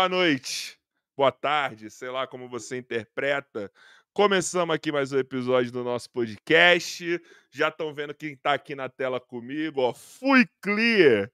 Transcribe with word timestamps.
boa 0.00 0.08
noite, 0.08 0.78
boa 1.14 1.30
tarde, 1.30 1.90
sei 1.90 2.08
lá 2.08 2.26
como 2.26 2.48
você 2.48 2.78
interpreta. 2.78 3.70
Começamos 4.14 4.74
aqui 4.74 4.90
mais 4.90 5.12
um 5.12 5.18
episódio 5.18 5.70
do 5.70 5.84
nosso 5.84 6.08
podcast. 6.08 7.20
Já 7.50 7.68
estão 7.68 7.92
vendo 7.92 8.14
quem 8.14 8.34
tá 8.34 8.54
aqui 8.54 8.74
na 8.74 8.88
tela 8.88 9.20
comigo, 9.20 9.82
ó. 9.82 9.92
Fui 9.92 10.46
Clear. 10.62 11.30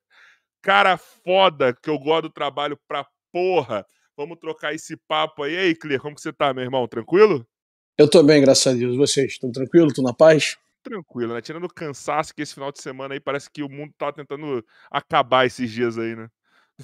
Cara 0.61 0.97
foda, 0.97 1.73
que 1.73 1.89
eu 1.89 1.97
gosto 1.97 2.23
do 2.23 2.31
trabalho 2.31 2.77
pra 2.89 3.07
porra. 3.33 3.87
Vamos 4.17 4.37
trocar 4.41 4.75
esse 4.75 4.97
papo 4.97 5.45
aí. 5.45 5.55
E 5.55 5.59
aí, 5.59 5.75
Clear, 5.77 6.01
como 6.01 6.17
que 6.17 6.21
você 6.21 6.33
tá, 6.33 6.53
meu 6.53 6.65
irmão? 6.65 6.89
Tranquilo? 6.89 7.47
Eu 7.97 8.11
tô 8.11 8.21
bem, 8.25 8.41
graças 8.41 8.67
a 8.67 8.77
Deus. 8.77 8.97
Vocês 8.97 9.35
estão 9.35 9.53
tranquilos? 9.53 9.93
Estão 9.93 10.03
na 10.03 10.13
paz? 10.13 10.59
Tranquilo, 10.83 11.35
né? 11.35 11.41
Tirando 11.41 11.67
o 11.67 11.73
cansaço 11.73 12.35
que 12.35 12.43
esse 12.43 12.55
final 12.55 12.73
de 12.73 12.83
semana 12.83 13.15
aí 13.15 13.21
parece 13.21 13.49
que 13.49 13.63
o 13.63 13.69
mundo 13.69 13.95
tá 13.97 14.13
tentando 14.13 14.67
acabar 14.91 15.47
esses 15.47 15.71
dias 15.71 15.97
aí, 15.97 16.17
né? 16.17 16.29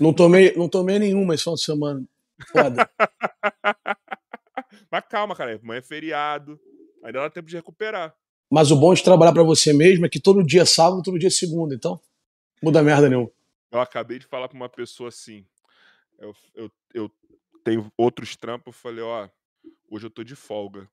Não 0.00 0.12
tomei, 0.12 0.54
não 0.56 0.68
tomei 0.68 0.98
nenhuma 0.98 1.34
esse 1.34 1.44
final 1.44 1.56
de 1.56 1.62
semana. 1.62 2.04
Foda. 2.50 2.90
Mas 4.90 5.04
calma, 5.08 5.34
cara. 5.34 5.58
Amanhã 5.62 5.78
é 5.78 5.82
feriado. 5.82 6.58
Ainda 7.02 7.20
dá 7.20 7.30
tempo 7.30 7.48
de 7.48 7.56
recuperar. 7.56 8.14
Mas 8.50 8.70
o 8.70 8.76
bom 8.76 8.92
de 8.92 9.02
trabalhar 9.02 9.32
para 9.32 9.42
você 9.42 9.72
mesmo 9.72 10.04
é 10.04 10.08
que 10.08 10.20
todo 10.20 10.42
dia 10.42 10.62
é 10.62 10.66
sábado, 10.66 11.02
todo 11.02 11.18
dia 11.18 11.28
é 11.28 11.30
segunda. 11.30 11.74
Então, 11.74 12.00
muda 12.62 12.82
merda 12.82 13.08
nenhuma. 13.08 13.30
Eu 13.70 13.80
acabei 13.80 14.18
de 14.18 14.26
falar 14.26 14.48
pra 14.48 14.56
uma 14.56 14.68
pessoa 14.68 15.08
assim. 15.08 15.46
Eu, 16.18 16.34
eu, 16.54 16.70
eu 16.92 17.10
tenho 17.64 17.90
outros 17.96 18.36
trampos. 18.36 18.74
Eu 18.74 18.80
falei, 18.80 19.02
ó, 19.02 19.28
hoje 19.90 20.06
eu 20.06 20.10
tô 20.10 20.22
de 20.22 20.36
folga. 20.36 20.88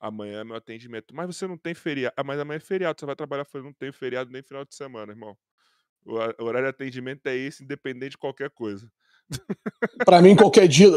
Amanhã 0.00 0.40
é 0.40 0.44
meu 0.44 0.56
atendimento. 0.56 1.14
Mas 1.14 1.26
você 1.26 1.46
não 1.46 1.56
tem 1.56 1.74
feriado. 1.74 2.14
Ah, 2.16 2.24
mas 2.24 2.38
amanhã 2.38 2.56
é 2.56 2.60
feriado. 2.60 2.98
Você 2.98 3.06
vai 3.06 3.16
trabalhar. 3.16 3.42
Eu 3.42 3.46
falei, 3.46 3.66
não 3.66 3.72
tem 3.72 3.92
feriado 3.92 4.30
nem 4.30 4.42
final 4.42 4.64
de 4.64 4.74
semana, 4.74 5.12
irmão. 5.12 5.36
O 6.06 6.44
horário 6.44 6.68
de 6.68 6.70
atendimento 6.70 7.26
é 7.26 7.36
esse, 7.36 7.64
independente 7.64 8.12
de 8.12 8.18
qualquer 8.18 8.50
coisa. 8.50 8.90
Para 10.04 10.22
mim, 10.22 10.36
qualquer 10.36 10.68
dia. 10.68 10.88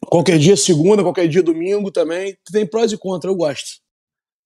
Qualquer 0.00 0.38
dia, 0.38 0.56
segunda, 0.56 1.02
qualquer 1.02 1.28
dia, 1.28 1.42
domingo 1.42 1.90
também. 1.90 2.36
Tem 2.52 2.66
prós 2.66 2.92
e 2.92 2.98
contras, 2.98 3.32
eu 3.32 3.36
gosto. 3.36 3.82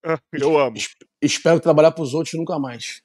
eu 0.33 0.57
amo. 0.57 0.77
Espero 1.21 1.59
trabalhar 1.59 1.91
para 1.91 2.03
os 2.03 2.13
outros 2.13 2.33
nunca 2.33 2.57
mais. 2.57 3.01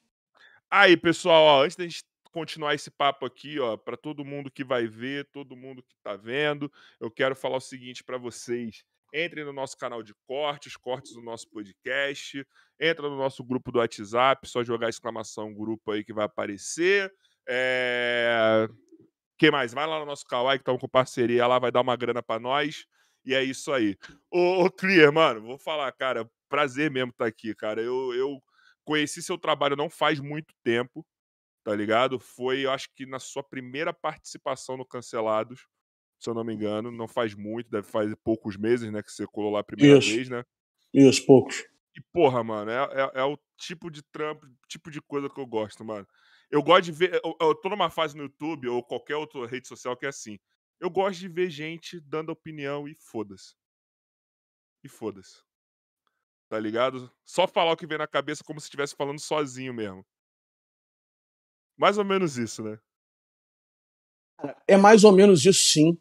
Aí, 0.70 0.96
pessoal, 0.96 1.42
ó, 1.42 1.64
antes 1.64 1.76
da 1.76 1.84
gente 1.84 2.04
continuar 2.32 2.74
esse 2.74 2.90
papo 2.90 3.26
aqui, 3.26 3.58
ó, 3.60 3.76
para 3.76 3.96
todo 3.96 4.24
mundo 4.24 4.50
que 4.50 4.64
vai 4.64 4.86
ver, 4.86 5.28
todo 5.30 5.56
mundo 5.56 5.82
que 5.82 5.94
tá 6.02 6.16
vendo, 6.16 6.72
eu 6.98 7.10
quero 7.10 7.36
falar 7.36 7.58
o 7.58 7.60
seguinte 7.60 8.02
para 8.02 8.16
vocês. 8.16 8.82
Entrem 9.12 9.44
no 9.44 9.52
nosso 9.52 9.76
canal 9.76 10.02
de 10.02 10.14
cortes, 10.26 10.76
cortes 10.76 11.12
do 11.12 11.20
nosso 11.20 11.48
podcast. 11.50 12.46
Entra 12.80 13.08
no 13.08 13.16
nosso 13.16 13.44
grupo 13.44 13.70
do 13.70 13.78
WhatsApp, 13.78 14.48
só 14.48 14.64
jogar 14.64 14.88
exclamação 14.88 15.52
grupo 15.52 15.92
aí 15.92 16.02
que 16.02 16.14
vai 16.14 16.24
aparecer. 16.24 17.12
É... 17.46 18.66
que 19.36 19.50
mais? 19.50 19.74
Vai 19.74 19.86
lá 19.86 19.98
no 19.98 20.06
nosso 20.06 20.24
Kawaii 20.24 20.58
que 20.58 20.62
estamos 20.62 20.80
com 20.80 20.88
parceria 20.88 21.46
lá, 21.46 21.58
vai 21.58 21.70
dar 21.70 21.82
uma 21.82 21.96
grana 21.96 22.22
para 22.22 22.40
nós. 22.40 22.86
E 23.24 23.34
é 23.34 23.42
isso 23.42 23.70
aí. 23.70 23.96
Ô, 24.30 24.64
ô, 24.64 24.70
Clear, 24.70 25.12
mano, 25.12 25.42
vou 25.42 25.58
falar, 25.58 25.92
cara, 25.92 26.28
prazer 26.48 26.90
mesmo 26.90 27.10
estar 27.10 27.24
tá 27.24 27.28
aqui, 27.28 27.54
cara. 27.54 27.82
Eu, 27.82 28.14
eu 28.14 28.42
conheci 28.84 29.22
seu 29.22 29.38
trabalho 29.38 29.76
não 29.76 29.90
faz 29.90 30.20
muito 30.20 30.54
tempo, 30.64 31.06
tá 31.62 31.74
ligado? 31.74 32.18
Foi, 32.18 32.60
eu 32.64 32.70
acho 32.70 32.88
que 32.94 33.06
na 33.06 33.18
sua 33.18 33.42
primeira 33.42 33.92
participação 33.92 34.76
no 34.76 34.86
Cancelados 34.86 35.66
se 36.22 36.30
eu 36.30 36.34
não 36.34 36.44
me 36.44 36.54
engano. 36.54 36.90
Não 36.90 37.08
faz 37.08 37.34
muito, 37.34 37.70
deve 37.70 37.86
fazer 37.86 38.16
poucos 38.16 38.56
meses, 38.56 38.90
né? 38.90 39.02
Que 39.02 39.10
você 39.10 39.26
colou 39.26 39.50
lá 39.50 39.60
a 39.60 39.64
primeira 39.64 39.98
Isso. 39.98 40.08
vez, 40.08 40.28
né? 40.28 40.44
Isso, 40.94 41.26
poucos. 41.26 41.64
E, 41.94 42.00
porra, 42.12 42.42
mano, 42.44 42.70
é, 42.70 42.76
é, 42.76 43.20
é, 43.20 43.24
o 43.24 43.38
tipo 43.56 43.90
de 43.90 44.02
trampo, 44.02 44.46
tipo 44.68 44.90
de 44.90 45.00
coisa 45.02 45.28
que 45.28 45.38
eu 45.38 45.46
gosto, 45.46 45.84
mano. 45.84 46.06
Eu 46.50 46.62
gosto 46.62 46.84
de 46.84 46.92
ver. 46.92 47.20
Eu, 47.24 47.36
eu 47.40 47.54
tô 47.54 47.68
numa 47.68 47.90
fase 47.90 48.16
no 48.16 48.24
YouTube 48.24 48.68
ou 48.68 48.82
qualquer 48.82 49.16
outra 49.16 49.46
rede 49.46 49.66
social 49.66 49.96
que 49.96 50.06
é 50.06 50.08
assim. 50.08 50.38
Eu 50.78 50.90
gosto 50.90 51.18
de 51.18 51.28
ver 51.28 51.50
gente 51.50 52.00
dando 52.00 52.30
opinião 52.30 52.86
e 52.88 52.94
foda-se. 52.94 53.54
E 54.84 54.88
foda-se. 54.88 55.42
Tá 56.48 56.58
ligado? 56.58 57.10
Só 57.24 57.48
falar 57.48 57.72
o 57.72 57.76
que 57.76 57.86
vem 57.86 57.98
na 57.98 58.06
cabeça 58.06 58.44
como 58.44 58.60
se 58.60 58.66
estivesse 58.66 58.94
falando 58.94 59.18
sozinho 59.18 59.72
mesmo. 59.72 60.04
Mais 61.76 61.98
ou 61.98 62.04
menos 62.04 62.36
isso, 62.36 62.62
né? 62.62 62.78
É 64.66 64.76
mais 64.76 65.04
ou 65.04 65.12
menos 65.12 65.44
isso, 65.46 65.64
sim 65.64 65.98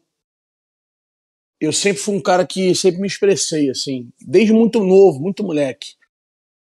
eu 1.62 1.72
sempre 1.72 2.02
fui 2.02 2.16
um 2.16 2.20
cara 2.20 2.44
que 2.44 2.74
sempre 2.74 3.00
me 3.00 3.06
expressei, 3.06 3.70
assim, 3.70 4.12
desde 4.20 4.52
muito 4.52 4.82
novo, 4.82 5.20
muito 5.20 5.44
moleque. 5.44 5.94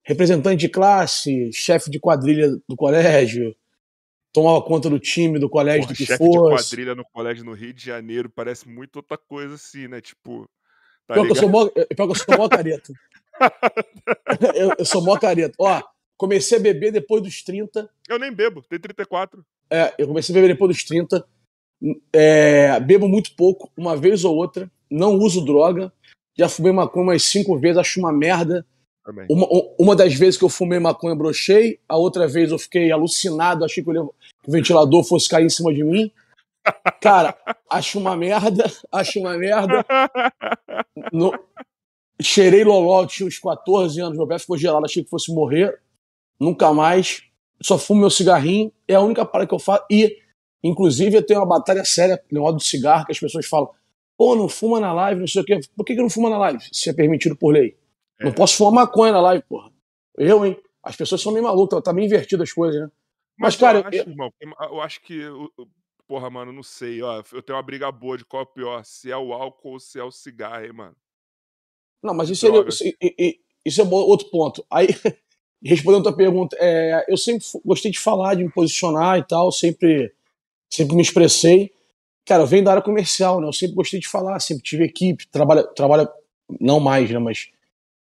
Representante 0.05 0.61
de 0.61 0.69
classe, 0.69 1.51
chefe 1.53 1.91
de 1.91 1.99
quadrilha 1.99 2.49
do 2.69 2.77
colégio, 2.77 3.57
tomava 4.33 4.63
conta 4.63 4.89
do 4.89 5.01
time 5.01 5.37
do 5.37 5.51
colégio 5.51 5.83
Porra, 5.83 5.95
do 5.95 5.97
que 5.97 6.07
chefe 6.07 6.19
fosse. 6.25 6.39
de 6.39 6.71
quadrilha 6.71 6.95
no 6.95 7.05
colégio 7.07 7.45
no 7.45 7.55
Rio 7.55 7.73
de 7.73 7.85
Janeiro 7.85 8.31
parece 8.31 8.69
muito 8.69 8.97
outra 8.97 9.19
coisa 9.19 9.57
assim, 9.57 9.89
né? 9.89 10.01
Tipo. 10.01 10.49
Tá 11.09 11.15
pior, 11.15 11.27
que 11.27 11.33
eu 11.33 11.37
sou 11.37 11.49
mó, 11.49 11.67
pior 11.67 11.87
que 11.89 12.13
eu 12.13 12.15
sou 12.15 12.39
mó 12.39 12.49
careta. 12.49 12.93
eu, 14.55 14.75
eu, 14.79 14.85
sou 14.85 15.03
mó 15.03 15.19
careta. 15.19 15.57
Ó, 15.59 15.83
comecei 16.17 16.57
a 16.57 16.61
beber 16.61 16.93
depois 16.93 17.21
dos 17.21 17.43
30. 17.43 17.91
Eu 18.09 18.19
nem 18.21 18.33
bebo, 18.33 18.63
tenho 18.63 18.81
34. 18.81 19.45
É, 19.69 19.93
eu 19.99 20.07
comecei 20.07 20.33
a 20.33 20.37
beber 20.37 20.55
depois 20.55 20.69
dos 20.69 20.85
30. 20.85 21.27
É, 22.13 22.79
bebo 22.79 23.09
muito 23.09 23.35
pouco, 23.35 23.73
uma 23.77 23.97
vez 23.97 24.25
ou 24.25 24.37
outra 24.37 24.71
não 24.91 25.15
uso 25.19 25.45
droga. 25.45 25.93
Já 26.37 26.49
fumei 26.49 26.73
maconha 26.73 27.05
umas 27.05 27.23
cinco 27.23 27.59
vezes, 27.59 27.79
acho 27.79 28.01
uma 28.01 28.13
merda. 28.13 28.67
Uma, 29.29 29.47
uma 29.79 29.95
das 29.95 30.15
vezes 30.15 30.39
que 30.39 30.45
eu 30.45 30.49
fumei 30.49 30.79
maconha, 30.79 31.15
brochei. 31.15 31.79
A 31.89 31.97
outra 31.97 32.27
vez 32.27 32.51
eu 32.51 32.59
fiquei 32.59 32.91
alucinado, 32.91 33.65
achei 33.65 33.85
que 33.85 33.91
o 33.91 34.15
ventilador 34.49 35.05
fosse 35.05 35.29
cair 35.29 35.45
em 35.45 35.51
cima 35.51 35.73
de 35.73 35.85
mim. 35.85 36.11
Cara, 37.01 37.37
acho 37.71 37.99
uma 37.99 38.17
merda, 38.17 38.65
acho 38.91 39.21
uma 39.21 39.37
merda. 39.37 39.85
No... 41.13 41.33
Cheirei 42.21 42.65
loló, 42.65 43.05
tinha 43.07 43.27
uns 43.27 43.39
14 43.39 44.01
anos, 44.01 44.17
meu 44.17 44.27
pé 44.27 44.39
ficou 44.39 44.57
gelado, 44.57 44.87
achei 44.87 45.05
que 45.05 45.11
fosse 45.11 45.33
morrer. 45.33 45.79
Nunca 46.41 46.73
mais. 46.73 47.25
Só 47.63 47.79
fumo 47.79 48.01
meu 48.01 48.11
cigarrinho, 48.11 48.73
é 48.89 48.95
a 48.95 49.01
única 49.01 49.25
parada 49.25 49.49
que 49.49 49.55
eu 49.55 49.59
faço. 49.59 49.85
E, 49.91 50.19
inclusive, 50.63 51.17
eu 51.17 51.25
tenho 51.25 51.41
uma 51.41 51.47
batalha 51.47 51.85
séria 51.85 52.23
no 52.31 52.41
modo 52.41 52.57
do 52.57 52.63
cigarro, 52.63 53.05
que 53.05 53.13
as 53.13 53.21
pessoas 53.21 53.47
falam 53.47 53.71
Pô, 54.17 54.37
não 54.37 54.49
fuma 54.49 54.79
na 54.79 54.93
live, 54.93 55.21
não 55.21 55.27
sei 55.27 55.43
o 55.43 55.45
quê. 55.45 55.61
Por 55.77 55.85
que, 55.85 55.95
que 55.95 56.03
não 56.03 56.11
fuma 56.11 56.31
na 56.31 56.39
live? 56.39 56.63
Se 56.73 56.89
é 56.89 56.93
permitido 56.93 57.37
por 57.37 57.53
lei. 57.53 57.77
É. 58.21 58.25
Não 58.25 58.33
posso 58.33 58.57
fumar 58.57 58.87
maconha 58.87 59.13
na 59.13 59.21
live, 59.21 59.45
porra. 59.49 59.73
Eu, 60.17 60.45
hein? 60.45 60.57
As 60.83 60.97
pessoas 60.97 61.21
são 61.21 61.33
meio 61.33 61.45
malucas, 61.45 61.83
tá 61.83 61.93
meio 61.93 62.07
invertido 62.07 62.43
as 62.43 62.53
coisas, 62.53 62.81
né? 62.81 62.91
Mas, 63.37 63.55
Mas 63.55 63.57
cara. 63.57 63.79
Eu 63.81 63.87
acho, 63.87 63.97
eu... 63.97 64.09
Irmão, 64.09 64.33
eu 64.71 64.81
acho 64.81 65.01
que. 65.03 65.21
Porra, 66.07 66.31
mano, 66.31 66.53
não 66.53 66.63
sei. 66.63 67.03
Ó, 67.03 67.23
eu 67.33 67.43
tenho 67.43 67.57
uma 67.57 67.63
briga 67.63 67.91
boa 67.91 68.17
de 68.17 68.25
qual 68.25 68.43
é 68.43 68.45
o 68.45 68.49
pior, 68.49 68.85
se 68.85 69.11
é 69.11 69.17
o 69.17 69.33
álcool 69.33 69.73
ou 69.73 69.81
se 69.81 69.99
é 69.99 70.05
o 70.05 70.11
cigarro, 70.11 70.65
hein, 70.65 70.73
mano. 70.73 70.97
Não, 72.03 72.15
mas 72.15 72.29
isso, 72.29 72.47
é, 72.47 72.69
isso, 72.69 72.85
isso 73.65 73.81
é 73.81 73.85
outro 73.85 74.29
ponto. 74.31 74.65
Aí, 74.71 74.89
respondendo 75.65 76.01
a 76.01 76.11
tua 76.11 76.17
pergunta, 76.17 76.55
é, 76.61 77.07
eu 77.09 77.17
sempre 77.17 77.45
gostei 77.65 77.91
de 77.91 77.99
falar, 77.99 78.35
de 78.35 78.45
me 78.45 78.53
posicionar 78.53 79.19
e 79.19 79.23
tal, 79.27 79.51
sempre, 79.51 80.15
sempre 80.71 80.95
me 80.95 81.03
expressei. 81.03 81.73
Cara, 82.27 82.43
eu 82.43 82.47
venho 82.47 82.65
da 82.65 82.71
área 82.73 82.83
comercial, 82.83 83.41
né? 83.41 83.47
Eu 83.47 83.53
sempre 83.53 83.77
gostei 83.77 84.01
de 84.01 84.09
falar, 84.09 84.41
sempre 84.41 84.63
tive 84.63 84.85
equipe, 84.85 85.27
trabalha, 85.29 85.63
trabalha 85.65 86.11
não 86.61 86.81
mais, 86.81 87.11
né? 87.11 87.19
Mas 87.19 87.51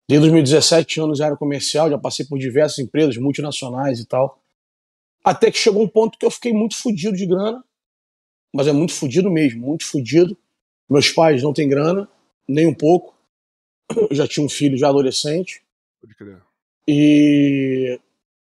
desde 0.09 0.21
2017 0.21 1.00
anos 1.00 1.21
em 1.21 1.25
área 1.25 1.37
comercial, 1.37 1.91
já 1.91 1.99
passei 1.99 2.25
por 2.25 2.38
diversas 2.38 2.79
empresas 2.79 3.17
multinacionais 3.17 3.99
e 3.99 4.07
tal. 4.07 4.41
Até 5.25 5.50
que 5.50 5.59
chegou 5.59 5.83
um 5.83 5.88
ponto 5.88 6.19
que 6.19 6.26
eu 6.26 6.31
fiquei 6.31 6.52
muito 6.52 6.76
fodido 6.76 7.17
de 7.17 7.26
grana, 7.26 7.64
mas 8.52 8.67
é 8.67 8.73
muito 8.73 8.93
fodido 8.93 9.31
mesmo, 9.31 9.67
muito 9.67 9.87
fodido. 9.87 10.37
Meus 10.88 11.11
pais 11.11 11.43
não 11.43 11.52
têm 11.52 11.69
grana, 11.69 12.09
nem 12.47 12.67
um 12.67 12.75
pouco. 12.75 13.14
Eu 14.11 14.14
já 14.14 14.26
tinha 14.26 14.45
um 14.45 14.49
filho 14.49 14.76
já 14.76 14.88
adolescente. 14.88 15.62
Pode 16.00 16.14
crer. 16.14 16.43
E 16.87 17.99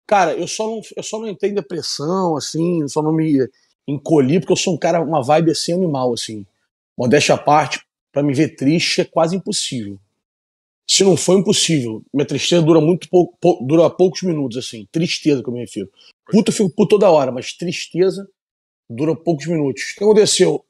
cara, 0.07 0.35
eu 0.35 0.47
só 0.47 0.67
não, 0.67 0.81
eu 0.95 1.03
só 1.03 1.19
não 1.19 1.27
entrei 1.27 1.51
em 1.51 1.55
depressão, 1.55 2.35
assim, 2.35 2.87
só 2.87 3.01
não 3.01 3.13
me 3.13 3.49
encolhi, 3.87 4.39
porque 4.39 4.53
eu 4.53 4.57
sou 4.57 4.73
um 4.73 4.77
cara, 4.77 5.01
uma 5.01 5.21
vibe 5.21 5.51
assim 5.51 5.73
animal, 5.73 6.13
assim. 6.13 6.45
Modéstia 6.97 7.35
à 7.35 7.37
parte, 7.37 7.85
para 8.11 8.23
me 8.23 8.33
ver 8.33 8.55
triste 8.55 9.01
é 9.01 9.05
quase 9.05 9.35
impossível. 9.35 9.99
Se 10.87 11.03
não 11.03 11.17
for 11.17 11.37
impossível, 11.37 12.03
minha 12.13 12.25
tristeza 12.25 12.61
dura 12.61 12.79
muito 12.79 13.09
pouco, 13.09 13.35
pou, 13.41 13.65
dura 13.65 13.89
poucos 13.89 14.21
minutos, 14.21 14.57
assim. 14.57 14.87
Tristeza 14.91 15.41
que 15.41 15.49
eu 15.49 15.53
me 15.53 15.59
refiro. 15.59 15.91
Puta, 16.25 16.49
eu 16.51 16.53
fico 16.53 16.69
por 16.69 16.87
toda 16.87 17.09
hora, 17.09 17.31
mas 17.31 17.53
tristeza 17.53 18.27
dura 18.89 19.15
poucos 19.15 19.47
minutos. 19.47 19.91
O 19.91 19.95
que 19.97 20.03
aconteceu? 20.03 20.63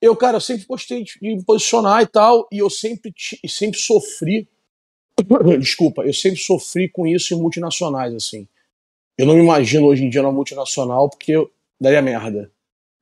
Eu, 0.00 0.16
cara, 0.16 0.36
eu 0.36 0.40
sempre 0.40 0.66
gostei 0.66 1.04
de, 1.04 1.18
me 1.22 1.42
posicionar 1.44 2.02
e 2.02 2.06
tal, 2.06 2.46
e 2.52 2.58
eu 2.58 2.68
sempre, 2.68 3.14
sempre 3.48 3.78
sofri. 3.78 4.48
Desculpa, 5.58 6.02
eu 6.02 6.12
sempre 6.12 6.40
sofri 6.40 6.88
com 6.88 7.06
isso 7.06 7.32
em 7.32 7.38
multinacionais, 7.38 8.14
assim. 8.14 8.46
Eu 9.16 9.26
não 9.26 9.34
me 9.34 9.42
imagino 9.42 9.86
hoje 9.86 10.04
em 10.04 10.10
dia 10.10 10.22
na 10.22 10.32
multinacional, 10.32 11.08
porque 11.08 11.34
daria 11.82 12.00
merda. 12.00 12.50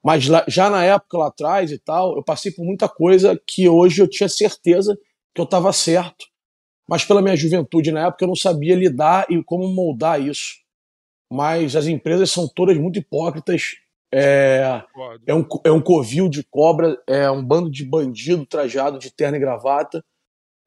Mas 0.03 0.27
lá, 0.27 0.45
já 0.49 0.71
na 0.71 0.83
época 0.83 1.19
lá 1.19 1.29
atrás 1.29 1.71
e 1.71 1.79
tal, 1.79 2.17
eu 2.17 2.23
passei 2.23 2.51
por 2.51 2.65
muita 2.65 2.89
coisa 2.89 3.41
que 3.47 3.69
hoje 3.69 4.01
eu 4.01 4.09
tinha 4.09 4.29
certeza 4.29 4.99
que 5.35 5.41
eu 5.41 5.45
estava 5.45 5.73
certo. 5.73 6.27
Mas 6.89 7.05
pela 7.05 7.23
minha 7.23 7.37
juventude 7.37 7.93
na 7.93 8.07
época 8.07 8.25
eu 8.25 8.29
não 8.29 8.35
sabia 8.35 8.75
lidar 8.75 9.27
e 9.31 9.43
como 9.45 9.69
moldar 9.69 10.21
isso. 10.21 10.57
Mas 11.31 11.77
as 11.77 11.87
empresas 11.87 12.31
são 12.31 12.49
todas 12.49 12.77
muito 12.77 12.99
hipócritas 12.99 13.77
É, 14.13 14.83
é, 15.25 15.35
um, 15.35 15.47
é 15.65 15.71
um 15.71 15.81
covil 15.81 16.29
de 16.29 16.43
cobra, 16.43 17.01
é 17.07 17.31
um 17.31 17.45
bando 17.45 17.71
de 17.71 17.85
bandido 17.85 18.45
trajado 18.45 18.99
de 18.99 19.09
terno 19.09 19.37
e 19.37 19.41
gravata, 19.41 20.05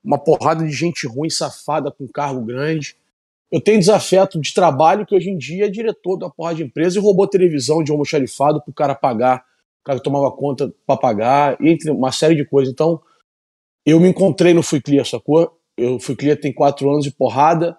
uma 0.02 0.18
porrada 0.18 0.64
de 0.64 0.72
gente 0.72 1.06
ruim, 1.08 1.30
safada, 1.30 1.92
com 1.92 2.08
cargo 2.08 2.42
grande. 2.46 2.96
Eu 3.54 3.62
tenho 3.62 3.78
desafeto 3.78 4.42
de 4.42 4.52
trabalho 4.52 5.06
que 5.06 5.16
hoje 5.16 5.30
em 5.30 5.38
dia 5.38 5.66
é 5.66 5.70
diretor 5.70 6.18
da 6.18 6.28
porra 6.28 6.56
de 6.56 6.64
empresa 6.64 6.98
e 6.98 7.02
roubou 7.02 7.28
televisão 7.28 7.84
de 7.84 7.92
almoxarifado 7.92 8.60
pro 8.60 8.74
cara 8.74 8.96
pagar, 8.96 9.46
o 9.82 9.84
cara 9.84 10.00
tomava 10.00 10.32
conta 10.32 10.74
para 10.88 11.00
pagar, 11.00 11.58
entre 11.62 11.92
uma 11.92 12.12
série 12.12 12.34
de 12.34 12.44
coisas. 12.44 12.74
Então, 12.74 13.00
eu 13.86 14.00
me 14.00 14.10
encontrei 14.10 14.56
no 14.56 14.64
Fui 14.64 14.82
Clear, 14.82 15.06
sacou? 15.06 15.56
Eu 15.78 16.00
fui 16.00 16.16
Clear 16.16 16.36
tem 16.36 16.52
quatro 16.52 16.90
anos 16.90 17.04
de 17.04 17.12
porrada, 17.12 17.78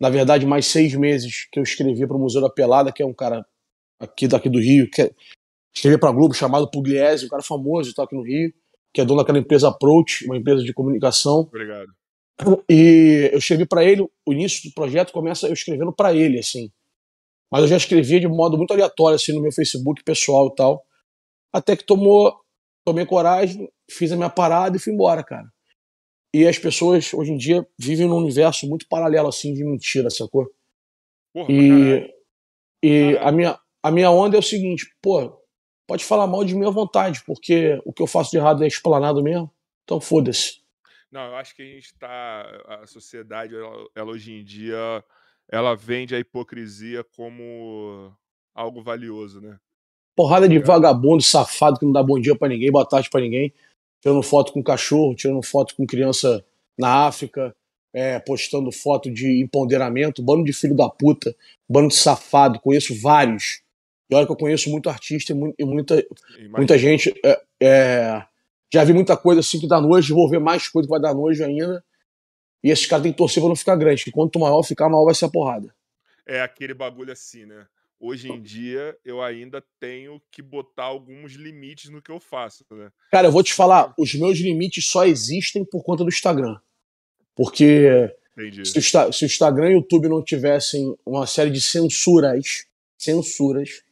na 0.00 0.10
verdade, 0.10 0.44
mais 0.44 0.66
seis 0.66 0.92
meses 0.96 1.46
que 1.52 1.60
eu 1.60 1.62
escrevi 1.62 2.04
para 2.04 2.16
o 2.16 2.20
Museu 2.20 2.40
da 2.40 2.50
Pelada, 2.50 2.90
que 2.90 3.00
é 3.00 3.06
um 3.06 3.14
cara 3.14 3.46
aqui 4.00 4.26
daqui 4.26 4.48
do 4.48 4.58
Rio, 4.58 4.90
que 4.90 5.02
é, 5.02 5.10
escrevi 5.72 6.00
para 6.00 6.10
Globo 6.10 6.34
chamado 6.34 6.68
Pugliese, 6.68 7.26
um 7.26 7.28
cara 7.28 7.44
famoso 7.44 7.90
está 7.90 8.02
aqui 8.02 8.16
no 8.16 8.22
Rio, 8.22 8.52
que 8.92 9.00
é 9.00 9.04
dono 9.04 9.20
daquela 9.20 9.38
empresa 9.38 9.68
Approach, 9.68 10.26
uma 10.26 10.36
empresa 10.36 10.64
de 10.64 10.74
comunicação. 10.74 11.42
Obrigado. 11.42 11.92
E 12.68 13.30
eu 13.32 13.38
escrevi 13.38 13.66
para 13.66 13.84
ele, 13.84 14.02
o 14.02 14.32
início 14.32 14.68
do 14.68 14.74
projeto 14.74 15.12
começa 15.12 15.46
eu 15.46 15.52
escrevendo 15.52 15.92
para 15.92 16.14
ele, 16.14 16.38
assim. 16.38 16.70
Mas 17.50 17.62
eu 17.62 17.68
já 17.68 17.76
escrevia 17.76 18.20
de 18.20 18.28
modo 18.28 18.56
muito 18.56 18.72
aleatório, 18.72 19.16
assim, 19.16 19.32
no 19.32 19.40
meu 19.40 19.52
Facebook 19.52 20.02
pessoal 20.04 20.48
e 20.48 20.54
tal. 20.54 20.84
Até 21.52 21.76
que 21.76 21.84
tomou, 21.84 22.38
tomei 22.84 23.06
coragem, 23.06 23.70
fiz 23.90 24.12
a 24.12 24.16
minha 24.16 24.28
parada 24.28 24.76
e 24.76 24.80
fui 24.80 24.92
embora, 24.92 25.24
cara. 25.24 25.46
E 26.34 26.46
as 26.46 26.58
pessoas, 26.58 27.14
hoje 27.14 27.32
em 27.32 27.38
dia, 27.38 27.66
vivem 27.78 28.06
num 28.06 28.16
universo 28.16 28.68
muito 28.68 28.86
paralelo, 28.88 29.28
assim, 29.28 29.54
de 29.54 29.64
mentira, 29.64 30.10
sacou? 30.10 30.46
Porra, 31.32 31.50
e 31.50 32.16
e 32.82 33.16
a 33.20 33.32
minha, 33.32 33.58
a 33.82 33.90
minha 33.90 34.10
onda 34.10 34.36
é 34.36 34.38
o 34.38 34.42
seguinte, 34.42 34.86
pô, 35.02 35.40
pode 35.86 36.04
falar 36.04 36.26
mal 36.26 36.44
de 36.44 36.54
mim 36.54 36.66
à 36.66 36.70
vontade, 36.70 37.22
porque 37.26 37.80
o 37.84 37.92
que 37.92 38.02
eu 38.02 38.06
faço 38.06 38.30
de 38.30 38.36
errado 38.36 38.62
é 38.62 38.66
explanado 38.66 39.22
mesmo, 39.22 39.50
então 39.84 40.00
foda-se. 40.00 40.60
Não, 41.10 41.26
eu 41.28 41.36
acho 41.36 41.54
que 41.54 41.62
a 41.62 41.66
gente 41.66 41.94
tá. 41.94 42.80
A 42.82 42.86
sociedade, 42.86 43.54
ela, 43.54 43.86
ela, 43.94 44.10
hoje 44.10 44.32
em 44.32 44.44
dia, 44.44 45.04
ela 45.48 45.74
vende 45.74 46.14
a 46.14 46.18
hipocrisia 46.18 47.04
como 47.16 48.12
algo 48.54 48.82
valioso, 48.82 49.40
né? 49.40 49.58
Porrada 50.16 50.48
de 50.48 50.58
vagabundo, 50.58 51.22
safado, 51.22 51.78
que 51.78 51.84
não 51.84 51.92
dá 51.92 52.02
bom 52.02 52.18
dia 52.18 52.34
para 52.34 52.48
ninguém, 52.48 52.72
boa 52.72 52.86
tarde 52.86 53.10
para 53.10 53.20
ninguém, 53.20 53.52
tirando 54.00 54.22
foto 54.22 54.52
com 54.52 54.62
cachorro, 54.62 55.14
tirando 55.14 55.42
foto 55.42 55.76
com 55.76 55.86
criança 55.86 56.44
na 56.78 57.06
África, 57.06 57.54
é, 57.92 58.18
postando 58.18 58.72
foto 58.72 59.10
de 59.10 59.42
empoderamento, 59.42 60.22
bando 60.22 60.44
de 60.44 60.52
filho 60.52 60.74
da 60.74 60.88
puta, 60.88 61.34
bando 61.68 61.88
de 61.88 61.96
safado, 61.96 62.60
conheço 62.60 62.98
vários. 63.00 63.62
E 64.10 64.14
olha 64.14 64.24
que 64.24 64.32
eu 64.32 64.36
conheço 64.36 64.70
muito 64.70 64.88
artista 64.88 65.32
e, 65.32 65.64
muita, 65.64 66.06
muita 66.56 66.78
gente. 66.78 67.12
É, 67.24 67.42
é, 67.60 68.26
já 68.72 68.84
vi 68.84 68.92
muita 68.92 69.16
coisa 69.16 69.40
assim 69.40 69.60
que 69.60 69.68
dá 69.68 69.80
nojo, 69.80 70.14
vou 70.14 70.28
ver 70.28 70.40
mais 70.40 70.68
coisa 70.68 70.86
que 70.86 70.90
vai 70.90 71.00
dar 71.00 71.14
nojo 71.14 71.44
ainda. 71.44 71.84
E 72.62 72.70
esses 72.70 72.86
caras 72.86 73.04
têm 73.04 73.12
que 73.12 73.18
torcer 73.18 73.40
pra 73.40 73.48
não 73.48 73.56
ficar 73.56 73.76
grande, 73.76 74.04
que 74.04 74.10
quanto 74.10 74.38
maior 74.38 74.62
ficar, 74.62 74.88
maior 74.88 75.04
vai 75.04 75.14
ser 75.14 75.26
a 75.26 75.30
porrada. 75.30 75.74
É 76.26 76.40
aquele 76.40 76.74
bagulho 76.74 77.12
assim, 77.12 77.46
né? 77.46 77.66
Hoje 77.98 78.30
em 78.30 78.42
dia, 78.42 78.96
eu 79.04 79.22
ainda 79.22 79.64
tenho 79.80 80.20
que 80.30 80.42
botar 80.42 80.84
alguns 80.84 81.32
limites 81.32 81.88
no 81.88 82.02
que 82.02 82.10
eu 82.10 82.20
faço, 82.20 82.64
né? 82.72 82.90
Cara, 83.10 83.28
eu 83.28 83.32
vou 83.32 83.42
te 83.42 83.54
falar, 83.54 83.94
os 83.98 84.14
meus 84.14 84.38
limites 84.38 84.86
só 84.86 85.06
existem 85.06 85.64
por 85.64 85.82
conta 85.82 86.04
do 86.04 86.10
Instagram. 86.10 86.58
Porque 87.34 88.12
se 88.64 88.78
o, 88.78 89.12
se 89.12 89.24
o, 89.24 89.26
Instagram 89.26 89.70
e 89.70 89.74
o 89.74 89.78
YouTube 89.78 90.08
não 90.08 90.22
tivessem 90.22 90.94
uma 91.06 91.26
série 91.26 91.50
de 91.50 91.60
censuras, 91.60 92.66
censuras. 92.98 93.82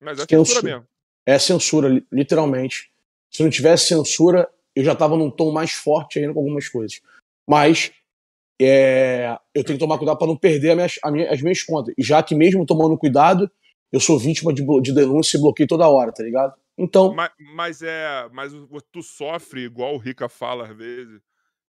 Mas 0.00 0.18
é 0.18 0.22
censura, 0.22 0.44
censura 0.44 0.62
mesmo. 0.62 0.88
É 1.26 1.38
censura, 1.38 2.04
literalmente. 2.12 2.91
Se 3.32 3.42
não 3.42 3.50
tivesse 3.50 3.86
censura, 3.86 4.48
eu 4.76 4.84
já 4.84 4.94
tava 4.94 5.16
num 5.16 5.30
tom 5.30 5.50
mais 5.50 5.72
forte 5.72 6.18
ainda 6.18 6.34
com 6.34 6.40
algumas 6.40 6.68
coisas. 6.68 7.00
Mas 7.48 7.90
é, 8.60 9.36
eu 9.54 9.64
tenho 9.64 9.78
que 9.78 9.84
tomar 9.84 9.98
cuidado 9.98 10.18
para 10.18 10.26
não 10.26 10.36
perder 10.36 10.78
as 10.78 10.98
minhas, 11.12 11.30
as 11.30 11.42
minhas 11.42 11.62
contas. 11.62 11.94
E 11.96 12.02
já 12.02 12.22
que 12.22 12.34
mesmo 12.34 12.66
tomando 12.66 12.96
cuidado, 12.98 13.50
eu 13.90 13.98
sou 13.98 14.18
vítima 14.18 14.52
de, 14.52 14.64
de 14.82 14.94
denúncia 14.94 15.36
e 15.36 15.40
bloqueio 15.40 15.68
toda 15.68 15.88
hora, 15.88 16.12
tá 16.12 16.22
ligado? 16.22 16.54
Então. 16.76 17.12
Mas, 17.14 17.30
mas, 17.54 17.82
é. 17.82 18.28
Mas 18.32 18.52
tu 18.90 19.02
sofre, 19.02 19.64
igual 19.64 19.94
o 19.94 19.98
Rica 19.98 20.28
fala 20.28 20.64
às 20.64 20.76
vezes, 20.76 21.20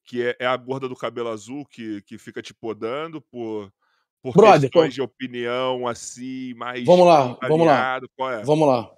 que 0.04 0.22
é, 0.22 0.36
é 0.40 0.46
a 0.46 0.56
gorda 0.56 0.88
do 0.88 0.96
cabelo 0.96 1.28
azul 1.28 1.64
que, 1.66 2.02
que 2.02 2.18
fica 2.18 2.40
te 2.40 2.54
podando 2.54 3.20
por, 3.20 3.70
por 4.22 4.34
Brother, 4.34 4.62
questões 4.62 4.94
de 4.94 5.02
opinião 5.02 5.86
assim, 5.86 6.54
mais. 6.54 6.84
Vamos 6.84 7.06
lá, 7.06 7.38
vamos 7.42 7.66
lá. 7.66 8.00
É? 8.32 8.44
Vamos 8.44 8.68
lá. 8.68 8.90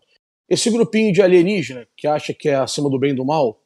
Esse 0.50 0.68
grupinho 0.70 1.12
de 1.12 1.22
alienígena 1.22 1.86
que 1.96 2.08
acha 2.08 2.34
que 2.34 2.48
é 2.48 2.56
acima 2.56 2.90
do 2.90 2.98
bem 2.98 3.12
e 3.12 3.16
do 3.16 3.24
mal, 3.24 3.62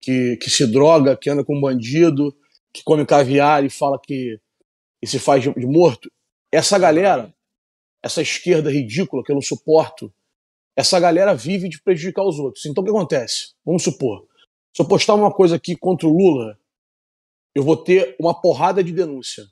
que, 0.00 0.36
que 0.38 0.50
se 0.50 0.66
droga, 0.66 1.16
que 1.16 1.30
anda 1.30 1.44
com 1.44 1.56
um 1.56 1.60
bandido, 1.60 2.36
que 2.72 2.82
come 2.82 3.06
caviar 3.06 3.64
e 3.64 3.70
fala 3.70 3.98
que 3.98 4.40
e 5.00 5.06
se 5.06 5.20
faz 5.20 5.42
de, 5.42 5.54
de 5.54 5.66
morto, 5.66 6.10
essa 6.50 6.76
galera, 6.76 7.32
essa 8.02 8.20
esquerda 8.20 8.70
ridícula 8.70 9.22
que 9.22 9.30
eu 9.30 9.34
não 9.34 9.42
suporto, 9.42 10.12
essa 10.76 10.98
galera 10.98 11.34
vive 11.34 11.68
de 11.68 11.80
prejudicar 11.80 12.24
os 12.24 12.38
outros. 12.38 12.66
Então 12.66 12.82
o 12.82 12.84
que 12.84 12.90
acontece? 12.90 13.54
Vamos 13.64 13.84
supor, 13.84 14.26
se 14.74 14.82
eu 14.82 14.86
postar 14.86 15.14
uma 15.14 15.32
coisa 15.32 15.56
aqui 15.56 15.76
contra 15.76 16.06
o 16.06 16.16
Lula, 16.16 16.58
eu 17.54 17.62
vou 17.62 17.76
ter 17.76 18.16
uma 18.18 18.40
porrada 18.40 18.82
de 18.82 18.92
denúncia. 18.92 19.44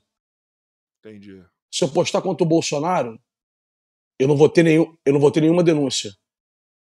Entendi. 0.99 1.43
Se 1.71 1.83
eu 1.83 1.89
postar 1.89 2.21
contra 2.21 2.43
o 2.43 2.47
Bolsonaro, 2.47 3.19
eu 4.19 4.27
não 4.27 4.37
vou 4.37 4.49
ter, 4.49 4.63
nenhum, 4.63 4.97
eu 5.05 5.13
não 5.13 5.19
vou 5.19 5.31
ter 5.31 5.41
nenhuma 5.41 5.63
denúncia. 5.63 6.15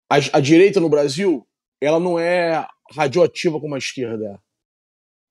A, 0.10 0.16
a 0.38 0.40
direita 0.40 0.80
no 0.80 0.90
Brasil, 0.90 1.46
ela 1.82 2.00
não 2.00 2.18
é 2.18 2.68
radioativa 2.92 3.60
como 3.60 3.76
a 3.76 3.78
esquerda 3.78 4.26
é. 4.26 4.40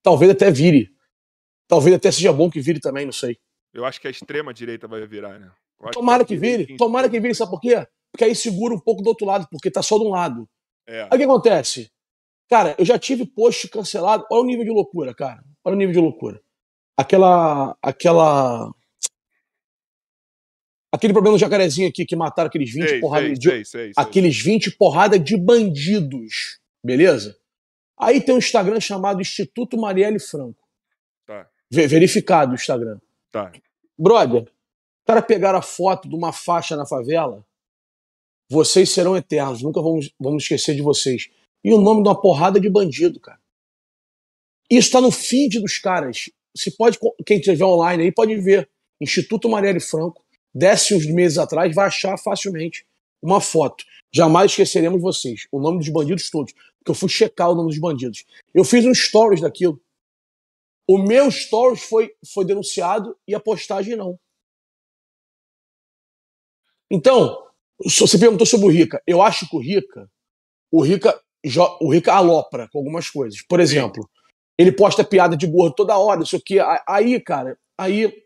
Talvez 0.02 0.30
até 0.30 0.50
vire. 0.50 0.90
Talvez 1.66 1.95
até 1.97 2.11
seja 2.12 2.33
bom 2.33 2.50
que 2.50 2.61
vire 2.61 2.78
também, 2.78 3.04
não 3.04 3.12
sei. 3.12 3.38
Eu 3.75 3.85
acho 3.85 4.00
que 4.00 4.06
a 4.06 4.11
extrema 4.11 4.54
direita 4.54 4.87
vai 4.87 5.04
virar, 5.06 5.38
né? 5.38 5.50
Tomara 5.92 6.25
que, 6.25 6.35
que 6.35 6.40
vire. 6.40 6.76
Tomara 6.76 7.09
que 7.09 7.21
vire, 7.21 7.35
sabe 7.35 7.50
por 7.50 7.61
quê? 7.61 7.87
Porque 8.12 8.25
aí 8.25 8.35
segura 8.35 8.75
um 8.75 8.80
pouco 8.80 9.02
do 9.02 9.09
outro 9.09 9.26
lado, 9.26 9.47
porque 9.50 9.71
tá 9.71 9.83
só 9.83 9.99
de 9.99 10.04
um 10.04 10.11
lado. 10.11 10.49
É. 10.87 11.02
Aí 11.02 11.09
o 11.14 11.18
que 11.18 11.25
acontece? 11.25 11.90
Cara, 12.49 12.75
eu 12.78 12.85
já 12.85 12.99
tive 12.99 13.26
post 13.26 13.68
cancelado. 13.68 14.25
Olha 14.30 14.42
o 14.42 14.47
nível 14.47 14.64
de 14.64 14.71
loucura, 14.71 15.12
cara. 15.12 15.42
Olha 15.64 15.75
o 15.75 15.78
nível 15.78 15.92
de 15.92 16.00
loucura. 16.00 16.40
Aquela. 16.96 17.77
Aquela. 17.83 18.72
Aquele 20.96 21.12
problema 21.12 21.37
do 21.37 21.40
jacarezinho 21.40 21.88
aqui 21.88 22.06
que 22.06 22.16
mataram 22.16 22.48
aqueles 22.48 22.72
20 22.72 22.88
sei, 22.88 23.00
porrada 23.00 23.26
sei, 23.26 23.35
de. 23.35 23.50
Sei, 23.50 23.64
sei, 23.66 23.92
aqueles 23.94 24.40
20 24.40 24.70
porrada 24.78 25.18
de 25.18 25.37
bandidos. 25.37 26.59
Beleza? 26.82 27.37
Aí 27.98 28.18
tem 28.18 28.35
um 28.35 28.38
Instagram 28.38 28.80
chamado 28.80 29.20
Instituto 29.20 29.76
Marielle 29.76 30.18
Franco. 30.18 30.66
Tá. 31.26 31.46
Verificado 31.70 32.52
o 32.52 32.54
Instagram. 32.54 32.98
Tá. 33.30 33.52
Brother, 33.98 34.44
o 34.44 35.06
cara 35.06 35.20
pegar 35.20 35.54
a 35.54 35.61
foto 35.61 36.09
de 36.09 36.14
uma 36.14 36.32
faixa 36.32 36.74
na 36.76 36.87
favela. 36.87 37.44
Vocês 38.48 38.88
serão 38.88 39.14
eternos, 39.14 39.61
nunca 39.61 39.82
vamos, 39.82 40.11
vamos 40.18 40.44
esquecer 40.44 40.74
de 40.74 40.80
vocês. 40.80 41.28
E 41.62 41.74
o 41.74 41.80
nome 41.80 42.02
de 42.02 42.09
uma 42.09 42.18
porrada 42.18 42.59
de 42.59 42.70
bandido, 42.70 43.20
cara. 43.20 43.40
Isso 44.70 44.88
está 44.88 45.00
no 45.00 45.11
feed 45.11 45.61
dos 45.61 45.78
caras. 45.78 46.30
Se 46.56 46.74
pode, 46.74 46.98
quem 47.26 47.38
estiver 47.38 47.66
online 47.66 48.04
aí 48.04 48.12
pode 48.12 48.35
ver. 48.37 48.66
Instituto 48.98 49.46
Marielle 49.46 49.80
Franco, 49.80 50.24
desce 50.57 50.95
uns 50.95 51.05
meses 51.07 51.37
atrás, 51.37 51.75
vai 51.75 51.87
achar 51.87 52.16
facilmente 52.16 52.87
uma 53.23 53.40
foto. 53.42 53.85
Jamais 54.11 54.51
esqueceremos 54.51 55.03
vocês. 55.03 55.47
O 55.53 55.61
nome 55.61 55.79
dos 55.79 55.88
bandidos 55.90 56.31
todos. 56.31 56.55
Porque 56.79 56.90
eu 56.90 56.95
fui 56.95 57.09
checar 57.09 57.51
o 57.51 57.55
nome 57.55 57.69
dos 57.69 57.79
bandidos. 57.79 58.25
Eu 58.55 58.64
fiz 58.64 58.87
um 58.87 58.95
stories 58.95 59.42
daquilo. 59.42 59.79
O 60.88 60.97
meu 60.97 61.31
stories 61.31 61.83
foi, 61.83 62.11
foi 62.33 62.45
denunciado 62.47 63.14
e 63.29 63.35
a 63.35 63.40
postagem 63.40 63.97
não. 63.97 64.19
Então, 66.90 67.47
você 67.85 68.19
perguntou 68.19 68.47
sobre 68.47 68.66
o 68.66 68.71
Rica. 68.71 69.03
Eu 69.07 69.21
acho 69.21 69.47
que 69.49 69.57
o 69.57 69.59
Rica, 69.59 70.11
o 70.71 70.81
Rica, 70.83 71.21
o 71.81 71.92
Rica 71.92 72.14
alopra 72.14 72.69
com 72.73 72.79
algumas 72.79 73.11
coisas. 73.11 73.42
Por 73.42 73.61
exemplo, 73.61 74.09
ele 74.57 74.73
posta 74.73 75.05
piada 75.05 75.37
de 75.37 75.47
gordo 75.47 75.75
toda 75.75 75.99
hora, 75.99 76.23
isso 76.23 76.37
aqui. 76.37 76.59
Aí, 76.88 77.21
cara, 77.21 77.59
aí 77.77 78.25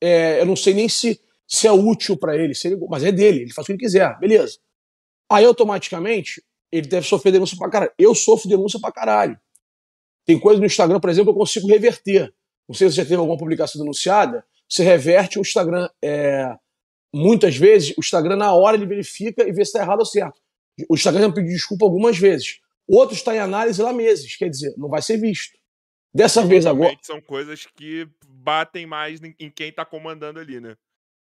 é, 0.00 0.40
eu 0.40 0.46
não 0.46 0.56
sei 0.56 0.74
nem 0.74 0.88
se, 0.88 1.21
se 1.52 1.66
é 1.66 1.70
útil 1.70 2.16
para 2.16 2.34
ele, 2.34 2.54
ele, 2.64 2.78
mas 2.88 3.04
é 3.04 3.12
dele, 3.12 3.42
ele 3.42 3.52
faz 3.52 3.64
o 3.64 3.66
que 3.66 3.72
ele 3.72 3.78
quiser, 3.78 4.18
beleza. 4.18 4.58
Aí 5.30 5.44
automaticamente 5.44 6.42
ele 6.72 6.86
deve 6.86 7.06
sofrer 7.06 7.30
denúncia 7.30 7.58
pra 7.58 7.68
caralho. 7.68 7.92
Eu 7.98 8.14
sofro 8.14 8.48
denúncia 8.48 8.80
pra 8.80 8.90
caralho. 8.90 9.38
Tem 10.24 10.40
coisa 10.40 10.58
no 10.58 10.64
Instagram, 10.64 10.98
por 10.98 11.10
exemplo, 11.10 11.30
que 11.30 11.36
eu 11.36 11.40
consigo 11.40 11.68
reverter. 11.68 12.32
Não 12.66 12.74
sei 12.74 12.88
se 12.88 12.94
você 12.94 13.02
já 13.02 13.04
teve 13.06 13.16
alguma 13.16 13.36
publicação 13.36 13.78
denunciada, 13.78 14.42
você 14.66 14.82
reverte 14.82 15.38
o 15.38 15.42
Instagram. 15.42 15.90
É, 16.02 16.56
muitas 17.14 17.54
vezes, 17.54 17.90
o 17.98 18.00
Instagram, 18.00 18.36
na 18.36 18.54
hora, 18.54 18.74
ele 18.74 18.86
verifica 18.86 19.46
e 19.46 19.52
vê 19.52 19.62
se 19.62 19.72
está 19.72 19.80
errado 19.80 19.98
ou 19.98 20.06
certo. 20.06 20.40
O 20.88 20.94
Instagram 20.94 21.20
já 21.20 21.32
pediu 21.32 21.52
desculpa 21.52 21.84
algumas 21.84 22.16
vezes. 22.16 22.60
Outro 22.88 23.14
está 23.14 23.34
em 23.34 23.40
análise 23.40 23.82
lá 23.82 23.92
meses, 23.92 24.36
quer 24.36 24.48
dizer, 24.48 24.72
não 24.78 24.88
vai 24.88 25.02
ser 25.02 25.18
visto. 25.18 25.58
Dessa 26.14 26.42
vez 26.46 26.64
agora. 26.64 26.96
São 27.02 27.20
coisas 27.20 27.66
que 27.76 28.08
batem 28.26 28.86
mais 28.86 29.20
em 29.22 29.50
quem 29.50 29.68
está 29.68 29.84
comandando 29.84 30.40
ali, 30.40 30.58
né? 30.58 30.76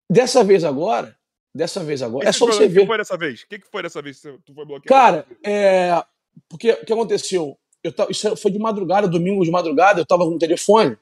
Dessa 0.09 0.43
vez 0.43 0.63
agora, 0.63 1.15
Dessa 1.55 1.83
vez 1.83 2.01
agora. 2.01 2.23
Que 2.23 2.29
é 2.29 2.31
que 2.31 2.37
só 2.39 2.45
foi- 2.47 2.55
você 2.55 2.63
que 2.67 2.73
ver. 2.73 2.87
foi 2.87 2.97
dessa 2.97 3.15
vez? 3.15 3.41
O 3.43 3.47
que, 3.47 3.59
que 3.59 3.67
foi 3.69 3.83
dessa 3.83 4.01
vez 4.01 4.19
que 4.19 4.31
tu 4.43 4.53
foi 4.55 4.65
bloqueado? 4.65 4.87
Cara, 4.87 5.27
é. 5.45 6.03
Porque 6.49 6.71
o 6.71 6.83
que 6.85 6.91
aconteceu? 6.91 7.55
Eu 7.83 7.93
tava... 7.93 8.11
Isso 8.11 8.35
foi 8.37 8.49
de 8.49 8.57
madrugada, 8.57 9.07
domingo 9.07 9.43
de 9.43 9.51
madrugada, 9.51 10.01
eu 10.01 10.05
tava 10.05 10.23
com 10.25 10.31
o 10.31 10.39
telefone. 10.39 10.97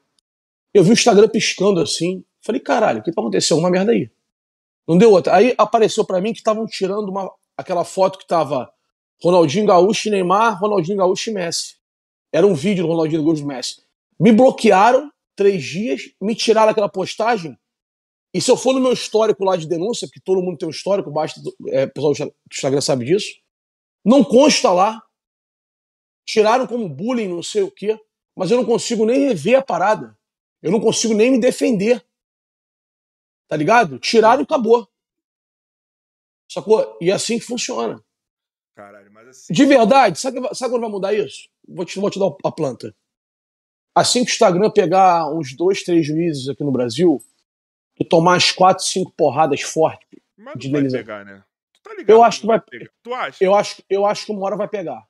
Eu 0.74 0.84
vi 0.84 0.90
o 0.90 0.92
Instagram 0.92 1.26
piscando 1.28 1.80
assim. 1.80 2.22
Falei, 2.42 2.60
caralho, 2.60 3.00
o 3.00 3.02
que 3.02 3.10
tá 3.10 3.20
acontecendo? 3.22 3.60
Uma 3.60 3.70
merda 3.70 3.92
aí. 3.92 4.10
Não 4.86 4.98
deu 4.98 5.10
outra. 5.12 5.34
Aí 5.36 5.54
apareceu 5.56 6.04
pra 6.04 6.20
mim 6.20 6.32
que 6.34 6.40
estavam 6.40 6.66
tirando 6.66 7.08
uma... 7.08 7.32
aquela 7.56 7.84
foto 7.84 8.18
que 8.18 8.26
tava 8.26 8.70
Ronaldinho 9.22 9.64
Gaúcho 9.64 10.08
e 10.08 10.10
Neymar, 10.10 10.60
Ronaldinho 10.60 10.98
Gaúcho 10.98 11.30
e 11.30 11.32
Messi. 11.32 11.76
Era 12.30 12.46
um 12.46 12.52
vídeo 12.54 12.84
do 12.84 12.90
Ronaldinho 12.90 13.24
Gaúcho 13.24 13.42
e 13.42 13.46
Messi. 13.46 13.82
Me 14.20 14.32
bloquearam 14.32 15.10
três 15.34 15.62
dias, 15.64 16.10
me 16.20 16.34
tiraram 16.34 16.72
aquela 16.72 16.90
postagem. 16.90 17.56
E 18.34 18.40
se 18.40 18.50
eu 18.50 18.56
for 18.56 18.72
no 18.72 18.80
meu 18.80 18.92
histórico 18.92 19.44
lá 19.44 19.56
de 19.56 19.68
denúncia, 19.68 20.08
porque 20.08 20.20
todo 20.20 20.42
mundo 20.42 20.56
tem 20.56 20.66
um 20.66 20.70
histórico, 20.70 21.10
basta, 21.10 21.40
é, 21.68 21.84
o 21.84 21.92
pessoal 21.92 22.14
do 22.14 22.34
Instagram 22.50 22.80
sabe 22.80 23.04
disso, 23.04 23.34
não 24.04 24.24
consta 24.24 24.72
lá. 24.72 25.02
Tiraram 26.24 26.66
como 26.66 26.88
bullying, 26.88 27.28
não 27.28 27.42
sei 27.42 27.62
o 27.62 27.70
quê, 27.70 27.98
mas 28.36 28.50
eu 28.50 28.56
não 28.56 28.64
consigo 28.64 29.04
nem 29.04 29.28
rever 29.28 29.58
a 29.58 29.62
parada. 29.62 30.16
Eu 30.62 30.70
não 30.70 30.80
consigo 30.80 31.12
nem 31.12 31.30
me 31.30 31.40
defender. 31.40 32.04
Tá 33.48 33.56
ligado? 33.56 33.98
Tiraram 33.98 34.40
e 34.40 34.44
acabou. 34.44 34.88
Sacou? 36.50 36.96
E 37.00 37.10
é 37.10 37.12
assim 37.12 37.38
que 37.38 37.44
funciona. 37.44 38.02
Caralho, 38.74 39.12
mas 39.12 39.28
assim. 39.28 39.52
De 39.52 39.64
verdade, 39.66 40.18
sabe, 40.18 40.38
sabe 40.54 40.72
quando 40.72 40.82
vai 40.82 40.90
mudar 40.90 41.12
isso? 41.12 41.48
Vou 41.68 41.84
te, 41.84 41.98
vou 41.98 42.10
te 42.10 42.18
dar 42.18 42.34
a 42.44 42.52
planta. 42.52 42.94
Assim 43.94 44.24
que 44.24 44.30
o 44.30 44.32
Instagram 44.32 44.70
pegar 44.70 45.30
uns 45.30 45.54
dois, 45.54 45.82
três 45.82 46.06
juízes 46.06 46.48
aqui 46.48 46.64
no 46.64 46.72
Brasil 46.72 47.22
e 47.98 48.04
tomar 48.04 48.36
as 48.36 48.50
quatro, 48.50 48.84
cinco 48.84 49.12
porradas 49.16 49.62
fortes, 49.62 50.06
Mas 50.36 50.54
de 50.56 50.70
não 50.70 50.80
vai 50.80 50.90
pegar, 50.90 51.24
né? 51.24 51.44
Tu 51.72 51.80
tá 51.82 51.94
ligado? 51.94 52.10
Eu 52.10 52.22
acho 52.22 52.40
que 52.40 52.46
vai- 52.46 52.60
pegar. 52.60 52.90
Tu 53.02 53.14
acha? 53.14 53.44
eu 53.44 53.54
acho, 53.54 53.82
eu 53.88 54.06
acho 54.06 54.26
que 54.26 54.32
uma 54.32 54.44
hora 54.44 54.56
vai 54.56 54.68
pegar. 54.68 55.06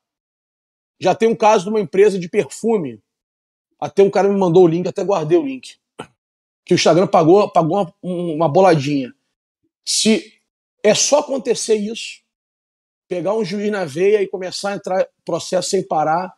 Já 1.01 1.15
tem 1.15 1.29
um 1.29 1.35
caso 1.37 1.65
de 1.65 1.71
uma 1.71 1.81
empresa 1.81 2.19
de 2.19 2.29
perfume. 2.29 3.01
Até 3.81 4.03
um 4.03 4.11
cara 4.11 4.29
me 4.29 4.39
mandou 4.39 4.65
o 4.65 4.69
link, 4.69 4.87
até 4.87 5.03
guardei 5.03 5.37
o 5.37 5.43
link. 5.45 5.77
Que 6.65 6.75
o 6.75 6.77
Instagram 6.77 7.09
pagou, 7.09 7.51
pagou 7.51 7.93
uma, 8.03 8.35
uma 8.35 8.49
boladinha. 8.49 9.13
Se 9.85 10.33
é 10.85 10.95
só 10.95 11.19
acontecer 11.19 11.75
isso, 11.75 12.23
pegar 13.09 13.35
um 13.35 13.45
juiz 13.45 13.71
na 13.71 13.85
veia 13.85 14.23
e 14.23 14.29
começar 14.29 14.71
a 14.71 14.77
entrar 14.77 15.09
processo 15.25 15.71
sem 15.71 15.87
parar. 15.87 16.33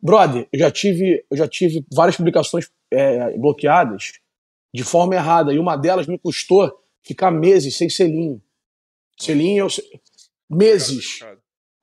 Brother, 0.00 0.48
eu 0.52 0.58
já 0.58 0.70
tive, 0.70 1.24
eu 1.30 1.36
já 1.36 1.46
tive 1.46 1.84
várias 1.92 2.16
publicações 2.16 2.70
é, 2.90 3.36
bloqueadas 3.36 4.12
de 4.72 4.84
forma 4.84 5.14
errada. 5.14 5.52
E 5.52 5.58
uma 5.58 5.76
delas 5.76 6.06
me 6.06 6.18
custou 6.18 6.72
ficar 7.02 7.30
meses 7.30 7.76
sem 7.76 7.90
selinho. 7.90 8.42
Selinho, 9.18 9.66
eu, 9.66 9.68
meses. 10.48 11.20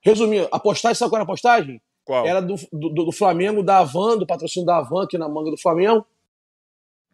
Resumindo, 0.01 0.47
a 0.51 0.59
postagem, 0.59 0.95
sabe 0.95 1.11
qual 1.11 1.17
era 1.17 1.23
a 1.23 1.27
postagem? 1.27 1.81
Qual? 2.05 2.25
Era 2.25 2.41
do, 2.41 2.55
do, 2.71 2.89
do 3.05 3.11
Flamengo, 3.11 3.61
da 3.61 3.79
Avan, 3.79 4.17
do 4.17 4.25
patrocínio 4.25 4.65
da 4.65 4.77
Avan, 4.77 5.03
aqui 5.03 5.17
na 5.17 5.29
manga 5.29 5.51
do 5.51 5.57
Flamengo. 5.57 6.05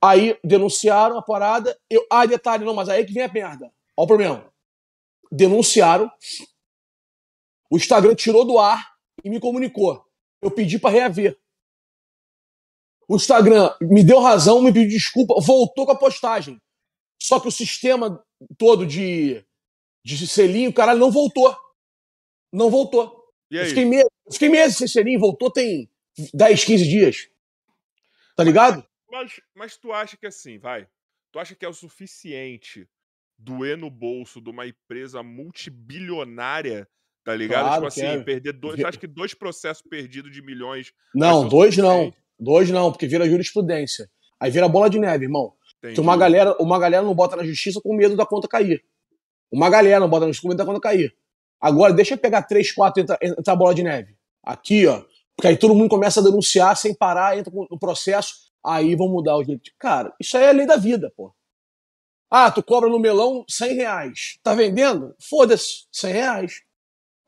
Aí 0.02 0.38
denunciaram 0.44 1.18
a 1.18 1.22
parada. 1.22 1.78
Eu, 1.90 2.06
ah, 2.12 2.26
detalhe, 2.26 2.64
não, 2.64 2.74
mas 2.74 2.90
aí 2.90 3.04
que 3.06 3.14
vem 3.14 3.24
a 3.24 3.32
merda. 3.32 3.72
Olha 3.98 4.04
o 4.04 4.08
problema. 4.08 4.54
Denunciaram. 5.32 6.10
O 7.72 7.78
Instagram 7.78 8.14
tirou 8.16 8.46
do 8.46 8.60
ar 8.60 8.94
e 9.24 9.30
me 9.30 9.40
comunicou. 9.40 10.06
Eu 10.42 10.52
pedi 10.52 10.78
para 10.78 10.92
reaver. 10.92 11.38
O 13.08 13.16
Instagram 13.16 13.74
me 13.82 14.04
deu 14.04 14.20
razão, 14.20 14.62
me 14.62 14.74
pediu 14.74 14.90
desculpa, 14.90 15.36
voltou 15.42 15.86
com 15.86 15.92
a 15.92 15.98
postagem. 15.98 16.60
Só 17.22 17.40
que 17.40 17.48
o 17.48 17.52
sistema 17.52 18.24
todo 18.58 18.86
de, 18.86 19.44
de 20.04 20.28
selinho, 20.28 20.74
caralho, 20.74 21.00
não 21.00 21.12
voltou. 21.12 21.56
Não 22.52 22.70
voltou. 22.70 23.24
Eu 23.50 23.66
fiquei, 23.66 23.86
meses, 23.86 24.10
eu 24.26 24.34
fiquei 24.34 24.50
meses 24.50 24.78
sem 24.78 24.88
selinho, 24.88 25.20
voltou 25.20 25.52
tem 25.52 25.90
10, 26.34 26.64
15 26.64 26.84
dias. 26.88 27.30
Tá 28.36 28.44
ligado? 28.44 28.86
Mas, 29.10 29.40
mas 29.56 29.78
tu 29.78 29.94
acha 29.94 30.18
que 30.18 30.26
assim, 30.26 30.58
vai? 30.58 30.88
Tu 31.32 31.40
acha 31.40 31.56
que 31.56 31.66
é 31.66 31.70
o 31.70 31.74
suficiente 31.74 32.88
doer 33.38 33.78
no 33.78 33.90
bolso 33.90 34.42
de 34.42 34.50
uma 34.50 34.66
empresa 34.66 35.22
multibilionária, 35.22 36.88
tá 37.24 37.36
ligado? 37.36 37.66
Claro 37.66 37.76
tipo 37.76 37.88
assim, 37.88 38.06
é. 38.06 38.24
perder 38.24 38.54
dois. 38.54 38.80
Tu 38.80 38.88
acha 38.88 38.98
que 38.98 39.08
dois 39.08 39.34
processos 39.34 39.84
perdidos 39.84 40.32
de 40.32 40.42
milhões. 40.42 40.94
Não, 41.14 41.46
o 41.46 41.50
dois 41.50 41.78
não. 41.78 42.14
Dois 42.40 42.70
não, 42.70 42.92
porque 42.92 43.08
vira 43.08 43.30
jurisprudência. 43.30 44.10
Aí 44.40 44.52
vira 44.52 44.68
bola 44.68 44.90
de 44.90 45.00
neve, 45.00 45.26
irmão. 45.26 45.54
Que 45.94 46.00
uma 46.00 46.18
galera, 46.18 46.56
uma 46.60 46.80
galera 46.80 47.04
não 47.04 47.14
bota 47.14 47.36
na 47.36 47.44
justiça 47.44 47.80
com 47.82 47.96
medo 47.96 48.16
da 48.16 48.26
conta 48.26 48.48
cair. 48.48 48.84
Uma 49.52 49.70
galera 49.70 50.00
não 50.00 50.10
bota 50.10 50.26
na 50.26 50.32
justiça 50.32 50.42
com 50.42 50.50
medo 50.50 50.58
da 50.58 50.66
conta 50.66 50.80
cair. 50.80 51.16
Agora, 51.62 51.94
deixa 51.94 52.16
eu 52.16 52.18
pegar 52.18 52.44
três, 52.44 52.72
quatro 52.72 53.02
e 53.02 53.04
entrar, 53.04 53.18
entrar 53.22 53.54
a 53.54 53.56
bola 53.56 53.74
de 53.74 53.84
neve. 53.84 54.16
Aqui, 54.44 54.86
ó. 54.88 55.04
Porque 55.36 55.48
aí 55.48 55.58
todo 55.58 55.76
mundo 55.76 55.90
começa 55.90 56.20
a 56.20 56.24
denunciar 56.24 56.76
sem 56.76 56.94
parar, 56.94 57.38
entra 57.38 57.52
no 57.54 57.80
processo. 57.80 58.34
Aí 58.64 58.96
vão 58.96 59.08
mudar 59.08 59.38
o 59.38 59.44
jeito. 59.44 59.72
Cara, 59.78 60.14
isso 60.20 60.38
aí 60.38 60.44
é 60.46 60.50
a 60.50 60.54
lei 60.54 60.66
da 60.66 60.76
vida, 60.76 61.12
pô. 61.16 61.34
Ah, 62.30 62.52
tu 62.52 62.64
cobra 62.64 62.90
no 62.90 63.00
melão 63.00 63.46
100 63.48 63.76
reais. 63.76 64.40
Tá 64.42 64.54
vendendo? 64.56 65.16
Foda-se, 65.20 65.86
100 65.92 66.14
reais. 66.14 66.62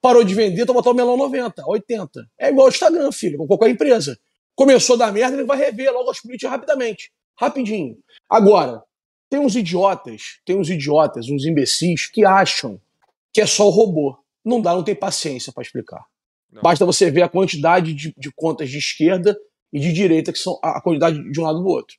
Parou 0.02 0.24
de 0.24 0.34
vender, 0.34 0.66
tu 0.66 0.74
botar 0.74 0.92
o 0.92 0.94
melão 0.94 1.18
90, 1.18 1.64
80. 1.66 2.28
É 2.40 2.50
igual 2.50 2.68
o 2.68 2.70
Instagram, 2.70 3.12
filho, 3.12 3.38
com 3.38 3.48
qualquer 3.48 3.70
empresa. 3.70 4.20
Começou 4.58 4.96
a 4.96 4.98
dar 4.98 5.14
merda, 5.14 5.38
ele 5.38 5.46
vai 5.46 5.56
rever 5.56 5.94
logo 5.94 6.10
as 6.10 6.20
políticas 6.20 6.50
rapidamente. 6.50 7.12
Rapidinho. 7.40 7.96
Agora, 8.28 8.84
tem 9.30 9.40
uns 9.40 9.56
idiotas, 9.56 10.40
tem 10.44 10.58
uns 10.58 10.68
idiotas, 10.68 11.30
uns 11.30 11.46
imbecis 11.46 12.08
que 12.08 12.26
acham 12.26 12.82
que 13.32 13.40
é 13.40 13.46
só 13.46 13.68
o 13.68 13.70
robô. 13.70 14.18
Não 14.44 14.60
dá, 14.60 14.74
não 14.74 14.84
tem 14.84 14.96
paciência 14.96 15.54
pra 15.54 15.62
explicar. 15.62 16.04
Não. 16.52 16.64
Basta 16.64 16.84
você 16.88 17.12
ver 17.12 17.22
a 17.22 17.30
quantidade 17.30 17.94
de, 17.94 18.16
de 18.18 18.32
contas 18.32 18.72
de 18.72 18.80
esquerda 18.80 19.38
e 19.72 19.80
de 19.80 19.94
direita, 19.94 20.34
que 20.34 20.40
são 20.40 20.60
a 20.64 20.80
a 20.80 20.82
quantidade 20.82 21.32
de 21.32 21.40
um 21.40 21.44
lado 21.44 21.60
do 21.60 21.68
outro. 21.68 21.96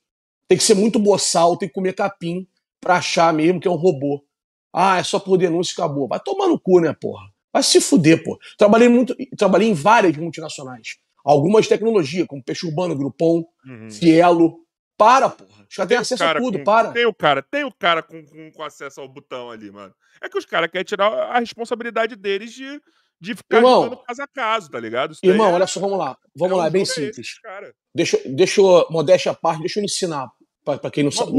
Tem 0.48 0.58
que 0.58 0.64
ser 0.64 0.74
muito 0.74 0.98
boçal, 0.98 1.56
tem 1.56 1.68
que 1.68 1.74
comer 1.74 1.94
capim 1.94 2.44
pra 2.80 2.96
achar 2.96 3.32
mesmo 3.32 3.60
que 3.60 3.68
é 3.68 3.70
um 3.70 3.76
robô. 3.76 4.24
Ah, 4.72 4.98
é 4.98 5.04
só 5.04 5.20
por 5.20 5.38
denúncia 5.38 5.72
e 5.72 5.74
acabou. 5.74 6.08
Vai 6.08 6.18
tomar 6.18 6.48
no 6.48 6.58
cu, 6.58 6.80
né, 6.80 6.92
porra? 6.92 7.24
Vai 7.52 7.62
se 7.62 7.80
fuder, 7.80 8.24
pô. 8.24 8.36
Trabalhei 8.56 8.88
muito, 8.88 9.14
trabalhei 9.36 9.68
em 9.68 9.74
várias 9.74 10.16
multinacionais. 10.16 10.98
Algumas 11.28 11.64
de 11.64 11.68
tecnologia, 11.68 12.26
como 12.26 12.42
Peixe 12.42 12.66
Urbano, 12.66 12.96
Groupon, 12.96 13.44
Uhum. 13.66 13.90
Cielo. 13.90 14.60
Para, 14.96 15.28
porra. 15.28 15.64
Os 15.68 15.76
caras 15.76 15.88
têm 15.88 15.98
acesso 15.98 16.24
a 16.24 16.26
cara 16.26 16.40
tudo, 16.40 16.58
com- 16.58 16.64
para. 16.64 16.90
Tem 16.92 17.06
o 17.06 17.14
cara, 17.14 17.42
tem 17.42 17.64
o 17.64 17.72
cara 17.72 18.02
com, 18.02 18.24
com, 18.24 18.50
com 18.50 18.62
acesso 18.64 19.00
ao 19.00 19.08
botão 19.08 19.50
ali, 19.50 19.70
mano. 19.70 19.94
É 20.20 20.28
que 20.28 20.36
os 20.38 20.44
caras 20.44 20.68
querem 20.70 20.84
tirar 20.84 21.12
a 21.12 21.38
responsabilidade 21.38 22.16
deles 22.16 22.52
de, 22.52 22.80
de 23.20 23.34
ficar 23.36 23.58
Irmão, 23.58 23.84
jogando 23.84 24.02
caso 24.02 24.22
a 24.22 24.26
caso, 24.26 24.70
tá 24.70 24.80
ligado? 24.80 25.12
Isso 25.12 25.20
Irmão, 25.24 25.50
é- 25.50 25.52
olha 25.52 25.66
só, 25.68 25.78
vamos 25.78 25.98
lá. 25.98 26.16
Vamos 26.34 26.54
é 26.56 26.60
lá, 26.62 26.66
é 26.66 26.70
bem 26.70 26.82
esse, 26.82 26.94
simples. 26.94 27.38
cara. 27.40 27.72
Deixa, 27.94 28.16
eu- 28.16 28.34
deixa 28.34 28.60
eu, 28.60 28.86
modéstia 28.90 29.30
à 29.30 29.34
parte, 29.34 29.60
deixa 29.60 29.78
eu 29.78 29.84
ensinar 29.84 30.28
pra, 30.64 30.78
pra 30.78 30.90
quem 30.90 31.04
não 31.04 31.12
sabe, 31.12 31.30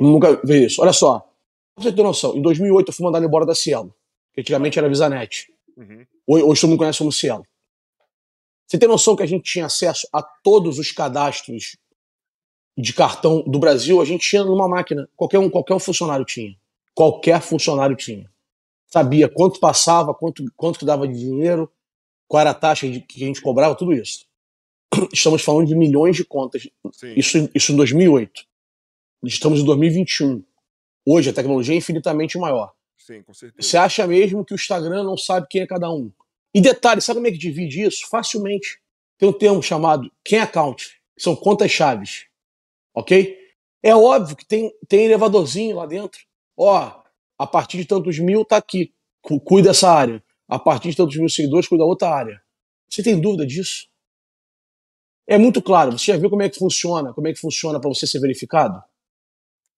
nunca 0.00 0.38
vê 0.44 0.66
isso. 0.66 0.82
Olha 0.82 0.92
só, 0.92 1.20
pra 1.74 1.84
você 1.84 1.92
ter 1.92 2.02
noção, 2.02 2.36
em 2.36 2.42
2008 2.42 2.88
eu 2.90 2.94
fui 2.94 3.04
mandado 3.06 3.24
embora 3.24 3.46
da 3.46 3.54
Cielo, 3.54 3.94
que 4.34 4.40
antigamente 4.42 4.78
era 4.78 4.88
Visanet. 4.88 5.46
Uhum. 5.76 6.04
Hoje, 6.26 6.44
hoje 6.44 6.60
todo 6.60 6.70
mundo 6.70 6.78
conhece 6.80 6.98
como 6.98 7.12
Cielo. 7.12 7.44
Você 8.66 8.78
tem 8.78 8.88
noção 8.88 9.14
que 9.14 9.22
a 9.22 9.26
gente 9.26 9.44
tinha 9.44 9.66
acesso 9.66 10.08
a 10.12 10.22
todos 10.22 10.78
os 10.78 10.90
cadastros 10.90 11.76
de 12.76 12.92
cartão 12.92 13.42
do 13.42 13.58
Brasil? 13.58 14.00
A 14.00 14.04
gente 14.04 14.28
tinha 14.28 14.44
numa 14.44 14.68
máquina. 14.68 15.08
Qualquer 15.16 15.38
um, 15.38 15.50
qualquer 15.50 15.74
um 15.74 15.78
funcionário 15.78 16.24
tinha. 16.24 16.56
Qualquer 16.94 17.40
funcionário 17.40 17.96
tinha. 17.96 18.30
Sabia 18.86 19.28
quanto 19.28 19.60
passava, 19.60 20.14
quanto, 20.14 20.44
quanto 20.56 20.78
que 20.78 20.84
dava 20.84 21.06
de 21.06 21.18
dinheiro, 21.18 21.70
qual 22.28 22.40
era 22.40 22.50
a 22.50 22.54
taxa 22.54 22.88
de- 22.88 23.00
que 23.00 23.22
a 23.22 23.26
gente 23.26 23.42
cobrava, 23.42 23.74
tudo 23.74 23.92
isso. 23.92 24.26
Estamos 25.12 25.42
falando 25.42 25.66
de 25.66 25.74
milhões 25.74 26.16
de 26.16 26.24
contas. 26.24 26.68
Sim. 26.92 27.14
Isso, 27.16 27.50
isso 27.54 27.72
em 27.72 27.76
2008. 27.76 28.44
Estamos 29.24 29.60
em 29.60 29.64
2021. 29.64 30.42
Hoje 31.06 31.30
a 31.30 31.32
tecnologia 31.32 31.74
é 31.74 31.78
infinitamente 31.78 32.38
maior. 32.38 32.72
Sim, 32.96 33.22
com 33.22 33.34
certeza. 33.34 33.68
Você 33.68 33.76
acha 33.76 34.06
mesmo 34.06 34.44
que 34.44 34.54
o 34.54 34.56
Instagram 34.56 35.02
não 35.04 35.16
sabe 35.16 35.46
quem 35.50 35.62
é 35.62 35.66
cada 35.66 35.90
um? 35.90 36.10
E 36.54 36.60
detalhe, 36.60 37.00
sabe 37.00 37.16
como 37.18 37.26
é 37.26 37.32
que 37.32 37.38
divide 37.38 37.82
isso? 37.82 38.06
Facilmente. 38.08 38.80
Tem 39.18 39.28
um 39.28 39.32
termo 39.32 39.62
chamado 39.62 40.10
quem 40.24 40.38
account, 40.38 41.00
que 41.16 41.22
são 41.22 41.34
contas 41.34 41.70
chaves. 41.70 42.26
Ok? 42.94 43.36
É 43.82 43.94
óbvio 43.94 44.36
que 44.36 44.46
tem, 44.46 44.72
tem 44.88 45.04
elevadorzinho 45.04 45.76
lá 45.76 45.86
dentro. 45.86 46.20
Ó, 46.56 47.02
a 47.38 47.46
partir 47.46 47.78
de 47.78 47.84
tantos 47.84 48.18
mil 48.18 48.44
tá 48.44 48.56
aqui. 48.56 48.92
Cu- 49.20 49.40
Cuida 49.40 49.70
dessa 49.70 49.90
área. 49.90 50.22
A 50.48 50.58
partir 50.58 50.90
de 50.90 50.96
tantos 50.96 51.16
mil 51.16 51.28
seguidores, 51.28 51.66
cuida 51.68 51.82
da 51.82 51.88
outra 51.88 52.08
área. 52.08 52.40
Você 52.88 53.02
tem 53.02 53.20
dúvida 53.20 53.46
disso? 53.46 53.88
É 55.26 55.38
muito 55.38 55.60
claro. 55.62 55.92
Você 55.92 56.12
já 56.12 56.18
viu 56.18 56.30
como 56.30 56.42
é 56.42 56.48
que 56.48 56.58
funciona? 56.58 57.12
Como 57.12 57.26
é 57.26 57.32
que 57.32 57.40
funciona 57.40 57.80
para 57.80 57.88
você 57.88 58.06
ser 58.06 58.20
verificado? 58.20 58.80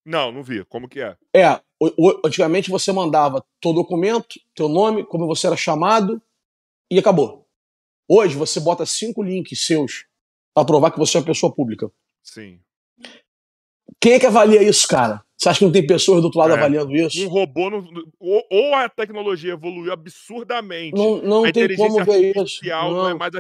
Não, 0.05 0.31
não 0.31 0.43
vi. 0.43 0.65
Como 0.67 0.89
que 0.89 1.01
é? 1.01 1.17
É, 1.35 1.53
o- 1.81 1.93
o- 2.11 2.21
antigamente 2.25 2.71
você 2.71 2.93
mandava 2.93 3.45
teu 3.61 3.73
documento, 3.73 4.39
teu 4.55 4.69
nome, 4.69 5.05
como 5.05 5.27
você 5.27 5.47
era 5.47 5.57
chamado 5.57 6.21
e 6.91 6.99
acabou. 6.99 7.47
Hoje 8.09 8.37
você 8.37 8.61
bota 8.61 8.87
cinco 8.87 9.23
links 9.23 9.67
seus 9.67 10.07
para 10.55 10.65
provar 10.65 10.91
que 10.91 10.99
você 10.99 11.17
é 11.17 11.21
uma 11.21 11.27
pessoa 11.27 11.53
pública. 11.55 11.91
Sim. 12.23 12.61
Quem 14.01 14.15
é 14.15 14.21
que 14.21 14.27
avalia 14.27 14.63
isso, 14.63 14.87
cara? 14.87 15.23
Você 15.37 15.49
acha 15.51 15.59
que 15.59 15.65
não 15.67 15.73
tem 15.73 15.87
pessoas 15.87 16.21
do 16.23 16.27
outro 16.27 16.39
lado 16.41 16.53
É. 16.53 16.57
avaliando 16.57 16.95
isso? 16.97 17.23
Um 17.27 17.29
robô. 17.29 17.69
Não, 17.69 17.87
ou, 18.19 18.43
ou 18.51 18.75
a 18.75 18.89
tecnologia 18.89 19.53
evoluiu 19.53 19.93
absurdamente. 19.93 20.97
Não, 20.97 21.21
não 21.21 21.45
a 21.45 21.53
tem 21.53 21.77
como 21.77 22.03
ver 22.05 22.31
isso. 22.31 22.41
artificial 22.41 22.91
não. 22.93 23.07
é 23.09 23.11
Não. 23.11 23.19
mais 23.19 23.33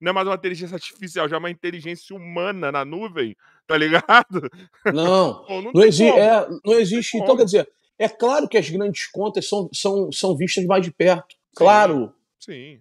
não 0.00 0.10
é 0.10 0.12
mais 0.12 0.26
uma 0.26 0.34
inteligência 0.34 0.74
artificial, 0.74 1.28
já 1.28 1.36
é 1.36 1.38
uma 1.38 1.50
inteligência 1.50 2.16
humana 2.16 2.72
na 2.72 2.84
nuvem, 2.84 3.36
tá 3.66 3.76
ligado? 3.76 4.48
Não. 4.92 5.44
Pô, 5.46 5.60
não 5.60 5.72
Não, 5.74 5.84
exi 5.84 6.08
é, 6.08 6.48
não 6.64 6.74
existe. 6.78 7.18
Então, 7.18 7.36
quer 7.36 7.44
dizer, 7.44 7.68
é 7.98 8.08
claro 8.08 8.48
que 8.48 8.56
as 8.56 8.68
grandes 8.70 9.06
contas 9.08 9.46
são, 9.46 9.68
são, 9.72 10.10
são 10.10 10.36
vistas 10.36 10.64
mais 10.64 10.82
de 10.82 10.90
perto. 10.90 11.36
Claro, 11.54 12.06
Sim. 12.06 12.12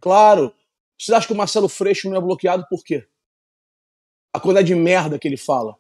Claro. 0.01 0.53
Você 0.99 1.13
acha 1.13 1.25
que 1.27 1.33
o 1.33 1.35
Marcelo 1.35 1.67
Freixo 1.67 2.09
não 2.09 2.17
é 2.17 2.21
bloqueado 2.21 2.65
por 2.69 2.83
quê? 2.83 3.07
A 4.33 4.39
quantidade 4.39 4.67
de 4.67 4.75
merda 4.75 5.17
que 5.19 5.27
ele 5.27 5.37
fala. 5.37 5.75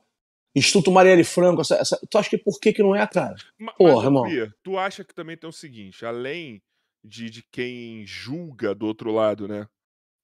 Instituto 0.55 0.91
Marielle 0.91 1.23
Franco, 1.23 1.61
essa, 1.61 1.75
essa- 1.75 1.99
tu 2.09 2.17
acha 2.17 2.29
que 2.29 2.37
por 2.37 2.59
que, 2.59 2.73
que 2.73 2.83
não 2.83 2.93
é, 2.95 3.05
cara? 3.07 3.35
Ma- 3.57 3.71
Porra, 3.73 4.09
mas, 4.11 4.21
ô, 4.23 4.27
irmão. 4.27 4.53
Tu 4.63 4.77
acha 4.77 5.03
que 5.03 5.13
também 5.13 5.37
tem 5.37 5.49
o 5.49 5.53
seguinte, 5.53 6.05
além 6.05 6.61
de, 7.03 7.29
de 7.29 7.43
quem 7.51 8.05
julga 8.05 8.75
do 8.75 8.85
outro 8.85 9.11
lado, 9.11 9.47
né? 9.47 9.67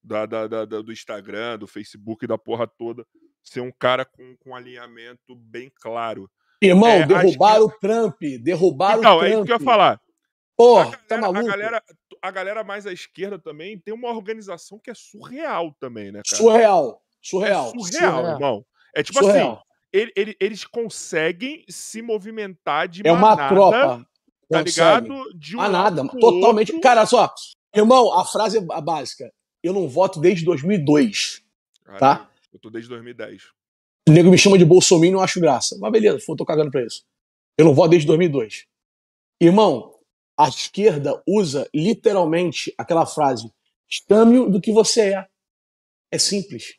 Da, 0.03 0.25
da- 0.25 0.47
da- 0.47 0.65
da- 0.65 0.81
do 0.81 0.91
Instagram, 0.91 1.57
do 1.59 1.67
Facebook 1.67 2.25
e 2.25 2.27
da 2.27 2.37
porra 2.37 2.67
toda, 2.67 3.05
ser 3.43 3.61
um 3.61 3.71
cara 3.71 4.03
com, 4.03 4.35
com 4.37 4.53
alinhamento 4.55 5.33
bem 5.35 5.71
claro. 5.79 6.29
Irmão, 6.61 6.89
É, 6.89 7.05
derrubaram 7.05 7.65
o 7.65 7.71
Trump. 7.79 8.19
Derrubaram 8.41 8.99
então, 8.99 9.17
o 9.19 9.23
é 9.23 9.29
Trump. 9.29 9.33
isso 9.37 9.45
que 9.45 9.51
eu 9.53 9.57
ia 9.59 9.63
falar. 9.63 10.01
A, 10.59 10.85
tá 10.85 11.17
galera, 11.17 11.17
a, 11.17 11.21
maluco? 11.33 11.47
galera, 11.47 11.83
a 12.21 12.31
galera 12.31 12.63
mais 12.63 12.87
à 12.87 12.91
esquerda 12.93 13.37
também 13.37 13.77
tem 13.79 13.93
uma 13.93 14.09
organização 14.09 14.79
que 14.79 14.89
é 14.89 14.93
surreal 14.95 15.75
também, 15.79 16.11
né, 16.11 16.21
cara? 16.27 16.37
Surreal. 16.41 17.01
É 17.03 17.17
Surreal. 17.21 17.73
surreal, 17.79 18.25
irmão. 18.27 18.65
É 18.95 19.03
tipo 19.03 19.19
assim, 19.19 19.27
Surreal. 19.29 19.61
ele- 19.93 20.11
ele- 20.15 20.37
eles 20.39 20.63
conseguem 20.65 21.63
se 21.69 22.01
movimentar 22.01 22.87
de 22.87 23.05
É 23.05 23.11
uma 23.11 23.35
tropa. 23.49 24.05
tá 24.49 24.63
Consegue. 24.63 24.69
ligado? 24.71 25.33
De 25.37 25.57
um 25.57 25.61
Ah, 25.61 25.69
nada. 25.69 26.07
Totalmente. 26.07 26.71
outro. 26.71 26.81
Cara, 26.81 27.05
só. 27.05 27.31
Irmão, 27.75 28.13
a 28.17 28.25
frase 28.25 28.57
é 28.59 28.65
a 28.71 28.81
básica. 28.81 29.31
Eu 29.61 29.73
não 29.73 29.87
voto 29.87 30.19
desde 30.19 30.45
2002. 30.45 31.43
Cara, 31.83 31.99
tá? 31.99 32.29
Eu 32.53 32.59
tô 32.59 32.69
desde 32.69 32.89
2010. 32.89 33.43
O 34.07 34.11
nego 34.11 34.31
me 34.31 34.37
chama 34.37 34.57
de 34.57 34.63
Bolsonaro 34.65 35.05
e 35.05 35.11
não 35.11 35.19
acho 35.21 35.39
graça. 35.41 35.77
Mas 35.79 35.91
beleza, 35.91 36.23
eu 36.27 36.35
tô 36.35 36.45
cagando 36.45 36.71
pra 36.71 36.83
isso. 36.85 37.03
Eu 37.57 37.65
não 37.65 37.73
voto 37.73 37.89
desde 37.89 38.07
2002. 38.07 38.65
Irmão, 39.41 39.93
a 40.37 40.47
esquerda 40.47 41.21
usa 41.27 41.69
literalmente 41.73 42.73
aquela 42.77 43.05
frase: 43.05 43.51
chame-o 43.87 44.49
do 44.49 44.61
que 44.61 44.71
você 44.71 45.13
é. 45.13 45.27
É 46.11 46.17
simples. 46.17 46.75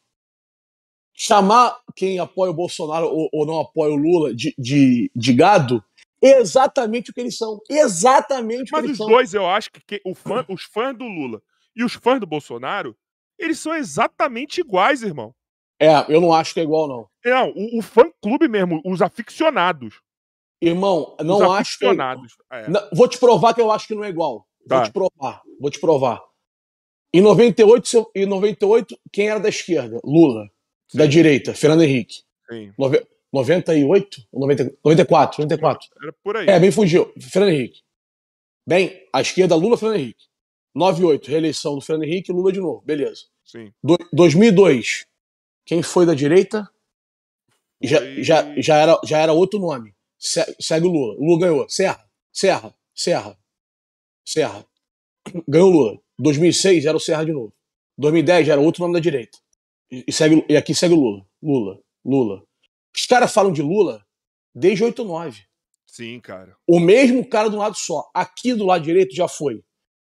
Chamar 1.15 1.77
quem 1.97 2.19
apoia 2.21 2.51
o 2.51 2.55
Bolsonaro 2.55 3.07
ou, 3.09 3.29
ou 3.33 3.45
não 3.45 3.61
apoia 3.61 3.93
o 3.93 3.97
Lula 3.97 4.35
de, 4.35 4.55
de, 4.57 5.11
de 5.15 5.33
gado 5.33 5.85
é 6.23 6.39
exatamente 6.39 7.11
o 7.11 7.15
que 7.15 7.21
eles 7.21 7.37
são. 7.37 7.61
Exatamente 7.69 8.63
o 8.63 8.65
que 8.67 8.73
Mas 8.73 8.85
eles 8.85 8.93
os 8.93 8.99
são. 8.99 9.07
dois, 9.09 9.35
eu 9.35 9.47
acho 9.47 9.71
que, 9.71 9.81
que 9.81 10.01
o 10.05 10.15
fã- 10.15 10.45
os 10.49 10.63
fãs 10.65 10.97
do 10.97 11.05
Lula 11.05 11.43
e 11.75 11.83
os 11.85 11.95
fãs 11.95 12.21
do 12.21 12.27
Bolsonaro, 12.27 12.97
eles 13.39 13.59
são 13.59 13.75
exatamente 13.75 14.61
iguais, 14.61 15.03
irmão. 15.03 15.35
É, 15.81 15.93
eu 16.09 16.21
não 16.21 16.33
acho 16.33 16.55
que 16.55 16.61
é 16.61 16.65
igual, 16.65 16.89
não. 16.89 17.09
Não, 17.25 17.51
o, 17.51 17.79
o 17.79 17.83
fã-clube 17.83 18.49
mesmo, 18.49 18.81
os 18.85 19.01
aficionados. 19.03 20.01
Irmão, 20.61 21.15
os 21.19 21.25
não 21.27 21.53
acho 21.53 21.79
que. 21.79 21.87
é-. 21.87 22.69
Não, 22.69 22.89
vou 22.93 23.07
te 23.09 23.19
provar 23.19 23.55
que 23.55 23.61
eu 23.61 23.71
acho 23.71 23.87
que 23.87 23.95
não 23.95 24.03
é 24.05 24.09
igual. 24.09 24.47
Vou 24.67 24.79
Tá. 24.79 24.83
te 24.85 24.93
provar. 24.93 25.43
Vou 25.61 25.71
te 25.71 25.79
provar. 25.81 26.23
Em 27.15 27.21
98, 27.21 27.89
se 27.89 27.97
eu- 27.97 28.11
em 28.15 28.27
98 28.27 28.99
quem 29.13 29.29
era 29.31 29.39
da 29.41 29.49
esquerda? 29.49 30.01
Lula. 30.05 30.51
Da 30.93 31.05
Sim. 31.05 31.11
direita, 31.11 31.55
Fernando 31.55 31.83
Henrique. 31.83 32.23
Sim, 32.51 32.73
Nove- 32.79 33.07
98? 33.33 34.27
Ou 34.33 34.41
90 34.41 34.65
94, 34.85 35.43
94. 35.43 35.89
era 36.03 36.13
por 36.25 36.37
aí. 36.37 36.47
É, 36.49 36.59
bem 36.59 36.71
fugiu. 36.71 37.13
Fernando 37.21 37.51
Henrique. 37.53 37.81
Bem, 38.67 39.07
a 39.13 39.21
esquerda, 39.21 39.55
Lula, 39.55 39.77
Fernando 39.77 39.99
Henrique. 40.01 40.25
98, 40.75 41.29
reeleição 41.31 41.75
do 41.75 41.81
Fernando 41.81 42.05
Henrique, 42.05 42.33
Lula 42.33 42.53
de 42.53 42.61
novo. 42.61 42.83
Beleza. 42.85 43.23
Sim. 43.45 43.73
Do- 43.83 43.99
2002, 44.13 45.07
quem 45.65 45.83
foi 45.83 46.05
da 46.07 46.15
direita? 46.15 46.69
Já, 47.83 48.01
já, 48.23 48.55
já, 48.61 48.77
era, 48.77 49.01
já 49.05 49.19
era 49.19 49.33
outro 49.33 49.59
nome. 49.59 49.95
Se- 50.19 50.57
segue 50.61 50.87
o 50.87 50.91
Lula. 50.91 51.15
O 51.19 51.25
Lula 51.25 51.41
ganhou. 51.41 51.69
Serra. 51.69 52.05
Serra. 52.33 52.75
Serra. 52.95 53.39
Serra. 54.25 54.67
Ganhou 55.47 55.69
o 55.71 55.73
Lula. 55.73 56.01
2006 56.19 56.85
era 56.87 56.97
o 56.97 57.01
Serra 57.01 57.25
de 57.25 57.33
novo. 57.33 57.53
2010 57.99 58.47
já 58.47 58.53
era 58.55 58.61
outro 58.63 58.83
nome 58.83 58.95
da 58.95 59.01
direita. 59.01 59.39
E, 59.91 60.13
segue, 60.13 60.45
e 60.49 60.57
aqui 60.57 60.75
segue 60.75 60.95
o 60.95 60.99
Lula. 61.01 61.27
Lula. 61.43 61.81
Lula. 62.05 62.43
Os 62.97 63.07
caras 63.07 63.33
falam 63.33 63.53
de 63.53 63.63
Lula 63.63 64.05
desde 64.55 64.85
89. 64.85 65.43
Sim, 65.87 66.21
cara. 66.21 66.57
O 66.67 66.79
mesmo 66.79 67.27
cara 67.27 67.49
do 67.49 67.57
lado 67.57 67.77
só. 67.77 68.11
Aqui 68.15 68.55
do 68.55 68.65
lado 68.67 68.85
direito 68.85 69.15
já 69.15 69.27
foi 69.29 69.63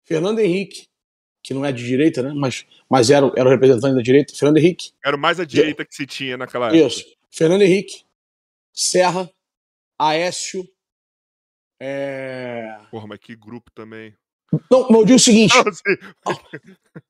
Fernando 0.04 0.40
Henrique, 0.40 0.88
que 1.42 1.54
não 1.54 1.64
é 1.64 1.72
de 1.72 1.84
direita, 1.86 2.22
né? 2.22 2.32
Mas, 2.34 2.66
mas 2.88 3.10
era, 3.10 3.26
o- 3.26 3.32
era 3.36 3.48
o 3.48 3.52
representante 3.52 3.94
da 3.94 4.02
direita. 4.02 4.34
Fernando 4.34 4.56
Henrique. 4.58 4.92
Era 5.04 5.16
o 5.16 5.18
mais 5.18 5.38
à 5.40 5.44
direita 5.44 5.84
que 5.84 5.94
se 5.94 6.06
tinha 6.06 6.36
naquela 6.36 6.66
época. 6.68 6.86
Isso. 6.86 7.04
Fernando 7.30 7.62
Henrique, 7.62 8.02
Serra, 8.72 9.30
Aécio. 10.00 10.66
É... 11.80 12.78
Porra, 12.90 13.06
mas 13.06 13.18
que 13.18 13.36
grupo 13.36 13.70
também. 13.74 14.16
Não, 14.70 14.88
mas 14.88 15.00
eu 15.00 15.04
digo 15.04 15.16
o 15.16 15.20
seguinte: 15.20 15.54
assim, 15.56 16.32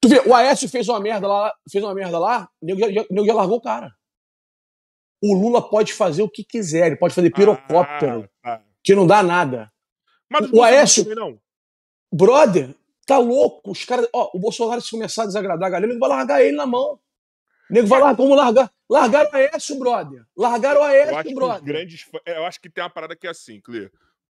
tu 0.00 0.08
vê, 0.08 0.20
o 0.26 0.34
Aécio 0.34 0.68
fez 0.68 0.88
uma 0.88 1.00
merda 1.00 1.26
lá, 1.26 1.54
fez 1.70 1.82
uma 1.82 1.94
merda 1.94 2.18
lá, 2.18 2.48
o 2.60 2.66
nego 2.66 2.80
já, 2.80 2.90
já, 2.92 3.02
o 3.02 3.14
nego 3.14 3.26
já 3.26 3.34
largou 3.34 3.58
o 3.58 3.62
cara. 3.62 3.94
O 5.22 5.34
Lula 5.34 5.66
pode 5.68 5.92
fazer 5.92 6.22
o 6.22 6.28
que 6.28 6.42
quiser, 6.44 6.86
ele 6.86 6.96
pode 6.96 7.14
fazer 7.14 7.30
pirocóptero, 7.30 8.28
ah, 8.42 8.58
tá. 8.58 8.64
que 8.82 8.94
não 8.94 9.06
dá 9.06 9.22
nada. 9.22 9.70
Mas 10.30 10.50
O 10.50 10.62
Aécio- 10.62 11.04
também 11.04 11.18
não. 11.18 11.40
Brother, 12.12 12.74
tá 13.06 13.18
louco? 13.18 13.70
Os 13.70 13.84
caras. 13.84 14.08
Ó, 14.12 14.30
o 14.34 14.38
Bolsonaro, 14.38 14.80
se 14.80 14.90
começar 14.90 15.22
a 15.22 15.26
desagradar 15.26 15.68
a 15.68 15.70
galera, 15.70 15.86
nego 15.86 16.00
vai 16.00 16.08
largar 16.08 16.42
ele 16.42 16.56
na 16.56 16.66
mão. 16.66 16.98
O 17.70 17.74
nego 17.74 17.86
vai 17.86 18.00
largar. 18.00 18.16
Como 18.16 18.34
largar? 18.34 18.72
Largaram 18.88 19.30
o 19.30 19.36
Aécio, 19.36 19.78
brother. 19.78 20.24
Largaram 20.36 20.80
o 20.80 20.84
Aécio, 20.84 21.34
brother. 21.34 21.62
grandes 21.62 22.06
é, 22.26 22.38
Eu 22.38 22.44
acho 22.44 22.60
que 22.60 22.68
tem 22.68 22.82
uma 22.82 22.90
parada 22.90 23.14
que 23.14 23.26
é 23.26 23.30
assim, 23.30 23.60
Clear. 23.60 23.90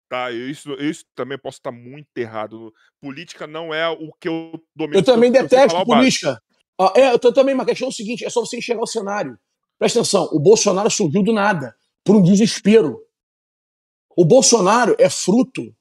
Tá, 0.10 0.30
isso, 0.30 0.74
isso 0.74 1.06
também 1.16 1.38
posso 1.38 1.60
estar 1.60 1.72
muito 1.72 2.10
errado. 2.18 2.74
Política 3.00 3.48
não 3.48 3.74
é 3.74 3.88
o 3.88 4.12
que 4.20 4.28
eu 4.28 4.62
domino. 4.76 5.00
Eu 5.00 5.04
também 5.04 5.34
eu 5.34 5.42
detesto 5.42 5.86
política. 5.86 6.38
Ó, 6.78 6.92
é, 6.98 7.14
eu 7.14 7.34
também, 7.34 7.56
mas 7.56 7.66
a 7.66 7.70
questão 7.70 7.88
é 7.88 7.90
o 7.90 7.94
seguinte: 7.94 8.26
é 8.26 8.30
só 8.30 8.42
você 8.42 8.58
enxergar 8.58 8.84
o 8.84 8.88
cenário. 8.88 9.40
Presta 9.80 10.00
atenção, 10.00 10.28
o 10.34 10.40
Bolsonaro 10.40 10.92
surgiu 10.92 11.24
do 11.24 11.32
nada, 11.32 11.74
por 12.04 12.16
um 12.18 12.22
desespero. 12.22 13.00
O 14.18 14.26
Bolsonaro 14.26 14.96
é 15.00 15.10
fruto 15.10 15.74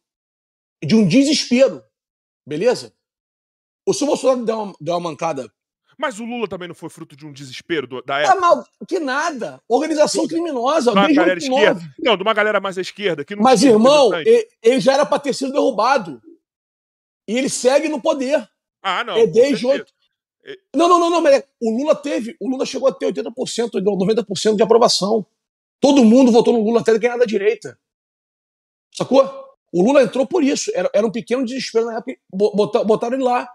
de 0.82 0.94
um 0.94 1.06
desespero. 1.06 1.82
Beleza? 2.46 2.94
O 3.84 3.92
se 3.92 4.04
o 4.04 4.06
Bolsonaro 4.06 4.44
der 4.44 4.54
uma, 4.54 4.74
der 4.80 4.92
uma 4.92 5.00
mancada. 5.00 5.52
Mas 6.00 6.18
o 6.18 6.24
Lula 6.24 6.48
também 6.48 6.66
não 6.66 6.74
foi 6.74 6.88
fruto 6.88 7.14
de 7.14 7.26
um 7.26 7.32
desespero 7.32 7.86
do- 7.86 8.00
da 8.02 8.16
Ah, 8.16 8.20
época. 8.22 8.40
mal, 8.40 8.64
que 8.88 8.98
nada. 8.98 9.60
Organização 9.68 10.26
criminosa, 10.26 10.92
desde 10.94 11.14
galera 11.14 11.38
89. 11.38 11.66
esquerda. 11.78 11.94
Não, 11.98 12.16
de 12.16 12.22
uma 12.22 12.32
galera 12.32 12.58
mais 12.60 12.78
à 12.78 12.80
esquerda. 12.80 13.24
Que 13.24 13.36
não 13.36 13.42
Mas, 13.42 13.62
irmão, 13.62 14.14
ele, 14.14 14.48
ele 14.62 14.80
já 14.80 14.94
era 14.94 15.04
pra 15.04 15.18
ter 15.18 15.34
sido 15.34 15.52
derrubado. 15.52 16.22
E 17.28 17.36
ele 17.36 17.50
segue 17.50 17.88
no 17.88 18.00
poder. 18.00 18.48
Ah, 18.82 19.04
não. 19.04 19.14
é 19.16 19.26
desde 19.26 19.58
certeza. 19.60 19.72
oito. 19.72 19.92
Não, 20.74 20.88
não, 20.88 20.98
não, 20.98 21.10
não, 21.10 21.20
mas 21.20 21.44
o 21.60 21.70
Lula 21.78 21.94
teve, 21.94 22.34
o 22.40 22.48
Lula 22.48 22.64
chegou 22.64 22.88
a 22.88 22.92
ter 22.94 23.04
80%, 23.06 23.78
90% 23.82 24.56
de 24.56 24.62
aprovação. 24.62 25.26
Todo 25.78 26.02
mundo 26.02 26.32
votou 26.32 26.54
no 26.54 26.62
Lula 26.64 26.80
até 26.80 26.92
era 26.92 27.18
da 27.18 27.26
direita. 27.26 27.78
Sacou? 28.94 29.22
O 29.72 29.82
Lula 29.82 30.02
entrou 30.02 30.26
por 30.26 30.42
isso. 30.42 30.70
Era, 30.74 30.90
era 30.94 31.06
um 31.06 31.12
pequeno 31.12 31.44
desespero 31.44 31.86
na 31.86 31.98
época. 31.98 32.16
bo- 32.32 32.52
bota- 32.56 32.82
Botaram 32.84 33.14
ele 33.16 33.22
lá. 33.22 33.46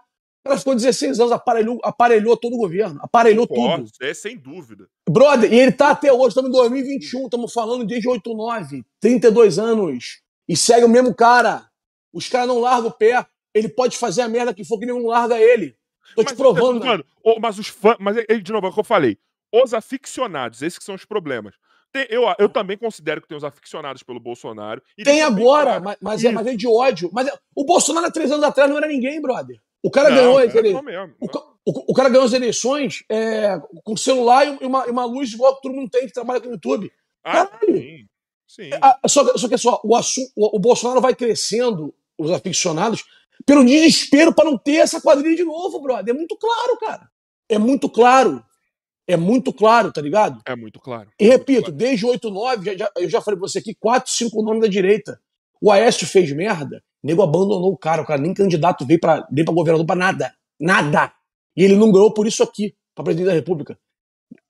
O 0.46 0.48
cara 0.48 0.58
ficou 0.58 0.74
16 0.74 1.18
anos, 1.20 1.32
aparelhou, 1.32 1.80
aparelhou 1.82 2.36
todo 2.36 2.54
o 2.54 2.58
governo. 2.58 2.98
Aparelhou 3.02 3.46
Concordo, 3.46 3.90
tudo. 3.90 4.08
É 4.08 4.14
sem 4.14 4.36
dúvida. 4.36 4.88
Brother, 5.08 5.52
e 5.52 5.58
ele 5.58 5.72
tá 5.72 5.90
até 5.90 6.12
hoje, 6.12 6.28
estamos 6.28 6.50
em 6.50 6.52
2021, 6.52 7.24
estamos 7.24 7.52
falando 7.52 7.84
desde 7.84 8.08
89, 8.08 8.84
32 9.00 9.58
anos. 9.58 10.22
E 10.48 10.56
segue 10.56 10.84
o 10.84 10.88
mesmo 10.88 11.12
cara. 11.14 11.68
Os 12.12 12.28
caras 12.28 12.46
não 12.48 12.60
largam 12.60 12.88
o 12.88 12.92
pé. 12.92 13.26
Ele 13.52 13.68
pode 13.68 13.96
fazer 13.96 14.22
a 14.22 14.28
merda 14.28 14.54
que 14.54 14.64
for 14.64 14.78
que 14.78 14.86
nenhum 14.86 15.06
larga 15.06 15.38
ele. 15.38 15.76
Tô 16.14 16.22
te 16.22 16.26
Mas, 16.26 16.38
provando. 16.38 16.80
né? 16.80 16.86
mano, 16.86 17.04
mas 17.40 17.58
os 17.58 17.68
fãs. 17.68 17.96
Mas, 17.98 18.16
de 18.42 18.52
novo, 18.52 18.66
é 18.66 18.70
o 18.70 18.72
que 18.72 18.80
eu 18.80 18.84
falei. 18.84 19.18
Os 19.52 19.74
aficionados, 19.74 20.62
esses 20.62 20.78
que 20.78 20.84
são 20.84 20.94
os 20.94 21.04
problemas. 21.04 21.54
Tem- 21.92 22.06
eu, 22.10 22.22
eu 22.38 22.48
também 22.48 22.76
considero 22.76 23.20
que 23.20 23.28
tem 23.28 23.36
os 23.36 23.44
aficionados 23.44 24.02
pelo 24.02 24.20
Bolsonaro. 24.20 24.82
e 24.98 25.02
Tem 25.02 25.22
agora, 25.22 25.80
mas, 25.80 25.96
mas 26.00 26.24
é, 26.24 26.30
mas 26.30 26.46
é 26.46 26.54
de 26.54 26.68
ódio. 26.68 27.10
Mas 27.12 27.26
é- 27.26 27.38
o 27.54 27.64
Bolsonaro 27.64 28.06
há 28.06 28.10
três 28.10 28.30
anos 28.30 28.44
atrás 28.44 28.68
não 28.70 28.76
era 28.76 28.86
ninguém, 28.86 29.20
brother. 29.20 29.60
O 29.86 29.90
cara 29.90 30.10
Não, 30.10 30.16
ganhou 30.16 30.38
as 30.38 30.54
era 30.54 30.66
ele- 30.66 30.74
o, 31.20 31.26
o- 31.70 31.92
o 31.92 31.94
cara 31.94 32.08
ganhou 32.08 32.24
as 32.24 32.32
eleições 32.32 33.04
é, 33.10 33.56
com 33.84 33.96
celular 33.96 34.44
e 34.60 34.66
uma, 34.66 34.86
e 34.86 34.90
uma 34.90 35.04
luz 35.04 35.32
igual 35.32 35.54
que 35.56 35.62
todo 35.62 35.74
mundo 35.74 35.88
tem 35.90 36.06
que 36.06 36.12
trabalha 36.12 36.40
com 36.40 36.48
o 36.48 36.52
YouTube. 36.52 36.90
Ah, 37.24 37.46
caralho. 37.46 37.76
sim. 37.76 38.06
Sim. 38.48 38.70
Ah, 38.80 38.98
só, 39.06 39.24
que- 39.24 39.38
só 39.38 39.48
que 39.48 39.58
só, 39.58 39.80
o, 39.84 39.94
assu- 39.94 40.30
o, 40.36 40.56
o 40.56 40.58
Bolsonaro 40.58 41.00
vai 41.00 41.14
crescendo, 41.14 41.94
os 42.18 42.30
aficionados, 42.30 43.04
pelo 43.44 43.64
desespero 43.64 44.34
para 44.34 44.46
não 44.50 44.56
ter 44.56 44.76
essa 44.76 45.00
quadrilha 45.00 45.36
de 45.36 45.44
novo, 45.44 45.80
brother. 45.80 46.14
É 46.14 46.16
muito 46.18 46.36
claro, 46.36 46.78
cara. 46.80 47.08
É 47.48 47.58
muito 47.58 47.88
claro. 47.88 48.42
É 49.08 49.16
muito 49.16 49.52
claro, 49.52 49.92
tá 49.92 50.00
ligado? 50.00 50.40
É 50.46 50.56
muito 50.56 50.80
claro. 50.80 51.10
E 51.20 51.26
é 51.26 51.28
repito, 51.30 51.62
claro. 51.66 51.76
desde 51.76 52.04
8, 52.06 52.28
9, 52.30 52.64
já, 52.72 52.76
já, 52.76 52.90
eu 52.96 53.08
já 53.08 53.20
falei 53.20 53.38
pra 53.38 53.48
você 53.48 53.58
aqui, 53.60 53.72
4, 53.78 54.10
5 54.10 54.42
nomes 54.42 54.62
da 54.62 54.68
direita. 54.68 55.20
O 55.60 55.70
Aécio 55.70 56.06
fez 56.06 56.32
merda, 56.32 56.82
o 57.06 57.08
nego 57.08 57.22
abandonou 57.22 57.72
o 57.72 57.76
cara, 57.78 58.02
o 58.02 58.06
cara 58.06 58.20
nem 58.20 58.34
candidato 58.34 58.84
veio 58.84 58.98
pra, 59.00 59.26
nem 59.30 59.44
pra 59.44 59.54
governador, 59.54 59.86
pra 59.86 59.94
nada. 59.96 60.34
Nada. 60.60 61.12
E 61.56 61.62
ele 61.62 61.76
não 61.76 61.92
ganhou 61.92 62.12
por 62.12 62.26
isso 62.26 62.42
aqui, 62.42 62.74
pra 62.94 63.04
presidente 63.04 63.28
da 63.28 63.32
República. 63.32 63.78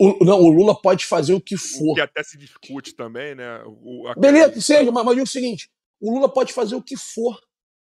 O, 0.00 0.24
não, 0.24 0.40
o 0.40 0.48
Lula 0.48 0.74
pode 0.80 1.04
fazer 1.04 1.34
o 1.34 1.40
que 1.40 1.54
O 1.54 1.58
for. 1.58 1.94
que 1.94 2.00
até 2.00 2.22
se 2.22 2.38
discute 2.38 2.94
também, 2.94 3.34
né? 3.34 3.62
O, 3.66 4.08
a- 4.08 4.14
Beleza, 4.14 4.50
que 4.52 4.62
seja, 4.62 4.90
mas, 4.90 5.04
mas 5.04 5.14
digo 5.14 5.24
o 5.26 5.30
seguinte: 5.30 5.68
o 6.00 6.14
Lula 6.14 6.28
pode 6.32 6.52
fazer 6.54 6.74
o 6.74 6.82
que 6.82 6.96
for, 6.96 7.38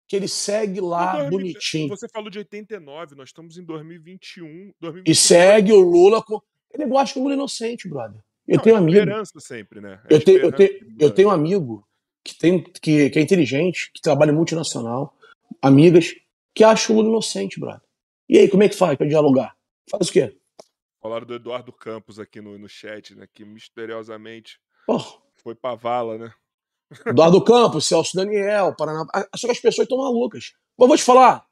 que 0.09 0.15
ele 0.15 0.29
segue 0.29 0.81
lá 0.81 1.13
2000 1.19 1.31
bonitinho. 1.31 1.89
Você 1.89 2.09
falou 2.09 2.31
de 2.31 2.39
89, 2.39 3.17
nós 3.17 3.31
estamos 3.31 3.59
em 3.59 3.65
2021. 3.65 4.47
E 4.47 4.75
2022. 4.81 5.19
segue 5.19 5.73
o 5.73 5.81
Lula 5.81 6.23
com. 6.23 6.41
Eu 6.73 6.89
gosto 6.89 7.15
que 7.15 7.19
o 7.19 7.23
Lula 7.23 7.35
é 7.35 7.37
inocente, 7.37 7.89
brother. 7.89 8.21
Eu 8.47 8.57
Não, 8.57 8.63
tenho 8.63 8.77
é 8.77 8.79
amigo. 8.79 8.99
esperança 8.99 9.41
sempre, 9.41 9.81
né? 9.81 10.01
É 10.09 10.15
Eu 10.15 10.25
tenho, 10.25 10.39
eu, 10.39 10.53
que 10.53 10.81
eu 10.99 11.11
tenho 11.11 11.29
um 11.29 11.33
amigo 11.33 11.85
que, 12.25 12.39
tem, 12.39 12.63
que, 12.63 13.11
que 13.11 13.19
é 13.19 13.23
inteligente, 13.23 13.91
que 13.93 14.01
trabalha 14.01 14.31
em 14.31 14.35
multinacional, 14.35 15.17
amigas, 15.61 16.15
que 16.55 16.65
acham 16.65 16.95
o 16.95 16.99
Lula 16.99 17.11
inocente, 17.11 17.59
brother. 17.59 17.83
E 18.29 18.39
aí, 18.39 18.49
como 18.49 18.63
é 18.63 18.69
que 18.69 18.77
faz 18.77 18.97
pra 18.97 19.07
dialogar? 19.07 19.57
Faz 19.91 20.09
o 20.09 20.13
quê? 20.13 20.37
Falaram 21.01 21.27
do 21.27 21.35
Eduardo 21.35 21.73
Campos 21.73 22.19
aqui 22.19 22.41
no, 22.41 22.59
no 22.59 22.69
chat, 22.69 23.15
né? 23.15 23.27
Que 23.33 23.45
misteriosamente 23.45 24.61
Pô, 24.87 24.99
foi 25.43 25.55
pra 25.55 25.75
vala, 25.75 26.19
né? 26.19 26.33
Eduardo 27.07 27.43
Campos, 27.43 27.87
Celso 27.87 28.17
Daniel, 28.17 28.75
Paraná. 28.77 29.07
Ah, 29.15 29.27
Só 29.37 29.47
que 29.47 29.53
as 29.53 29.61
pessoas 29.61 29.87
estão 29.87 29.99
malucas. 29.99 30.53
Mas 30.77 30.85
eu 30.85 30.89
vou 30.89 30.97
te 30.97 31.03
falar, 31.03 31.47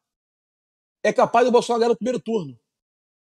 é 1.02 1.12
capaz 1.12 1.46
do 1.46 1.52
Bolsonaro 1.52 1.80
ganhar 1.80 1.90
no 1.90 1.96
primeiro 1.96 2.20
turno. 2.20 2.58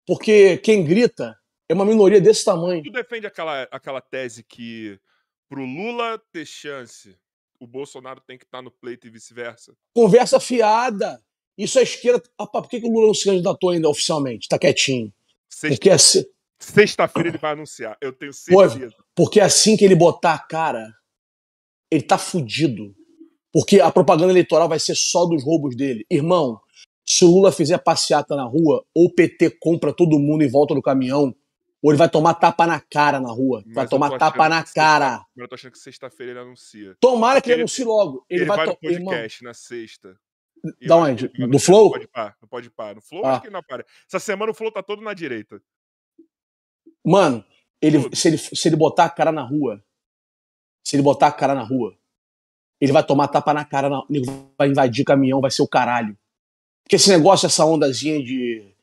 Porque 0.07 0.59
quem 0.59 0.85
grita 0.85 1.39
é 1.69 1.75
uma 1.75 1.85
minoria 1.85 2.21
desse 2.21 2.45
tamanho. 2.45 2.83
Tu 2.83 2.91
defende 2.91 3.27
aquela, 3.27 3.63
aquela 3.71 4.01
tese 4.01 4.43
que 4.43 5.01
pro 5.49 5.65
Lula 5.65 6.19
ter 6.31 6.45
chance, 6.45 7.19
o 7.65 7.67
Bolsonaro 7.67 8.21
tem 8.27 8.37
que 8.39 8.45
estar 8.45 8.63
no 8.63 8.71
pleito 8.71 9.07
e 9.07 9.11
vice-versa? 9.11 9.75
Conversa 9.95 10.39
fiada. 10.39 11.21
Isso 11.57 11.79
é 11.79 11.83
esquerda. 11.83 12.23
Por 12.37 12.69
que, 12.69 12.81
que 12.81 12.87
o 12.87 12.91
Lula 12.93 13.07
não 13.09 13.15
se 13.15 13.25
candidatou 13.25 13.71
ainda 13.71 13.89
oficialmente? 13.89 14.49
Tá 14.49 14.59
quietinho. 14.59 15.13
Sexta- 15.49 15.75
Porque, 15.77 15.91
assim, 15.91 16.25
Sexta-feira 16.59 17.29
ele 17.29 17.39
vai 17.39 17.53
anunciar, 17.53 17.97
eu 18.01 18.13
tenho 18.13 18.33
Pô, 18.49 18.69
certeza. 18.69 18.95
porque 19.15 19.39
assim 19.41 19.77
que 19.77 19.85
ele 19.85 19.95
botar 19.95 20.35
a 20.35 20.39
cara, 20.39 20.93
ele 21.91 22.03
tá 22.03 22.17
fudido. 22.19 22.95
Porque 23.53 23.81
a 23.81 23.91
propaganda 23.91 24.33
eleitoral 24.33 24.69
vai 24.69 24.81
ser 24.81 24.95
só 24.97 25.27
dos 25.27 25.45
roubos 25.45 25.77
dele. 25.77 26.05
Irmão, 26.11 26.59
se 27.07 27.25
o 27.25 27.29
Lula 27.29 27.53
fizer 27.53 27.79
passeata 27.79 28.35
na 28.35 28.45
rua, 28.45 28.85
ou 28.95 29.07
o 29.07 29.11
PT 29.15 29.51
compra 29.61 29.93
todo 29.93 30.19
mundo 30.19 30.43
e 30.43 30.49
volta 30.49 30.75
no 30.75 30.83
caminhão, 30.83 31.35
ou 31.85 31.91
ele 31.91 31.99
vai 31.99 32.09
tomar 32.09 32.33
tapa 32.33 32.67
na 32.67 32.81
cara 32.81 33.21
na 33.21 33.31
rua. 33.31 33.63
Mas 33.67 33.75
vai 33.75 33.87
tomar 33.87 34.17
tapa 34.17 34.49
na 34.49 34.61
sexta- 34.61 34.81
cara. 34.81 35.11
Mas 35.37 35.43
eu 35.43 35.49
tô 35.49 35.55
achando 35.55 35.73
que 35.73 35.79
sexta-feira 35.79 36.33
ele 36.33 36.39
anuncia. 36.41 36.97
Tomara 36.99 37.43
que 37.43 37.49
ele 37.51 37.57
Ele- 37.57 37.63
anuncie 37.63 37.85
logo. 37.85 38.25
Ele, 38.31 38.41
Ele, 38.41 38.49
vai, 38.49 38.57
vai, 38.57 38.67
no 38.67 38.75
to... 38.75 38.79
Irmão, 38.87 39.05
podcast 39.13 39.45
na 39.45 39.53
sexta. 39.53 40.17
Da 40.87 40.97
onde? 40.97 41.31
vai 41.39 41.47
Do 41.47 41.59
Flow? 41.59 41.85
No 41.85 41.91
Pode 41.91 42.09
Pá, 42.09 42.35
no 42.41 42.49
Pode 42.49 42.71
Pá. 42.71 42.95
No 42.95 43.03
Flow, 43.03 43.23
Ah. 43.27 43.33
acho 43.33 43.41
que 43.43 43.47
ele 43.49 43.53
não 43.53 43.61
aparece. 43.61 43.89
Essa 44.09 44.19
semana 44.19 44.51
o 44.51 44.55
Flow 44.55 44.73
tá 44.73 44.83
todo 44.83 45.03
na 45.03 45.13
direita. 45.13 45.61
Mano, 47.05 47.45
ele, 47.83 47.99
se, 48.17 48.29
ele, 48.29 48.39
se 48.39 48.67
ele 48.69 48.77
botar 48.77 49.05
a 49.05 49.11
cara 49.11 49.31
na 49.31 49.43
rua, 49.43 49.85
se 50.83 50.97
ele 50.97 51.03
botar 51.03 51.27
a 51.27 51.33
cara 51.33 51.55
na 51.55 51.63
rua, 51.63 51.95
ele 52.81 52.93
vai 52.93 53.05
tomar 53.05 53.29
tapa 53.29 53.53
na 53.53 53.65
cara, 53.65 53.91
na, 53.91 54.03
ele 54.11 54.25
vai 54.59 54.69
invadir 54.69 55.05
caminhão, 55.05 55.41
vai 55.41 55.51
ser 55.51 55.61
o 55.63 55.69
caralho. 55.69 56.17
Porque 56.83 56.97
esse 56.97 57.11
negócio, 57.11 57.47
essa 57.47 57.65
ondazinha 57.67 58.23
de, 58.23 58.74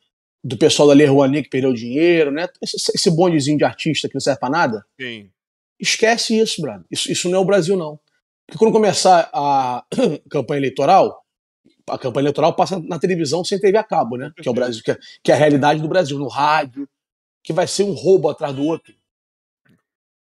do 0.44 0.58
pessoal 0.58 0.88
da 0.88 0.94
Lei 0.96 1.06
Rouanet 1.08 1.44
que 1.44 1.50
perdeu 1.50 1.74
dinheiro, 1.74 2.32
né? 2.32 2.48
Esse, 2.62 2.92
esse 2.96 3.12
bondezinho 3.12 3.58
de 3.58 3.64
artista 3.64 4.08
que 4.08 4.16
não 4.16 4.22
serve 4.22 4.40
pra 4.40 4.50
nada, 4.50 4.86
Sim. 5.00 5.30
esquece 5.80 6.40
isso, 6.40 6.62
brother. 6.62 6.86
Isso, 6.90 7.12
isso 7.12 7.30
não 7.30 7.38
é 7.38 7.42
o 7.42 7.46
Brasil, 7.46 7.78
não. 7.78 8.00
Porque 8.48 8.58
quando 8.58 8.72
começar 8.74 9.30
a 9.34 9.86
campanha 10.30 10.60
eleitoral, 10.60 11.24
a 11.88 11.98
campanha 11.98 12.24
eleitoral 12.24 12.56
passa 12.56 12.80
na 12.80 12.98
televisão 13.00 13.44
sem 13.44 13.60
TV 13.60 13.78
a 13.78 13.84
cabo, 13.84 14.18
né? 14.18 14.32
Que 14.36 14.48
é 14.48 14.52
o 14.52 14.54
Brasil, 14.54 14.82
que 14.84 14.92
é, 14.92 14.98
que 15.24 15.32
é 15.32 15.36
a 15.36 15.38
realidade 15.38 15.82
do 15.82 15.88
Brasil, 15.88 16.18
no 16.18 16.28
rádio, 16.28 16.88
que 17.44 17.54
vai 17.54 17.68
ser 17.68 17.84
um 17.84 17.94
roubo 17.94 18.28
atrás 18.30 18.54
do 18.56 18.64
outro. 18.64 18.94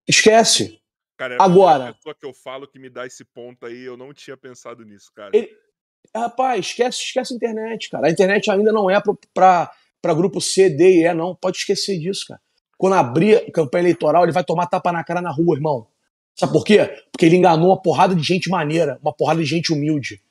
Esquece. 0.08 0.80
Cara, 1.17 1.36
é 1.36 1.38
a 1.39 1.43
Agora- 1.43 1.73
primeira 1.75 1.93
pessoa 1.95 2.15
que 2.15 2.25
eu 2.25 2.34
falo 2.34 2.67
que 2.67 2.78
me 2.80 2.89
dá 2.89 3.06
esse 3.06 3.23
ponto 3.23 3.65
aí, 3.65 3.84
eu 3.84 3.95
não 3.97 4.13
tinha 4.13 4.36
pensado 4.38 4.84
nisso, 4.84 5.12
cara. 5.13 5.32
Ele- 5.36 5.49
Rapaz, 6.15 6.67
esquece, 6.67 6.99
esquece 7.01 7.34
a 7.34 7.36
internet, 7.36 7.89
cara. 7.89 8.08
A 8.08 8.12
internet 8.12 8.49
ainda 8.51 8.71
não 8.71 8.89
é 8.89 9.01
para 9.34 9.71
grupo 10.13 10.41
C, 10.41 10.69
D 10.69 11.01
e 11.01 11.05
E, 11.05 11.13
não. 11.13 11.35
Pode 11.35 11.57
esquecer 11.57 11.97
disso, 11.99 12.25
cara. 12.27 12.41
Quando 12.77 12.93
abrir 12.93 13.37
a 13.37 13.51
campanha 13.51 13.83
eleitoral, 13.83 14.23
ele 14.23 14.31
vai 14.31 14.43
tomar 14.43 14.67
tapa 14.67 14.91
na 14.91 15.03
cara 15.03 15.21
na 15.21 15.31
rua, 15.31 15.55
irmão. 15.55 15.87
Sabe 16.35 16.51
por 16.51 16.65
quê? 16.65 16.85
Porque 17.11 17.25
ele 17.25 17.37
enganou 17.37 17.69
uma 17.69 17.81
porrada 17.81 18.13
de 18.13 18.21
gente 18.21 18.49
maneira, 18.49 18.99
uma 19.01 19.13
porrada 19.13 19.39
de 19.39 19.45
gente 19.45 19.71
humilde, 19.71 20.21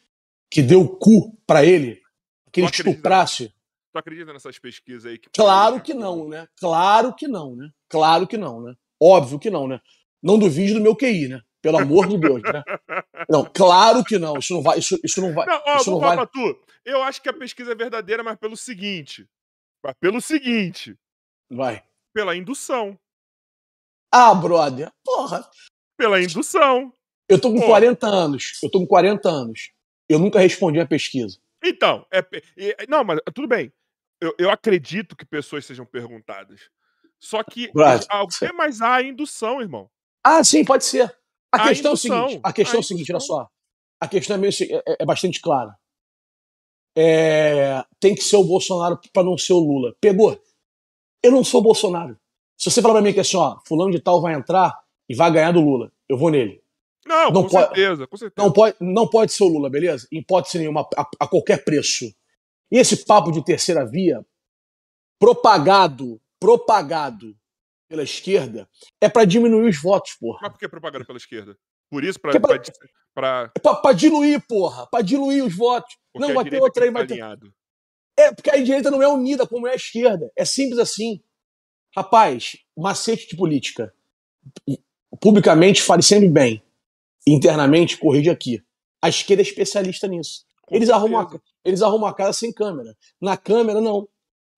que 0.51 0.61
deu 0.61 0.87
cu 0.87 1.35
pra 1.47 1.65
ele, 1.65 2.01
que 2.53 2.61
ele 2.61 2.69
estuprasse. 2.69 3.53
Tu 3.93 3.99
acredita 3.99 4.33
nessas 4.33 4.59
pesquisas 4.59 5.07
aí? 5.07 5.19
Que 5.19 5.31
Claro 5.31 5.81
que 5.81 5.95
não, 5.95 6.29
né? 6.29 6.47
Claro 6.61 7.15
que 7.15 7.27
não, 7.27 7.57
né? 7.57 7.71
Claro 7.89 8.27
que 8.27 8.37
não, 8.37 8.61
né? 8.61 8.75
Óbvio 9.01 9.39
que 9.39 9.51
não, 9.51 9.67
né? 9.67 9.81
Não 10.23 10.39
duvide 10.39 10.75
do 10.75 10.81
meu 10.81 10.95
QI, 10.95 11.29
né? 11.29 11.41
Pelo 11.65 11.79
amor 11.79 12.07
de 12.07 12.19
Deus, 12.19 12.43
né? 12.43 12.63
Não, 13.27 13.43
claro 13.43 14.05
que 14.05 14.19
não. 14.19 14.37
Isso 14.37 14.53
não 14.53 14.61
vai. 14.61 14.79
Isso, 14.79 15.01
isso 15.03 15.19
não 15.23 15.33
vai. 15.33 15.47
Não, 15.47 15.63
ó, 15.67 15.77
isso 15.77 15.91
não 15.99 16.27
tu. 16.27 16.61
Eu 16.85 17.03
acho 17.03 17.23
que 17.23 17.29
a 17.31 17.33
pesquisa 17.33 17.73
é 17.73 17.75
verdadeira, 17.75 18.23
mas 18.23 18.37
pelo 18.37 18.55
seguinte. 18.55 19.27
Mas 19.85 19.95
pelo 20.01 20.19
seguinte. 20.21 20.97
Vai. 21.51 21.85
Pela 22.15 22.35
indução. 22.35 22.99
Ah, 24.11 24.35
brother. 24.35 24.91
Porra. 25.05 25.47
Pela 25.99 26.23
indução. 26.23 26.91
Eu 27.29 27.39
tô 27.41 27.53
com 27.53 27.61
Pô. 27.61 27.67
40 27.67 28.07
anos. 28.07 28.59
Eu 28.63 28.71
tô 28.71 28.79
com 28.81 28.87
40 28.87 29.29
anos. 29.29 29.73
Eu 30.09 30.19
nunca 30.19 30.39
respondi 30.41 30.81
a 30.81 30.87
pesquisa. 30.87 31.39
Então, 31.63 32.07
é, 32.11 32.87
não, 32.89 33.05
mas 33.05 33.19
tudo 33.35 33.49
bem. 33.49 33.73
Eu, 34.21 34.35
eu 34.39 34.51
acredito 34.51 35.17
que 35.17 35.25
pessoas 35.25 35.65
sejam 35.67 35.85
perguntadas. 35.85 36.71
Só 37.21 37.43
que 37.43 37.71
Brother, 37.73 38.07
a- 38.11 38.23
o 38.23 38.29
que 38.29 38.53
mais 38.53 38.81
há 38.81 39.01
é 39.03 39.07
indução, 39.07 39.61
irmão. 39.61 39.91
Ah, 40.23 40.43
sim, 40.45 40.65
pode 40.65 40.85
ser. 40.85 41.15
A 41.53 41.63
A 41.65 41.69
questão 41.69 41.91
é 41.91 41.95
o 41.95 41.97
indução. 41.97 42.29
seguinte. 42.29 42.41
A 42.45 42.53
questão 42.53 42.75
A 42.75 42.79
é 42.79 42.81
o 42.81 42.83
seguinte, 42.85 43.13
olha 43.13 43.17
indução. 43.17 43.37
só. 43.37 43.49
A 44.01 44.09
questão 44.09 44.37
é, 44.37 44.39
meio, 44.39 44.53
se- 44.53 44.73
é, 44.75 44.83
é 45.01 45.05
bastante 45.07 45.41
clara. 45.41 45.75
É, 46.97 47.85
tem 47.99 48.15
que 48.15 48.23
ser 48.23 48.37
o 48.37 48.45
Bolsonaro 48.45 48.99
pra 49.13 49.23
não 49.25 49.37
ser 49.37 49.53
o 49.53 49.59
Lula. 49.59 49.95
Pegou? 50.01 50.41
Eu 51.23 51.33
não 51.33 51.43
sou 51.43 51.61
o 51.61 51.65
Bolsonaro. 51.65 52.19
Se 52.57 52.71
você 52.71 52.81
falar 52.81 52.95
pra 52.95 53.03
mim 53.03 53.13
que 53.13 53.21
assim, 53.21 53.37
ó, 53.37 53.59
fulano 53.67 53.91
de 53.91 54.01
tal 54.01 54.21
vai 54.21 54.35
entrar 54.35 54.73
e 55.09 55.15
vai 55.15 55.31
ganhar 55.33 55.53
do 55.53 55.61
Lula, 55.61 55.93
eu 56.09 56.17
vou 56.17 56.31
nele. 56.31 56.63
Não, 57.07 57.31
Não 57.31 57.43
com 57.43 57.49
pode- 57.51 57.67
certeza, 57.67 58.07
com 58.07 58.17
certeza. 58.17 58.47
Não 58.47 58.53
pode, 58.53 58.77
não 58.81 59.09
pode 59.09 59.33
ser 59.33 59.45
o 59.45 59.49
Lula, 59.49 59.69
beleza? 59.69 60.07
Em 60.13 60.19
hipótese 60.19 60.59
nenhuma, 60.59 60.89
a, 60.97 61.07
a 61.21 61.27
qualquer 61.29 61.65
preço. 61.65 62.07
E 62.71 62.79
esse 62.79 63.05
papo 63.05 63.31
de 63.33 63.45
terceira 63.45 63.85
via, 63.85 64.25
propagado, 65.19 66.21
propagado 66.41 67.37
pela 67.89 68.03
esquerda, 68.03 68.69
é 69.01 69.09
pra 69.09 69.25
diminuir 69.25 69.69
os 69.69 69.81
votos, 69.81 70.15
porra. 70.15 70.39
Mas 70.43 70.53
por 70.53 70.59
que 70.59 70.69
propaganda 70.69 71.05
pela 71.05 71.19
esquerda? 71.19 71.57
Por 71.91 72.05
isso, 72.05 72.19
pra. 72.21 72.31
Que 72.33 72.37
é 72.39 72.41
pra- 72.41 72.59
pra, 72.59 72.73
pra- 73.15 73.53
pra, 73.63 73.75
pra 73.77 73.93
diluir, 73.93 74.45
porra. 74.47 74.87
Pra 74.89 75.01
diluir 75.03 75.45
os 75.45 75.55
votos. 75.57 75.97
porque 76.13 76.27
não, 76.29 76.35
vai 76.35 76.45
ter 76.45 76.61
outra 76.61 76.85
aí, 76.85 76.91
vai 76.91 77.07
ter. 77.07 77.15
É, 78.17 78.33
porque 78.33 78.51
a 78.51 78.57
direita 78.63 78.91
não 78.91 79.03
é 79.03 79.09
unida 79.09 79.47
como 79.47 79.67
é 79.67 79.73
a 79.73 79.77
esquerda. 79.77 80.31
É 80.37 80.45
simples 80.45 80.79
assim. 80.79 81.21
Rapaz, 81.97 82.57
macete 82.77 83.29
de 83.29 83.37
política. 83.37 83.93
Publicamente, 85.21 85.83
fale 85.83 86.03
sempre 86.03 86.29
bem. 86.29 86.63
Internamente, 87.27 87.97
corrige 87.97 88.31
aqui. 88.31 88.63
A 89.01 89.09
esquerda 89.09 89.43
é 89.43 89.47
especialista 89.47 90.07
nisso. 90.09 90.45
Com 90.63 90.75
Eles 90.77 90.91
arrumam, 90.91 91.21
a, 91.21 91.41
eles 91.65 91.83
arrumam 91.83 92.09
a 92.09 92.15
casa 92.15 92.33
sem 92.33 92.53
câmera. 92.53 92.97
Na 93.21 93.37
câmera, 93.37 93.81
não. 93.81 94.09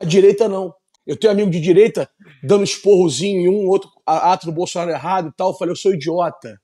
A 0.01 0.05
direita, 0.05 0.49
não. 0.49 0.75
Eu 1.07 1.17
tenho 1.17 1.33
amigo 1.33 1.51
de 1.51 1.61
direita 1.61 2.11
dando 2.43 2.65
esporrozinho 2.65 3.41
em 3.43 3.49
um 3.49 3.69
outro 3.69 3.91
ato 4.05 4.47
do 4.47 4.53
Bolsonaro 4.53 4.91
errado 4.91 5.29
e 5.29 5.33
tal. 5.37 5.51
Eu 5.51 5.55
falei, 5.57 5.73
eu 5.73 5.77
sou 5.77 5.93
idiota. 5.95 6.61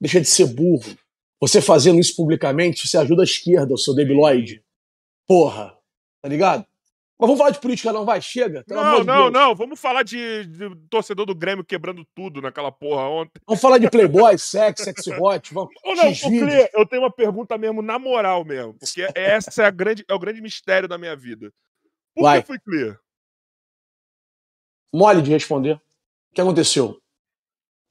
Deixa 0.00 0.20
de 0.20 0.26
ser 0.26 0.46
burro. 0.46 0.96
Você 1.40 1.60
fazendo 1.60 2.00
isso 2.00 2.16
publicamente, 2.16 2.86
você 2.86 2.96
ajuda 2.98 3.22
a 3.22 3.24
esquerda, 3.24 3.74
o 3.74 3.78
seu 3.78 3.94
debiloide. 3.94 4.62
Porra. 5.26 5.76
Tá 6.22 6.28
ligado? 6.28 6.66
Mas 7.18 7.28
vamos 7.28 7.38
falar 7.38 7.50
de 7.50 7.60
política, 7.60 7.92
não, 7.92 8.04
vai? 8.04 8.20
Chega. 8.20 8.62
Não, 8.68 9.00
de 9.00 9.06
não, 9.06 9.22
Deus. 9.22 9.32
não. 9.32 9.54
Vamos 9.54 9.80
falar 9.80 10.02
de, 10.02 10.44
de 10.46 10.76
torcedor 10.90 11.24
do 11.24 11.34
Grêmio 11.34 11.64
quebrando 11.64 12.06
tudo 12.14 12.42
naquela 12.42 12.70
porra 12.70 13.08
ontem. 13.08 13.40
Vamos 13.46 13.60
falar 13.60 13.78
de 13.78 13.88
Playboy, 13.88 14.36
sexo, 14.38 14.84
sexy 14.84 15.12
hot. 15.12 15.54
Vamos. 15.54 15.74
Ô, 15.82 15.94
não. 15.94 16.14
Clê, 16.14 16.68
eu 16.74 16.84
tenho 16.84 17.02
uma 17.02 17.10
pergunta 17.10 17.56
mesmo, 17.56 17.80
na 17.80 17.98
moral 17.98 18.44
mesmo. 18.44 18.74
Porque 18.74 19.08
essa 19.14 19.62
é, 19.62 19.66
a 19.66 19.70
grande, 19.70 20.04
é 20.06 20.14
o 20.14 20.18
grande 20.18 20.42
mistério 20.42 20.86
da 20.86 20.98
minha 20.98 21.16
vida. 21.16 21.50
Por 22.14 22.22
Vai. 22.22 22.42
que 22.42 22.46
foi 22.48 22.58
Clear? 22.58 22.98
mole 24.92 25.22
de 25.22 25.30
responder. 25.30 25.74
O 26.30 26.34
que 26.34 26.40
aconteceu? 26.40 27.00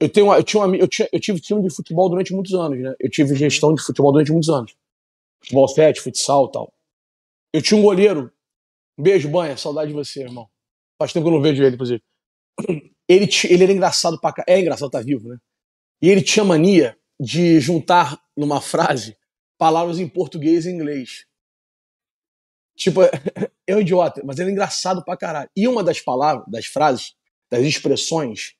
Eu, 0.00 0.08
tenho, 0.10 0.26
uma- 0.26 0.36
eu, 0.36 0.42
tinha 0.44 0.60
um 0.60 0.64
ami- 0.64 0.78
eu, 0.78 0.88
tinha, 0.88 1.08
eu 1.12 1.20
tive 1.20 1.40
time 1.40 1.62
de 1.62 1.74
futebol 1.74 2.08
durante 2.08 2.32
muitos 2.34 2.54
anos, 2.54 2.78
né? 2.78 2.94
Eu 3.00 3.10
tive 3.10 3.34
gestão 3.34 3.74
de 3.74 3.82
futebol 3.82 4.12
durante 4.12 4.30
muitos 4.30 4.50
anos. 4.50 4.74
Futebol 5.40 5.68
7, 5.68 6.00
futsal 6.00 6.46
e 6.46 6.52
tal. 6.52 6.74
Eu 7.52 7.62
tinha 7.62 7.78
um 7.78 7.82
goleiro. 7.82 8.32
Um 8.98 9.02
beijo, 9.02 9.28
banha. 9.28 9.56
Saudade 9.56 9.88
de 9.88 9.94
você, 9.94 10.22
irmão. 10.22 10.48
Faz 10.98 11.12
tempo 11.12 11.24
que 11.26 11.30
eu 11.30 11.34
não 11.36 11.42
vejo 11.42 11.62
ele, 11.62 11.74
inclusive. 11.74 12.02
ele, 13.08 13.28
ele 13.48 13.64
era 13.64 13.72
engraçado 13.72 14.20
pra 14.20 14.34
É 14.46 14.60
engraçado, 14.60 14.90
tá 14.90 15.00
vivo, 15.00 15.28
né? 15.28 15.38
E 16.02 16.10
ele 16.10 16.22
tinha 16.22 16.44
mania 16.44 16.96
de 17.18 17.58
juntar 17.60 18.20
numa 18.36 18.60
frase 18.60 19.16
palavras 19.58 19.98
em 19.98 20.08
português 20.08 20.66
e 20.66 20.70
inglês. 20.70 21.26
Tipo, 22.76 23.00
é 23.66 23.74
um 23.76 23.80
idiota, 23.80 24.22
mas 24.24 24.38
ele 24.38 24.50
é 24.50 24.52
engraçado 24.52 25.02
pra 25.04 25.16
caralho. 25.16 25.50
E 25.56 25.66
uma 25.66 25.82
das 25.82 26.00
palavras, 26.00 26.44
das 26.48 26.66
frases, 26.66 27.14
das 27.50 27.62
expressões, 27.64 28.54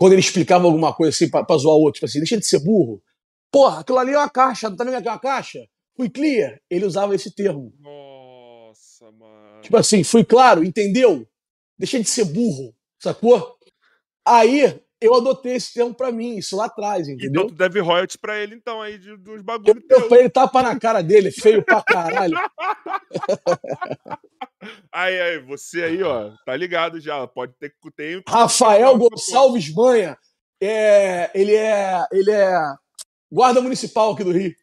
quando 0.00 0.14
ele 0.14 0.22
explicava 0.22 0.64
alguma 0.64 0.94
coisa 0.94 1.14
assim 1.14 1.28
pra, 1.28 1.44
pra 1.44 1.58
zoar 1.58 1.76
o 1.76 1.82
outro, 1.82 1.96
tipo 1.96 2.06
assim, 2.06 2.20
deixa 2.20 2.38
de 2.38 2.46
ser 2.46 2.60
burro. 2.60 3.02
Porra, 3.52 3.80
aquilo 3.80 3.98
ali 3.98 4.12
é 4.12 4.16
uma 4.16 4.30
caixa, 4.30 4.70
não 4.70 4.74
tá 4.74 4.82
vendo 4.82 4.94
aqui 4.94 5.06
uma 5.06 5.18
caixa? 5.18 5.68
Fui 5.94 6.08
clear. 6.08 6.58
Ele 6.70 6.86
usava 6.86 7.14
esse 7.14 7.34
termo. 7.34 7.70
Nossa, 7.78 9.12
mano. 9.12 9.60
Tipo 9.60 9.76
assim, 9.76 10.02
fui 10.02 10.24
claro, 10.24 10.64
entendeu? 10.64 11.28
Deixa 11.78 12.00
de 12.00 12.08
ser 12.08 12.24
burro, 12.24 12.74
sacou? 12.98 13.58
Aí 14.26 14.80
eu 15.02 15.14
adotei 15.14 15.56
esse 15.56 15.74
termo 15.74 15.94
pra 15.94 16.10
mim, 16.10 16.38
isso 16.38 16.56
lá 16.56 16.64
atrás, 16.64 17.06
entendeu? 17.06 17.42
Então 17.42 17.48
tu 17.48 17.54
deve 17.54 17.80
royalties 17.80 18.16
pra 18.16 18.38
ele, 18.38 18.54
então, 18.54 18.80
aí, 18.80 18.96
de, 18.96 19.18
dos 19.18 19.42
bagulhos. 19.42 19.84
Eu, 19.90 20.00
eu, 20.00 20.14
ele 20.14 20.30
tapa 20.30 20.62
na 20.62 20.80
cara 20.80 21.02
dele, 21.02 21.30
feio 21.30 21.62
pra 21.62 21.82
caralho. 21.82 22.38
aí, 24.92 25.20
aí, 25.20 25.38
você 25.38 25.84
aí, 25.84 26.02
ó, 26.02 26.32
tá 26.44 26.56
ligado 26.56 27.00
já, 27.00 27.26
pode 27.26 27.54
ter 27.54 27.70
que 27.70 27.90
ter. 27.90 28.22
Rafael 28.28 28.96
Gonçalves 28.96 29.68
Banha, 29.70 30.18
é, 30.60 31.30
ele 31.34 31.54
é, 31.54 32.06
ele 32.12 32.30
é 32.30 32.54
guarda 33.30 33.60
municipal 33.60 34.12
aqui 34.12 34.24
do 34.24 34.32
Rio. 34.32 34.54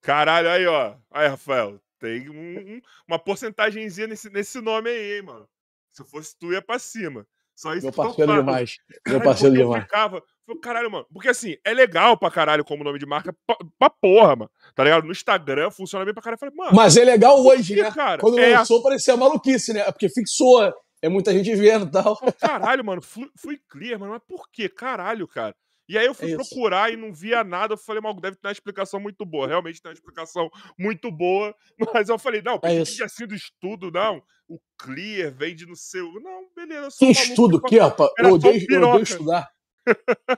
Caralho, 0.00 0.48
aí, 0.48 0.66
ó. 0.66 0.94
Aí, 1.10 1.28
Rafael, 1.28 1.80
tem 1.98 2.28
um, 2.30 2.58
um, 2.58 2.80
uma 3.06 3.18
porcentagemzinha 3.18 4.06
nesse, 4.06 4.30
nesse 4.30 4.60
nome 4.60 4.90
aí, 4.90 5.16
hein, 5.16 5.22
mano. 5.22 5.48
Se 5.92 6.04
fosse 6.04 6.36
tu, 6.38 6.52
ia 6.52 6.62
pra 6.62 6.78
cima. 6.78 7.26
Só 7.54 7.74
isso 7.74 7.86
Meu 7.86 7.92
parceiro 7.92 8.34
demais. 8.34 8.78
Meu 9.06 9.20
parceiro 9.20 9.54
demais. 9.54 9.84
Ficava, 9.84 10.22
caralho, 10.58 10.90
mano. 10.90 11.06
Porque 11.12 11.28
assim, 11.28 11.56
é 11.64 11.72
legal 11.72 12.16
pra 12.16 12.30
caralho 12.30 12.64
como 12.64 12.82
nome 12.82 12.98
de 12.98 13.06
marca 13.06 13.34
pra, 13.46 13.56
pra 13.78 13.90
porra, 13.90 14.36
mano. 14.36 14.50
Tá 14.74 14.84
ligado? 14.84 15.04
No 15.04 15.12
Instagram 15.12 15.70
funciona 15.70 16.04
bem 16.04 16.14
pra 16.14 16.22
caralho. 16.22 16.38
Falei, 16.38 16.54
mano, 16.54 16.74
Mas 16.74 16.96
é 16.96 17.04
legal 17.04 17.44
hoje, 17.44 17.76
né? 17.76 17.90
Cara? 17.90 18.20
Quando 18.20 18.38
é... 18.38 18.56
lançou, 18.56 18.82
parecia 18.82 19.16
maluquice, 19.16 19.72
né? 19.72 19.84
Porque 19.84 20.08
fixou. 20.08 20.72
É 21.02 21.08
muita 21.08 21.32
gente 21.32 21.54
vendo 21.54 21.86
e 21.86 21.90
tal. 21.90 22.16
Caralho, 22.38 22.84
mano, 22.84 23.00
fui, 23.00 23.30
fui 23.34 23.58
clear, 23.68 23.98
mano. 23.98 24.12
Mas 24.12 24.22
por 24.28 24.50
quê? 24.50 24.68
Caralho, 24.68 25.26
cara. 25.26 25.54
E 25.88 25.98
aí 25.98 26.06
eu 26.06 26.14
fui 26.14 26.32
é 26.32 26.36
procurar 26.36 26.92
e 26.92 26.96
não 26.96 27.12
via 27.12 27.42
nada. 27.42 27.74
Eu 27.74 27.78
falei, 27.78 28.00
mal, 28.00 28.14
deve 28.14 28.36
ter 28.36 28.46
uma 28.46 28.52
explicação 28.52 29.00
muito 29.00 29.24
boa. 29.24 29.48
Realmente 29.48 29.82
tem 29.82 29.90
uma 29.90 29.94
explicação 29.94 30.48
muito 30.78 31.10
boa. 31.10 31.52
Mas 31.92 32.08
eu 32.08 32.16
falei, 32.16 32.40
não, 32.42 32.60
é 32.62 32.84
tinha 32.84 33.08
sido 33.08 33.34
estudo, 33.34 33.90
não. 33.90 34.22
O 34.48 34.58
clear 34.78 35.32
vem 35.32 35.54
de 35.54 35.66
no 35.66 35.74
seu. 35.74 36.12
Não, 36.20 36.46
beleza. 36.54 36.94
Que 36.96 37.06
estudo 37.06 37.60
que, 37.60 37.78
rapaz? 37.78 38.10
Eu 38.18 38.34
odeio, 38.34 38.66
eu 38.70 38.82
odeio 38.82 39.02
estudar. 39.02 39.50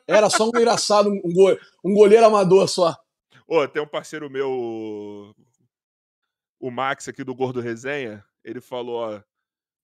Era 0.07 0.31
só 0.31 0.45
um 0.45 0.49
engraçado, 0.49 1.11
um, 1.11 1.33
go... 1.33 1.59
um 1.85 1.95
goleiro 1.95 2.27
amador 2.27 2.69
só. 2.69 2.97
Ô, 3.47 3.67
tem 3.69 3.83
um 3.83 3.87
parceiro 3.87 4.31
meu, 4.31 5.35
o 6.61 6.71
Max 6.71 7.09
aqui 7.09 7.25
do 7.25 7.35
Gordo 7.35 7.61
Resenha. 7.61 8.25
Ele 8.45 8.61
falou, 8.61 8.97
ó. 8.97 9.21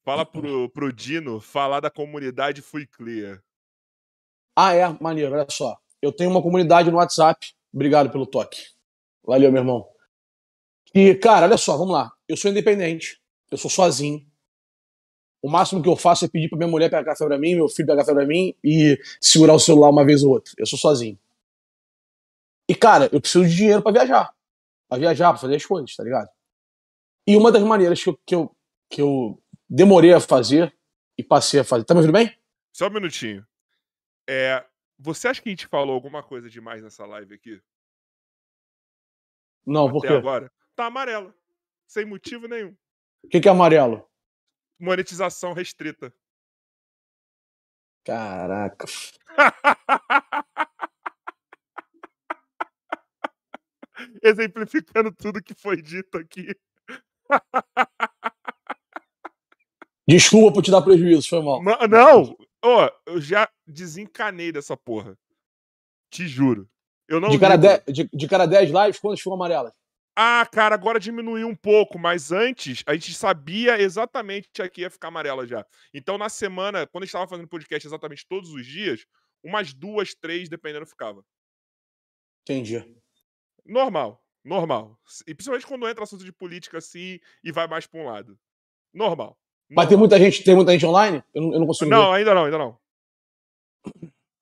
Fala 0.05 0.25
pro, 0.25 0.71
pro 0.71 0.93
Dino 0.93 1.41
falar 1.41 1.81
da 1.81 1.91
comunidade 1.91 2.63
Fui 2.63 2.87
Clear. 2.87 3.43
Ah, 4.57 4.75
é, 4.75 4.89
maneiro, 5.01 5.35
olha 5.35 5.47
só. 5.51 5.77
Eu 6.01 6.13
tenho 6.13 6.31
uma 6.31 6.43
comunidade 6.43 6.91
no 6.91 6.97
WhatsApp. 6.97 7.55
Obrigado 7.73 8.11
pelo 8.11 8.27
toque. 8.27 8.63
Valeu, 9.25 9.53
meu 9.53 9.61
irmão. 9.61 9.89
E, 10.95 11.15
cara, 11.15 11.47
olha 11.47 11.57
só, 11.57 11.77
vamos 11.77 11.93
lá. 11.93 12.11
Eu 12.27 12.37
sou 12.37 12.51
independente. 12.51 13.21
Eu 13.51 13.59
sou 13.59 13.71
sozinho. 13.71 14.28
O 15.41 15.49
máximo 15.49 15.83
que 15.83 15.89
eu 15.89 15.97
faço 15.97 16.25
é 16.25 16.29
pedir 16.29 16.49
pra 16.49 16.59
minha 16.59 16.71
mulher 16.71 16.91
pegar 16.91 17.05
café 17.05 17.25
pra 17.25 17.39
mim, 17.39 17.55
meu 17.55 17.69
filho 17.69 17.87
pegar 17.87 18.03
café 18.03 18.13
pra 18.15 18.27
mim 18.27 18.55
e 18.63 18.99
segurar 19.21 19.55
o 19.55 19.61
celular 19.61 19.91
uma 19.91 20.05
vez 20.05 20.23
ou 20.25 20.31
outra. 20.33 20.53
Eu 20.59 20.67
sou 20.67 20.79
sozinho. 20.79 21.19
E, 22.69 22.75
cara, 22.75 23.09
eu 23.13 23.21
preciso 23.21 23.47
de 23.47 23.55
dinheiro 23.57 23.83
para 23.83 23.93
viajar. 23.93 24.35
Pra 24.89 24.99
viajar, 24.99 25.31
pra 25.31 25.41
fazer 25.41 25.57
as 25.57 25.65
coisas, 25.65 25.95
tá 25.95 26.03
ligado? 26.03 26.29
E 27.27 27.37
uma 27.37 27.53
das 27.53 27.63
maneiras 27.63 28.03
que 28.03 28.09
eu, 28.09 28.21
que 28.27 28.35
eu, 28.35 28.57
que 28.91 29.01
eu 29.03 29.43
demorei 29.69 30.13
a 30.13 30.21
fazer 30.21 30.75
e 31.17 31.23
passei 31.23 31.61
a 31.61 31.65
fazer. 31.65 31.85
Tá 31.85 31.95
me 31.95 32.01
ouvindo 32.01 32.13
bem? 32.13 32.37
Só 32.73 32.89
um 32.89 32.93
minutinho. 32.93 33.47
É, 34.29 34.65
você 34.99 35.29
acha 35.29 35.41
que 35.41 35.49
a 35.49 35.53
gente 35.53 35.67
falou 35.67 35.95
alguma 35.95 36.23
coisa 36.23 36.51
demais 36.51 36.83
nessa 36.83 37.07
live 37.07 37.35
aqui? 37.35 37.63
Não, 39.67 39.85
Até 39.85 39.93
por 39.93 40.01
quê? 40.03 40.13
agora? 40.15 40.51
Tá 40.75 40.87
amarela. 40.87 41.35
Sem 41.87 42.05
motivo 42.05 42.49
nenhum. 42.49 42.75
O 43.23 43.29
que, 43.29 43.41
que 43.41 43.49
é 43.49 43.51
amarelo? 43.51 44.08
Monetização 44.79 45.53
restrita. 45.53 46.15
Caraca. 48.05 48.87
Exemplificando 54.23 55.13
tudo 55.13 55.43
que 55.43 55.55
foi 55.55 55.83
dito 55.83 56.17
aqui. 56.17 56.55
Desculpa 60.07 60.55
por 60.55 60.63
te 60.63 60.71
dar 60.71 60.83
prejuízo, 60.83 61.29
foi 61.29 61.43
mal. 61.43 61.63
Não, 61.63 62.37
Ó, 62.65 62.87
oh, 62.87 63.11
eu 63.11 63.21
já 63.21 63.49
desencanei 63.67 64.51
dessa 64.51 64.77
porra. 64.77 65.17
Te 66.11 66.27
juro. 66.27 66.69
Eu 67.07 67.21
não 67.21 67.29
de, 67.29 67.39
cara 67.39 67.57
de, 67.57 67.93
de, 67.93 68.09
de 68.13 68.29
cara 68.29 68.47
10 68.47 68.71
lives, 68.71 68.99
quantas 68.99 69.21
foram 69.21 69.37
amarelas? 69.37 69.73
Ah, 70.21 70.45
cara, 70.51 70.75
agora 70.75 70.99
diminuiu 70.99 71.47
um 71.47 71.55
pouco, 71.55 71.97
mas 71.97 72.33
antes 72.33 72.83
a 72.85 72.93
gente 72.93 73.15
sabia 73.15 73.81
exatamente 73.81 74.51
que 74.73 74.81
ia 74.81 74.91
ficar 74.91 75.07
amarela 75.07 75.47
já. 75.47 75.65
Então, 75.95 76.19
na 76.19 76.29
semana, 76.29 76.89
quando 76.89 77.05
a 77.05 77.07
gente 77.07 77.11
estava 77.11 77.29
fazendo 77.29 77.47
podcast 77.47 77.87
exatamente 77.87 78.27
todos 78.27 78.51
os 78.51 78.67
dias, 78.67 79.07
umas 79.45 79.73
duas, 79.73 80.17
três, 80.17 80.49
dependendo, 80.49 80.85
ficava. 80.87 81.25
Entendi. 82.43 82.85
Normal, 83.65 84.21
normal. 84.45 84.99
E 85.25 85.33
principalmente 85.37 85.69
quando 85.69 85.89
entra 85.89 86.03
assunto 86.03 86.25
de 86.25 86.33
política 86.33 86.79
assim 86.79 87.21
e 87.45 87.53
vai 87.53 87.69
mais 87.69 87.87
para 87.87 88.01
um 88.01 88.07
lado. 88.07 88.37
Normal. 88.93 89.39
Mas 89.71 89.89
tem 89.89 89.97
muita 89.97 90.19
gente, 90.19 90.43
tem 90.43 90.57
muita 90.57 90.73
gente 90.73 90.85
online? 90.85 91.23
Eu 91.33 91.43
não, 91.43 91.53
eu 91.53 91.61
não 91.61 91.67
consigo. 91.69 91.89
Não, 91.89 92.11
ver. 92.11 92.19
ainda 92.19 92.35
não, 92.35 92.45
ainda 92.45 92.59
não. 92.59 92.81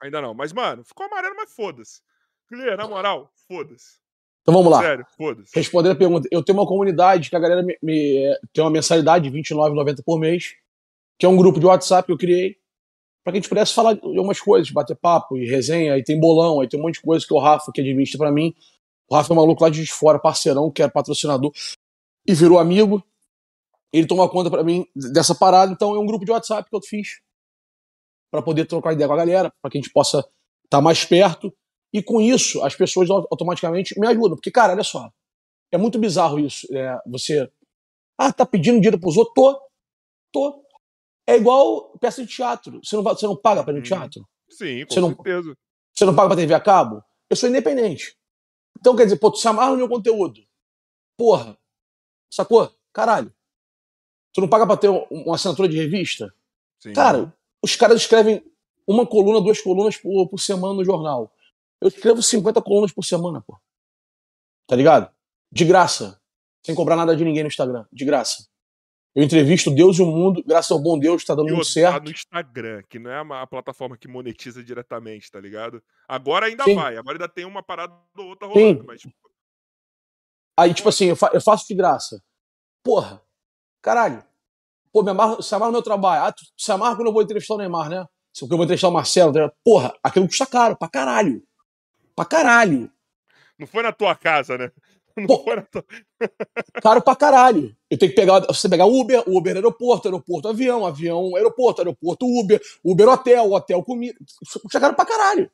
Ainda 0.01 0.23
não. 0.23 0.33
Mas, 0.33 0.55
mano, 0.55 0.83
ficou 0.85 1.05
amarelo, 1.05 1.37
mas 1.37 1.55
foda-se. 1.55 2.01
Clear, 2.49 2.79
na 2.79 2.89
moral, 2.89 3.31
foda-se. 3.47 4.06
Então 4.47 4.55
vamos 4.55 4.71
lá. 4.71 4.81
Sério, 4.81 5.07
foda-se. 5.17 5.51
Respondendo 5.55 5.93
a 5.93 5.97
pergunta, 5.97 6.29
eu 6.31 6.43
tenho 6.43 6.59
uma 6.59 6.67
comunidade 6.67 7.31
que 7.31 7.37
a 7.37 7.39
galera 7.41 7.63
me, 7.63 7.77
me 7.83 8.19
é, 8.19 8.39
tem 8.53 8.63
uma 8.63 8.71
mensalidade 8.71 9.29
de 9.29 9.37
R$29,90 9.37 10.03
por 10.05 10.21
mês, 10.21 10.55
que 11.19 11.27
é 11.27 11.29
um 11.29 11.37
grupo 11.37 11.59
de 11.59 11.67
WhatsApp 11.67 12.07
que 12.07 12.13
eu 12.13 12.19
criei, 12.19 12.57
para 13.25 13.33
que 13.33 13.39
a 13.39 13.41
gente 13.41 13.49
pudesse 13.49 13.75
falar 13.75 13.95
de 13.95 14.01
algumas 14.05 14.39
coisas, 14.39 14.71
bater 14.71 14.97
papo 14.97 15.37
e 15.37 15.47
resenha, 15.47 15.95
aí 15.95 16.05
tem 16.05 16.19
bolão, 16.19 16.61
aí 16.61 16.69
tem 16.69 16.79
um 16.79 16.83
monte 16.85 16.95
de 16.95 17.01
coisa 17.01 17.27
que 17.27 17.35
o 17.35 17.39
Rafa, 17.41 17.73
que 17.73 17.81
administra 17.81 18.19
para 18.19 18.31
mim. 18.31 18.55
O 19.09 19.17
Rafa 19.17 19.33
é 19.33 19.35
um 19.35 19.37
maluco 19.37 19.65
lá 19.65 19.69
de 19.69 19.85
fora, 19.87 20.19
parceirão, 20.19 20.71
que 20.71 20.81
era 20.81 20.93
patrocinador, 20.93 21.53
e 22.25 22.35
virou 22.35 22.59
amigo 22.59 23.03
ele 23.93 24.07
toma 24.07 24.29
conta 24.29 24.51
para 24.51 24.65
mim 24.65 24.87
dessa 24.95 25.35
parada, 25.35 25.73
então 25.73 25.95
é 25.95 25.99
um 25.99 26.07
grupo 26.07 26.25
de 26.25 26.31
WhatsApp 26.31 26.69
que 26.69 26.77
eu 26.77 26.83
fiz 26.83 27.21
para 28.31 28.43
poder 28.43 28.67
trocar 28.67 28.93
ideia 28.93 29.09
com 29.09 29.15
a 29.15 29.19
galera, 29.19 29.53
para 29.63 29.71
que 29.71 29.79
a 29.79 29.81
gente 29.81 29.93
possa 29.93 30.19
estar 30.19 30.29
tá 30.69 30.81
mais 30.81 31.05
perto. 31.05 31.55
E 31.93 32.03
com 32.03 32.21
isso, 32.21 32.63
as 32.65 32.75
pessoas 32.75 33.09
automaticamente 33.11 33.99
me 33.99 34.07
ajudam. 34.07 34.37
Porque, 34.37 34.51
cara, 34.51 34.73
olha 34.73 34.85
só, 34.85 35.11
é 35.73 35.79
muito 35.79 35.99
bizarro 35.99 36.39
isso. 36.39 36.67
É, 36.75 37.01
você, 37.07 37.51
ah, 38.19 38.33
tá 38.33 38.45
pedindo 38.45 38.77
dinheiro 38.77 38.99
pros 38.99 39.17
outros? 39.17 39.35
Tô, 39.35 39.61
tô. 40.33 40.67
É 41.27 41.37
igual 41.37 41.91
peça 41.99 42.25
de 42.25 42.33
teatro. 42.33 42.81
Você 42.83 42.97
não, 42.97 43.03
você 43.03 43.27
não 43.27 43.37
paga 43.37 43.63
para 43.63 43.73
ir 43.73 43.77
no 43.77 43.81
uhum. 43.81 43.85
teatro? 43.85 44.29
Sim, 44.49 44.85
com 44.87 44.95
você 44.95 45.01
certeza. 45.01 45.49
Não, 45.49 45.57
você 45.93 46.05
não 46.05 46.15
paga 46.15 46.29
pra 46.29 46.37
TV 46.37 46.55
a 46.55 46.61
cabo? 46.61 47.03
Eu 47.29 47.37
sou 47.37 47.49
independente. 47.49 48.17
Então, 48.79 48.95
quer 48.95 49.05
dizer, 49.05 49.19
pô, 49.19 49.31
tu 49.31 49.39
se 49.39 49.49
amarra 49.49 49.73
no 49.73 49.79
meu 49.79 49.89
conteúdo. 49.89 50.41
Porra. 51.17 51.59
Sacou? 52.31 52.71
Caralho. 52.93 53.33
Tu 54.33 54.41
não 54.41 54.49
paga 54.49 54.67
pra 54.67 54.77
ter 54.77 54.89
uma 54.89 55.35
assinatura 55.35 55.69
de 55.69 55.77
revista? 55.77 56.33
Sim. 56.79 56.93
Cara, 56.93 57.35
os 57.63 57.75
caras 57.75 58.03
escrevem 58.03 58.45
uma 58.87 59.07
coluna, 59.07 59.41
duas 59.41 59.61
colunas 59.61 59.97
por, 59.97 60.29
por 60.29 60.39
semana 60.39 60.75
no 60.75 60.85
jornal. 60.85 61.33
Eu 61.81 61.89
escrevo 61.89 62.23
50 62.23 62.61
colunas 62.63 62.93
por 62.93 63.05
semana, 63.05 63.41
pô. 63.41 63.59
Tá 64.67 64.75
ligado? 64.75 65.11
De 65.51 65.65
graça. 65.65 66.21
Sem 66.65 66.75
cobrar 66.75 66.97
nada 66.97 67.17
de 67.17 67.25
ninguém 67.25 67.43
no 67.43 67.49
Instagram. 67.49 67.87
De 67.93 68.05
graça. 68.05 68.49
Eu 69.15 69.23
entrevisto 69.23 69.71
Deus 69.71 69.99
e 69.99 70.03
o 70.03 70.07
mundo, 70.07 70.43
graças 70.47 70.71
ao 70.71 70.79
bom 70.79 70.99
Deus, 70.99 71.25
tá 71.25 71.35
dando 71.35 71.49
muito 71.49 71.65
certo. 71.65 71.95
Tá 71.95 72.01
no 72.01 72.11
Instagram, 72.11 72.83
que 72.89 72.99
não 72.99 73.11
é 73.11 73.41
a 73.41 73.47
plataforma 73.47 73.97
que 73.97 74.07
monetiza 74.07 74.63
diretamente, 74.63 75.31
tá 75.31 75.41
ligado? 75.41 75.83
Agora 76.07 76.47
ainda 76.47 76.65
Sim. 76.65 76.75
vai, 76.75 76.99
agora 76.99 77.17
ainda 77.17 77.29
tem 77.29 77.47
uma 77.47 77.63
parada 77.63 77.95
ou 78.19 78.27
outra 78.27 78.47
rolando, 78.47 78.81
Sim. 78.81 78.87
mas. 78.87 79.01
Tipo, 79.01 79.15
Aí, 80.59 80.75
tipo 80.75 80.89
assim, 80.89 81.07
eu, 81.07 81.17
fa 81.17 81.31
eu 81.33 81.41
faço 81.41 81.67
de 81.67 81.75
graça. 81.75 82.23
Porra, 82.83 83.23
Caralho. 83.87 84.21
Pô, 84.93 85.01
me 85.01 85.13
amarro, 85.13 85.41
se 85.41 85.55
amarra 85.55 85.71
no 85.71 85.75
meu 85.75 85.83
trabalho. 85.83 86.25
Ah, 86.25 86.33
tu 86.33 86.43
se 86.57 86.73
amarra 86.73 86.97
quando 86.97 87.07
eu 87.07 87.13
vou 87.13 87.23
entrevistar 87.23 87.55
o 87.55 87.59
Neymar, 87.59 87.89
né? 87.89 88.05
Se 88.35 88.43
eu 88.43 88.49
vou 88.49 88.65
entrevistar 88.65 88.89
o 88.89 88.93
Marcelo. 88.93 89.33
Tá 89.33 89.49
Porra, 89.65 89.95
aquilo 90.03 90.27
custa 90.27 90.45
caro, 90.45 90.77
pra 90.77 90.89
caralho. 90.89 91.41
Pra 92.17 92.25
caralho. 92.25 92.91
Não 93.59 93.67
foi 93.67 93.83
na 93.83 93.93
tua 93.93 94.15
casa, 94.15 94.57
né? 94.59 94.73
Não 95.17 95.27
Pô, 95.27 95.45
foi 95.45 95.57
na 95.57 95.63
tua- 95.63 95.85
caro 96.83 97.01
pra 97.01 97.17
caralho. 97.17 97.75
Eu 97.91 97.97
tenho 97.99 98.11
que 98.13 98.17
pegar, 98.17 98.41
você 98.41 98.69
pegar 98.69 98.85
Uber, 98.87 99.23
Uber 99.27 99.55
aeroporto, 99.55 100.09
aeroporto 100.09 100.49
avião, 100.49 100.85
avião 100.85 101.35
aeroporto, 101.37 101.81
aeroporto 101.81 102.27
Uber, 102.27 102.61
Uber 102.85 103.09
hotel, 103.09 103.53
hotel 103.53 103.83
comida. 103.83 104.19
Isso 104.43 104.61
custa 104.61 104.79
caro 104.81 104.95
pra 104.95 105.07
caralho. 105.07 105.51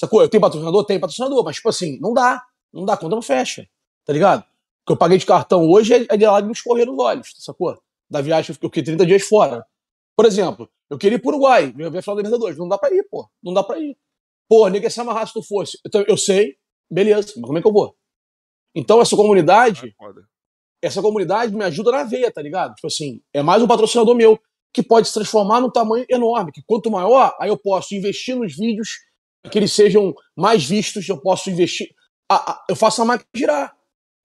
Sacou? 0.00 0.22
Eu 0.22 0.28
tenho 0.28 0.40
patrocinador? 0.40 0.84
Tenho 0.86 1.00
patrocinador, 1.00 1.44
mas 1.44 1.56
tipo 1.56 1.68
assim, 1.68 1.98
não 2.00 2.14
dá. 2.14 2.42
Não 2.72 2.84
dá, 2.84 2.96
conta 2.96 3.14
não 3.14 3.22
fecha. 3.22 3.66
Tá 4.04 4.12
ligado? 4.12 4.40
O 4.42 4.86
que 4.86 4.92
eu 4.92 4.96
paguei 4.96 5.18
de 5.18 5.26
cartão 5.26 5.68
hoje 5.68 5.92
é, 5.92 6.06
é 6.08 6.16
de 6.16 6.24
lá 6.26 6.40
de 6.40 6.46
me 6.46 6.52
escorrer 6.52 6.86
nos 6.86 6.98
olhos, 6.98 7.34
sacou? 7.38 7.78
Da 8.08 8.22
viagem, 8.22 8.50
eu 8.50 8.68
fiquei 8.68 8.82
30 8.82 9.04
dias 9.04 9.22
fora. 9.22 9.66
Por 10.16 10.24
exemplo, 10.24 10.68
eu 10.88 10.96
queria 10.96 11.16
ir 11.16 11.20
pro 11.20 11.28
Uruguai, 11.30 11.74
eu 11.78 11.92
ia 11.92 12.00
falar 12.02 12.16
da 12.16 12.22
Libertadores. 12.22 12.56
Não 12.56 12.68
dá 12.68 12.78
pra 12.78 12.90
ir, 12.90 13.06
pô. 13.10 13.28
Não 13.42 13.52
dá 13.52 13.62
pra 13.62 13.78
ir. 13.78 13.96
Pô, 14.48 14.68
nega, 14.68 14.88
se 14.90 15.00
amarrar 15.00 15.26
se 15.26 15.32
tu 15.34 15.42
fosse. 15.42 15.78
Eu, 15.92 16.02
eu 16.08 16.16
sei, 16.16 16.56
beleza, 16.90 17.32
mas 17.36 17.44
como 17.44 17.58
é 17.58 17.60
que 17.62 17.68
eu 17.68 17.72
vou? 17.72 17.94
Então, 18.74 19.00
essa 19.00 19.16
comunidade, 19.16 19.94
Ah, 20.00 20.12
essa 20.82 21.02
comunidade 21.02 21.54
me 21.54 21.64
ajuda 21.64 21.90
na 21.90 22.04
veia, 22.04 22.30
tá 22.30 22.40
ligado? 22.40 22.74
Tipo 22.74 22.86
assim, 22.86 23.20
é 23.32 23.42
mais 23.42 23.62
um 23.62 23.66
patrocinador 23.66 24.14
meu 24.14 24.38
que 24.72 24.82
pode 24.82 25.08
se 25.08 25.14
transformar 25.14 25.60
num 25.60 25.70
tamanho 25.70 26.06
enorme. 26.08 26.52
Que 26.52 26.62
quanto 26.66 26.90
maior, 26.90 27.34
aí 27.40 27.48
eu 27.48 27.58
posso 27.58 27.94
investir 27.94 28.36
nos 28.36 28.54
vídeos 28.56 28.90
que 29.50 29.58
eles 29.58 29.72
sejam 29.72 30.14
mais 30.36 30.64
vistos, 30.64 31.08
eu 31.08 31.20
posso 31.20 31.50
investir. 31.50 31.88
a- 32.30 32.52
a- 32.52 32.64
eu 32.68 32.76
faço 32.76 33.00
a 33.00 33.06
máquina 33.06 33.26
girar. 33.34 33.74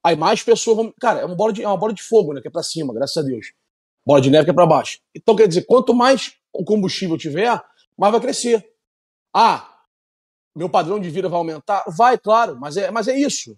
Aí 0.06 0.14
mais 0.18 0.44
pessoas 0.44 0.76
vão. 0.76 0.94
Cara, 1.00 1.22
é 1.22 1.26
uma 1.26 1.36
bola 1.36 1.54
de, 1.54 1.64
é 1.64 1.68
uma 1.68 1.78
bola 1.78 1.94
de 1.94 2.04
fogo, 2.04 2.34
né? 2.34 2.42
Que 2.42 2.50
é 2.50 2.52
pra 2.52 2.62
cima, 2.62 2.94
graças 2.94 3.16
a 3.16 3.22
Deus. 3.26 3.54
Bola 4.06 4.20
de 4.20 4.30
neve 4.30 4.44
que 4.44 4.52
é 4.52 4.54
pra 4.54 4.66
baixo. 4.66 5.00
Então, 5.16 5.34
quer 5.38 5.48
dizer, 5.48 5.62
quanto 5.66 5.94
mais 5.94 6.34
o 6.52 6.66
combustível 6.66 7.18
tiver, 7.18 7.64
mais 7.98 8.12
vai 8.12 8.20
crescer. 8.20 8.70
Ah, 9.34 9.73
meu 10.56 10.70
padrão 10.70 11.00
de 11.00 11.10
vida 11.10 11.28
vai 11.28 11.38
aumentar? 11.38 11.84
Vai, 11.88 12.18
claro, 12.18 12.58
mas 12.60 12.78
é, 12.78 12.92
mas 12.92 13.08
é 13.08 13.18
isso. 13.18 13.58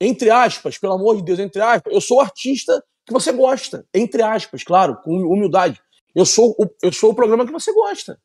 Entre 0.00 0.30
aspas, 0.30 0.78
pelo 0.78 0.94
amor 0.94 1.16
de 1.16 1.22
Deus, 1.22 1.38
entre 1.38 1.60
aspas, 1.60 1.92
eu 1.92 2.00
sou 2.00 2.18
o 2.18 2.20
artista 2.20 2.82
que 3.04 3.12
você 3.12 3.32
gosta. 3.32 3.86
Entre 3.94 4.22
aspas, 4.22 4.62
claro, 4.62 4.96
com 5.02 5.12
humildade. 5.12 5.80
Eu 6.14 6.24
sou 6.24 6.54
o, 6.58 6.66
eu 6.82 6.92
sou 6.92 7.10
o 7.10 7.14
programa 7.14 7.46
que 7.46 7.52
você 7.52 7.72
gosta. 7.72 8.20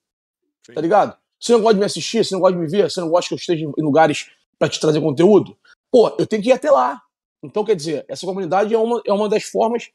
Sim. 0.65 0.74
Tá 0.74 0.82
ligado? 0.82 1.17
Você 1.39 1.53
não 1.53 1.61
gosta 1.61 1.74
de 1.74 1.80
me 1.80 1.86
assistir, 1.86 2.24
você 2.24 2.34
não 2.34 2.41
gosta 2.41 2.55
de 2.55 2.61
me 2.61 2.69
ver, 2.69 2.89
você 2.89 3.01
não 3.01 3.09
gosta 3.09 3.30
que 3.30 3.34
eu 3.34 3.38
esteja 3.38 3.65
em 3.65 3.82
lugares 3.82 4.30
pra 4.59 4.69
te 4.69 4.80
trazer 4.80 5.01
conteúdo? 5.01 5.57
Pô, 5.89 6.15
eu 6.19 6.28
tenho 6.28 6.41
que 6.41 6.49
ir 6.49 6.53
até 6.53 6.69
lá. 6.69 7.01
Então, 7.43 7.65
quer 7.65 7.76
dizer, 7.76 8.05
essa 8.07 8.26
comunidade 8.26 8.74
é 8.74 8.78
uma, 8.78 9.01
é 9.05 9.11
uma 9.11 9.28
das 9.28 9.43
formas 9.43 9.89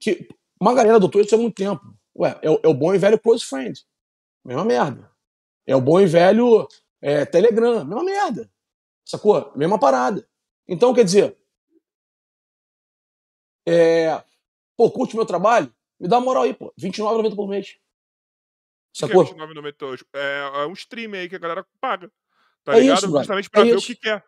que. 0.00 0.28
Uma 0.58 0.72
galera 0.72 0.96
adotou 0.96 1.20
isso 1.20 1.34
há 1.34 1.38
muito 1.38 1.54
tempo. 1.54 1.82
Ué, 2.18 2.38
é, 2.40 2.46
é 2.46 2.68
o 2.68 2.72
bom 2.72 2.94
e 2.94 2.98
velho 2.98 3.18
close 3.18 3.44
friend. 3.44 3.84
Mesma 4.42 4.64
merda. 4.64 5.10
É 5.66 5.76
o 5.76 5.80
bom 5.80 6.00
e 6.00 6.06
velho 6.06 6.66
é, 7.08 7.24
Telegram. 7.24 7.84
Mesma 7.84 8.02
merda. 8.04 8.50
Sacou? 9.04 9.52
Mesma 9.54 9.78
parada. 9.78 10.28
Então, 10.66 10.92
quer 10.92 11.04
dizer. 11.04 11.36
É, 13.68 14.22
pô, 14.76 14.90
curte 14.90 15.16
meu 15.16 15.26
trabalho? 15.26 15.72
Me 15.98 16.08
dá 16.08 16.18
uma 16.18 16.24
moral 16.24 16.42
aí, 16.44 16.54
pô. 16.54 16.72
R$29,90 16.78 17.34
por 17.34 17.48
mês. 17.48 17.68
O 17.68 18.98
que 18.98 19.04
é 19.04 19.08
Sacou? 19.08 19.24
29,90 19.24 19.82
hoje? 19.86 20.04
É, 20.14 20.50
é 20.62 20.66
um 20.66 20.72
stream 20.72 21.12
aí 21.14 21.28
que 21.28 21.36
a 21.36 21.38
galera 21.38 21.66
paga. 21.80 22.10
Tá 22.64 22.76
É 22.76 22.80
ligado? 22.80 22.98
isso. 22.98 23.08
Justamente 23.10 23.50
pra 23.50 23.60
É 23.60 23.64
ver 23.64 23.76
isso. 23.76 23.84
o 23.84 23.86
que 23.86 23.96
quer. 24.00 24.24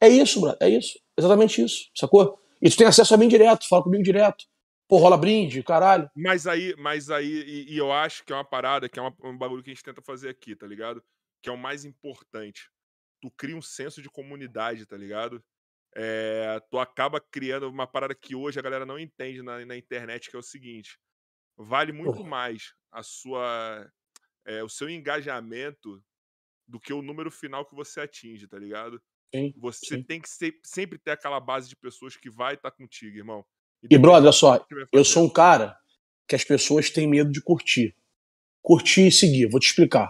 É 0.00 0.08
isso, 0.08 0.40
brother. 0.40 0.58
É 0.60 0.68
isso. 0.70 0.98
Exatamente 1.16 1.62
isso. 1.62 1.90
Sacou? 1.94 2.38
E 2.60 2.70
tu 2.70 2.76
tem 2.76 2.86
acesso 2.86 3.14
a 3.14 3.16
mim 3.16 3.28
direto. 3.28 3.68
Fala 3.68 3.82
comigo 3.82 4.02
direto. 4.02 4.44
Pô, 4.88 4.98
rola 4.98 5.16
brinde, 5.16 5.62
caralho. 5.62 6.10
Mas 6.14 6.46
aí, 6.46 6.74
mas 6.78 7.10
aí, 7.10 7.26
e, 7.46 7.74
e 7.74 7.78
eu 7.78 7.90
acho 7.92 8.24
que 8.24 8.32
é 8.32 8.36
uma 8.36 8.44
parada, 8.44 8.88
que 8.88 8.98
é 8.98 9.02
uma- 9.02 9.14
um 9.24 9.36
bagulho 9.38 9.62
que 9.62 9.70
a 9.70 9.74
gente 9.74 9.82
tenta 9.84 10.02
fazer 10.02 10.28
aqui, 10.28 10.54
tá 10.56 10.66
ligado? 10.66 11.02
Que 11.42 11.48
é 11.48 11.52
o 11.52 11.58
mais 11.58 11.84
importante. 11.84 12.70
Tu 13.20 13.30
cria 13.32 13.56
um 13.56 13.62
senso 13.62 14.00
de 14.02 14.08
comunidade, 14.08 14.86
tá 14.86 14.96
ligado? 14.96 15.42
É, 15.94 16.60
tu 16.70 16.78
acaba 16.78 17.20
criando 17.20 17.68
uma 17.68 17.86
parada 17.86 18.14
que 18.14 18.34
hoje 18.34 18.58
a 18.58 18.62
galera 18.62 18.86
não 18.86 18.98
entende 18.98 19.42
na, 19.42 19.64
na 19.64 19.76
internet, 19.76 20.30
que 20.30 20.36
é 20.36 20.38
o 20.38 20.42
seguinte: 20.42 20.98
vale 21.56 21.92
muito 21.92 22.24
mais 22.24 22.74
a 22.90 23.02
sua, 23.02 23.90
é, 24.46 24.62
o 24.62 24.68
seu 24.68 24.88
engajamento 24.88 26.02
do 26.66 26.80
que 26.80 26.92
o 26.92 27.02
número 27.02 27.30
final 27.30 27.66
que 27.66 27.74
você 27.74 28.00
atinge, 28.00 28.46
tá 28.46 28.58
ligado? 28.58 29.02
Sim, 29.34 29.52
Você 29.56 29.96
sim. 29.96 30.02
tem 30.02 30.20
que 30.20 30.28
ser- 30.28 30.58
sempre 30.64 30.98
ter 30.98 31.10
aquela 31.10 31.40
base 31.40 31.68
de 31.68 31.76
pessoas 31.76 32.16
que 32.16 32.30
vai 32.30 32.54
estar 32.54 32.70
contigo, 32.70 33.16
irmão. 33.16 33.44
E, 33.90 33.98
brother, 33.98 34.22
olha 34.24 34.32
só. 34.32 34.66
Eu 34.92 35.04
sou 35.04 35.24
um 35.24 35.30
cara 35.30 35.78
que 36.28 36.34
as 36.34 36.44
pessoas 36.44 36.90
têm 36.90 37.08
medo 37.08 37.30
de 37.30 37.42
curtir. 37.42 37.96
Curtir 38.62 39.08
e 39.08 39.12
seguir. 39.12 39.48
Vou 39.50 39.58
te 39.58 39.66
explicar. 39.68 40.08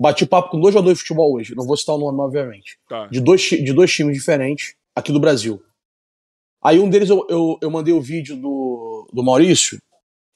Bati 0.00 0.26
papo 0.26 0.50
com 0.50 0.60
dois 0.60 0.74
jogadores 0.74 0.98
de 0.98 1.02
futebol 1.02 1.34
hoje. 1.34 1.54
Não 1.54 1.66
vou 1.66 1.76
citar 1.76 1.94
o 1.94 1.98
nome, 1.98 2.18
obviamente. 2.20 2.78
Tá. 2.88 3.06
De 3.06 3.20
dois, 3.20 3.42
de 3.42 3.72
dois 3.72 3.92
times 3.92 4.16
diferentes 4.16 4.74
aqui 4.94 5.12
do 5.12 5.20
Brasil. 5.20 5.62
Aí 6.62 6.78
um 6.78 6.88
deles 6.88 7.10
eu, 7.10 7.26
eu, 7.28 7.58
eu 7.60 7.70
mandei 7.70 7.92
o 7.92 8.00
vídeo 8.00 8.36
do, 8.36 9.08
do 9.12 9.22
Maurício. 9.22 9.78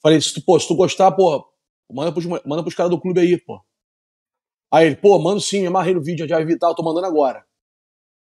Falei, 0.03 0.21
se 0.21 0.35
tu, 0.35 0.43
pô, 0.43 0.59
se 0.59 0.67
tu 0.67 0.75
gostar, 0.75 1.13
pô, 1.13 1.47
manda 1.91 2.13
pros, 2.13 2.27
manda 2.27 2.63
pros 2.63 2.75
caras 2.75 2.91
do 2.91 3.01
clube 3.01 3.21
aí, 3.21 3.39
pô. 3.39 3.61
Aí 4.73 4.87
ele, 4.87 4.97
pô, 4.97 5.19
mando 5.19 5.41
sim, 5.41 5.61
me 5.61 5.67
amarrei 5.67 5.95
no 5.95 6.03
vídeo, 6.03 6.27
já 6.27 6.43
vi 6.45 6.55
e 6.55 6.59
tal, 6.59 6.75
tô 6.75 6.83
mandando 6.83 7.07
agora. 7.07 7.45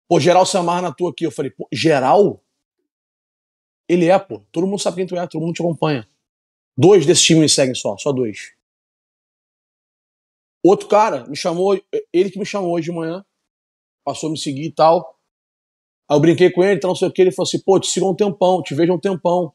Pô, 0.08 0.18
geral 0.18 0.44
se 0.44 0.56
amarra 0.56 0.82
na 0.82 0.92
tua 0.92 1.10
aqui. 1.10 1.24
Eu 1.24 1.30
falei, 1.30 1.50
pô, 1.50 1.68
geral? 1.72 2.42
Ele 3.88 4.08
é, 4.08 4.18
pô. 4.18 4.42
Todo 4.50 4.66
mundo 4.66 4.78
sabe 4.78 4.96
quem 4.96 5.06
tu 5.06 5.16
é, 5.16 5.26
todo 5.26 5.40
mundo 5.40 5.54
te 5.54 5.62
acompanha. 5.62 6.08
Dois 6.76 7.04
desses 7.04 7.24
times 7.24 7.42
me 7.42 7.48
seguem 7.48 7.74
só, 7.74 7.96
só 7.98 8.12
dois. 8.12 8.54
Outro 10.64 10.86
cara 10.88 11.24
me 11.26 11.36
chamou, 11.36 11.80
ele 12.12 12.30
que 12.30 12.38
me 12.38 12.46
chamou 12.46 12.72
hoje 12.72 12.90
de 12.90 12.96
manhã, 12.96 13.24
passou 14.04 14.28
a 14.28 14.32
me 14.32 14.38
seguir 14.38 14.66
e 14.66 14.72
tal. 14.72 15.18
Aí 16.08 16.16
eu 16.16 16.20
brinquei 16.20 16.50
com 16.50 16.62
ele, 16.62 16.74
então 16.76 16.88
não 16.88 16.94
sei 16.96 17.08
o 17.08 17.12
que, 17.12 17.22
ele 17.22 17.32
falou 17.32 17.48
assim, 17.48 17.60
pô, 17.60 17.80
te 17.80 17.88
sigo 17.88 18.06
há 18.06 18.10
um 18.10 18.14
tempão, 18.14 18.62
te 18.62 18.74
vejo 18.74 18.92
há 18.92 18.94
um 18.96 19.00
tempão. 19.00 19.52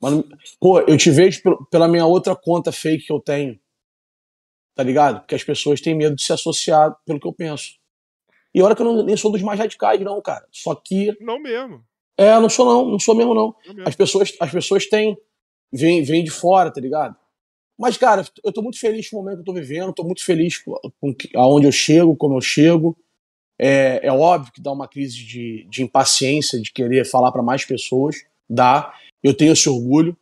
Mas, 0.00 0.14
pô, 0.60 0.80
eu 0.80 0.96
te 0.96 1.10
vejo 1.10 1.42
pel- 1.42 1.64
pela 1.70 1.86
minha 1.88 2.04
outra 2.06 2.34
conta 2.34 2.72
fake 2.72 3.06
que 3.06 3.12
eu 3.12 3.20
tenho. 3.20 3.58
Tá 4.74 4.82
ligado? 4.82 5.20
Porque 5.20 5.34
as 5.34 5.44
pessoas 5.44 5.80
têm 5.80 5.94
medo 5.94 6.16
de 6.16 6.22
se 6.24 6.32
associar 6.32 6.96
pelo 7.06 7.20
que 7.20 7.26
eu 7.28 7.32
penso. 7.32 7.76
E 8.52 8.60
olha 8.62 8.74
que 8.74 8.82
eu 8.82 8.86
não, 8.86 9.02
nem 9.04 9.16
sou 9.16 9.30
dos 9.30 9.42
mais 9.42 9.58
radicais, 9.58 10.00
não, 10.00 10.20
cara. 10.20 10.46
Só 10.50 10.74
que. 10.74 11.16
Não 11.20 11.38
mesmo. 11.40 11.84
É, 12.16 12.38
não 12.40 12.48
sou 12.48 12.64
não, 12.66 12.90
não 12.90 12.98
sou 12.98 13.14
mesmo, 13.14 13.34
não. 13.34 13.54
Não 13.66 13.74
mesmo. 13.74 13.88
As 13.88 13.94
pessoas, 13.94 14.32
as 14.40 14.50
pessoas 14.50 14.86
têm. 14.86 15.16
Vêm 15.72 16.02
vêm 16.04 16.22
de 16.22 16.30
fora, 16.30 16.72
tá 16.72 16.80
ligado? 16.80 17.16
Mas, 17.78 17.96
cara, 17.96 18.24
eu 18.44 18.52
tô 18.52 18.62
muito 18.62 18.78
feliz 18.78 19.08
com 19.10 19.16
o 19.16 19.20
momento 19.20 19.36
que 19.36 19.40
eu 19.40 19.54
tô 19.54 19.54
vivendo, 19.54 19.92
tô 19.92 20.04
muito 20.04 20.24
feliz 20.24 20.58
com, 20.58 20.78
aonde 21.34 21.66
eu 21.66 21.72
chego, 21.72 22.16
como 22.16 22.36
eu 22.36 22.40
chego. 22.40 22.96
É, 23.58 24.00
é 24.06 24.12
óbvio 24.12 24.52
que 24.52 24.60
dá 24.60 24.72
uma 24.72 24.88
crise 24.88 25.16
de, 25.24 25.66
de 25.68 25.82
impaciência, 25.82 26.60
de 26.60 26.72
querer 26.72 27.04
falar 27.04 27.32
para 27.32 27.42
mais 27.42 27.64
pessoas. 27.64 28.16
Dá. 28.48 28.94
Eu 29.22 29.34
tenho 29.34 29.52
esse 29.52 29.68
orgulho. 29.68 30.16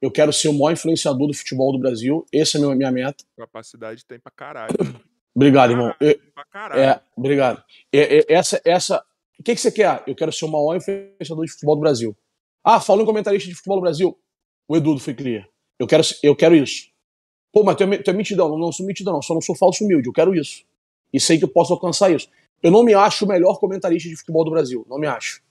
Eu 0.00 0.10
quero 0.10 0.32
ser 0.32 0.48
o 0.48 0.52
maior 0.52 0.72
influenciador 0.72 1.28
do 1.28 1.34
futebol 1.34 1.72
do 1.72 1.78
Brasil. 1.78 2.26
Essa 2.32 2.58
é 2.58 2.60
a 2.60 2.64
minha, 2.64 2.76
minha 2.76 2.90
meta. 2.90 3.24
Capacidade 3.36 4.04
tem 4.04 4.18
pra 4.18 4.32
caralho. 4.32 4.74
Obrigado, 5.34 5.70
irmão. 5.70 5.94
Caralho, 5.98 6.32
pra 6.34 6.44
caralho. 6.44 6.82
é, 6.82 7.00
obrigado. 7.16 7.64
É, 7.92 8.18
é, 8.18 8.24
essa, 8.28 8.60
essa. 8.64 9.04
O 9.38 9.42
que, 9.42 9.54
que 9.54 9.60
você 9.60 9.72
quer? 9.72 10.02
Eu 10.06 10.14
quero 10.14 10.32
ser 10.32 10.44
o 10.44 10.48
maior 10.48 10.76
influenciador 10.76 11.44
de 11.44 11.52
futebol 11.52 11.76
do 11.76 11.80
Brasil. 11.80 12.16
Ah, 12.64 12.80
falou 12.80 13.02
em 13.02 13.06
comentarista 13.06 13.48
de 13.48 13.54
futebol 13.54 13.78
do 13.78 13.82
Brasil. 13.82 14.16
O 14.68 14.76
Edu 14.76 14.94
do 14.94 15.14
Clear. 15.14 15.48
Eu 15.78 15.86
quero, 15.86 16.02
eu 16.22 16.36
quero 16.36 16.54
isso. 16.54 16.91
Pô, 17.52 17.62
mas 17.62 17.76
tu 17.76 17.84
é, 17.84 17.98
tu 17.98 18.10
é 18.10 18.14
mitidão. 18.14 18.48
Não, 18.48 18.58
não 18.58 18.72
sou 18.72 18.86
mitidão, 18.86 19.14
não. 19.14 19.22
Só 19.22 19.34
não 19.34 19.40
sou 19.40 19.54
falso 19.54 19.84
humilde. 19.84 20.08
Eu 20.08 20.12
quero 20.12 20.34
isso. 20.34 20.64
E 21.12 21.20
sei 21.20 21.38
que 21.38 21.44
eu 21.44 21.48
posso 21.48 21.72
alcançar 21.72 22.10
isso. 22.10 22.28
Eu 22.62 22.70
não 22.70 22.82
me 22.82 22.94
acho 22.94 23.24
o 23.24 23.28
melhor 23.28 23.58
comentarista 23.58 24.08
de 24.08 24.16
futebol 24.16 24.44
do 24.44 24.50
Brasil. 24.50 24.86
Não 24.88 24.98
me 24.98 25.06
acho. 25.06 25.42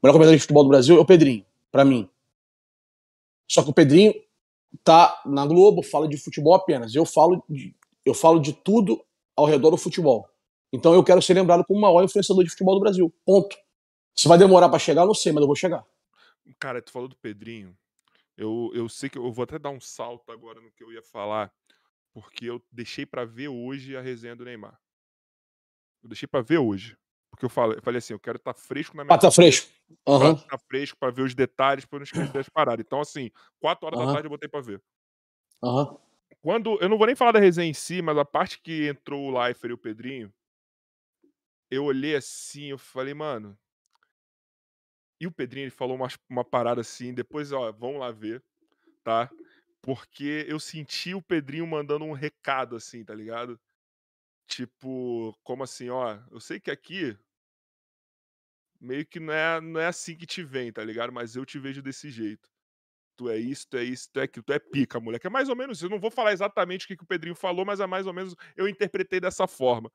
O 0.00 0.06
melhor 0.06 0.14
comentarista 0.14 0.38
de 0.38 0.42
futebol 0.42 0.62
do 0.64 0.68
Brasil 0.70 0.96
é 0.96 1.00
o 1.00 1.04
Pedrinho, 1.04 1.44
pra 1.70 1.84
mim. 1.84 2.08
Só 3.46 3.62
que 3.62 3.70
o 3.70 3.74
Pedrinho 3.74 4.14
tá 4.82 5.20
na 5.26 5.44
Globo, 5.46 5.82
fala 5.82 6.08
de 6.08 6.16
futebol 6.16 6.54
apenas. 6.54 6.94
Eu 6.94 7.04
falo 7.04 7.44
de, 7.48 7.74
eu 8.04 8.14
falo 8.14 8.40
de 8.40 8.52
tudo 8.52 9.04
ao 9.36 9.44
redor 9.44 9.70
do 9.70 9.76
futebol. 9.76 10.26
Então 10.72 10.94
eu 10.94 11.04
quero 11.04 11.20
ser 11.20 11.34
lembrado 11.34 11.64
como 11.64 11.78
o 11.78 11.82
maior 11.82 12.02
influenciador 12.02 12.44
de 12.44 12.50
futebol 12.50 12.74
do 12.74 12.80
Brasil. 12.80 13.12
Ponto. 13.26 13.56
Se 14.14 14.26
vai 14.26 14.38
demorar 14.38 14.68
pra 14.68 14.78
chegar, 14.78 15.04
não 15.04 15.14
sei, 15.14 15.32
mas 15.32 15.42
eu 15.42 15.46
vou 15.46 15.56
chegar. 15.56 15.84
Cara, 16.58 16.80
tu 16.80 16.90
falou 16.90 17.08
do 17.08 17.16
Pedrinho. 17.16 17.76
Eu, 18.36 18.70
eu 18.74 18.88
sei 18.88 19.10
que 19.10 19.18
eu 19.18 19.30
vou 19.32 19.42
até 19.44 19.58
dar 19.58 19.70
um 19.70 19.80
salto 19.80 20.32
agora 20.32 20.60
no 20.60 20.72
que 20.72 20.82
eu 20.82 20.92
ia 20.92 21.02
falar, 21.02 21.52
porque 22.12 22.46
eu 22.46 22.62
deixei 22.72 23.06
pra 23.06 23.24
ver 23.24 23.48
hoje 23.48 23.96
a 23.96 24.02
resenha 24.02 24.36
do 24.36 24.44
Neymar. 24.44 24.78
Eu 26.02 26.08
deixei 26.08 26.26
pra 26.26 26.40
ver 26.42 26.58
hoje. 26.58 26.96
Porque 27.30 27.44
eu 27.44 27.48
falei, 27.48 27.78
eu 27.78 27.82
falei 27.82 27.98
assim, 27.98 28.12
eu 28.12 28.20
quero 28.20 28.36
estar 28.36 28.52
fresco 28.54 28.96
na 28.96 29.04
minha 29.04 29.14
Ah, 29.14 29.18
tá 29.18 29.30
fresco. 29.30 29.70
Pra 30.18 30.34
ficar 30.34 30.58
fresco 30.68 30.98
pra 30.98 31.10
ver 31.10 31.22
os 31.22 31.34
detalhes, 31.34 31.84
pra 31.86 31.96
eu 31.96 32.00
não 32.00 32.04
esquecer 32.04 32.32
das 32.32 32.48
paradas. 32.48 32.84
Então, 32.86 33.00
assim, 33.00 33.30
4 33.60 33.86
horas 33.86 33.98
da 33.98 34.06
Aham. 34.06 34.08
tarde 34.08 34.26
eu 34.26 34.30
botei 34.30 34.48
pra 34.48 34.60
ver. 34.60 34.82
Aham. 35.62 35.96
Quando. 36.42 36.76
Eu 36.80 36.88
não 36.88 36.98
vou 36.98 37.06
nem 37.06 37.14
falar 37.16 37.32
da 37.32 37.38
resenha 37.38 37.70
em 37.70 37.74
si, 37.74 38.02
mas 38.02 38.18
a 38.18 38.24
parte 38.24 38.60
que 38.60 38.88
entrou 38.88 39.22
o 39.26 39.30
Leifert 39.40 39.70
e 39.70 39.74
o 39.74 39.78
Pedrinho, 39.78 40.32
eu 41.70 41.84
olhei 41.84 42.16
assim, 42.16 42.66
eu 42.66 42.78
falei, 42.78 43.14
mano. 43.14 43.58
E 45.22 45.26
o 45.28 45.30
Pedrinho 45.30 45.66
ele 45.66 45.70
falou 45.70 45.94
uma, 45.94 46.08
uma 46.28 46.44
parada 46.44 46.80
assim, 46.80 47.14
depois, 47.14 47.52
ó, 47.52 47.70
vamos 47.70 48.00
lá 48.00 48.10
ver, 48.10 48.42
tá? 49.04 49.30
Porque 49.80 50.44
eu 50.48 50.58
senti 50.58 51.14
o 51.14 51.22
Pedrinho 51.22 51.64
mandando 51.64 52.04
um 52.04 52.10
recado 52.10 52.74
assim, 52.74 53.04
tá 53.04 53.14
ligado? 53.14 53.56
Tipo, 54.48 55.32
como 55.44 55.62
assim, 55.62 55.90
ó, 55.90 56.18
eu 56.28 56.40
sei 56.40 56.58
que 56.58 56.72
aqui 56.72 57.16
meio 58.80 59.06
que 59.06 59.20
não 59.20 59.32
é, 59.32 59.60
não 59.60 59.80
é 59.80 59.86
assim 59.86 60.16
que 60.16 60.26
te 60.26 60.42
vem, 60.42 60.72
tá 60.72 60.82
ligado? 60.82 61.12
Mas 61.12 61.36
eu 61.36 61.46
te 61.46 61.56
vejo 61.56 61.80
desse 61.80 62.10
jeito. 62.10 62.50
Tu 63.16 63.30
é 63.30 63.36
isso, 63.36 63.68
tu 63.70 63.76
é 63.76 63.84
isso, 63.84 64.10
tu 64.12 64.18
é 64.18 64.24
aquilo, 64.24 64.42
tu 64.42 64.52
é 64.52 64.58
pica, 64.58 64.98
moleque. 64.98 65.28
É 65.28 65.30
mais 65.30 65.48
ou 65.48 65.54
menos 65.54 65.78
isso. 65.78 65.86
Eu 65.86 65.90
não 65.90 66.00
vou 66.00 66.10
falar 66.10 66.32
exatamente 66.32 66.84
o 66.84 66.88
que, 66.88 66.96
que 66.96 67.04
o 67.04 67.06
Pedrinho 67.06 67.36
falou, 67.36 67.64
mas 67.64 67.78
é 67.78 67.86
mais 67.86 68.08
ou 68.08 68.12
menos 68.12 68.34
eu 68.56 68.66
interpretei 68.66 69.20
dessa 69.20 69.46
forma. 69.46 69.88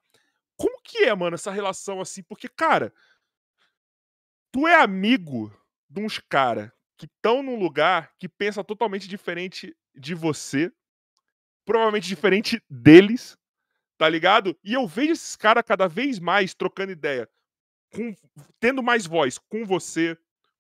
Como 0.56 0.82
que 0.82 1.00
é, 1.00 1.14
mano, 1.14 1.36
essa 1.36 1.52
relação 1.52 2.00
assim? 2.00 2.24
Porque, 2.24 2.48
cara, 2.48 2.94
tu 4.52 4.68
é 4.68 4.76
amigo 4.76 5.52
de 5.90 6.02
uns 6.02 6.20
caras 6.20 6.72
que 6.98 7.06
estão 7.06 7.44
num 7.44 7.60
lugar 7.60 8.12
que 8.18 8.28
pensa 8.28 8.64
totalmente 8.64 9.08
diferente 9.08 9.76
de 9.96 10.16
você, 10.16 10.72
provavelmente 11.66 12.08
diferente 12.08 12.62
deles, 12.70 13.38
tá 13.98 14.10
ligado? 14.10 14.58
E 14.64 14.74
eu 14.74 14.88
vejo 14.88 15.14
esses 15.14 15.36
caras 15.36 15.64
cada 15.66 15.88
vez 15.88 16.20
mais 16.20 16.54
trocando 16.54 16.92
ideia, 16.92 17.30
com, 17.94 18.16
tendo 18.60 18.82
mais 18.82 19.06
voz 19.06 19.38
com 19.38 19.66
você, 19.66 20.18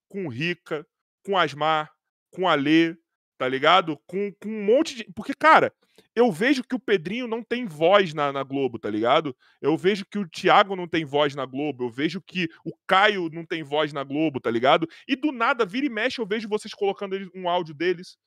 com 0.07 0.25
o 0.25 0.29
Rica, 0.29 0.85
com 1.23 1.37
Asmar, 1.37 1.91
com 2.31 2.43
o 2.43 2.47
Alê, 2.47 2.95
tá 3.37 3.47
ligado? 3.47 3.97
Com, 4.07 4.31
com 4.33 4.49
um 4.49 4.63
monte 4.63 4.95
de. 4.95 5.03
Porque, 5.13 5.33
cara, 5.33 5.73
eu 6.15 6.31
vejo 6.31 6.63
que 6.63 6.75
o 6.75 6.79
Pedrinho 6.79 7.27
não 7.27 7.43
tem 7.43 7.65
voz 7.65 8.13
na, 8.13 8.33
na, 8.33 8.43
Globo, 8.43 8.79
tá 8.79 8.89
ligado? 8.89 9.35
Eu 9.61 9.77
vejo 9.77 10.05
que 10.05 10.17
o 10.17 10.27
Thiago 10.27 10.75
não 10.75 10.87
tem 10.87 11.05
voz 11.05 11.35
na 11.35 11.45
Globo, 11.45 11.85
eu 11.85 11.89
vejo 11.89 12.21
que 12.21 12.49
o 12.65 12.71
Caio 12.87 13.29
não 13.31 13.45
tem 13.45 13.61
voz 13.63 13.93
na 13.93 14.03
Globo, 14.03 14.39
tá 14.39 14.49
ligado? 14.49 14.87
E 15.07 15.15
do 15.15 15.31
nada, 15.31 15.65
vira 15.65 15.85
e 15.85 15.89
mexe, 15.89 16.19
eu 16.19 16.25
vejo 16.25 16.49
vocês 16.49 16.73
colocando 16.73 17.15
um 17.35 17.47
áudio 17.47 17.75
deles, 17.75 18.17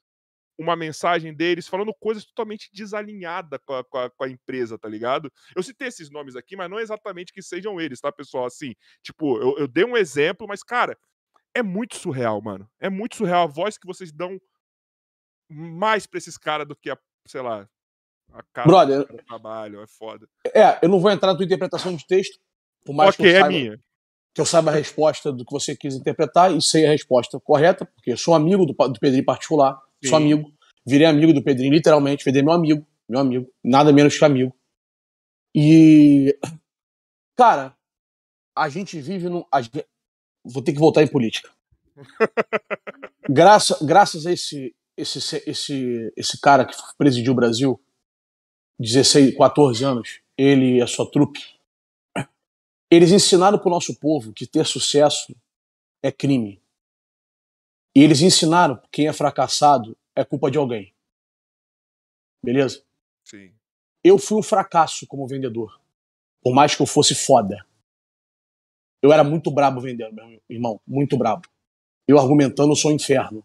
uma 0.56 0.76
mensagem 0.76 1.34
deles, 1.34 1.66
falando 1.66 1.92
coisas 1.98 2.24
totalmente 2.24 2.70
desalinhadas 2.72 3.58
com 3.64 3.74
a, 3.74 3.82
com, 3.82 3.98
a, 3.98 4.11
com 4.11 4.24
a, 4.24 4.28
empresa, 4.28 4.78
tá 4.78 4.88
ligado? 4.88 5.32
Eu 5.56 5.62
citei 5.62 5.88
esses 5.88 6.11
nomes 6.11 6.36
aqui, 6.36 6.54
mas 6.54 6.70
não 6.70 6.78
é 6.78 6.82
exatamente 6.82 7.32
que 7.32 7.42
sejam 7.42 7.80
eles, 7.80 8.00
tá, 8.00 8.12
pessoal? 8.12 8.44
Assim, 8.44 8.74
tipo, 9.02 9.38
eu, 9.38 9.58
eu 9.58 9.66
dei 9.66 9.84
um 9.84 9.96
exemplo, 9.96 10.46
mas, 10.46 10.62
cara, 10.62 10.96
é 11.54 11.62
muito 11.62 11.96
surreal, 11.96 12.40
mano. 12.40 12.70
É 12.78 12.88
muito 12.88 13.16
surreal 13.16 13.44
a 13.44 13.50
voz 13.50 13.76
que 13.76 13.86
vocês 13.86 14.12
dão 14.12 14.38
mais 15.51 16.07
pra 16.07 16.18
esses 16.18 16.38
caras 16.38 16.66
do 16.66 16.76
que 16.76 16.90
a, 16.90 16.98
sei 17.26 17.42
lá, 17.42 17.68
a 18.32 18.42
cara 18.53 18.66
Brother, 18.66 19.07
do 19.07 19.22
trabalho, 19.24 19.82
é 19.82 19.86
foda. 19.86 20.28
É, 20.55 20.78
eu 20.82 20.88
não 20.88 21.01
vou 21.01 21.11
entrar 21.11 21.32
na 21.32 21.36
tua 21.36 21.44
interpretação 21.44 21.94
de 21.94 22.07
texto, 22.07 22.38
por 22.84 22.94
mais 22.94 23.14
okay, 23.14 23.24
que 23.24 23.30
eu 23.30 23.36
é 23.36 23.40
saiba, 23.40 23.59
minha. 23.59 23.80
que 24.34 24.40
eu 24.40 24.46
saiba 24.46 24.70
a 24.70 24.74
resposta 24.74 25.32
do 25.32 25.44
que 25.44 25.53
você 25.53 25.76
quis 25.76 25.94
interpretar 25.94 26.55
e 26.55 26.62
sei 26.62 26.86
a 26.86 26.90
resposta 26.90 27.40
correta, 27.40 27.84
porque 27.84 28.12
eu 28.12 28.16
sou 28.16 28.34
amigo 28.34 28.64
do, 28.64 28.72
do 28.72 29.01
Pedrinho 29.01 29.24
particular, 29.24 29.80
Sim. 30.03 30.11
sou 30.11 30.18
amigo, 30.18 30.53
virei 30.86 31.07
amigo 31.07 31.32
do 31.32 31.42
Pedrinho, 31.42 31.72
literalmente, 31.72 32.24
virei 32.24 32.42
meu 32.42 32.53
amigo, 32.53 32.86
meu 33.09 33.20
amigo, 33.20 33.53
nada 33.62 33.92
menos 33.92 34.16
que 34.16 34.24
amigo. 34.24 34.55
E, 35.55 36.38
cara, 37.36 37.76
a 38.57 38.68
gente 38.68 39.01
vive 39.01 39.28
num. 39.28 39.44
Gente, 39.61 39.84
vou 40.44 40.62
ter 40.62 40.72
que 40.72 40.78
voltar 40.78 41.03
em 41.03 41.09
política. 41.09 41.51
Graça, 43.28 43.78
graças 43.84 44.26
a 44.26 44.32
esse, 44.32 44.74
esse, 45.01 45.42
esse, 45.46 46.12
esse 46.16 46.40
cara 46.40 46.64
que 46.64 46.74
presidiu 46.96 47.32
o 47.32 47.36
Brasil, 47.36 47.80
16, 48.78 49.36
14 49.36 49.84
anos, 49.84 50.20
ele 50.36 50.76
e 50.76 50.82
a 50.82 50.86
sua 50.86 51.11
trupe, 51.11 51.40
eles 52.90 53.12
ensinaram 53.12 53.59
para 53.59 53.68
o 53.68 53.70
nosso 53.70 53.94
povo 53.98 54.32
que 54.32 54.46
ter 54.46 54.66
sucesso 54.66 55.34
é 56.03 56.11
crime. 56.11 56.61
E 57.94 58.03
eles 58.03 58.20
ensinaram 58.20 58.76
que 58.76 58.88
quem 58.90 59.09
é 59.09 59.12
fracassado 59.12 59.96
é 60.14 60.24
culpa 60.24 60.51
de 60.51 60.59
alguém. 60.59 60.92
Beleza? 62.42 62.82
Sim. 63.24 63.53
Eu 64.03 64.18
fui 64.18 64.38
um 64.38 64.42
fracasso 64.42 65.07
como 65.07 65.26
vendedor. 65.26 65.80
Por 66.42 66.55
mais 66.55 66.74
que 66.74 66.82
eu 66.82 66.86
fosse 66.86 67.14
foda. 67.14 67.64
Eu 69.03 69.12
era 69.12 69.22
muito 69.22 69.51
brabo 69.51 69.80
vendendo, 69.80 70.14
meu 70.14 70.42
irmão. 70.48 70.80
Muito 70.86 71.16
brabo. 71.16 71.48
Eu 72.09 72.18
argumentando, 72.18 72.72
eu 72.72 72.76
sou 72.76 72.90
um 72.90 72.94
inferno. 72.94 73.44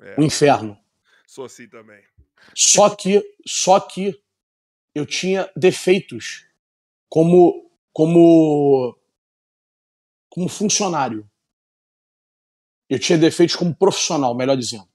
É. 0.00 0.20
Um 0.20 0.24
inferno. 0.24 0.78
Sou 1.26 1.44
assim 1.44 1.68
também. 1.68 2.02
Só 2.54 2.94
que, 2.94 3.22
só 3.46 3.80
que 3.80 4.20
eu 4.94 5.06
tinha 5.06 5.50
defeitos 5.56 6.46
como 7.08 7.70
como 7.92 8.98
como 10.28 10.48
funcionário. 10.48 11.28
Eu 12.88 12.98
tinha 12.98 13.16
defeitos 13.16 13.56
como 13.56 13.74
profissional, 13.74 14.34
melhor 14.34 14.56
dizendo. 14.56 14.88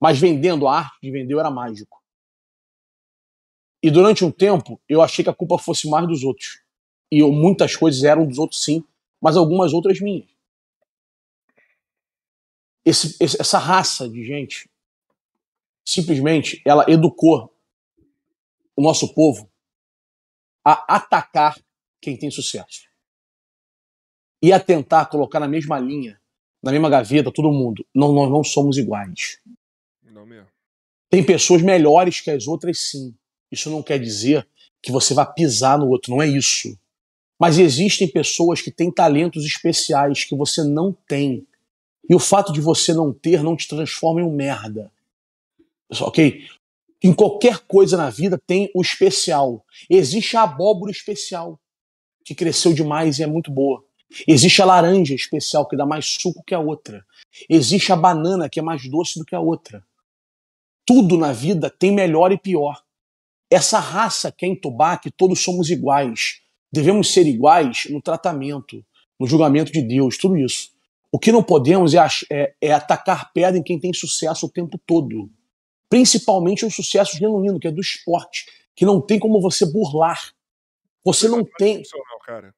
Mas 0.00 0.18
vendendo 0.18 0.66
a 0.66 0.78
arte 0.78 0.98
de 1.02 1.10
vender 1.10 1.34
eu 1.34 1.40
era 1.40 1.50
mágico. 1.50 2.02
E 3.82 3.90
durante 3.90 4.24
um 4.24 4.30
tempo 4.30 4.80
eu 4.88 5.02
achei 5.02 5.22
que 5.22 5.30
a 5.30 5.34
culpa 5.34 5.58
fosse 5.58 5.88
mais 5.88 6.06
dos 6.08 6.24
outros. 6.24 6.62
E 7.10 7.18
eu, 7.18 7.30
muitas 7.30 7.76
coisas 7.76 8.02
eram 8.04 8.26
dos 8.26 8.38
outros 8.38 8.64
sim, 8.64 8.82
mas 9.20 9.36
algumas 9.36 9.72
outras 9.72 10.00
minhas. 10.00 10.30
Esse, 12.84 13.16
essa 13.22 13.58
raça 13.58 14.08
de 14.08 14.24
gente 14.24 14.71
simplesmente 15.84 16.62
ela 16.64 16.84
educou 16.88 17.52
o 18.76 18.82
nosso 18.82 19.14
povo 19.14 19.50
a 20.64 20.96
atacar 20.96 21.58
quem 22.00 22.16
tem 22.16 22.30
sucesso 22.30 22.82
e 24.42 24.52
a 24.52 24.58
tentar 24.58 25.06
colocar 25.06 25.38
na 25.38 25.46
mesma 25.48 25.78
linha, 25.78 26.20
na 26.62 26.72
mesma 26.72 26.90
gaveta, 26.90 27.30
todo 27.30 27.52
mundo. 27.52 27.86
Não, 27.94 28.12
nós 28.12 28.30
não 28.30 28.42
somos 28.42 28.76
iguais. 28.76 29.38
Não 30.02 30.26
mesmo. 30.26 30.48
Tem 31.08 31.22
pessoas 31.22 31.62
melhores 31.62 32.20
que 32.20 32.30
as 32.30 32.46
outras, 32.46 32.78
sim. 32.78 33.14
Isso 33.50 33.70
não 33.70 33.82
quer 33.82 33.98
dizer 33.98 34.46
que 34.82 34.90
você 34.90 35.14
vai 35.14 35.30
pisar 35.32 35.78
no 35.78 35.88
outro, 35.88 36.10
não 36.10 36.22
é 36.22 36.26
isso. 36.26 36.76
Mas 37.38 37.58
existem 37.58 38.08
pessoas 38.08 38.60
que 38.60 38.70
têm 38.70 38.90
talentos 38.90 39.44
especiais 39.44 40.24
que 40.24 40.36
você 40.36 40.62
não 40.62 40.92
tem. 41.06 41.46
E 42.08 42.14
o 42.14 42.18
fato 42.18 42.52
de 42.52 42.60
você 42.60 42.92
não 42.92 43.12
ter 43.12 43.42
não 43.42 43.56
te 43.56 43.68
transforma 43.68 44.20
em 44.20 44.24
um 44.24 44.34
merda. 44.34 44.91
Ok? 46.00 46.46
Em 47.02 47.12
qualquer 47.12 47.58
coisa 47.66 47.96
na 47.96 48.10
vida 48.10 48.40
tem 48.46 48.70
o 48.74 48.80
especial. 48.80 49.64
Existe 49.90 50.36
a 50.36 50.44
abóbora 50.44 50.92
especial, 50.92 51.58
que 52.24 52.34
cresceu 52.34 52.72
demais 52.72 53.18
e 53.18 53.24
é 53.24 53.26
muito 53.26 53.50
boa. 53.50 53.84
Existe 54.26 54.62
a 54.62 54.66
laranja 54.66 55.14
especial, 55.14 55.66
que 55.66 55.76
dá 55.76 55.84
mais 55.84 56.06
suco 56.06 56.44
que 56.46 56.54
a 56.54 56.60
outra. 56.60 57.04
Existe 57.48 57.92
a 57.92 57.96
banana, 57.96 58.48
que 58.48 58.60
é 58.60 58.62
mais 58.62 58.88
doce 58.88 59.18
do 59.18 59.24
que 59.24 59.34
a 59.34 59.40
outra. 59.40 59.84
Tudo 60.86 61.18
na 61.18 61.32
vida 61.32 61.68
tem 61.68 61.90
melhor 61.90 62.30
e 62.30 62.38
pior. 62.38 62.80
Essa 63.50 63.80
raça 63.80 64.30
quer 64.30 64.46
entubar 64.46 65.00
que 65.00 65.10
todos 65.10 65.42
somos 65.42 65.70
iguais. 65.70 66.40
Devemos 66.72 67.12
ser 67.12 67.26
iguais 67.26 67.86
no 67.90 68.00
tratamento, 68.00 68.84
no 69.18 69.26
julgamento 69.26 69.72
de 69.72 69.82
Deus, 69.82 70.16
tudo 70.16 70.36
isso. 70.36 70.70
O 71.10 71.18
que 71.18 71.32
não 71.32 71.42
podemos 71.42 71.94
é, 71.94 71.98
é, 72.30 72.54
é 72.60 72.72
atacar 72.72 73.32
pedra 73.32 73.58
em 73.58 73.62
quem 73.62 73.78
tem 73.78 73.92
sucesso 73.92 74.46
o 74.46 74.50
tempo 74.50 74.78
todo 74.86 75.28
principalmente 75.92 76.64
um 76.64 76.70
sucesso 76.70 77.18
genuíno, 77.18 77.60
que 77.60 77.68
é 77.68 77.70
do 77.70 77.82
esporte, 77.82 78.46
que 78.74 78.86
não 78.86 78.98
tem 78.98 79.18
como 79.18 79.42
você 79.42 79.70
burlar. 79.70 80.32
Você 81.04 81.28
não 81.28 81.44
tem. 81.44 81.82
Profissional, 81.82 82.18
cara, 82.20 82.54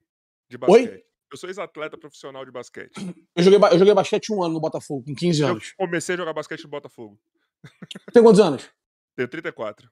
de 0.48 0.56
basquete. 0.56 0.88
Oi? 0.88 1.04
Eu 1.32 1.36
sou 1.36 1.48
ex-atleta 1.48 1.98
profissional 1.98 2.44
de 2.44 2.52
basquete. 2.52 2.92
Eu 3.34 3.42
joguei, 3.42 3.58
eu 3.72 3.78
joguei 3.80 3.92
basquete 3.92 4.32
um 4.32 4.40
ano 4.40 4.54
no 4.54 4.60
Botafogo, 4.60 5.02
com 5.04 5.16
15 5.16 5.42
anos. 5.42 5.74
Eu 5.76 5.86
comecei 5.86 6.14
a 6.14 6.18
jogar 6.18 6.32
basquete 6.32 6.62
no 6.62 6.68
Botafogo. 6.68 7.18
Tem 8.12 8.22
quantos 8.22 8.40
anos? 8.40 8.70
Tenho 9.16 9.26
34. 9.26 9.90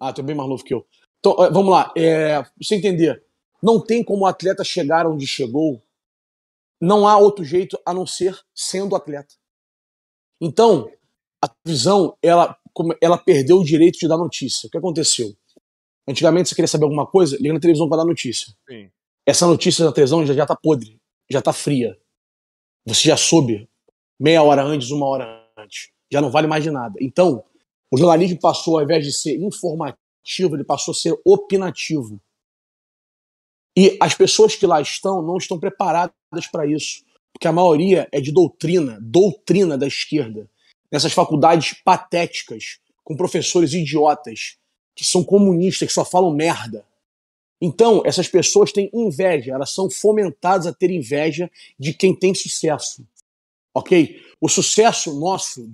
Ah, 0.00 0.12
tu 0.12 0.20
é 0.20 0.24
bem 0.24 0.36
mais 0.36 0.48
novo 0.48 0.62
que 0.62 0.72
eu. 0.72 0.86
Então, 1.18 1.32
eh, 1.44 1.50
vamos 1.50 1.72
lá. 1.72 1.92
É, 1.96 2.42
pra 2.42 2.52
você 2.62 2.76
entender, 2.76 3.24
não 3.60 3.84
tem 3.84 4.04
como 4.04 4.22
o 4.22 4.26
atleta 4.26 4.62
chegar 4.62 5.04
onde 5.04 5.26
chegou. 5.26 5.82
Não 6.80 7.08
há 7.08 7.18
outro 7.18 7.44
jeito 7.44 7.76
a 7.84 7.92
não 7.92 8.06
ser 8.06 8.38
sendo 8.54 8.94
atleta. 8.94 9.34
Então, 10.40 10.88
a 11.44 11.50
visão, 11.66 12.16
ela 12.22 12.56
ela 13.00 13.18
perdeu 13.18 13.58
o 13.58 13.64
direito 13.64 13.98
de 13.98 14.08
dar 14.08 14.16
notícia. 14.16 14.66
O 14.66 14.70
que 14.70 14.78
aconteceu? 14.78 15.34
Antigamente, 16.08 16.48
você 16.48 16.54
queria 16.54 16.68
saber 16.68 16.84
alguma 16.84 17.06
coisa, 17.06 17.36
liga 17.36 17.54
na 17.54 17.60
televisão 17.60 17.88
para 17.88 17.98
dar 17.98 18.04
notícia. 18.04 18.52
Sim. 18.68 18.90
Essa 19.26 19.46
notícia 19.46 19.84
da 19.84 19.92
televisão 19.92 20.26
já, 20.26 20.34
já 20.34 20.44
tá 20.44 20.54
podre, 20.54 21.00
já 21.30 21.40
tá 21.40 21.52
fria. 21.52 21.96
Você 22.86 23.08
já 23.08 23.16
soube 23.16 23.68
meia 24.20 24.42
hora 24.42 24.62
antes, 24.62 24.90
uma 24.90 25.06
hora 25.06 25.48
antes. 25.56 25.90
Já 26.12 26.20
não 26.20 26.30
vale 26.30 26.46
mais 26.46 26.62
de 26.62 26.70
nada. 26.70 26.94
Então, 27.00 27.42
o 27.90 27.96
jornalismo 27.96 28.38
passou, 28.38 28.78
ao 28.78 28.84
invés 28.84 29.04
de 29.04 29.12
ser 29.12 29.36
informativo, 29.40 30.54
ele 30.54 30.64
passou 30.64 30.92
a 30.92 30.94
ser 30.94 31.14
opinativo. 31.24 32.20
E 33.76 33.96
as 34.00 34.14
pessoas 34.14 34.54
que 34.54 34.66
lá 34.66 34.80
estão 34.80 35.22
não 35.22 35.36
estão 35.38 35.58
preparadas 35.58 36.12
para 36.52 36.66
isso. 36.66 37.02
Porque 37.32 37.48
a 37.48 37.52
maioria 37.52 38.08
é 38.12 38.20
de 38.20 38.30
doutrina, 38.30 38.98
doutrina 39.00 39.76
da 39.76 39.86
esquerda 39.86 40.48
nessas 40.94 41.12
faculdades 41.12 41.72
patéticas, 41.84 42.78
com 43.02 43.16
professores 43.16 43.72
idiotas, 43.72 44.58
que 44.94 45.04
são 45.04 45.24
comunistas, 45.24 45.88
que 45.88 45.92
só 45.92 46.04
falam 46.04 46.32
merda. 46.32 46.86
Então, 47.60 48.00
essas 48.06 48.28
pessoas 48.28 48.70
têm 48.70 48.88
inveja, 48.94 49.54
elas 49.54 49.70
são 49.70 49.90
fomentadas 49.90 50.68
a 50.68 50.72
ter 50.72 50.92
inveja 50.92 51.50
de 51.76 51.92
quem 51.92 52.14
tem 52.14 52.32
sucesso. 52.32 53.04
Ok? 53.74 54.22
O 54.40 54.48
sucesso 54.48 55.18
nosso, 55.18 55.68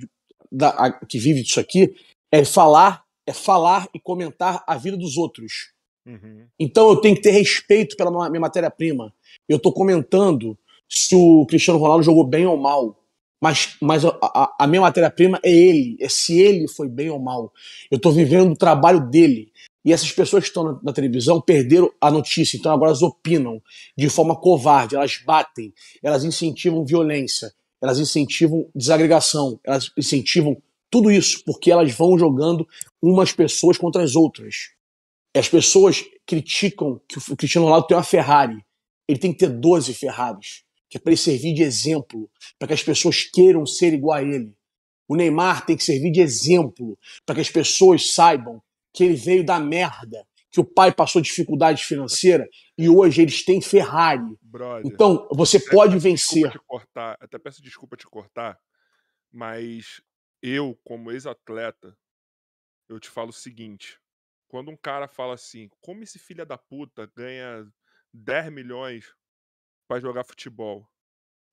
da, 0.50 0.70
a, 0.70 1.04
que 1.04 1.18
vive 1.18 1.42
disso 1.42 1.60
aqui, 1.60 1.94
é 2.32 2.42
falar, 2.42 3.04
é 3.26 3.34
falar 3.34 3.90
e 3.92 4.00
comentar 4.00 4.64
a 4.66 4.78
vida 4.78 4.96
dos 4.96 5.18
outros. 5.18 5.74
Uhum. 6.06 6.46
Então 6.58 6.88
eu 6.88 6.96
tenho 6.96 7.14
que 7.14 7.20
ter 7.20 7.32
respeito 7.32 7.94
pela 7.94 8.10
minha 8.30 8.40
matéria-prima. 8.40 9.14
Eu 9.46 9.58
estou 9.58 9.70
comentando 9.70 10.58
se 10.88 11.14
o 11.14 11.44
Cristiano 11.44 11.78
Ronaldo 11.78 12.04
jogou 12.04 12.24
bem 12.24 12.46
ou 12.46 12.56
mal. 12.56 12.96
Mas, 13.40 13.76
mas 13.80 14.04
a, 14.04 14.16
a, 14.22 14.56
a 14.60 14.66
minha 14.66 14.82
matéria-prima 14.82 15.40
é 15.42 15.50
ele, 15.50 15.96
é 15.98 16.08
se 16.08 16.38
ele 16.38 16.68
foi 16.68 16.88
bem 16.88 17.08
ou 17.08 17.18
mal. 17.18 17.52
Eu 17.90 17.96
estou 17.96 18.12
vivendo 18.12 18.52
o 18.52 18.56
trabalho 18.56 19.08
dele. 19.08 19.50
E 19.82 19.94
essas 19.94 20.12
pessoas 20.12 20.42
que 20.42 20.48
estão 20.48 20.64
na, 20.64 20.78
na, 20.82 20.92
televisão 20.92 21.40
perderam 21.40 21.90
a 21.98 22.10
notícia, 22.10 22.58
então 22.58 22.70
agora 22.70 22.90
elas 22.90 23.00
opinam 23.00 23.62
de 23.96 24.10
forma 24.10 24.36
covarde, 24.36 24.94
elas 24.94 25.18
batem, 25.24 25.72
elas 26.02 26.22
incentivam 26.22 26.84
violência, 26.84 27.50
elas 27.80 27.98
incentivam 27.98 28.68
desagregação, 28.74 29.58
elas 29.64 29.90
incentivam 29.96 30.60
tudo 30.90 31.10
isso, 31.10 31.42
porque 31.46 31.70
elas 31.70 31.90
vão 31.94 32.18
jogando 32.18 32.68
umas 33.00 33.32
pessoas 33.32 33.78
contra 33.78 34.02
as 34.02 34.14
outras. 34.14 34.72
As 35.34 35.48
pessoas 35.48 36.04
criticam 36.26 37.00
que 37.08 37.18
o 37.32 37.36
Cristiano 37.36 37.66
Ronaldo 37.66 37.86
tem 37.86 37.96
uma 37.96 38.02
Ferrari, 38.02 38.62
ele 39.08 39.18
tem 39.18 39.32
que 39.32 39.38
ter 39.38 39.48
12 39.48 39.94
Ferraris 39.94 40.62
que 40.90 40.98
é 40.98 41.00
para 41.00 41.12
ele 41.12 41.20
servir 41.20 41.54
de 41.54 41.62
exemplo, 41.62 42.28
para 42.58 42.68
que 42.68 42.74
as 42.74 42.82
pessoas 42.82 43.22
queiram 43.22 43.64
ser 43.64 43.94
igual 43.94 44.18
a 44.18 44.22
ele. 44.22 44.52
O 45.08 45.14
Neymar 45.14 45.64
tem 45.64 45.76
que 45.76 45.84
servir 45.84 46.10
de 46.10 46.20
exemplo 46.20 46.98
para 47.24 47.36
que 47.36 47.40
as 47.40 47.50
pessoas 47.50 48.12
saibam 48.12 48.60
que 48.92 49.04
ele 49.04 49.14
veio 49.14 49.44
da 49.44 49.60
merda, 49.60 50.26
que 50.50 50.58
o 50.58 50.64
pai 50.64 50.92
passou 50.92 51.22
dificuldade 51.22 51.84
financeira 51.84 52.48
e 52.76 52.88
hoje 52.88 53.22
eles 53.22 53.44
têm 53.44 53.62
Ferrari. 53.62 54.36
Brother, 54.42 54.84
então, 54.84 55.28
você 55.32 55.60
pode 55.60 55.96
vencer. 55.98 56.52
Cortar, 56.66 57.16
até 57.20 57.38
peço 57.38 57.62
desculpa 57.62 57.96
te 57.96 58.06
cortar, 58.06 58.58
mas 59.32 60.02
eu, 60.42 60.76
como 60.82 61.12
ex-atleta, 61.12 61.96
eu 62.88 62.98
te 62.98 63.08
falo 63.08 63.30
o 63.30 63.32
seguinte: 63.32 64.00
quando 64.48 64.72
um 64.72 64.76
cara 64.76 65.06
fala 65.06 65.34
assim, 65.34 65.68
como 65.80 66.02
esse 66.02 66.18
filho 66.18 66.44
da 66.44 66.58
puta 66.58 67.08
ganha 67.14 67.64
10 68.12 68.52
milhões 68.52 69.14
para 69.90 69.98
jogar 69.98 70.22
futebol. 70.22 70.86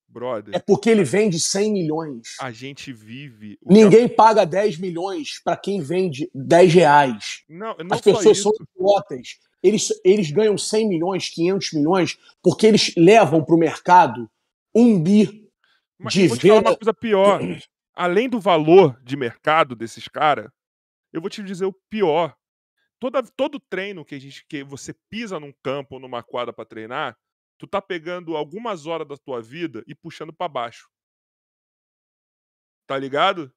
Brother. 0.06 0.54
É 0.54 0.60
porque 0.60 0.88
ele 0.88 1.02
vende 1.02 1.40
100 1.40 1.72
milhões. 1.72 2.36
A 2.40 2.52
gente 2.52 2.92
vive. 2.92 3.58
Ninguém 3.66 4.08
paga 4.08 4.46
10 4.46 4.78
milhões 4.78 5.40
para 5.42 5.56
quem 5.56 5.80
vende 5.80 6.30
10 6.32 6.72
reais. 6.72 7.42
Não, 7.48 7.76
não 7.76 7.96
As 7.96 8.00
pessoas 8.00 8.40
são 8.40 8.52
idiotas. 8.76 9.40
Eles, 9.60 9.88
eles 10.04 10.30
ganham 10.30 10.56
100 10.56 10.88
milhões, 10.88 11.28
500 11.28 11.72
milhões, 11.72 12.18
porque 12.40 12.68
eles 12.68 12.94
levam 12.96 13.44
para 13.44 13.54
o 13.56 13.58
mercado 13.58 14.30
um 14.72 15.02
bi 15.02 15.50
Mas 15.98 16.12
de 16.12 16.28
vou 16.28 16.38
te 16.38 16.42
venda. 16.42 16.54
Falar 16.54 16.70
uma 16.70 16.76
coisa 16.78 16.94
pior. 16.94 17.40
Além 17.92 18.28
do 18.28 18.38
valor 18.38 18.98
de 19.02 19.16
mercado 19.16 19.74
desses 19.74 20.06
caras, 20.06 20.48
eu 21.12 21.20
vou 21.20 21.28
te 21.28 21.42
dizer 21.42 21.66
o 21.66 21.74
pior. 21.90 22.36
Toda, 23.00 23.20
todo 23.36 23.60
treino 23.68 24.04
que, 24.04 24.14
a 24.14 24.20
gente, 24.20 24.46
que 24.48 24.62
você 24.62 24.94
pisa 25.10 25.40
num 25.40 25.52
campo 25.60 25.96
ou 25.96 26.00
numa 26.00 26.22
quadra 26.22 26.52
para 26.52 26.64
treinar, 26.64 27.16
tu 27.58 27.66
tá 27.66 27.82
pegando 27.82 28.36
algumas 28.36 28.86
horas 28.86 29.06
da 29.06 29.16
tua 29.16 29.42
vida 29.42 29.82
e 29.86 29.94
puxando 29.94 30.32
para 30.32 30.48
baixo. 30.48 30.88
Tá 32.86 32.96
ligado? 32.96 33.52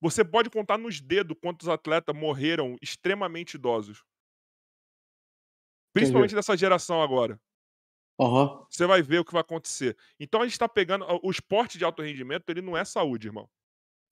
Você 0.00 0.24
pode 0.24 0.50
contar 0.50 0.78
nos 0.78 1.00
dedos 1.00 1.36
quantos 1.40 1.68
atletas 1.68 2.14
morreram 2.14 2.76
extremamente 2.82 3.54
idosos. 3.54 4.02
Principalmente 5.92 6.30
Entendi. 6.30 6.36
dessa 6.36 6.56
geração 6.56 7.02
agora. 7.02 7.40
Uhum. 8.18 8.64
Você 8.70 8.86
vai 8.86 9.02
ver 9.02 9.20
o 9.20 9.24
que 9.24 9.32
vai 9.32 9.42
acontecer. 9.42 9.96
Então 10.18 10.42
a 10.42 10.46
gente 10.46 10.58
tá 10.58 10.68
pegando. 10.68 11.06
O 11.22 11.30
esporte 11.30 11.78
de 11.78 11.84
alto 11.84 12.02
rendimento, 12.02 12.48
ele 12.50 12.62
não 12.62 12.76
é 12.76 12.84
saúde, 12.84 13.28
irmão. 13.28 13.48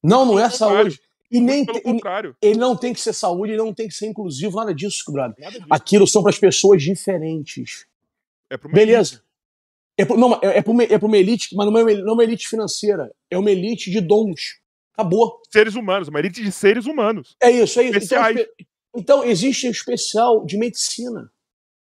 Não, 0.03 0.25
não 0.25 0.39
é 0.39 0.49
saúde. 0.51 1.01
E 1.31 1.41
nem 1.41 1.64
pelo 1.64 1.81
contrário. 1.81 2.37
Ele 2.41 2.59
não 2.59 2.77
tem 2.77 2.93
que 2.93 3.01
ser 3.01 3.12
saúde, 3.12 3.53
ele 3.53 3.62
não 3.62 3.75
tem 3.75 3.89
que 3.89 3.95
ser 3.95 4.07
inclusivo, 4.07 4.57
nada 4.57 4.75
disso, 4.75 5.11
brother. 5.11 5.37
Nada 5.39 5.59
disso. 5.59 5.66
Aquilo 5.70 6.07
são 6.07 6.22
para 6.22 6.31
as 6.31 6.39
pessoas 6.39 6.83
diferentes. 6.83 7.87
É 8.51 8.57
uma 8.57 8.74
Beleza. 8.74 9.14
Elite. 9.14 9.24
É, 9.97 10.05
pro, 10.05 10.16
não, 10.16 10.34
é, 10.42 10.59
é, 10.59 10.64
uma, 10.66 10.84
é 10.84 10.97
uma 10.97 11.16
elite, 11.16 11.55
mas 11.55 11.66
não 11.66 11.78
é, 11.78 11.95
não 11.95 12.11
é 12.11 12.12
uma 12.12 12.24
elite 12.24 12.49
financeira. 12.49 13.14
É 13.30 13.38
uma 13.38 13.51
elite 13.51 13.90
de 13.90 14.01
dons. 14.01 14.61
Acabou. 14.92 15.40
Seres 15.53 15.74
humanos, 15.74 16.09
uma 16.09 16.18
elite 16.18 16.42
de 16.42 16.53
seres 16.53 16.86
humanos. 16.86 17.36
É 17.40 17.51
isso, 17.51 17.80
é 17.80 17.84
isso. 17.84 18.14
Então, 18.14 18.47
então, 18.97 19.24
existe 19.24 19.66
um 19.66 19.70
especial 19.70 20.45
de 20.45 20.57
medicina. 20.57 21.30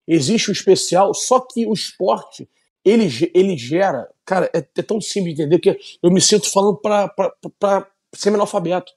Existe 0.07 0.51
um 0.51 0.53
especial, 0.53 1.15
só 1.15 1.41
que 1.41 1.67
o 1.67 1.73
esporte, 1.73 2.49
ele, 2.85 3.09
ele 3.35 3.57
gera. 3.57 4.09
Cara, 4.25 4.51
é, 4.55 4.59
é 4.59 4.83
tão 4.83 5.01
simples 5.01 5.35
de 5.35 5.43
entender 5.43 5.59
que 5.59 5.79
eu 6.03 6.11
me 6.11 6.21
sinto 6.21 6.51
falando 6.51 6.79
para 6.79 7.91
semi-analfabeto. 8.15 8.93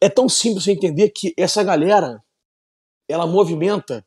É 0.00 0.08
tão 0.08 0.28
simples 0.28 0.64
de 0.64 0.72
entender 0.72 1.10
que 1.10 1.32
essa 1.36 1.62
galera, 1.62 2.22
ela 3.08 3.26
movimenta 3.26 4.04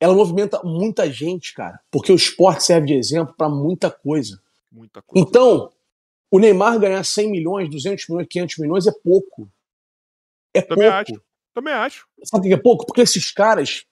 ela 0.00 0.14
movimenta 0.14 0.62
muita 0.64 1.10
gente, 1.12 1.52
cara. 1.52 1.78
Porque 1.90 2.10
o 2.10 2.16
esporte 2.16 2.64
serve 2.64 2.86
de 2.86 2.94
exemplo 2.94 3.34
para 3.36 3.50
muita 3.50 3.90
coisa. 3.90 4.40
Muita 4.72 5.02
coisa. 5.02 5.28
Então, 5.28 5.70
o 6.30 6.38
Neymar 6.38 6.80
ganhar 6.80 7.04
100 7.04 7.30
milhões, 7.30 7.68
200 7.68 8.08
milhões, 8.08 8.26
500 8.28 8.58
milhões 8.58 8.86
é 8.86 8.92
pouco. 8.92 9.50
É 10.54 10.62
Também 10.62 10.90
pouco. 10.90 11.12
acho. 11.12 11.22
Também 11.52 11.74
acho. 11.74 12.08
Sabe 12.24 12.46
o 12.46 12.48
que 12.48 12.54
é 12.54 12.62
pouco? 12.62 12.86
Porque 12.86 13.02
esses 13.02 13.30
caras 13.30 13.84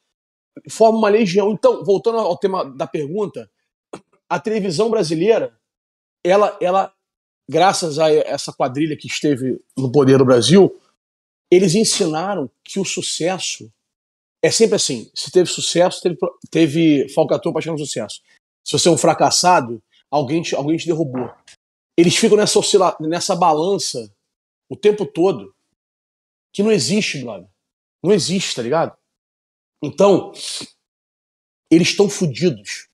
formam 0.71 1.01
uma 1.01 1.09
legião. 1.11 1.53
Então, 1.53 1.85
voltando 1.85 2.19
ao 2.19 2.37
tema 2.39 2.65
da 2.65 2.87
pergunta, 2.87 3.51
a 4.29 4.41
televisão 4.41 4.89
brasileira, 4.89 5.57
ela, 6.25 6.57
ela 6.61 6.93
graças 7.49 7.99
a 7.99 8.11
essa 8.11 8.53
quadrilha 8.53 8.97
que 8.97 9.07
esteve 9.07 9.61
no 9.77 9.91
poder 9.91 10.19
do 10.19 10.25
Brasil, 10.25 10.75
eles 11.51 11.75
ensinaram 11.75 12.51
que 12.63 12.79
o 12.79 12.85
sucesso 12.85 13.73
é 14.43 14.51
sempre 14.51 14.77
assim: 14.77 15.11
se 15.15 15.31
teve 15.31 15.49
sucesso, 15.49 16.01
teve, 16.01 16.17
teve 16.51 17.09
falcatrua 17.11 17.53
para 17.53 17.63
chegar 17.63 17.73
no 17.73 17.85
sucesso. 17.85 18.23
Se 18.65 18.73
você 18.73 18.89
é 18.89 18.93
um 18.93 18.99
fracassado, 18.99 19.83
alguém 20.11 20.43
te, 20.43 20.55
alguém 20.55 20.77
te 20.77 20.87
derrubou. 20.87 21.31
Eles 21.97 22.17
ficam 22.17 22.37
nessa, 22.37 22.59
oscila, 22.59 22.97
nessa 23.01 23.35
balança 23.35 24.13
o 24.71 24.77
tempo 24.77 25.07
todo 25.07 25.55
que 26.53 26.63
não 26.63 26.71
existe, 26.71 27.23
brother. 27.23 27.49
Não 28.03 28.13
existe, 28.13 28.55
tá 28.55 28.63
ligado? 28.63 28.97
Então, 29.83 30.33
eles 31.71 31.89
estão 31.89 32.09
fodidos. 32.09 32.89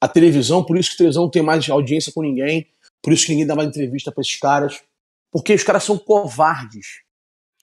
A 0.00 0.08
televisão, 0.08 0.64
por 0.64 0.78
isso 0.78 0.90
que 0.90 0.94
a 0.94 0.98
televisão 0.98 1.24
não 1.24 1.30
tem 1.30 1.42
mais 1.42 1.68
audiência 1.68 2.12
com 2.12 2.22
ninguém, 2.22 2.70
por 3.02 3.12
isso 3.12 3.26
que 3.26 3.32
ninguém 3.32 3.46
dá 3.46 3.56
mais 3.56 3.68
entrevista 3.68 4.12
para 4.12 4.22
esses 4.22 4.36
caras, 4.36 4.82
porque 5.30 5.54
os 5.54 5.62
caras 5.62 5.82
são 5.84 5.98
covardes. 5.98 7.02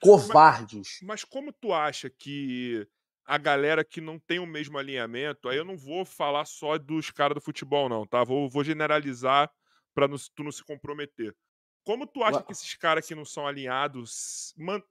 Covardes. 0.01 0.99
Mas, 1.01 1.07
mas 1.07 1.23
como 1.23 1.53
tu 1.53 1.73
acha 1.73 2.09
que 2.09 2.87
a 3.25 3.37
galera 3.37 3.83
que 3.83 3.99
não 3.99 4.19
tem 4.19 4.39
o 4.39 4.45
mesmo 4.45 4.77
alinhamento, 4.77 5.49
aí 5.49 5.57
eu 5.57 5.65
não 5.65 5.75
vou 5.75 6.05
falar 6.05 6.45
só 6.45 6.77
dos 6.77 7.09
caras 7.09 7.35
do 7.35 7.41
futebol, 7.41 7.89
não, 7.89 8.05
tá? 8.05 8.23
Vou, 8.23 8.47
vou 8.49 8.63
generalizar 8.63 9.51
para 9.93 10.07
tu 10.07 10.43
não 10.43 10.51
se 10.51 10.63
comprometer. 10.63 11.35
Como 11.83 12.05
tu 12.05 12.23
acha 12.23 12.43
que 12.43 12.51
esses 12.51 12.75
caras 12.75 13.05
que 13.05 13.15
não 13.15 13.25
são 13.25 13.47
alinhados 13.47 14.53
man... 14.57 14.81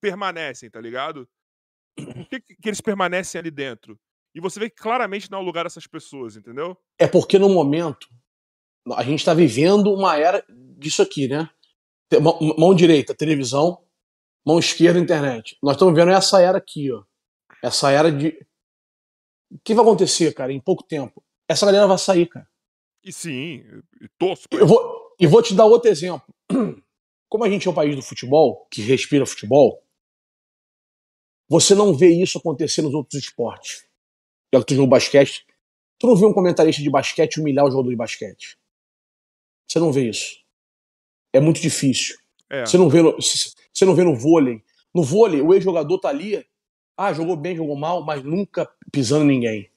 permanecem, 0.00 0.70
tá 0.70 0.80
ligado? 0.80 1.28
Por 1.96 2.28
que, 2.28 2.40
que 2.40 2.68
eles 2.68 2.80
permanecem 2.80 3.38
ali 3.38 3.50
dentro? 3.50 3.98
E 4.34 4.40
você 4.40 4.58
vê 4.58 4.68
que 4.68 4.76
claramente 4.76 5.30
não 5.30 5.38
é 5.38 5.42
o 5.42 5.44
lugar 5.44 5.64
dessas 5.64 5.86
pessoas, 5.86 6.36
entendeu? 6.36 6.76
É 6.98 7.06
porque 7.06 7.38
no 7.38 7.48
momento 7.48 8.08
a 8.94 9.02
gente 9.02 9.20
está 9.20 9.32
vivendo 9.32 9.92
uma 9.92 10.16
era 10.16 10.44
disso 10.76 11.02
aqui, 11.02 11.28
né? 11.28 11.48
Mão, 12.20 12.38
mão 12.58 12.74
direita, 12.74 13.14
televisão, 13.14 13.84
mão 14.44 14.58
esquerda, 14.58 14.98
internet. 14.98 15.56
Nós 15.62 15.74
estamos 15.76 15.94
vendo 15.94 16.10
essa 16.10 16.40
era 16.40 16.58
aqui, 16.58 16.92
ó 16.92 17.02
essa 17.64 17.90
era 17.90 18.12
de. 18.12 18.46
O 19.50 19.58
que 19.64 19.74
vai 19.74 19.82
acontecer, 19.82 20.34
cara, 20.34 20.52
em 20.52 20.60
pouco 20.60 20.82
tempo? 20.82 21.24
Essa 21.48 21.64
galera 21.64 21.86
vai 21.86 21.96
sair, 21.96 22.26
cara. 22.26 22.46
E 23.02 23.10
sim, 23.10 23.64
e 24.00 24.08
torço. 24.18 24.46
Eu 24.50 24.66
vou, 24.66 25.14
e 25.18 25.26
vou 25.26 25.42
te 25.42 25.54
dar 25.54 25.64
outro 25.64 25.90
exemplo. 25.90 26.26
Como 27.28 27.42
a 27.42 27.48
gente 27.48 27.66
é 27.66 27.70
um 27.70 27.74
país 27.74 27.96
do 27.96 28.02
futebol, 28.02 28.66
que 28.70 28.82
respira 28.82 29.24
futebol, 29.24 29.82
você 31.48 31.74
não 31.74 31.94
vê 31.94 32.08
isso 32.08 32.36
acontecer 32.36 32.82
nos 32.82 32.92
outros 32.92 33.22
esportes. 33.22 33.86
Já 34.52 34.60
que 34.60 34.66
tu 34.66 34.74
jogou 34.74 34.88
basquete, 34.88 35.46
tu 35.98 36.06
não 36.06 36.16
vê 36.16 36.26
um 36.26 36.34
comentarista 36.34 36.82
de 36.82 36.90
basquete 36.90 37.40
humilhar 37.40 37.64
o 37.64 37.70
jogador 37.70 37.90
de 37.90 37.96
basquete. 37.96 38.58
Você 39.66 39.78
não 39.78 39.90
vê 39.90 40.10
isso. 40.10 40.36
É 41.32 41.40
muito 41.40 41.60
difícil. 41.60 42.16
É. 42.50 42.66
Você, 42.66 42.76
não 42.76 42.90
vê 42.90 43.00
no, 43.00 43.16
você 43.16 43.84
não 43.86 43.94
vê 43.94 44.04
no 44.04 44.14
vôlei. 44.14 44.62
No 44.94 45.02
vôlei, 45.02 45.40
o 45.40 45.54
ex-jogador 45.54 45.98
tá 45.98 46.10
ali 46.10 46.46
ah, 46.96 47.12
jogou 47.12 47.36
bem, 47.36 47.56
jogou 47.56 47.76
mal, 47.76 48.04
mas 48.04 48.22
nunca 48.22 48.68
pisando 48.92 49.24
ninguém. 49.24 49.70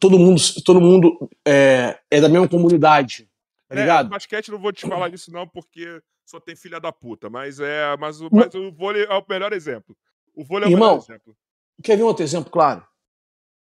Todo 0.00 0.18
mundo, 0.18 0.40
todo 0.64 0.80
mundo 0.80 1.30
é, 1.46 1.98
é 2.10 2.20
da 2.20 2.28
mesma 2.28 2.48
comunidade, 2.48 3.28
tá 3.68 3.76
é, 3.76 3.80
ligado? 3.80 4.08
basquete 4.08 4.50
não 4.50 4.58
vou 4.58 4.72
te 4.72 4.86
falar 4.86 5.08
disso 5.08 5.30
não, 5.32 5.46
porque 5.46 6.02
só 6.24 6.40
tem 6.40 6.56
filha 6.56 6.80
da 6.80 6.90
puta, 6.90 7.30
mas 7.30 7.60
é, 7.60 7.96
mas, 7.96 8.20
mas 8.20 8.54
o 8.54 8.72
vôlei 8.72 9.04
é 9.04 9.14
o 9.14 9.24
melhor 9.28 9.52
exemplo. 9.52 9.96
O 10.34 10.44
vôlei 10.44 10.66
é 10.66 10.70
o 10.70 10.72
Irmão, 10.72 10.94
melhor 10.94 11.04
exemplo. 11.04 11.36
Quer 11.82 11.96
ver 11.96 12.02
um 12.02 12.06
outro 12.06 12.24
exemplo 12.24 12.50
claro? 12.50 12.84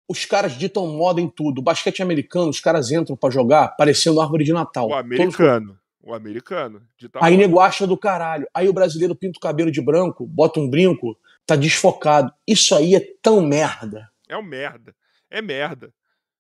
Os 0.07 0.23
caras 0.25 0.53
ditam 0.53 0.87
moda 0.87 1.19
em 1.19 1.27
tudo. 1.27 1.59
O 1.59 1.63
basquete 1.63 2.01
americano, 2.01 2.49
os 2.49 2.59
caras 2.59 2.91
entram 2.91 3.15
para 3.15 3.31
jogar 3.31 3.69
parecendo 3.75 4.21
árvore 4.21 4.43
de 4.43 4.53
Natal. 4.53 4.89
O 4.89 4.93
americano. 4.93 5.67
Todos... 5.67 5.85
O 6.03 6.13
americano. 6.13 6.83
Aí 7.15 7.35
nego 7.35 7.59
acha 7.59 7.87
do 7.87 7.97
caralho. 7.97 8.47
Aí 8.53 8.69
o 8.69 8.73
brasileiro 8.73 9.15
pinta 9.15 9.37
o 9.37 9.41
cabelo 9.41 9.71
de 9.71 9.81
branco, 9.81 10.25
bota 10.27 10.59
um 10.59 10.69
brinco, 10.69 11.17
tá 11.45 11.55
desfocado. 11.55 12.33
Isso 12.47 12.73
aí 12.75 12.95
é 12.95 12.99
tão 13.21 13.41
merda. 13.41 14.09
É 14.27 14.37
um 14.37 14.43
merda. 14.43 14.95
É 15.29 15.41
merda. 15.41 15.93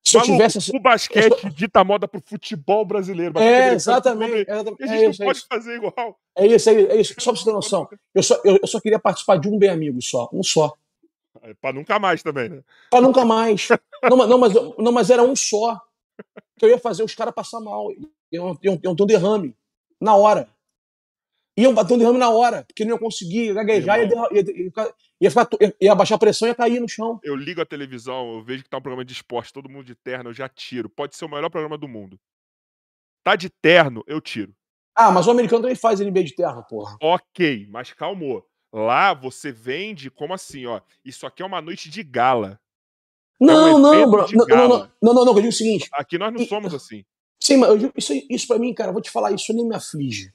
Se 0.03 0.17
eu 0.17 0.21
Maluco, 0.21 0.37
tivesse. 0.37 0.75
o 0.75 0.79
basquete 0.79 1.49
dita 1.55 1.83
moda 1.83 2.07
pro 2.07 2.21
futebol 2.23 2.85
brasileiro. 2.85 3.37
É, 3.39 3.73
exatamente. 3.73 4.45
exatamente. 4.49 4.83
a 4.83 4.85
É 4.85 4.87
gente 4.87 5.09
isso, 5.11 5.19
não 5.19 5.25
é 5.25 5.29
pode 5.29 5.37
isso. 5.39 5.47
fazer 5.49 5.75
igual. 5.75 6.19
É 6.37 6.45
isso, 6.47 6.69
é 6.69 6.95
isso, 6.97 7.13
é. 7.17 7.21
Só 7.21 7.31
pra 7.31 7.39
você 7.39 7.45
ter 7.45 7.51
noção. 7.53 7.89
Eu 8.13 8.21
só, 8.23 8.39
eu, 8.43 8.59
eu 8.61 8.67
só 8.67 8.79
queria 8.79 8.99
participar 8.99 9.37
de 9.37 9.47
um 9.49 9.57
bem 9.57 9.69
amigo 9.69 9.99
só. 10.01 10.29
Um 10.31 10.43
só. 10.43 10.73
É, 11.41 11.53
Pra 11.55 11.73
nunca 11.73 11.97
mais 11.97 12.21
também, 12.21 12.49
né? 12.49 12.61
Pra 12.91 13.01
nunca 13.01 13.25
mais. 13.25 13.67
Não, 14.03 14.15
mas- 14.17 14.29
não, 14.29 14.37
mas, 14.37 14.53
não, 14.77 14.91
mas 14.91 15.09
era 15.09 15.23
um 15.23 15.35
só. 15.35 15.79
Que 16.57 16.65
eu 16.65 16.69
ia 16.69 16.77
fazer 16.79 17.03
os 17.03 17.15
caras 17.15 17.33
passar 17.33 17.59
mal. 17.59 17.87
Iam, 18.31 18.57
iam, 18.61 18.79
iam 18.83 18.95
ter 18.95 19.03
um 19.03 19.07
derrame. 19.07 19.55
Na 19.99 20.15
hora. 20.15 20.47
Iam 21.57 21.73
bater 21.73 21.93
um 21.93 21.97
derrame 21.97 22.17
na 22.19 22.29
hora. 22.29 22.63
Porque 22.67 22.83
não 22.83 22.91
iam 22.91 22.97
conseguir 22.99 23.53
gaguejar, 23.53 23.99
ia, 23.99 24.07
derra- 24.07 24.27
ia, 24.31 24.41
ia, 24.41 24.65
ficar- 24.65 24.93
ia, 25.21 25.29
ficar 25.29 25.47
ia, 25.61 25.75
ia 25.81 25.91
abaixar 25.91 26.15
a 26.17 26.19
pressão 26.19 26.47
e 26.47 26.51
ia 26.51 26.55
cair 26.55 26.79
no 26.81 26.89
chão. 26.89 27.19
Eu 27.23 27.35
ligo 27.35 27.61
a 27.61 27.65
televisão, 27.65 28.33
eu 28.33 28.43
vejo 28.43 28.63
que 28.63 28.69
tá 28.69 28.77
um 28.77 28.81
programa 28.81 29.05
de 29.05 29.13
esporte, 29.13 29.53
todo 29.53 29.69
mundo 29.69 29.85
de 29.85 29.95
terno, 29.95 30.29
eu 30.29 30.33
já 30.33 30.49
tiro. 30.49 30.89
Pode 30.89 31.15
ser 31.15 31.25
o 31.25 31.29
melhor 31.29 31.49
programa 31.49 31.77
do 31.77 31.87
mundo. 31.87 32.19
Tá 33.23 33.35
de 33.35 33.49
terno, 33.49 34.03
eu 34.05 34.19
tiro. 34.19 34.53
Ah, 34.93 35.11
mas 35.11 35.27
o 35.27 35.31
americano 35.31 35.61
também 35.61 35.75
faz 35.75 35.99
NBA 35.99 36.23
de 36.23 36.35
terra, 36.35 36.61
porra. 36.61 36.97
Ok, 37.01 37.67
mas 37.69 37.91
calmou. 37.93 38.45
Lá 38.71 39.13
você 39.13 39.51
vende 39.51 40.09
como 40.09 40.33
assim, 40.33 40.65
ó. 40.65 40.81
Isso 41.03 41.25
aqui 41.25 41.41
é 41.41 41.45
uma 41.45 41.61
noite 41.61 41.89
de 41.89 42.03
gala. 42.03 42.59
Não, 43.39 43.77
não, 43.79 43.93
evento 43.93 44.11
bro. 44.11 44.25
de 44.25 44.35
Não, 44.35 44.45
não, 44.47 44.57
não, 44.57 44.67
não, 45.01 45.13
não, 45.13 45.25
não, 45.25 45.31
eu 45.33 45.35
digo 45.41 45.47
o 45.49 45.51
seguinte. 45.51 45.89
Aqui 45.93 46.17
nós 46.17 46.33
não 46.33 46.45
somos 46.45 46.73
assim. 46.73 47.03
Sim, 47.41 47.57
mas 47.57 47.81
eu 47.83 47.91
isso, 47.95 48.13
isso 48.29 48.47
pra 48.47 48.57
mim, 48.59 48.73
cara, 48.73 48.91
vou 48.91 49.01
te 49.01 49.09
falar, 49.11 49.31
isso 49.31 49.53
nem 49.53 49.67
me 49.67 49.75
aflige. 49.75 50.33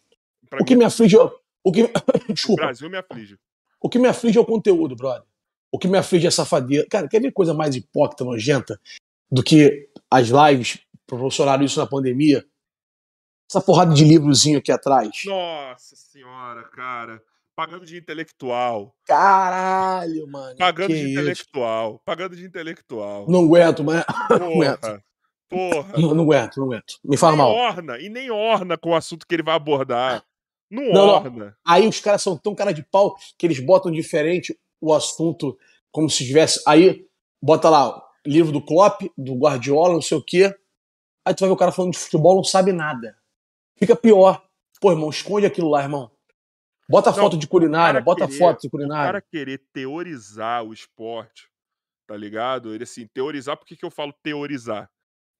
Pra 0.51 0.61
O 0.61 0.65
que 0.65 0.75
me 0.75 0.85
aflige 0.85 1.17
é. 1.17 1.31
O 1.63 1.73
que, 1.73 1.85
o 2.29 2.33
desculpa. 2.35 2.63
Brasil 2.63 2.91
me 2.91 2.99
aflige. 2.99 3.39
O 3.81 3.89
que 3.89 3.99
me 3.99 4.09
aflige 4.09 4.37
é 4.37 4.41
o 4.41 4.45
conteúdo, 4.45 4.95
brother. 4.97 5.23
O 5.73 5.79
que 5.79 5.89
me 5.89 5.97
aflige 5.97 6.27
é 6.27 6.29
a 6.29 6.33
safadeza. 6.33 6.87
Cara, 6.91 7.09
quer 7.09 7.21
ver 7.21 7.33
coisa 7.33 7.55
mais 7.55 7.77
hipócrita, 7.77 8.25
nojenta 8.25 8.79
do 9.31 9.43
que 9.43 9.89
as 10.11 10.29
lives 10.29 10.81
proporcionaram 11.07 11.65
isso 11.65 11.79
na 11.79 11.87
pandemia? 11.87 12.45
Essa 13.49 13.61
porrada 13.61 13.95
de 13.95 14.05
livrozinho 14.05 14.59
aqui 14.59 14.71
atrás. 14.71 15.11
Nossa 15.25 15.97
senhora, 15.97 16.65
cara. 16.65 17.23
Pagando 17.55 17.85
de 17.85 17.97
intelectual. 17.97 18.95
Caralho, 19.07 20.27
mano. 20.29 20.57
Pagando 20.57 20.95
de 20.95 21.01
isso? 21.01 21.11
intelectual. 21.11 22.01
Pagando 22.05 22.37
de 22.37 22.45
intelectual. 22.45 23.27
Não 23.29 23.45
aguento, 23.45 23.85
mas. 23.85 24.05
Porra. 24.29 25.05
Porra. 25.49 25.99
Não, 25.99 26.15
não 26.15 26.25
aguento, 26.25 26.59
não 26.59 26.67
aguento. 26.67 26.95
Me 27.05 27.17
nem 27.21 27.37
mal. 27.37 27.51
orna. 27.51 27.99
E 27.99 28.09
nem 28.09 28.31
orna 28.31 28.79
com 28.79 28.91
o 28.91 28.95
assunto 28.95 29.27
que 29.27 29.35
ele 29.35 29.43
vai 29.43 29.57
abordar. 29.57 30.25
Não, 30.71 30.93
Não, 30.93 31.25
não. 31.25 31.53
Aí 31.67 31.87
os 31.89 31.99
caras 32.01 32.23
são 32.23 32.37
tão 32.37 32.55
cara 32.55 32.73
de 32.73 32.83
pau 32.83 33.17
que 33.37 33.47
eles 33.47 33.59
botam 33.61 33.91
diferente 33.91 34.59
o 34.81 34.95
assunto, 34.95 35.59
como 35.91 36.09
se 36.09 36.25
tivesse. 36.25 36.63
Aí 36.67 37.07
bota 37.43 37.69
lá, 37.69 38.01
livro 38.25 38.53
do 38.53 38.65
Klopp, 38.65 39.03
do 39.19 39.35
Guardiola, 39.35 39.95
não 39.95 40.03
sei 40.03 40.17
o 40.19 40.23
quê. 40.25 40.55
Aí 41.25 41.35
tu 41.35 41.41
vai 41.41 41.49
ver 41.49 41.55
o 41.55 41.57
cara 41.57 41.73
falando 41.73 41.93
de 41.93 41.99
futebol, 41.99 42.37
não 42.37 42.45
sabe 42.45 42.73
nada. 42.73 43.17
Fica 43.77 43.97
pior. 43.97 44.43
Pô, 44.81 44.91
irmão, 44.93 45.11
esconde 45.11 45.45
aquilo 45.47 45.69
lá, 45.69 45.83
irmão. 45.83 46.11
Bota 46.89 47.11
Não, 47.11 47.17
foto 47.19 47.37
de 47.37 47.47
culinária, 47.47 48.01
bota 48.01 48.27
querer- 48.27 48.39
foto 48.39 48.61
de 48.63 48.67
O 48.69 48.71
culinária. 48.71 49.05
cara 49.13 49.21
querer 49.23 49.63
teorizar 49.73 50.65
o 50.65 50.73
esporte, 50.73 51.49
tá 52.07 52.17
ligado? 52.17 52.75
Ele 52.75 52.85
assim, 52.85 53.07
teorizar, 53.07 53.57
por 53.57 53.65
que, 53.67 53.77
que 53.77 53.85
eu 53.85 53.91
falo 53.91 54.13
teorizar? 54.23 54.91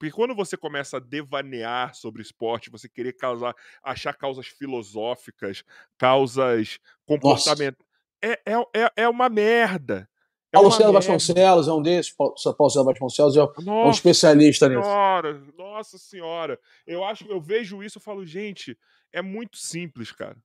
Porque 0.01 0.15
quando 0.15 0.35
você 0.35 0.57
começa 0.57 0.97
a 0.97 1.01
devanear 1.01 1.95
sobre 1.95 2.23
esporte, 2.23 2.71
você 2.71 2.89
querer 2.89 3.13
causar, 3.13 3.55
achar 3.83 4.15
causas 4.15 4.47
filosóficas, 4.47 5.63
causas 5.99 6.79
comportamentais. 7.05 7.87
É, 8.23 8.31
é, 8.47 8.55
é, 8.75 8.93
é 8.97 9.09
uma 9.11 9.29
merda. 9.29 10.09
É 10.51 10.57
Paulo 10.57 10.69
uma 10.69 10.73
César 10.77 10.85
merda. 10.91 10.99
Vasconcelos 11.07 11.69
é 11.69 11.73
um 11.73 11.83
desses. 11.83 12.13
Paulo 12.13 12.35
Paulo 12.57 12.71
César 12.71 12.85
Vasconcelos 12.85 13.37
é 13.37 13.43
um 13.45 13.53
Nossa 13.63 13.99
especialista 13.99 14.71
nisso. 14.71 14.83
senhora, 14.83 15.35
nossa 15.59 15.99
senhora. 15.99 16.59
Eu 16.87 17.05
acho, 17.05 17.27
eu 17.27 17.39
vejo 17.39 17.83
isso 17.83 17.99
e 17.99 18.03
falo, 18.03 18.25
gente, 18.25 18.79
é 19.13 19.21
muito 19.21 19.59
simples, 19.59 20.11
cara. 20.13 20.37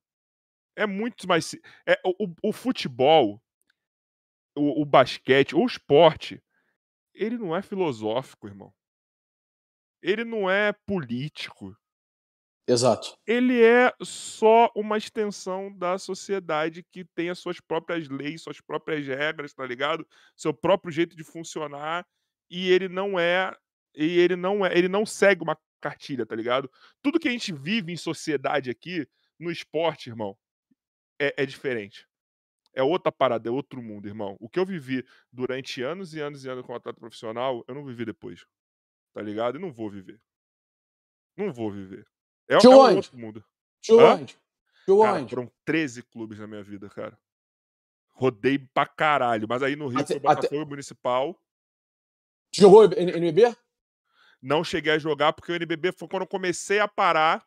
É 0.76 0.84
muito 0.86 1.26
mais. 1.26 1.54
É, 1.86 1.98
o, 2.04 2.26
o- 2.26 2.34
o 2.50 2.52
futebol, 2.52 3.42
o, 4.54 4.82
o 4.82 4.84
basquete, 4.84 5.56
o 5.56 5.64
esporte, 5.64 6.42
ele 7.14 7.38
não 7.38 7.56
é 7.56 7.62
filosófico, 7.62 8.46
irmão. 8.46 8.70
Ele 10.06 10.24
não 10.24 10.48
é 10.48 10.72
político. 10.72 11.76
Exato. 12.68 13.18
Ele 13.26 13.60
é 13.60 13.92
só 14.00 14.70
uma 14.76 14.96
extensão 14.96 15.76
da 15.76 15.98
sociedade 15.98 16.84
que 16.92 17.04
tem 17.04 17.28
as 17.28 17.40
suas 17.40 17.60
próprias 17.60 18.08
leis, 18.08 18.42
suas 18.42 18.60
próprias 18.60 19.04
regras, 19.04 19.52
tá 19.52 19.66
ligado? 19.66 20.06
Seu 20.36 20.54
próprio 20.54 20.92
jeito 20.92 21.16
de 21.16 21.24
funcionar 21.24 22.06
e 22.48 22.70
ele 22.70 22.88
não 22.88 23.18
é 23.18 23.52
e 23.96 24.18
ele 24.18 24.36
não 24.36 24.64
é, 24.64 24.78
ele 24.78 24.88
não 24.88 25.04
segue 25.04 25.42
uma 25.42 25.58
cartilha, 25.80 26.24
tá 26.24 26.36
ligado? 26.36 26.70
Tudo 27.02 27.18
que 27.18 27.28
a 27.28 27.32
gente 27.32 27.52
vive 27.52 27.92
em 27.92 27.96
sociedade 27.96 28.70
aqui, 28.70 29.08
no 29.40 29.50
esporte, 29.50 30.08
irmão, 30.08 30.38
é, 31.20 31.34
é 31.36 31.46
diferente. 31.46 32.06
É 32.72 32.82
outra 32.82 33.10
parada, 33.10 33.48
é 33.48 33.52
outro 33.52 33.82
mundo, 33.82 34.06
irmão. 34.06 34.36
O 34.38 34.48
que 34.48 34.60
eu 34.60 34.66
vivi 34.66 35.04
durante 35.32 35.82
anos 35.82 36.14
e 36.14 36.20
anos 36.20 36.44
e 36.44 36.48
anos 36.48 36.64
como 36.64 36.76
atleta 36.76 37.00
profissional, 37.00 37.64
eu 37.66 37.74
não 37.74 37.84
vivi 37.84 38.04
depois. 38.04 38.44
Tá 39.16 39.22
ligado? 39.22 39.56
E 39.56 39.58
não 39.58 39.72
vou 39.72 39.88
viver. 39.88 40.20
Não 41.38 41.50
vou 41.50 41.70
viver. 41.70 42.06
É, 42.50 42.56
é 42.56 42.58
Tio 42.58 42.70
um 42.70 42.78
onde? 42.80 42.96
outro 42.96 43.16
mundo. 43.16 43.44
Tio 43.80 43.98
onde? 43.98 44.38
Tio 44.84 45.00
Cara, 45.00 45.20
onde? 45.22 45.30
foram 45.34 45.50
13 45.64 46.02
clubes 46.02 46.38
na 46.38 46.46
minha 46.46 46.62
vida, 46.62 46.86
cara. 46.90 47.18
Rodei 48.10 48.58
pra 48.58 48.84
caralho. 48.84 49.46
Mas 49.48 49.62
aí 49.62 49.74
no 49.74 49.88
Rio 49.88 50.00
Até- 50.00 50.12
foi 50.12 50.20
Botafogo 50.20 50.66
Municipal. 50.66 51.32
Tu 52.52 52.60
jogou 52.60 52.84
NBB? 52.92 53.56
Não 54.42 54.62
cheguei 54.62 54.92
a 54.92 54.98
jogar 54.98 55.32
porque 55.32 55.50
o 55.50 55.54
NBB 55.56 55.92
foi 55.92 56.06
quando 56.08 56.22
eu 56.24 56.28
comecei 56.28 56.78
a 56.78 56.86
parar. 56.86 57.42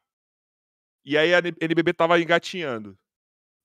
E 1.06 1.16
aí 1.20 1.36
a 1.36 1.38
NBB 1.62 1.94
tava 1.94 2.20
engatinhando. 2.20 2.98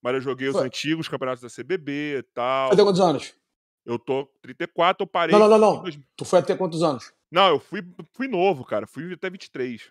Mas 0.03 0.13
eu 0.17 0.21
joguei 0.21 0.49
os 0.49 0.57
Foi. 0.57 0.67
antigos 0.67 1.09
campeonatos 1.09 1.41
da 1.43 1.49
CBB 1.49 2.19
e 2.19 2.23
tal. 2.35 2.71
Até 2.71 2.83
quantos 2.83 3.01
anos? 3.01 3.35
Eu 3.83 3.99
tô 3.99 4.27
34, 4.43 5.05
eu 5.05 5.07
parei. 5.07 5.33
Não, 5.39 5.49
não, 5.49 5.59
não, 5.59 5.83
não. 5.83 5.93
Tu 6.15 6.25
foi 6.27 6.41
até 6.41 6.55
quantos 6.55 6.83
anos? 6.83 7.11
Não, 7.35 7.49
eu 7.49 7.59
fui, 7.59 7.83
fui 8.13 8.29
novo, 8.29 8.65
cara. 8.65 8.87
Fui 8.87 9.13
até 9.13 9.29
23. 9.29 9.91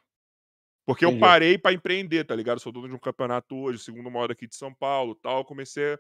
Porque 0.86 1.04
eu 1.04 1.10
Entendi. 1.10 1.22
parei 1.22 1.58
pra 1.58 1.74
empreender, 1.74 2.24
tá 2.24 2.34
ligado? 2.34 2.62
Sou 2.62 2.72
dono 2.72 2.88
de 2.88 2.96
um 2.96 3.00
campeonato 3.00 3.54
hoje, 3.54 3.84
segundo 3.84 4.10
maior 4.10 4.32
aqui 4.32 4.48
de 4.48 4.56
São 4.56 4.74
Paulo 4.74 5.14
tal. 5.16 5.40
Eu 5.40 5.44
comecei. 5.46 6.00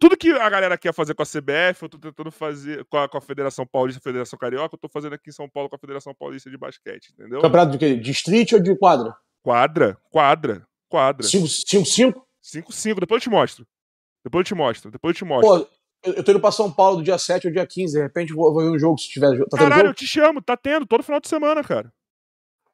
Tudo 0.00 0.16
que 0.16 0.32
a 0.32 0.50
galera 0.50 0.76
quer 0.76 0.92
fazer 0.92 1.14
com 1.14 1.22
a 1.22 1.26
CBF, 1.26 1.82
eu 1.82 1.88
tô 1.88 1.96
tentando 1.96 2.32
fazer 2.32 2.84
com 2.86 2.98
a, 2.98 3.08
com 3.08 3.16
a 3.16 3.20
Federação 3.20 3.64
Paulista, 3.64 4.00
Federação 4.00 4.36
Carioca, 4.36 4.74
eu 4.74 4.78
tô 4.78 4.88
fazendo 4.88 5.14
aqui 5.14 5.30
em 5.30 5.32
São 5.32 5.48
Paulo 5.48 5.70
com 5.70 5.76
a 5.76 5.78
Federação 5.78 6.12
Paulista 6.12 6.50
de 6.50 6.58
Basquete, 6.58 7.12
entendeu? 7.12 7.40
Campeonato 7.40 7.72
de 7.72 7.78
quê? 7.78 7.94
De 7.94 8.10
street 8.10 8.52
ou 8.52 8.60
de 8.60 8.76
quadra? 8.76 9.16
Quadra, 9.42 9.96
quadra, 10.10 10.66
quadra. 10.88 11.24
5-5? 11.24 12.20
5-5, 12.44 13.00
depois 13.00 13.22
eu 13.22 13.30
te 13.30 13.30
mostro. 13.30 13.66
Depois 14.24 14.40
eu 14.40 14.44
te 14.44 14.54
mostro, 14.54 14.90
depois 14.90 15.14
eu 15.14 15.18
te 15.18 15.24
mostro. 15.24 15.64
Pô, 15.64 15.70
eu, 16.04 16.14
eu 16.14 16.24
tô 16.24 16.30
indo 16.32 16.40
pra 16.40 16.52
São 16.52 16.72
Paulo 16.72 16.98
do 16.98 17.02
dia 17.02 17.18
7 17.18 17.46
ao 17.46 17.52
dia 17.52 17.66
15. 17.66 17.94
De 17.96 18.02
repente 18.02 18.32
vou, 18.32 18.52
vou 18.52 18.62
ver 18.62 18.70
um 18.70 18.78
jogo 18.78 18.98
se 18.98 19.08
tiver. 19.08 19.38
Tá 19.50 19.58
Caralho, 19.58 19.80
eu 19.82 19.86
jogo? 19.86 19.94
te 19.98 20.06
chamo, 20.06 20.42
tá 20.42 20.56
tendo, 20.56 20.86
todo 20.86 21.02
final 21.02 21.20
de 21.20 21.28
semana, 21.28 21.62
cara. 21.62 21.92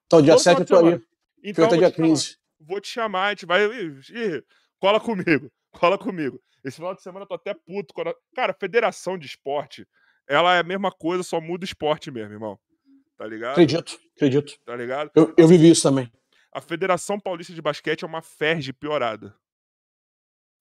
Então, 0.06 0.20
dia 0.22 0.34
todo 0.34 0.42
7 0.42 0.60
eu 0.60 0.66
tô 0.66 0.76
aí. 0.86 1.00
Então, 1.42 1.64
até 1.66 1.74
eu 1.76 1.78
dia 1.78 1.88
vou 1.88 1.92
te 1.92 1.96
chamar. 1.96 2.08
15. 2.08 2.36
vou 2.60 2.80
te 2.80 2.88
chamar, 2.88 3.26
a 3.26 3.30
gente 3.30 3.46
vai. 3.46 3.64
Ih, 3.66 4.00
ih, 4.10 4.44
cola 4.78 5.00
comigo, 5.00 5.50
cola 5.72 5.98
comigo. 5.98 6.40
Esse 6.64 6.76
final 6.76 6.94
de 6.94 7.02
semana 7.02 7.24
eu 7.24 7.28
tô 7.28 7.34
até 7.34 7.52
puto. 7.54 7.92
quando- 7.92 8.14
Cara, 8.34 8.54
federação 8.54 9.18
de 9.18 9.26
esporte, 9.26 9.86
ela 10.26 10.54
é 10.56 10.60
a 10.60 10.62
mesma 10.64 10.90
coisa, 10.90 11.22
só 11.22 11.40
muda 11.40 11.62
o 11.62 11.66
esporte 11.66 12.10
mesmo, 12.10 12.32
irmão. 12.32 12.58
Tá 13.16 13.26
ligado? 13.26 13.52
Acredito, 13.52 13.98
acredito. 14.16 14.54
Tá 14.64 14.74
ligado? 14.74 15.10
Eu, 15.14 15.32
eu 15.36 15.46
vivi 15.46 15.70
isso 15.70 15.82
também. 15.82 16.10
A 16.52 16.60
Federação 16.60 17.18
Paulista 17.20 17.52
de 17.52 17.60
Basquete 17.60 18.02
é 18.04 18.06
uma 18.06 18.22
ferge 18.22 18.72
piorada. 18.72 19.34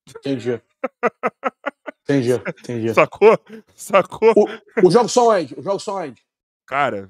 Entendi. 0.09 0.61
Entendi, 2.03 2.31
entendi. 2.33 2.93
Sacou? 2.93 3.37
Sacou? 3.75 4.33
O 4.83 4.91
jogo 4.91 5.07
só 5.07 5.29
onde? 5.31 5.53
O 5.57 5.61
jogo 5.61 5.79
só 5.79 5.97
onde? 5.99 6.21
Cara, 6.65 7.09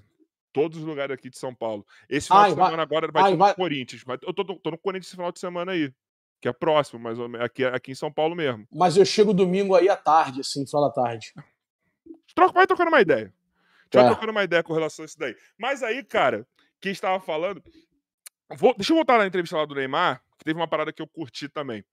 todos 0.51 0.77
os 0.77 0.83
lugares 0.83 1.13
aqui 1.13 1.29
de 1.29 1.37
São 1.37 1.53
Paulo. 1.53 1.85
Esse 2.09 2.27
final 2.27 2.43
Ai, 2.43 2.49
de 2.51 2.55
vai- 2.55 2.65
semana 2.65 2.83
agora 2.83 3.11
vai 3.11 3.23
ai, 3.23 3.29
ter 3.29 3.33
no 3.37 3.39
vai- 3.39 3.55
Corinthians. 3.55 4.03
Mas 4.05 4.19
eu 4.21 4.33
tô, 4.33 4.43
tô 4.43 4.71
no 4.71 4.77
Corinthians 4.77 5.07
esse 5.07 5.15
final 5.15 5.31
de 5.31 5.39
semana 5.39 5.71
aí. 5.71 5.91
Que 6.39 6.47
é 6.49 6.53
próximo, 6.53 6.99
menos. 6.99 7.19
Aqui, 7.41 7.63
aqui 7.63 7.91
em 7.91 7.95
São 7.95 8.11
Paulo 8.11 8.35
mesmo. 8.35 8.67
Mas 8.71 8.97
eu 8.97 9.05
chego 9.05 9.33
domingo 9.33 9.75
aí 9.75 9.87
à 9.89 9.95
tarde, 9.95 10.41
assim, 10.41 10.65
final 10.67 10.89
da 10.89 10.93
tarde. 10.93 11.33
Troca, 12.35 12.53
vai 12.53 12.67
trocando 12.67 12.89
uma 12.89 12.99
ideia. 13.01 13.33
Vai 13.93 14.03
Tá. 14.03 14.09
trocando 14.09 14.31
uma 14.31 14.43
ideia 14.43 14.61
com 14.61 14.73
relação 14.73 15.03
a 15.03 15.05
isso 15.05 15.17
daí. 15.17 15.35
Mas 15.57 15.81
aí, 15.81 16.03
cara, 16.03 16.45
quem 16.81 16.91
estava 16.91 17.19
falando. 17.19 17.63
Vou- 18.57 18.73
deixa 18.75 18.91
eu 18.91 18.95
voltar 18.97 19.17
na 19.17 19.25
entrevista 19.25 19.55
lá 19.55 19.65
do 19.65 19.73
Neymar, 19.73 20.21
que 20.37 20.43
teve 20.43 20.59
uma 20.59 20.67
parada 20.67 20.91
que 20.91 21.01
eu 21.01 21.07
curti 21.07 21.47
também. 21.47 21.83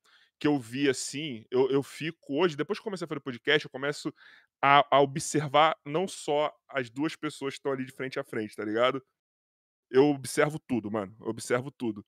Que 0.41 0.47
eu 0.47 0.59
vi 0.59 0.89
assim, 0.89 1.45
eu, 1.51 1.71
eu 1.71 1.83
fico 1.83 2.41
hoje, 2.41 2.57
depois 2.57 2.79
que 2.79 2.85
comecei 2.85 3.05
a 3.05 3.09
fazer 3.09 3.21
podcast, 3.21 3.65
eu 3.65 3.71
começo 3.71 4.13
a, 4.61 4.85
a 4.91 5.01
observar 5.01 5.77
não 5.85 6.09
só 6.09 6.53
as 6.69 6.91
duas 6.91 7.15
pessoas 7.15 7.55
que 7.55 7.59
estão 7.59 7.73
ali 7.73 7.85
de 7.85 7.93
frente 7.93 8.19
a 8.19 8.25
frente, 8.25 8.57
tá 8.57 8.65
ligado? 8.65 9.05
Eu 9.91 10.07
observo 10.07 10.59
tudo, 10.59 10.91
mano. 10.91 11.15
Eu 11.21 11.29
observo 11.29 11.71
tudo. 11.71 12.05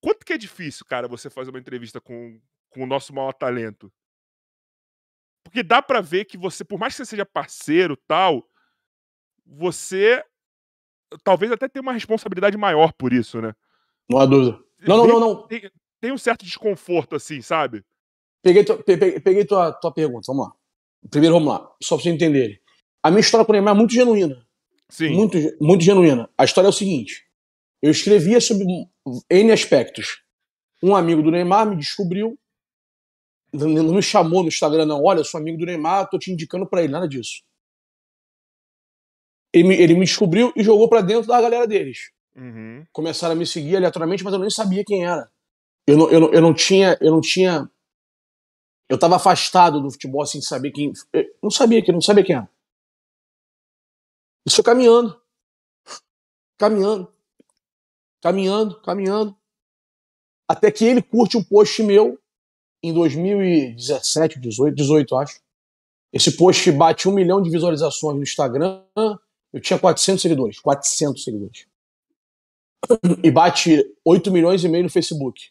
Quanto 0.00 0.24
que 0.24 0.32
é 0.32 0.38
difícil, 0.38 0.86
cara, 0.86 1.06
você 1.06 1.28
fazer 1.28 1.50
uma 1.50 1.58
entrevista 1.58 2.00
com, 2.00 2.40
com 2.70 2.82
o 2.82 2.86
nosso 2.86 3.14
maior 3.14 3.32
talento? 3.32 3.92
Porque 5.44 5.62
dá 5.62 5.82
pra 5.82 6.00
ver 6.00 6.24
que 6.24 6.38
você, 6.38 6.64
por 6.64 6.78
mais 6.78 6.94
que 6.94 6.98
você 6.98 7.10
seja 7.10 7.26
parceiro 7.26 7.96
tal, 8.06 8.48
você 9.44 10.24
talvez 11.24 11.50
até 11.50 11.68
tenha 11.68 11.82
uma 11.82 11.92
responsabilidade 11.92 12.56
maior 12.56 12.92
por 12.92 13.12
isso, 13.12 13.40
né? 13.40 13.54
Não 14.08 14.18
há 14.18 14.26
dúvida. 14.26 14.58
Não, 14.80 14.96
não, 14.98 15.06
não, 15.06 15.20
não. 15.20 15.46
Tem, 15.46 15.70
tem 16.00 16.12
um 16.12 16.18
certo 16.18 16.44
desconforto, 16.44 17.16
assim, 17.16 17.42
sabe? 17.42 17.84
Peguei, 18.42 18.64
tua, 18.64 18.82
peguei, 18.82 19.20
peguei 19.20 19.44
tua, 19.44 19.72
tua 19.72 19.92
pergunta, 19.92 20.24
vamos 20.26 20.46
lá. 20.46 20.52
Primeiro, 21.10 21.34
vamos 21.34 21.48
lá, 21.48 21.58
só 21.82 21.96
pra 21.96 22.02
vocês 22.02 22.14
entenderem. 22.14 22.58
A 23.02 23.10
minha 23.10 23.20
história 23.20 23.44
com 23.44 23.52
o 23.52 23.54
Neymar 23.54 23.74
é 23.74 23.78
muito 23.78 23.92
genuína. 23.92 24.46
Sim. 24.88 25.10
Muito, 25.10 25.38
muito 25.60 25.84
genuína. 25.84 26.28
A 26.36 26.44
história 26.44 26.68
é 26.68 26.70
o 26.70 26.72
seguinte: 26.72 27.26
eu 27.82 27.90
escrevia 27.90 28.40
sobre 28.40 28.66
N 29.30 29.52
aspectos. 29.52 30.22
Um 30.82 30.96
amigo 30.96 31.22
do 31.22 31.30
Neymar 31.30 31.66
me 31.66 31.76
descobriu, 31.76 32.38
não 33.52 33.94
me 33.94 34.02
chamou 34.02 34.42
no 34.42 34.48
Instagram, 34.48 34.86
não. 34.86 35.02
Olha, 35.02 35.20
eu 35.20 35.24
sou 35.24 35.38
amigo 35.38 35.58
do 35.58 35.66
Neymar, 35.66 36.08
tô 36.08 36.18
te 36.18 36.32
indicando 36.32 36.66
para 36.66 36.82
ele, 36.82 36.92
nada 36.92 37.08
disso. 37.08 37.42
Ele 39.52 39.68
me, 39.68 39.74
ele 39.74 39.94
me 39.94 40.04
descobriu 40.04 40.52
e 40.56 40.62
jogou 40.62 40.88
para 40.88 41.00
dentro 41.00 41.28
da 41.28 41.40
galera 41.40 41.66
deles. 41.66 42.12
Uhum. 42.36 42.86
Começaram 42.92 43.34
a 43.34 43.36
me 43.36 43.46
seguir 43.46 43.76
aleatoriamente, 43.76 44.22
mas 44.22 44.32
eu 44.32 44.38
nem 44.38 44.50
sabia 44.50 44.84
quem 44.84 45.04
era. 45.04 45.28
Eu 45.90 45.96
não, 45.96 46.08
eu 46.08 46.20
não, 46.20 46.32
eu 46.32 46.40
não 46.40 46.54
tinha. 46.54 46.96
Eu 47.00 47.10
não 47.10 47.20
tinha. 47.20 47.68
Eu 48.88 48.96
tava 48.96 49.16
afastado 49.16 49.80
do 49.80 49.90
futebol 49.90 50.24
sem 50.24 50.40
saber 50.40 50.70
quem. 50.70 50.92
Eu 51.12 51.26
não 51.42 51.50
sabia 51.50 51.82
quem, 51.82 51.92
não 51.92 52.00
sabia 52.00 52.24
quem 52.24 52.36
era. 52.36 52.48
Isso 54.46 54.62
caminhando. 54.62 55.20
Caminhando. 56.56 57.12
Caminhando, 58.22 58.80
caminhando. 58.82 59.36
Até 60.48 60.70
que 60.70 60.84
ele 60.84 61.02
curte 61.02 61.36
um 61.36 61.42
post 61.42 61.82
meu 61.82 62.20
em 62.82 62.94
2017, 62.94 64.38
18, 64.38 64.74
18, 64.74 65.16
acho. 65.16 65.40
Esse 66.12 66.36
post 66.36 66.70
bate 66.70 67.08
um 67.08 67.12
milhão 67.12 67.42
de 67.42 67.50
visualizações 67.50 68.16
no 68.16 68.22
Instagram. 68.22 68.84
Eu 69.52 69.60
tinha 69.60 69.78
400 69.78 70.22
seguidores. 70.22 70.60
400 70.60 71.24
seguidores. 71.24 71.66
E 73.22 73.30
bate 73.30 73.84
8 74.04 74.30
milhões 74.30 74.62
e 74.62 74.68
meio 74.68 74.84
no 74.84 74.90
Facebook. 74.90 75.50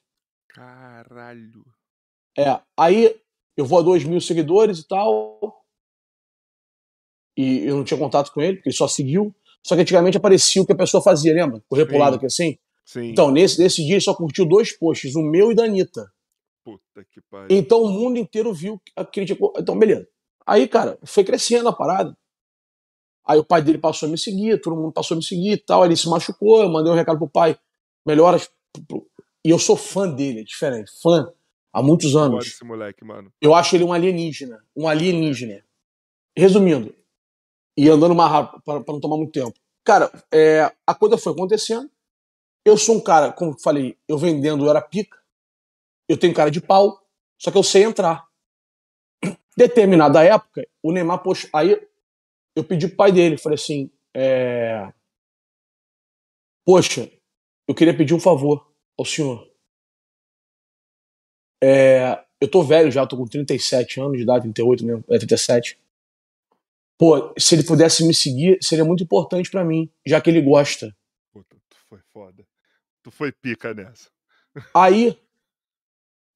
Caralho. 1.09 1.65
É. 2.37 2.61
Aí 2.77 3.19
eu 3.57 3.65
vou 3.65 3.79
a 3.79 3.81
2 3.81 4.03
mil 4.03 4.21
seguidores 4.21 4.79
e 4.79 4.87
tal. 4.87 5.65
E 7.35 7.65
eu 7.65 7.75
não 7.75 7.83
tinha 7.83 7.99
contato 7.99 8.31
com 8.31 8.41
ele, 8.41 8.57
porque 8.57 8.69
ele 8.69 8.75
só 8.75 8.87
seguiu. 8.87 9.35
Só 9.65 9.75
que 9.75 9.81
antigamente 9.81 10.17
aparecia 10.17 10.61
o 10.61 10.65
que 10.65 10.71
a 10.71 10.77
pessoa 10.77 11.01
fazia, 11.01 11.33
lembra? 11.33 11.61
Correr 11.67 11.85
pro 11.85 11.97
lado 11.97 12.17
aqui 12.17 12.25
assim. 12.25 12.57
Sim. 12.85 13.09
Então, 13.09 13.31
nesse, 13.31 13.59
nesse 13.59 13.83
dia 13.83 13.95
ele 13.95 14.01
só 14.01 14.13
curtiu 14.13 14.45
dois 14.45 14.71
posts, 14.77 15.15
o 15.15 15.21
meu 15.21 15.51
e 15.51 15.55
da 15.55 15.63
Anitta. 15.63 16.11
Puta 16.63 17.03
que 17.11 17.21
pariu. 17.21 17.57
Então 17.57 17.81
o 17.81 17.89
mundo 17.89 18.17
inteiro 18.17 18.53
viu 18.53 18.79
a 18.95 19.03
crítica. 19.03 19.43
Então, 19.57 19.77
beleza. 19.77 20.07
Aí, 20.45 20.67
cara, 20.67 20.97
foi 21.03 21.23
crescendo 21.23 21.69
a 21.69 21.73
parada. 21.73 22.15
Aí 23.25 23.37
o 23.37 23.45
pai 23.45 23.61
dele 23.61 23.77
passou 23.77 24.07
a 24.07 24.11
me 24.11 24.17
seguir, 24.17 24.59
todo 24.61 24.75
mundo 24.75 24.91
passou 24.91 25.15
a 25.15 25.17
me 25.17 25.23
seguir 25.23 25.53
e 25.53 25.57
tal. 25.57 25.81
Aí 25.81 25.89
ele 25.89 25.95
se 25.95 26.07
machucou, 26.09 26.61
eu 26.61 26.69
mandei 26.69 26.91
um 26.91 26.95
recado 26.95 27.17
pro 27.17 27.29
pai. 27.29 27.57
Melhoras. 28.05 28.49
E 29.45 29.49
eu 29.49 29.59
sou 29.59 29.77
fã 29.77 30.09
dele, 30.09 30.41
é 30.41 30.43
diferente. 30.43 30.91
Fã 31.01 31.31
há 31.73 31.81
muitos 31.81 32.13
Eu 32.13 32.19
anos. 32.19 32.35
gosto 32.35 32.49
desse 32.49 32.63
moleque, 32.65 33.03
mano. 33.05 33.31
Eu 33.41 33.53
acho 33.55 33.75
ele 33.75 33.83
um 33.83 33.93
alienígena. 33.93 34.63
Um 34.75 34.87
alienígena. 34.87 35.63
Resumindo, 36.37 36.95
e 37.77 37.89
andando 37.89 38.13
mais 38.13 38.31
rápido 38.31 38.61
para 38.61 38.83
não 38.93 38.99
tomar 38.99 39.17
muito 39.17 39.31
tempo. 39.31 39.57
Cara, 39.83 40.11
é, 40.31 40.71
a 40.85 40.93
coisa 40.93 41.17
foi 41.17 41.31
acontecendo. 41.33 41.89
Eu 42.65 42.77
sou 42.77 42.95
um 42.95 42.99
cara, 43.01 43.31
como 43.31 43.51
eu 43.51 43.59
falei, 43.59 43.97
eu 44.07 44.17
vendendo 44.17 44.65
eu 44.65 44.69
era 44.69 44.81
pica. 44.81 45.17
Eu 46.07 46.17
tenho 46.17 46.33
cara 46.33 46.51
de 46.51 46.59
pau, 46.59 47.01
só 47.37 47.51
que 47.51 47.57
eu 47.57 47.63
sei 47.63 47.83
entrar. 47.83 48.27
Determinada 49.55 50.23
época, 50.23 50.67
o 50.83 50.91
Neymar, 50.91 51.23
poxa, 51.23 51.49
aí 51.53 51.81
eu 52.55 52.63
pedi 52.63 52.87
pro 52.87 52.97
pai 52.97 53.11
dele, 53.11 53.37
falei 53.37 53.55
assim, 53.55 53.89
é, 54.13 54.91
poxa, 56.65 57.11
eu 57.67 57.73
queria 57.75 57.95
pedir 57.95 58.13
um 58.13 58.19
favor 58.19 58.68
ao 58.99 59.05
senhor. 59.05 59.49
É, 61.63 62.23
eu 62.39 62.49
tô 62.49 62.63
velho 62.63 62.91
já, 62.91 63.05
tô 63.05 63.17
com 63.17 63.25
37 63.25 63.99
anos 63.99 64.17
de 64.17 64.23
idade, 64.23 64.43
38 64.43 64.85
mesmo, 64.85 65.03
é 65.09 65.17
37. 65.17 65.79
Pô, 66.97 67.33
se 67.37 67.55
ele 67.55 67.63
pudesse 67.63 68.05
me 68.05 68.13
seguir, 68.13 68.57
seria 68.61 68.83
muito 68.83 69.03
importante 69.03 69.49
pra 69.49 69.63
mim, 69.63 69.89
já 70.05 70.19
que 70.19 70.29
ele 70.29 70.41
gosta. 70.41 70.95
Puta, 71.31 71.55
tu 71.69 71.77
foi 71.87 71.99
foda. 72.11 72.45
Tu 73.01 73.11
foi 73.11 73.31
pica 73.31 73.73
nessa. 73.73 74.09
Aí 74.73 75.17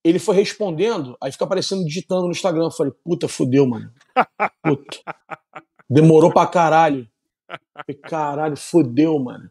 ele 0.06 0.20
foi 0.20 0.36
respondendo, 0.36 1.18
aí 1.22 1.32
fica 1.32 1.44
aparecendo 1.44 1.84
digitando 1.84 2.24
no 2.26 2.32
Instagram. 2.32 2.66
Eu 2.66 2.72
falei, 2.72 2.94
puta, 3.04 3.28
fudeu, 3.28 3.66
mano. 3.68 3.94
Puta. 4.62 5.00
Demorou 5.90 6.32
pra 6.32 6.48
caralho. 6.48 7.10
Falei, 7.48 8.02
caralho, 8.02 8.56
fudeu, 8.56 9.20
mano. 9.20 9.50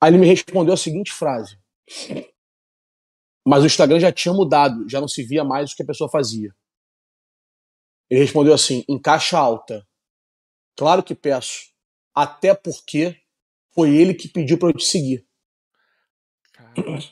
Aí 0.00 0.10
ele 0.10 0.18
me 0.18 0.26
respondeu 0.26 0.74
a 0.74 0.76
seguinte 0.76 1.12
frase. 1.12 1.59
Mas 3.46 3.62
o 3.62 3.66
Instagram 3.66 3.98
já 3.98 4.12
tinha 4.12 4.34
mudado, 4.34 4.88
já 4.88 5.00
não 5.00 5.08
se 5.08 5.22
via 5.22 5.44
mais 5.44 5.72
o 5.72 5.76
que 5.76 5.82
a 5.82 5.86
pessoa 5.86 6.10
fazia. 6.10 6.54
Ele 8.08 8.20
respondeu 8.20 8.52
assim, 8.52 8.84
em 8.88 9.00
caixa 9.00 9.38
alta. 9.38 9.86
Claro 10.76 11.02
que 11.02 11.14
peço. 11.14 11.70
Até 12.14 12.54
porque 12.54 13.20
foi 13.72 13.94
ele 13.94 14.14
que 14.14 14.28
pediu 14.28 14.58
pra 14.58 14.68
eu 14.68 14.76
te 14.76 14.84
seguir. 14.84 15.26
Caralho. 16.52 17.10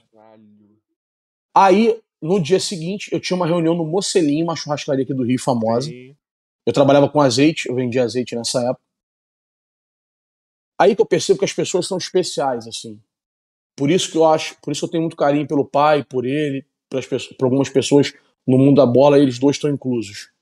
Aí, 1.55 2.01
no 2.21 2.41
dia 2.41 2.61
seguinte, 2.61 3.11
eu 3.13 3.21
tinha 3.21 3.37
uma 3.37 3.47
reunião 3.47 3.75
no 3.75 3.85
Mocelinho, 3.85 4.45
uma 4.45 4.57
churrascaria 4.57 5.05
aqui 5.05 5.15
do 5.15 5.25
Rio 5.25 5.41
famosa. 5.41 5.89
Sim. 5.89 6.17
Eu 6.67 6.73
trabalhava 6.73 7.09
com 7.09 7.21
azeite, 7.21 7.69
eu 7.69 7.75
vendia 7.75 8.05
azeite 8.05 8.37
nessa 8.37 8.61
época. 8.61 8.83
Aí 10.79 10.95
que 10.95 11.03
eu 11.03 11.07
percebo 11.07 11.39
que 11.39 11.45
as 11.45 11.53
pessoas 11.53 11.87
são 11.87 11.99
especiais, 11.99 12.67
assim. 12.69 13.03
Por 13.79 13.93
isso 13.93 14.11
que 14.11 14.19
eu 14.19 14.25
acho, 14.25 14.57
por 14.61 14.73
isso 14.73 14.85
eu 14.85 14.91
tenho 14.91 15.05
muito 15.05 15.15
carinho 15.15 15.47
pelo 15.47 15.65
pai, 15.65 16.03
por 16.03 16.27
ele, 16.27 16.67
pelas 16.91 17.07
pessoas, 17.07 17.37
por 17.37 17.45
algumas 17.45 17.69
pessoas 17.69 18.13
no 18.45 18.59
mundo 18.59 18.75
da 18.75 18.85
bola, 18.85 19.21
eles 19.21 19.39
dois 19.39 19.55
estão 19.55 19.71
inclusos. 19.71 20.33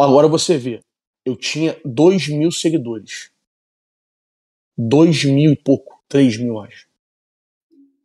Agora 0.00 0.26
você 0.26 0.56
vê, 0.56 0.80
eu 1.26 1.36
tinha 1.36 1.78
dois 1.84 2.28
mil 2.28 2.50
seguidores. 2.50 3.30
Dois 4.78 5.22
mil 5.26 5.52
e 5.52 5.56
pouco, 5.56 6.02
três 6.08 6.38
mil, 6.38 6.58
acho. 6.58 6.88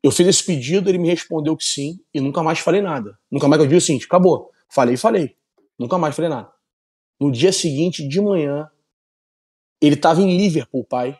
Eu 0.03 0.11
fiz 0.11 0.27
esse 0.27 0.43
pedido, 0.43 0.89
ele 0.89 0.97
me 0.97 1.07
respondeu 1.07 1.55
que 1.55 1.63
sim, 1.63 1.97
e 2.13 2.19
nunca 2.19 2.43
mais 2.43 2.59
falei 2.59 2.81
nada. 2.81 3.17
Nunca 3.31 3.47
mais 3.47 3.61
eu 3.61 3.67
digo 3.67 3.77
assim, 3.77 3.95
acabou. 3.95 4.51
Falei, 4.67 4.97
falei. 4.97 5.37
Nunca 5.79 5.97
mais 5.97 6.13
falei 6.13 6.29
nada. 6.29 6.51
No 7.17 7.31
dia 7.31 7.53
seguinte, 7.53 8.05
de 8.05 8.19
manhã, 8.19 8.69
ele 9.81 9.95
estava 9.95 10.21
em 10.21 10.35
Liverpool, 10.35 10.83
pai. 10.83 11.17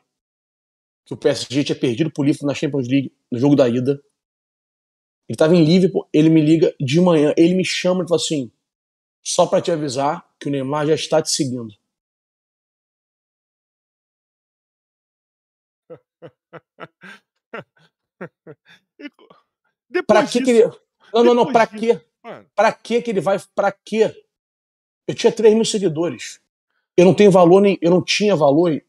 Que 1.08 1.14
o 1.14 1.18
PSG 1.18 1.64
tinha 1.64 1.80
perdido 1.80 2.12
pro 2.12 2.24
Liverpool 2.24 2.48
na 2.48 2.54
Champions 2.54 2.88
League, 2.88 3.12
no 3.32 3.40
jogo 3.40 3.56
da 3.56 3.68
ida. 3.68 3.94
Ele 5.30 5.36
estava 5.36 5.56
em 5.56 5.64
Liverpool, 5.64 6.08
ele 6.14 6.30
me 6.30 6.42
liga 6.42 6.74
de 6.80 7.02
manhã, 7.02 7.34
ele 7.38 7.54
me 7.56 7.66
chama 7.66 8.04
e 8.04 8.08
fala 8.08 8.20
assim: 8.22 8.52
só 9.24 9.46
para 9.48 9.62
te 9.62 9.72
avisar 9.72 10.30
que 10.40 10.48
o 10.48 10.52
Neymar 10.52 10.86
já 10.88 10.96
está 10.96 11.22
te 11.22 11.32
seguindo. 11.32 11.74
Pra 20.06 20.26
que, 20.28 20.44
que 20.44 20.50
ele. 20.52 20.64
Não, 21.14 21.24
não, 21.24 21.34
não, 21.34 21.52
pra 21.52 21.66
disso- 21.66 21.80
quê? 21.80 22.02
Mano, 22.24 22.46
Pra 22.56 22.74
que 22.74 23.02
que 23.02 23.12
ele 23.12 23.22
vai. 23.22 23.38
Pra 23.56 23.72
quê? 23.72 24.14
Eu 25.08 25.16
tinha 25.16 25.32
3 25.32 25.56
mil 25.56 25.66
seguidores. 25.66 26.42
Eu 26.96 27.06
não 27.06 27.14
tenho 27.14 27.32
valor 27.32 27.62
nem. 27.62 27.78
Eu 27.82 27.92
não 27.92 28.04
tinha 28.04 28.36
valor. 28.36 28.82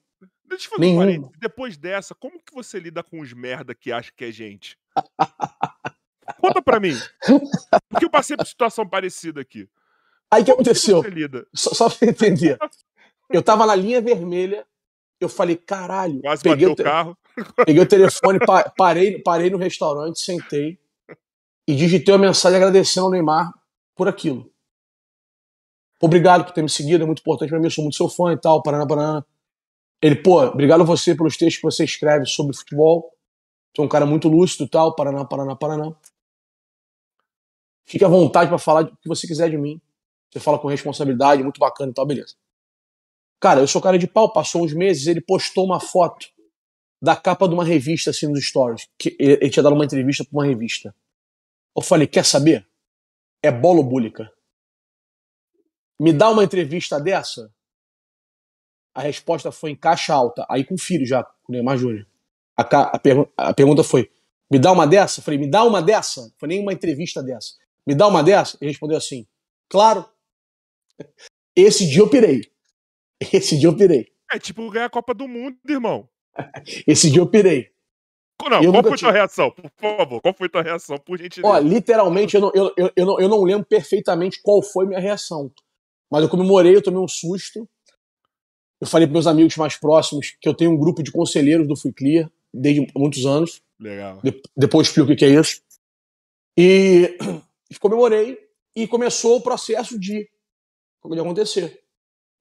Deixa 0.48 0.66
eu 0.66 0.70
fazer 0.76 0.86
um 0.86 0.96
parênteses. 0.96 1.36
Depois 1.38 1.76
dessa, 1.76 2.14
como 2.14 2.38
que 2.38 2.54
você 2.54 2.78
lida 2.80 3.02
com 3.02 3.20
os 3.20 3.32
merda 3.32 3.74
que 3.74 3.92
acha 3.92 4.10
que 4.16 4.24
é 4.24 4.32
gente? 4.32 4.78
Conta 6.40 6.60
pra 6.62 6.78
mim. 6.80 6.94
Porque 7.88 8.04
eu 8.04 8.10
passei 8.10 8.36
por 8.36 8.46
situação 8.46 8.86
parecida 8.88 9.40
aqui. 9.40 9.68
Aí 10.30 10.42
o 10.42 10.44
que 10.44 10.50
que 10.50 10.52
aconteceu? 10.52 11.00
lida? 11.02 11.46
Só, 11.54 11.70
só 11.74 11.88
pra 11.90 12.08
entender. 12.08 12.58
Eu 13.30 13.42
tava 13.42 13.64
na 13.66 13.74
linha 13.74 14.00
vermelha. 14.00 14.66
Eu 15.20 15.28
falei, 15.28 15.56
caralho. 15.56 16.20
Quase 16.20 16.42
peguei 16.42 16.66
o 16.68 16.74
te- 16.76 16.82
carro. 16.84 17.16
peguei 17.66 17.82
o 17.82 17.86
telefone, 17.86 18.38
pa- 18.38 18.72
parei, 18.76 19.20
parei 19.20 19.50
no 19.50 19.56
restaurante, 19.58 20.20
sentei 20.20 20.78
e 21.66 21.74
digitei 21.74 22.14
uma 22.14 22.26
mensagem 22.26 22.56
agradecendo 22.56 23.06
ao 23.06 23.10
Neymar 23.12 23.52
por 23.96 24.06
aquilo. 24.08 24.48
Obrigado 26.00 26.44
por 26.44 26.52
ter 26.52 26.62
me 26.62 26.68
seguido, 26.68 27.02
é 27.02 27.06
muito 27.06 27.18
importante 27.20 27.48
pra 27.48 27.58
mim, 27.58 27.66
eu 27.66 27.70
sou 27.70 27.82
muito 27.82 27.96
seu 27.96 28.08
fã 28.08 28.32
e 28.32 28.36
tal, 28.36 28.62
paraná, 28.62 28.86
paraná. 28.86 29.24
Ele, 30.00 30.16
pô, 30.16 30.42
obrigado 30.44 30.82
a 30.82 30.84
você 30.84 31.14
pelos 31.14 31.36
textos 31.36 31.56
que 31.56 31.62
você 31.62 31.84
escreve 31.84 32.26
sobre 32.26 32.56
futebol. 32.56 33.12
Tu 33.72 33.82
é 33.82 33.84
um 33.84 33.88
cara 33.88 34.06
muito 34.06 34.28
lúcido 34.28 34.64
e 34.64 34.68
tal, 34.68 34.94
paraná, 34.94 35.24
paraná, 35.24 35.56
paraná. 35.56 35.94
Fique 37.84 38.04
à 38.04 38.08
vontade 38.08 38.48
pra 38.48 38.58
falar 38.58 38.84
o 38.84 38.96
que 38.96 39.08
você 39.08 39.26
quiser 39.26 39.50
de 39.50 39.58
mim. 39.58 39.80
Você 40.30 40.38
fala 40.40 40.58
com 40.58 40.68
responsabilidade, 40.68 41.42
muito 41.42 41.58
bacana 41.58 41.90
e 41.90 41.94
tal, 41.94 42.06
beleza. 42.06 42.34
Cara, 43.40 43.60
eu 43.60 43.68
sou 43.68 43.80
cara 43.80 43.98
de 43.98 44.06
pau, 44.06 44.32
passou 44.32 44.64
uns 44.64 44.72
meses, 44.72 45.06
ele 45.06 45.20
postou 45.20 45.64
uma 45.64 45.80
foto 45.80 46.28
da 47.00 47.16
capa 47.16 47.48
de 47.48 47.54
uma 47.54 47.64
revista 47.64 48.10
assim 48.10 48.26
nos 48.26 48.46
stories. 48.46 48.88
Que 48.98 49.16
ele, 49.18 49.48
tinha 49.48 49.62
dado 49.62 49.74
uma 49.74 49.84
entrevista 49.84 50.24
pra 50.24 50.32
uma 50.32 50.44
revista. 50.44 50.94
Eu 51.76 51.82
falei, 51.82 52.06
quer 52.06 52.24
saber? 52.24 52.68
É 53.42 53.50
bolo 53.50 53.82
búlica. 53.82 54.30
Me 55.98 56.12
dá 56.12 56.30
uma 56.30 56.44
entrevista 56.44 57.00
dessa? 57.00 57.52
A 58.98 59.00
resposta 59.00 59.52
foi 59.52 59.70
em 59.70 59.76
caixa 59.76 60.12
alta. 60.12 60.44
Aí 60.50 60.64
com 60.64 60.76
filho 60.76 61.06
já, 61.06 61.22
com 61.22 61.52
o 61.52 61.52
Neymar 61.52 61.78
Júnior. 61.78 62.04
A, 62.56 62.62
a, 62.62 62.98
pergu 62.98 63.32
a, 63.36 63.54
pergunta 63.54 63.84
foi: 63.84 64.10
me 64.50 64.58
dá 64.58 64.72
uma 64.72 64.88
dessa? 64.88 65.20
Eu 65.20 65.24
falei, 65.24 65.38
me 65.38 65.46
dá 65.46 65.62
uma 65.62 65.80
dessa? 65.80 66.34
Foi 66.36 66.48
nem 66.48 66.60
uma 66.60 66.72
entrevista 66.72 67.22
dessa. 67.22 67.54
Me 67.86 67.94
dá 67.94 68.08
uma 68.08 68.24
dessa? 68.24 68.58
Ele 68.60 68.72
respondeu 68.72 68.96
assim: 68.96 69.24
claro. 69.68 70.04
Esse 71.54 71.88
dia 71.88 72.00
eu 72.00 72.10
pirei. 72.10 72.50
Esse 73.20 73.56
dia 73.56 73.68
eu 73.68 73.76
pirei. 73.76 74.12
É 74.32 74.36
tipo 74.36 74.68
ganhar 74.68 74.86
a 74.86 74.90
Copa 74.90 75.14
do 75.14 75.28
Mundo, 75.28 75.56
irmão. 75.68 76.08
Esse 76.84 77.08
dia 77.08 77.20
eu 77.20 77.26
pirei. 77.28 77.70
Não, 78.50 78.62
eu 78.64 78.72
qual 78.72 78.82
foi 78.82 78.98
tua 78.98 79.12
reação? 79.12 79.52
Por 79.52 79.70
favor, 79.96 80.20
qual 80.20 80.34
foi 80.34 80.48
tua 80.48 80.62
reação, 80.62 80.98
por 80.98 81.16
gentileza? 81.16 81.54
Ó, 81.54 81.58
literalmente, 81.58 82.34
eu 82.34 82.40
não, 82.40 82.50
eu, 82.52 82.72
eu, 82.76 82.92
eu, 82.96 83.06
não, 83.06 83.20
eu 83.20 83.28
não 83.28 83.42
lembro 83.44 83.64
perfeitamente 83.64 84.40
qual 84.42 84.60
foi 84.60 84.86
minha 84.86 85.00
reação. 85.00 85.52
Mas 86.10 86.22
eu 86.22 86.28
comemorei, 86.28 86.74
eu 86.74 86.82
tomei 86.82 87.00
um 87.00 87.06
susto. 87.06 87.68
Eu 88.80 88.86
falei 88.86 89.06
para 89.06 89.12
meus 89.12 89.26
amigos 89.26 89.56
mais 89.56 89.76
próximos 89.76 90.36
que 90.40 90.48
eu 90.48 90.54
tenho 90.54 90.70
um 90.70 90.78
grupo 90.78 91.02
de 91.02 91.10
conselheiros 91.10 91.66
do 91.66 91.76
Fui 91.76 91.92
Clear 91.92 92.30
desde 92.52 92.86
muitos 92.96 93.26
anos. 93.26 93.62
Legal. 93.78 94.20
De, 94.22 94.40
depois 94.56 94.88
explico 94.88 95.12
o 95.12 95.16
que 95.16 95.24
é 95.24 95.40
isso. 95.40 95.60
E 97.70 97.78
comemorei 97.78 98.38
e 98.74 98.88
começou 98.88 99.36
o 99.36 99.42
processo 99.42 99.98
de, 99.98 100.26
de 101.04 101.20
acontecer. 101.20 101.82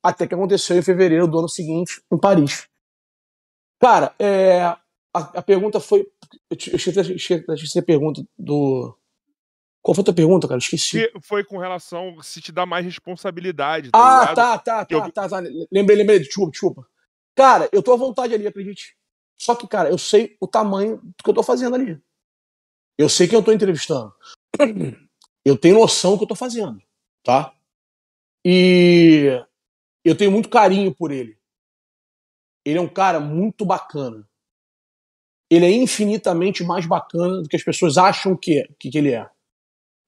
Até 0.01 0.25
que 0.25 0.33
aconteceu 0.33 0.77
em 0.77 0.81
fevereiro 0.81 1.27
do 1.27 1.39
ano 1.39 1.49
seguinte, 1.49 2.01
em 2.09 2.17
Paris. 2.17 2.69
Cara, 3.77 4.15
é, 4.17 4.61
a, 4.61 4.79
a, 5.13 5.41
pergunta 5.41 5.79
foi. 5.79 6.07
Eu 6.49 6.77
esqueci 6.77 7.79
a 7.79 7.83
pergunta 7.83 8.25
do. 8.37 8.97
Qual 9.87 9.95
foi 9.95 10.01
a 10.01 10.05
tua 10.05 10.13
pergunta, 10.13 10.49
cara? 10.49 10.57
Esqueci. 10.57 11.07
Que 11.07 11.21
foi 11.21 11.45
com 11.45 11.57
relação 11.57 12.21
se 12.21 12.41
te 12.41 12.51
dá 12.51 12.65
mais 12.65 12.83
responsabilidade. 12.83 13.89
Tá 13.91 14.21
ah, 14.21 14.35
tá, 14.35 14.57
tá, 14.57 14.85
tá, 14.85 14.93
eu... 14.93 15.09
tá, 15.13 15.29
tá. 15.29 15.39
Lembrei, 15.71 15.95
lembrei. 15.95 16.19
Desculpa, 16.19 16.51
desculpa. 16.51 16.87
Cara, 17.33 17.69
eu 17.71 17.81
tô 17.81 17.93
à 17.93 17.95
vontade 17.95 18.33
ali, 18.33 18.45
acredite. 18.45 18.97
Só 19.39 19.55
que, 19.55 19.65
cara, 19.65 19.89
eu 19.89 19.97
sei 19.97 20.35
o 20.41 20.45
tamanho 20.45 20.97
do 20.97 21.23
que 21.23 21.29
eu 21.29 21.33
tô 21.33 21.41
fazendo 21.41 21.73
ali. 21.75 21.97
Eu 22.97 23.07
sei 23.07 23.29
quem 23.29 23.39
eu 23.39 23.43
tô 23.45 23.53
entrevistando. 23.53 24.13
Eu 25.45 25.57
tenho 25.57 25.79
noção 25.79 26.11
do 26.11 26.17
que 26.17 26.23
eu 26.25 26.27
tô 26.27 26.35
fazendo, 26.35 26.83
tá? 27.23 27.55
E 28.43 29.41
eu 30.03 30.17
tenho 30.17 30.33
muito 30.33 30.49
carinho 30.49 30.93
por 30.93 31.13
ele. 31.13 31.39
Ele 32.65 32.77
é 32.77 32.81
um 32.81 32.89
cara 32.89 33.21
muito 33.21 33.65
bacana. 33.65 34.27
Ele 35.49 35.65
é 35.65 35.71
infinitamente 35.71 36.61
mais 36.61 36.85
bacana 36.85 37.41
do 37.41 37.47
que 37.47 37.55
as 37.55 37.63
pessoas 37.63 37.97
acham 37.97 38.35
que, 38.35 38.59
é, 38.59 38.67
que, 38.77 38.89
que 38.89 38.97
ele 38.97 39.13
é. 39.13 39.29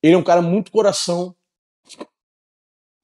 Ele 0.02 0.14
é 0.14 0.18
um 0.18 0.24
cara 0.24 0.42
muito 0.42 0.72
coração, 0.72 1.36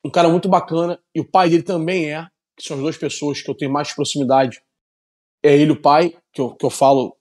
um 0.04 0.10
cara 0.10 0.30
muito 0.30 0.48
bacana, 0.48 1.02
e 1.14 1.20
o 1.20 1.26
pai 1.26 1.50
dele 1.50 1.64
também 1.64 2.14
é, 2.14 2.28
que 2.56 2.64
são 2.64 2.78
as 2.78 2.84
duas 2.84 2.98
pessoas 2.98 3.42
que 3.42 3.50
eu 3.50 3.56
tenho 3.56 3.72
mais 3.72 3.92
proximidade. 3.94 4.62
É 5.44 5.56
ele 5.56 5.72
o 5.72 5.82
pai, 5.82 6.18
que 6.32 6.42
eu, 6.42 6.56
que 6.56 6.66
eu 6.66 6.70
falo 6.70 7.18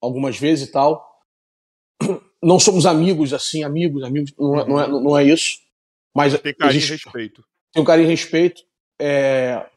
algumas 0.00 0.38
vezes 0.38 0.68
e 0.68 0.72
tal. 0.72 1.06
Não 2.42 2.60
somos 2.60 2.86
amigos 2.86 3.32
assim, 3.32 3.64
amigos, 3.64 4.04
amigos, 4.04 4.32
não, 4.38 4.60
é, 4.60 4.68
não, 4.68 4.80
é, 4.80 4.88
não 4.88 5.18
é 5.18 5.24
isso. 5.24 5.58
Mas 6.14 6.38
tem 6.40 6.54
carinho 6.54 6.78
existe, 6.78 6.90
e 6.90 7.04
respeito. 7.04 7.44
Tem 7.72 7.82
um 7.82 7.86
carinho 7.86 8.06
e 8.06 8.10
respeito. 8.10 8.62
É, 9.00 9.68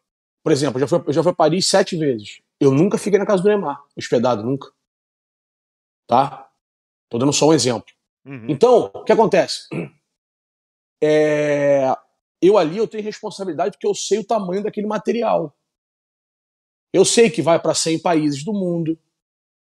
por 0.44 0.52
exemplo, 0.52 0.78
eu 0.78 0.82
já, 0.82 0.88
fui, 0.88 1.04
eu 1.08 1.14
já 1.14 1.24
fui 1.24 1.32
a 1.32 1.36
Paris 1.36 1.68
sete 1.68 1.96
vezes. 1.96 2.42
Eu 2.60 2.72
nunca 2.72 2.98
fiquei 2.98 3.18
na 3.18 3.26
casa 3.26 3.42
do 3.42 3.50
Neymar, 3.50 3.84
hospedado, 3.98 4.44
nunca. 4.44 4.72
Tá? 6.08 6.50
Tô 7.10 7.18
dando 7.18 7.34
só 7.34 7.48
um 7.48 7.54
exemplo. 7.54 7.92
Uhum. 8.26 8.46
Então, 8.50 8.92
o 8.94 9.04
que 9.04 9.12
acontece? 9.12 9.68
É, 11.04 11.92
eu 12.40 12.60
ali 12.60 12.78
eu 12.78 12.88
tenho 12.88 13.04
responsabilidade 13.04 13.72
porque 13.72 13.88
eu 13.88 13.96
sei 13.96 14.20
o 14.20 14.24
tamanho 14.24 14.62
daquele 14.62 14.86
material. 14.86 15.58
Eu 16.94 17.04
sei 17.04 17.28
que 17.28 17.42
vai 17.42 17.60
para 17.60 17.74
100 17.74 18.04
países 18.04 18.44
do 18.44 18.54
mundo. 18.54 18.96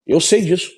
Eu 0.06 0.20
sei 0.20 0.42
disso. 0.42 0.70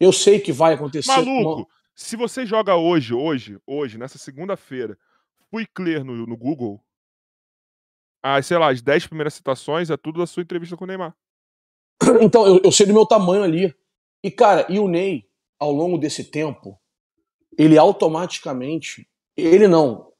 Eu 0.00 0.10
sei 0.10 0.40
que 0.40 0.50
vai 0.50 0.72
acontecer. 0.72 1.10
Maluco, 1.10 1.68
se 1.94 2.16
você 2.16 2.46
joga 2.46 2.74
hoje, 2.74 3.12
hoje, 3.12 3.58
hoje, 3.66 3.98
nessa 3.98 4.16
segunda-feira, 4.16 4.98
fui 5.50 5.66
clear 5.66 6.02
no, 6.02 6.26
no 6.26 6.36
Google, 6.38 6.82
ah, 8.22 8.40
sei 8.40 8.56
lá, 8.56 8.70
as 8.70 8.80
10 8.80 9.08
primeiras 9.08 9.34
citações 9.34 9.90
é 9.90 9.96
tudo 9.96 10.20
da 10.20 10.26
sua 10.26 10.42
entrevista 10.42 10.76
com 10.76 10.84
o 10.84 10.86
Neymar. 10.86 11.14
Então, 12.20 12.46
eu, 12.46 12.60
eu 12.64 12.72
sei 12.72 12.86
do 12.86 12.92
meu 12.92 13.06
tamanho 13.06 13.42
ali. 13.42 13.74
E, 14.24 14.30
cara, 14.30 14.66
e 14.68 14.78
o 14.78 14.88
Ney, 14.88 15.28
ao 15.58 15.72
longo 15.72 15.98
desse 15.98 16.24
tempo, 16.24 16.80
ele 17.58 17.78
automaticamente, 17.78 19.08
ele 19.36 19.68
não, 19.68 20.12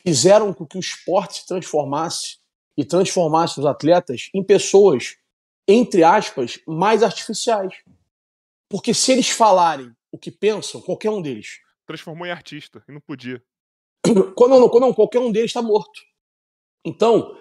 fizeram 0.00 0.52
com 0.52 0.66
que 0.66 0.76
o 0.76 0.80
esporte 0.80 1.38
se 1.38 1.46
transformasse 1.46 2.38
e 2.76 2.84
transformasse 2.84 3.58
os 3.58 3.66
atletas 3.66 4.28
em 4.34 4.42
pessoas, 4.42 5.16
entre 5.66 6.02
aspas, 6.02 6.60
mais 6.66 7.02
artificiais. 7.02 7.74
Porque 8.68 8.92
se 8.92 9.12
eles 9.12 9.30
falarem 9.30 9.94
o 10.12 10.18
que 10.18 10.30
pensam, 10.30 10.80
qualquer 10.80 11.10
um 11.10 11.22
deles. 11.22 11.60
Transformou 11.86 12.26
em 12.26 12.30
artista, 12.30 12.82
e 12.88 12.92
não 12.92 13.00
podia. 13.00 13.42
Quando 14.36 14.58
não, 14.58 14.68
quando 14.68 14.82
não 14.82 14.94
qualquer 14.94 15.18
um 15.18 15.32
deles 15.32 15.50
está 15.50 15.62
morto. 15.62 16.00
Então, 16.84 17.36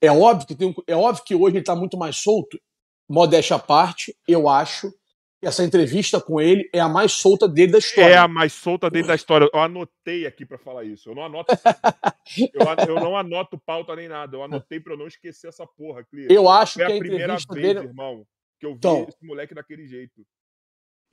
é 0.00 0.10
óbvio 0.10 0.46
que, 0.46 0.54
tem, 0.54 0.74
é 0.86 0.96
óbvio 0.96 1.24
que 1.24 1.34
hoje 1.34 1.56
ele 1.56 1.62
está 1.62 1.74
muito 1.74 1.96
mais 1.96 2.16
solto, 2.16 2.60
modéstia 3.08 3.56
à 3.56 3.58
parte, 3.58 4.16
eu 4.26 4.48
acho 4.48 4.92
essa 5.40 5.64
entrevista 5.64 6.20
com 6.20 6.40
ele 6.40 6.68
é 6.72 6.80
a 6.80 6.88
mais 6.88 7.12
solta 7.12 7.48
dele 7.48 7.72
da 7.72 7.78
história. 7.78 8.14
É 8.14 8.16
a 8.16 8.26
mais 8.26 8.52
solta 8.52 8.90
dele 8.90 9.06
da 9.06 9.14
história. 9.14 9.48
Eu 9.52 9.60
anotei 9.60 10.26
aqui 10.26 10.44
para 10.44 10.58
falar 10.58 10.84
isso. 10.84 11.10
Eu 11.10 11.14
não 11.14 11.24
anoto. 11.24 11.54
eu, 12.54 12.88
eu, 12.88 12.94
não 12.96 13.16
anoto 13.16 13.56
pauta 13.58 13.94
nem 13.94 14.08
nada. 14.08 14.36
Eu 14.36 14.42
anotei 14.42 14.80
para 14.80 14.94
eu 14.94 14.98
não 14.98 15.06
esquecer 15.06 15.48
essa 15.48 15.66
porra, 15.66 16.04
Clear. 16.04 16.30
Eu 16.30 16.48
acho 16.48 16.82
é 16.82 16.86
que 16.86 16.92
a, 16.92 16.96
a 16.96 16.98
primeira 16.98 17.34
vez, 17.34 17.46
dele... 17.46 17.86
irmão, 17.86 18.26
que 18.58 18.66
eu 18.66 18.72
vi 18.72 18.78
então, 18.78 19.06
esse 19.08 19.24
moleque 19.24 19.54
daquele 19.54 19.86
jeito. 19.86 20.26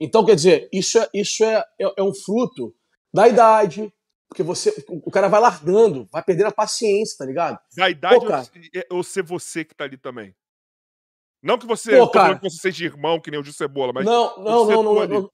Então, 0.00 0.24
quer 0.24 0.34
dizer, 0.34 0.68
isso 0.72 0.98
é, 0.98 1.08
isso 1.14 1.44
é, 1.44 1.64
é, 1.80 1.92
é 1.98 2.02
um 2.02 2.12
fruto 2.12 2.74
da 3.14 3.28
idade, 3.28 3.92
porque 4.28 4.42
você, 4.42 4.84
o 4.88 5.10
cara 5.10 5.28
vai 5.28 5.40
largando, 5.40 6.04
vai 6.12 6.22
perdendo 6.22 6.48
a 6.48 6.52
paciência, 6.52 7.16
tá 7.18 7.24
ligado? 7.24 7.58
Da 7.76 7.88
idade 7.88 8.26
Pô, 8.26 8.26
ou, 8.26 8.98
ou 8.98 9.02
ser 9.02 9.22
você 9.22 9.64
que 9.64 9.74
tá 9.74 9.84
ali 9.84 9.96
também? 9.96 10.34
Não 11.46 11.56
que 11.56 11.66
você, 11.66 11.96
Pô, 11.96 12.08
cara, 12.08 12.34
que 12.36 12.50
você 12.50 12.58
seja 12.58 12.84
irmão, 12.84 13.20
que 13.20 13.30
nem 13.30 13.38
o 13.38 13.42
de 13.42 13.52
Cebola, 13.52 13.92
mas. 13.92 14.04
Não, 14.04 14.36
não, 14.38 14.64
não, 14.66 14.82
não, 14.82 15.06
não, 15.06 15.30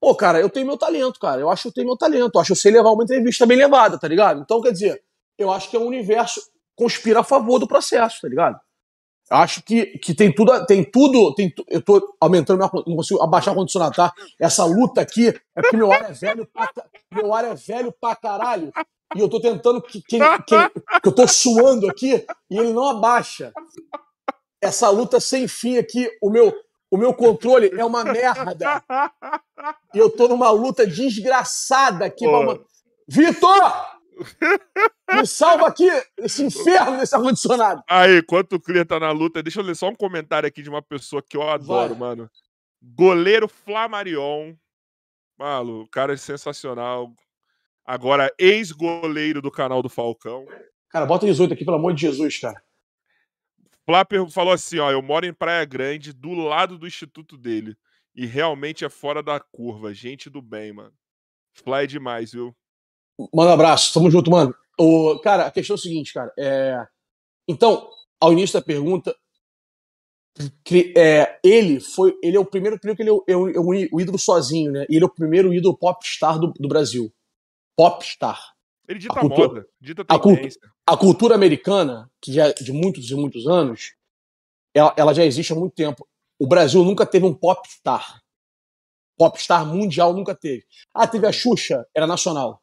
Pô, 0.00 0.12
cara, 0.14 0.40
eu 0.40 0.50
tenho 0.50 0.66
meu 0.66 0.76
talento, 0.76 1.20
cara. 1.20 1.40
Eu 1.40 1.48
acho 1.48 1.62
que 1.62 1.68
eu 1.68 1.72
tenho 1.72 1.86
meu 1.86 1.96
talento. 1.96 2.32
Eu 2.34 2.40
acho 2.40 2.48
que 2.48 2.52
eu 2.52 2.56
sei 2.56 2.72
levar 2.72 2.90
uma 2.90 3.04
entrevista 3.04 3.46
bem 3.46 3.56
levada, 3.56 3.96
tá 3.96 4.08
ligado? 4.08 4.40
Então, 4.40 4.60
quer 4.60 4.72
dizer, 4.72 5.00
eu 5.38 5.52
acho 5.52 5.70
que 5.70 5.76
é 5.76 5.78
um 5.78 5.86
universo 5.86 6.40
conspira 6.74 7.20
a 7.20 7.24
favor 7.24 7.60
do 7.60 7.68
processo, 7.68 8.20
tá 8.20 8.28
ligado? 8.28 8.58
Acho 9.30 9.62
que, 9.62 9.86
que 9.98 10.12
tem 10.12 10.34
tudo, 10.34 10.66
tem 10.66 10.84
tudo, 10.84 11.34
tem 11.34 11.54
eu 11.68 11.80
tô 11.80 12.14
aumentando, 12.20 12.58
minha, 12.58 12.70
não 12.86 12.96
consigo 12.96 13.22
abaixar 13.22 13.54
o 13.54 13.56
condicionado, 13.56 13.94
tá? 13.94 14.12
Essa 14.38 14.64
luta 14.64 15.00
aqui 15.00 15.28
é 15.28 15.62
porque 15.62 15.76
meu 15.76 15.90
ar 15.90 16.10
é 16.10 16.12
velho 16.12 16.46
pra, 16.52 16.70
meu 17.12 17.32
ar 17.32 17.44
é 17.44 17.54
velho 17.54 17.94
pra 17.98 18.16
caralho. 18.16 18.72
E 19.16 19.20
eu 19.20 19.28
tô 19.28 19.40
tentando 19.40 19.80
que, 19.80 20.02
que, 20.02 20.18
que, 20.18 21.00
que 21.00 21.08
eu 21.08 21.12
tô 21.12 21.26
suando 21.28 21.88
aqui 21.88 22.26
e 22.50 22.58
ele 22.58 22.72
não 22.72 22.88
abaixa. 22.88 23.52
Essa 24.64 24.88
luta 24.88 25.20
sem 25.20 25.46
fim 25.46 25.76
aqui, 25.76 26.10
o 26.22 26.30
meu, 26.30 26.54
o 26.90 26.96
meu 26.96 27.12
controle 27.12 27.70
é 27.78 27.84
uma 27.84 28.02
merda. 28.02 28.82
E 29.94 29.98
eu 29.98 30.08
tô 30.08 30.26
numa 30.26 30.50
luta 30.50 30.86
desgraçada 30.86 32.06
aqui. 32.06 32.26
Uma... 32.26 32.58
Vitor! 33.06 33.94
Me 35.12 35.26
salva 35.26 35.66
aqui, 35.66 35.86
esse 36.16 36.42
inferno 36.42 36.98
desse 36.98 37.14
ar-condicionado. 37.14 37.82
Aí, 37.88 38.18
enquanto 38.18 38.54
o 38.54 38.60
Clear 38.60 38.86
tá 38.86 38.98
na 38.98 39.10
luta, 39.10 39.42
deixa 39.42 39.60
eu 39.60 39.64
ler 39.64 39.76
só 39.76 39.88
um 39.88 39.94
comentário 39.94 40.46
aqui 40.46 40.62
de 40.62 40.70
uma 40.70 40.80
pessoa 40.80 41.22
que 41.22 41.36
eu 41.36 41.42
adoro, 41.42 41.90
Vai. 41.94 41.98
mano. 41.98 42.30
Goleiro 42.80 43.48
Flamarion. 43.48 44.54
Mano, 45.38 45.82
o 45.82 45.88
cara 45.88 46.14
é 46.14 46.16
sensacional. 46.16 47.12
Agora, 47.84 48.32
ex-goleiro 48.38 49.42
do 49.42 49.50
canal 49.50 49.82
do 49.82 49.90
Falcão. 49.90 50.46
Cara, 50.88 51.04
bota 51.04 51.26
18 51.26 51.52
aqui, 51.52 51.64
pelo 51.64 51.76
amor 51.76 51.92
de 51.92 52.00
Jesus, 52.00 52.38
cara. 52.38 52.63
Flapper 53.86 54.28
falou 54.30 54.52
assim: 54.52 54.78
ó, 54.78 54.90
eu 54.90 55.02
moro 55.02 55.26
em 55.26 55.32
Praia 55.32 55.64
Grande, 55.64 56.12
do 56.12 56.32
lado 56.32 56.78
do 56.78 56.86
instituto 56.86 57.36
dele. 57.36 57.76
E 58.14 58.26
realmente 58.26 58.84
é 58.84 58.88
fora 58.88 59.22
da 59.22 59.40
curva. 59.40 59.92
Gente 59.92 60.30
do 60.30 60.40
bem, 60.40 60.72
mano. 60.72 60.92
Fly 61.52 61.84
é 61.84 61.86
demais, 61.86 62.32
viu? 62.32 62.54
Manda 63.32 63.50
um 63.50 63.54
abraço, 63.54 63.92
tamo 63.92 64.10
junto, 64.10 64.30
mano. 64.30 64.54
O, 64.78 65.18
cara, 65.20 65.46
a 65.46 65.50
questão 65.50 65.74
é 65.74 65.78
o 65.78 65.82
seguinte, 65.82 66.12
cara. 66.12 66.32
É... 66.38 66.86
Então, 67.48 67.88
ao 68.20 68.32
início 68.32 68.58
da 68.58 68.64
pergunta, 68.64 69.14
é, 70.96 71.38
ele 71.44 71.78
foi. 71.80 72.18
Ele 72.22 72.36
é 72.36 72.40
o 72.40 72.44
primeiro, 72.44 72.78
primeiro 72.78 72.96
que 72.96 73.02
ele 73.02 73.10
é 73.10 73.12
o, 73.12 73.24
é 73.28 73.36
o, 73.36 73.74
é 73.74 73.88
o 73.92 74.00
ídolo 74.00 74.18
sozinho, 74.18 74.72
né? 74.72 74.86
Ele 74.88 75.04
é 75.04 75.06
o 75.06 75.14
primeiro 75.14 75.54
ídolo 75.54 75.76
popstar 75.76 76.38
do, 76.38 76.52
do 76.52 76.68
Brasil. 76.68 77.12
Popstar. 77.76 78.53
Ele 78.88 78.98
dita 78.98 79.14
a 79.14 79.20
cultura, 79.20 79.48
moda, 79.48 79.68
dita 79.80 80.04
a, 80.08 80.92
a, 80.92 80.96
cultura 80.96 81.34
americana, 81.34 82.10
que 82.20 82.32
já 82.32 82.48
é 82.48 82.52
de 82.52 82.72
muitos 82.72 83.10
e 83.10 83.14
muitos 83.14 83.46
anos, 83.46 83.94
ela, 84.74 84.94
ela, 84.96 85.14
já 85.14 85.24
existe 85.24 85.52
há 85.52 85.56
muito 85.56 85.74
tempo. 85.74 86.06
O 86.38 86.46
Brasil 86.46 86.84
nunca 86.84 87.06
teve 87.06 87.24
um 87.24 87.32
popstar. 87.32 88.20
Popstar 89.16 89.64
mundial 89.64 90.12
nunca 90.12 90.34
teve. 90.34 90.64
Ah, 90.92 91.06
teve 91.06 91.26
a 91.26 91.32
Xuxa, 91.32 91.86
era 91.94 92.06
nacional. 92.06 92.62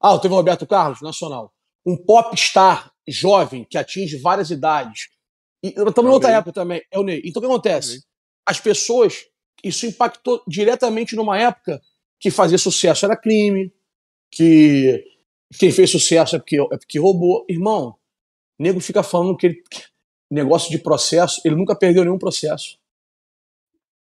Ah, 0.00 0.18
teve 0.18 0.34
o 0.34 0.36
Roberto 0.36 0.66
Carlos, 0.66 1.00
nacional. 1.00 1.52
Um 1.86 1.96
popstar 1.96 2.92
jovem 3.06 3.64
que 3.64 3.78
atinge 3.78 4.18
várias 4.18 4.50
idades, 4.50 5.08
E 5.62 5.68
estamos 5.68 6.10
em 6.10 6.14
outra 6.14 6.30
época 6.30 6.52
também, 6.52 6.82
é 6.90 6.98
o 6.98 7.02
Ney. 7.02 7.22
Então 7.24 7.40
o 7.40 7.42
que 7.42 7.50
acontece? 7.50 8.04
As 8.44 8.60
pessoas, 8.60 9.24
isso 9.64 9.86
impactou 9.86 10.42
diretamente 10.46 11.16
numa 11.16 11.38
época 11.38 11.80
que 12.20 12.30
fazer 12.30 12.58
sucesso 12.58 13.06
era 13.06 13.16
crime, 13.16 13.72
que 14.30 15.04
quem 15.56 15.70
fez 15.70 15.90
sucesso 15.90 16.36
é 16.36 16.38
porque, 16.38 16.60
é 16.60 16.76
porque 16.76 16.98
roubou. 16.98 17.44
Irmão, 17.48 17.96
nego 18.58 18.80
fica 18.80 19.02
falando 19.02 19.36
que 19.36 19.46
ele, 19.46 19.62
negócio 20.30 20.70
de 20.70 20.78
processo, 20.78 21.40
ele 21.44 21.54
nunca 21.56 21.74
perdeu 21.76 22.04
nenhum 22.04 22.18
processo. 22.18 22.78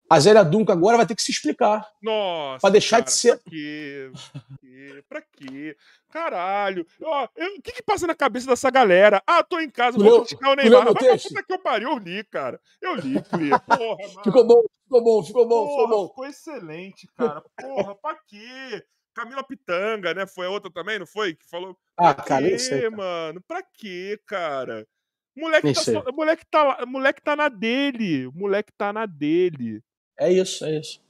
A 0.10 0.20
Zélia 0.20 0.44
Duncan 0.44 0.74
agora 0.74 0.98
vai 0.98 1.06
ter 1.06 1.16
que 1.16 1.24
se 1.24 1.32
explicar. 1.32 1.90
Nossa. 2.02 2.60
Pra 2.60 2.70
deixar 2.70 2.98
cara, 2.98 3.06
de 3.06 3.14
ser. 3.14 3.38
Pra 3.38 3.50
quê? 3.50 4.12
Pra 4.12 4.42
quê? 4.60 5.04
Pra 5.08 5.22
quê? 5.22 5.78
Caralho. 6.10 6.86
Ó, 7.02 7.24
o 7.24 7.62
que 7.62 7.72
que 7.72 7.82
passa 7.82 8.06
na 8.06 8.14
cabeça 8.14 8.46
dessa 8.48 8.70
galera? 8.70 9.24
Ah, 9.26 9.42
tô 9.42 9.58
em 9.58 9.70
casa, 9.70 9.98
vou 9.98 10.06
leu- 10.06 10.20
criticar 10.20 10.52
o 10.52 10.56
Neymar. 10.56 10.84
meu 10.84 10.94
pra 10.94 11.02
texto? 11.04 11.30
puta 11.30 11.44
que 11.44 11.54
eu 11.54 11.60
pariu, 11.60 11.92
eu 11.92 11.98
li, 11.98 12.22
cara. 12.26 12.60
Eu 12.82 12.96
li, 12.96 13.22
Clia. 13.24 13.58
Porra, 13.64 14.08
mano. 14.10 14.24
Ficou 14.26 14.46
bom, 14.46 14.62
ficou 14.84 15.02
bom, 15.02 15.24
ficou 15.24 15.48
bom, 15.48 15.62
ficou 15.70 15.78
Porra, 15.78 15.88
bom. 15.96 16.08
ficou 16.10 16.26
excelente, 16.26 17.08
cara. 17.18 17.42
Porra, 17.62 17.96
pra 17.96 18.16
quê? 18.28 18.84
Camila 19.14 19.44
Pitanga, 19.44 20.14
né? 20.14 20.26
Foi 20.28 20.46
a 20.46 20.50
outra 20.50 20.72
também, 20.72 20.98
não 21.00 21.06
foi? 21.06 21.36
Que 21.36 21.46
falou. 21.50 21.78
Ah, 21.98 22.14
Pra 22.14 22.24
cara, 22.24 22.44
quê, 22.44 22.50
nem 22.50 22.60
sei. 22.60 22.82
cara. 22.82 22.92
mano? 22.96 23.42
Pra 23.48 23.62
quê, 23.62 24.20
cara? 24.26 24.88
Moleque 25.36 25.66
Nem 25.66 25.74
tá, 25.74 25.82
só- 25.82 26.12
moleque, 26.12 26.46
tá 26.50 26.64
lá, 26.64 26.86
moleque 26.86 27.22
tá 27.22 27.36
na 27.36 27.48
dele. 27.50 28.28
Moleque 28.34 28.72
tá 28.78 28.92
na 28.92 29.06
dele. 29.06 29.82
É 30.20 30.32
isso, 30.32 30.66
é 30.66 30.78
isso. 30.80 31.02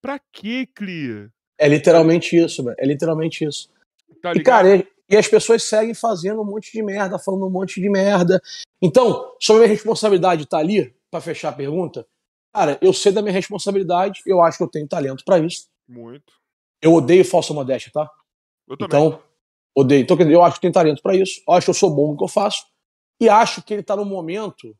Pra 0.00 0.18
quê, 0.32 0.68
Clia? 0.74 1.30
É 1.58 1.68
literalmente 1.68 2.36
isso, 2.36 2.62
velho. 2.62 2.76
É 2.78 2.86
literalmente 2.86 3.44
isso. 3.44 3.68
Tá 4.22 4.32
E, 4.32 4.42
cara, 4.42 4.76
e, 4.76 4.86
e 5.08 5.16
as 5.16 5.26
pessoas 5.26 5.62
seguem 5.64 5.94
fazendo 5.94 6.40
um 6.42 6.44
monte 6.44 6.70
de 6.72 6.82
merda, 6.82 7.18
falando 7.18 7.46
um 7.46 7.50
monte 7.50 7.80
de 7.80 7.88
merda. 7.90 8.40
Então, 8.80 9.34
sobre 9.40 9.64
a 9.64 9.66
minha 9.66 9.74
responsabilidade 9.74 10.46
tá 10.46 10.58
ali, 10.58 10.94
pra 11.10 11.20
fechar 11.20 11.48
a 11.48 11.52
pergunta, 11.52 12.06
cara, 12.54 12.78
eu 12.80 12.92
sei 12.92 13.10
da 13.10 13.22
minha 13.22 13.32
responsabilidade, 13.32 14.20
eu 14.26 14.40
acho 14.42 14.58
que 14.58 14.64
eu 14.64 14.68
tenho 14.70 14.86
talento 14.86 15.24
pra 15.24 15.38
isso. 15.38 15.66
Muito. 15.88 16.32
Eu 16.80 16.94
odeio 16.94 17.24
falsa 17.24 17.54
modéstia, 17.54 17.90
tá? 17.92 18.10
Eu 18.68 18.76
também. 18.76 18.86
Então, 18.86 19.22
odeio. 19.74 20.02
Então, 20.02 20.20
eu 20.20 20.42
acho 20.42 20.56
que 20.56 20.62
tem 20.62 20.72
talento 20.72 21.02
pra 21.02 21.14
isso. 21.14 21.42
Eu 21.46 21.54
acho 21.54 21.66
que 21.66 21.70
eu 21.70 21.74
sou 21.74 21.94
bom 21.94 22.12
no 22.12 22.16
que 22.16 22.24
eu 22.24 22.28
faço. 22.28 22.66
E 23.20 23.28
acho 23.28 23.62
que 23.62 23.72
ele 23.72 23.82
tá 23.82 23.96
no 23.96 24.04
momento 24.04 24.76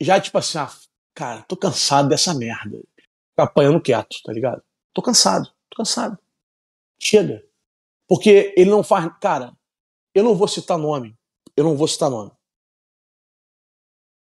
já 0.00 0.20
tipo 0.20 0.38
assim, 0.38 0.58
ah, 0.58 0.70
cara, 1.14 1.42
tô 1.42 1.56
cansado 1.56 2.08
dessa 2.08 2.32
merda. 2.32 2.78
Ficar 3.30 3.44
apanhando 3.44 3.80
quieto, 3.80 4.16
tá 4.24 4.32
ligado? 4.32 4.62
Tô 4.94 5.02
cansado, 5.02 5.46
tô 5.68 5.76
cansado. 5.76 6.18
Chega. 7.00 7.44
Porque 8.06 8.54
ele 8.56 8.70
não 8.70 8.82
faz. 8.82 9.10
Cara, 9.20 9.52
eu 10.14 10.22
não 10.22 10.34
vou 10.34 10.48
citar 10.48 10.78
nome. 10.78 11.16
Eu 11.56 11.64
não 11.64 11.76
vou 11.76 11.88
citar 11.88 12.10
nome. 12.10 12.30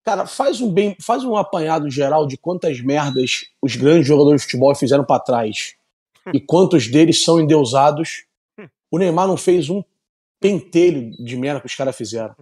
Cara, 0.03 0.27
faz 0.27 0.61
um 0.61 0.71
bem, 0.71 0.95
faz 1.01 1.23
um 1.23 1.35
apanhado 1.35 1.89
geral 1.89 2.27
de 2.27 2.37
quantas 2.37 2.79
merdas 2.79 3.45
os 3.61 3.75
grandes 3.75 4.07
jogadores 4.07 4.41
de 4.41 4.45
futebol 4.45 4.75
fizeram 4.75 5.03
pra 5.03 5.19
trás 5.19 5.75
e 6.33 6.39
quantos 6.39 6.87
deles 6.87 7.23
são 7.23 7.39
endeusados. 7.39 8.25
O 8.91 8.97
Neymar 8.97 9.27
não 9.27 9.37
fez 9.37 9.69
um 9.69 9.83
pentelho 10.39 11.11
de 11.23 11.35
merda 11.35 11.59
que 11.59 11.65
os 11.67 11.75
caras 11.75 11.95
fizeram. 11.95 12.35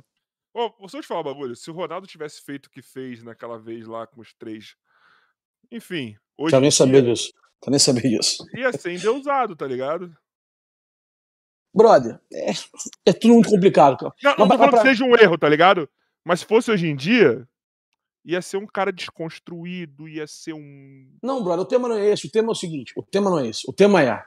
Ô, 0.54 0.70
você 0.80 1.00
te 1.02 1.08
falar 1.08 1.22
um 1.22 1.24
bagulho. 1.24 1.56
Se 1.56 1.72
o 1.72 1.74
Ronaldo 1.74 2.06
tivesse 2.06 2.42
feito 2.42 2.68
o 2.68 2.70
que 2.70 2.82
fez 2.82 3.24
naquela 3.24 3.58
vez 3.58 3.88
lá 3.88 4.06
com 4.06 4.22
os 4.22 4.34
três. 4.34 4.76
Enfim. 5.72 6.16
Hoje 6.38 6.52
Quero 6.52 6.62
nem 6.62 6.68
em 6.68 6.72
saber 6.72 7.02
dia, 7.02 7.14
disso. 7.14 7.34
Quero 7.62 7.72
nem 7.72 7.80
saber 7.80 8.02
disso. 8.02 8.46
ia 8.56 8.72
ser 8.74 8.92
endeusado, 8.94 9.56
tá 9.56 9.66
ligado? 9.66 10.16
Brother, 11.76 12.20
é, 12.32 12.52
é 13.08 13.14
tudo 13.14 13.34
muito 13.34 13.50
complicado, 13.50 13.98
cara. 13.98 14.14
Não, 14.22 14.36
não 14.38 14.46
Mas 14.48 14.58
tô 14.60 14.70
pra- 14.70 14.78
que 14.82 14.88
seja 14.88 15.04
um 15.04 15.16
erro, 15.16 15.38
tá 15.38 15.50
ligado? 15.50 15.90
Mas 16.24 16.42
se 16.42 16.46
fosse 16.46 16.70
hoje 16.72 16.88
em 16.88 16.96
dia, 16.96 17.48
ia 18.26 18.42
ser 18.42 18.58
um 18.58 18.68
cara 18.68 18.92
desconstruído, 18.92 20.08
ia 20.08 20.26
ser 20.26 20.54
um. 20.54 21.08
Não, 21.22 21.44
brother, 21.44 21.64
o 21.64 21.68
tema 21.68 21.88
não 21.88 21.98
é 21.98 22.10
esse. 22.10 22.28
O 22.28 22.32
tema 22.32 22.50
é 22.50 22.52
o 22.52 22.56
seguinte: 22.56 22.94
o 22.96 23.04
tema 23.04 23.30
não 23.30 23.40
é 23.40 23.48
esse. 23.48 23.64
O 23.68 23.74
tema 23.74 24.02
é. 24.02 24.24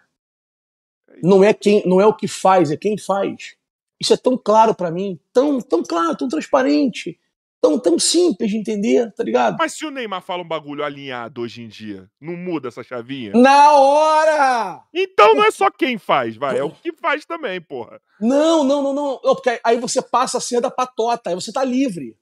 Não 1.22 1.42
é 1.42 1.54
quem, 1.54 1.82
não 1.86 2.00
é 2.00 2.06
o 2.06 2.14
que 2.14 2.28
faz, 2.28 2.70
é 2.70 2.76
quem 2.76 2.98
faz. 2.98 3.56
Isso 3.98 4.12
é 4.12 4.16
tão 4.16 4.36
claro 4.36 4.74
pra 4.74 4.90
mim, 4.90 5.18
tão, 5.32 5.60
tão 5.60 5.82
claro, 5.82 6.16
tão 6.16 6.28
transparente, 6.28 7.18
tão, 7.62 7.78
tão 7.78 7.98
simples 7.98 8.50
de 8.50 8.58
entender, 8.58 9.10
tá 9.14 9.24
ligado? 9.24 9.56
Mas 9.58 9.72
se 9.72 9.86
o 9.86 9.90
Neymar 9.90 10.20
fala 10.20 10.42
um 10.42 10.48
bagulho 10.48 10.84
alinhado 10.84 11.40
hoje 11.40 11.62
em 11.62 11.68
dia, 11.68 12.10
não 12.20 12.36
muda 12.36 12.68
essa 12.68 12.82
chavinha? 12.82 13.32
Na 13.32 13.72
hora! 13.72 14.82
Então 14.92 15.34
não 15.34 15.44
é 15.44 15.50
só 15.50 15.70
quem 15.70 15.96
faz, 15.96 16.36
vai, 16.36 16.58
é 16.58 16.62
o 16.62 16.70
que 16.70 16.92
faz 16.92 17.24
também, 17.24 17.58
porra. 17.60 18.00
Não, 18.20 18.62
não, 18.62 18.82
não, 18.82 18.92
não. 18.92 19.20
não 19.24 19.34
porque 19.34 19.58
aí 19.64 19.80
você 19.80 20.02
passa 20.02 20.36
a 20.36 20.40
ser 20.40 20.60
da 20.60 20.70
patota, 20.70 21.30
aí 21.30 21.34
você 21.34 21.50
tá 21.50 21.64
livre. 21.64 22.14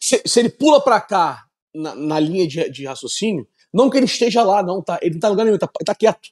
Se, 0.00 0.22
se 0.26 0.40
ele 0.40 0.50
pula 0.50 0.82
pra 0.82 1.00
cá 1.00 1.48
na, 1.74 1.94
na 1.94 2.20
linha 2.20 2.46
de, 2.46 2.70
de 2.70 2.86
raciocínio, 2.86 3.48
não 3.72 3.90
que 3.90 3.96
ele 3.96 4.06
esteja 4.06 4.42
lá, 4.42 4.62
não, 4.62 4.82
tá? 4.82 4.98
Ele 5.02 5.14
não 5.14 5.20
tá 5.20 5.28
em 5.28 5.30
lugar 5.30 5.44
nenhum, 5.44 5.54
ele 5.54 5.60
tá, 5.60 5.70
ele 5.78 5.84
tá 5.84 5.94
quieto. 5.94 6.30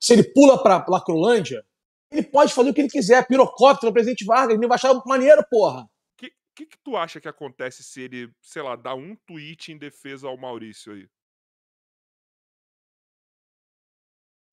Se 0.00 0.12
ele 0.12 0.24
pula 0.24 0.62
pra 0.62 0.84
Lacrolândia, 0.88 1.64
ele 2.10 2.22
pode 2.22 2.52
fazer 2.52 2.70
o 2.70 2.74
que 2.74 2.80
ele 2.80 2.90
quiser, 2.90 3.26
pirocóptero, 3.26 3.92
presidente 3.92 4.24
Vargas, 4.24 4.56
ele 4.56 4.66
vai 4.66 4.76
achar 4.76 4.94
maneiro, 5.06 5.44
porra. 5.50 5.82
O 5.82 5.88
que, 6.16 6.32
que, 6.54 6.66
que 6.66 6.78
tu 6.78 6.96
acha 6.96 7.20
que 7.20 7.28
acontece 7.28 7.82
se 7.82 8.02
ele, 8.02 8.30
sei 8.40 8.62
lá, 8.62 8.76
dá 8.76 8.94
um 8.94 9.16
tweet 9.26 9.72
em 9.72 9.78
defesa 9.78 10.28
ao 10.28 10.36
Maurício 10.36 10.92
aí? 10.92 11.04
O 11.04 11.10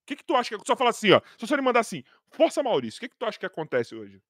que, 0.06 0.16
que 0.16 0.24
tu 0.24 0.36
acha 0.36 0.58
que. 0.58 0.66
Só 0.66 0.76
fala 0.76 0.90
assim, 0.90 1.12
ó. 1.12 1.20
Se 1.38 1.46
você 1.46 1.54
ele 1.54 1.62
mandar 1.62 1.80
assim, 1.80 2.04
força 2.30 2.62
Maurício, 2.62 2.98
o 2.98 3.00
que, 3.00 3.08
que 3.08 3.16
tu 3.16 3.24
acha 3.24 3.38
que 3.38 3.46
acontece 3.46 3.94
hoje? 3.94 4.20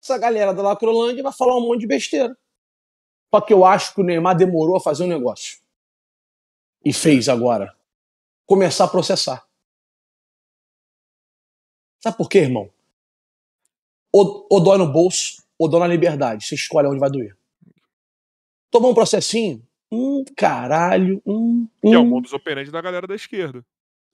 Essa 0.00 0.16
galera 0.18 0.54
da 0.54 0.62
Lacrolândia 0.62 1.22
vai 1.22 1.32
falar 1.32 1.56
um 1.56 1.62
monte 1.62 1.80
de 1.80 1.88
besteira. 1.88 2.36
Só 3.34 3.40
que 3.40 3.52
eu 3.52 3.64
acho 3.64 3.94
que 3.94 4.00
o 4.00 4.04
Neymar 4.04 4.36
demorou 4.36 4.76
a 4.76 4.80
fazer 4.80 5.04
um 5.04 5.08
negócio. 5.08 5.58
E 6.84 6.92
fez 6.92 7.30
agora. 7.30 7.74
Começar 8.44 8.84
a 8.84 8.88
processar. 8.88 9.46
Sabe 12.00 12.16
por 12.16 12.28
quê, 12.28 12.40
irmão? 12.40 12.68
Ou, 14.12 14.46
ou 14.50 14.60
dói 14.60 14.76
no 14.76 14.92
bolso, 14.92 15.42
ou 15.58 15.66
dói 15.66 15.80
na 15.80 15.86
liberdade. 15.86 16.44
Você 16.44 16.56
escolhe 16.56 16.88
onde 16.88 16.98
vai 16.98 17.08
doer. 17.08 17.34
Tomou 18.70 18.90
um 18.90 18.94
processinho? 18.94 19.66
Hum, 19.90 20.24
caralho. 20.36 21.22
Hum, 21.24 21.66
Que 21.80 21.94
é 21.94 21.98
o 21.98 22.02
hum. 22.02 22.08
modus 22.08 22.32
operandi 22.34 22.70
da 22.70 22.82
galera 22.82 23.06
da 23.06 23.14
esquerda. 23.14 23.64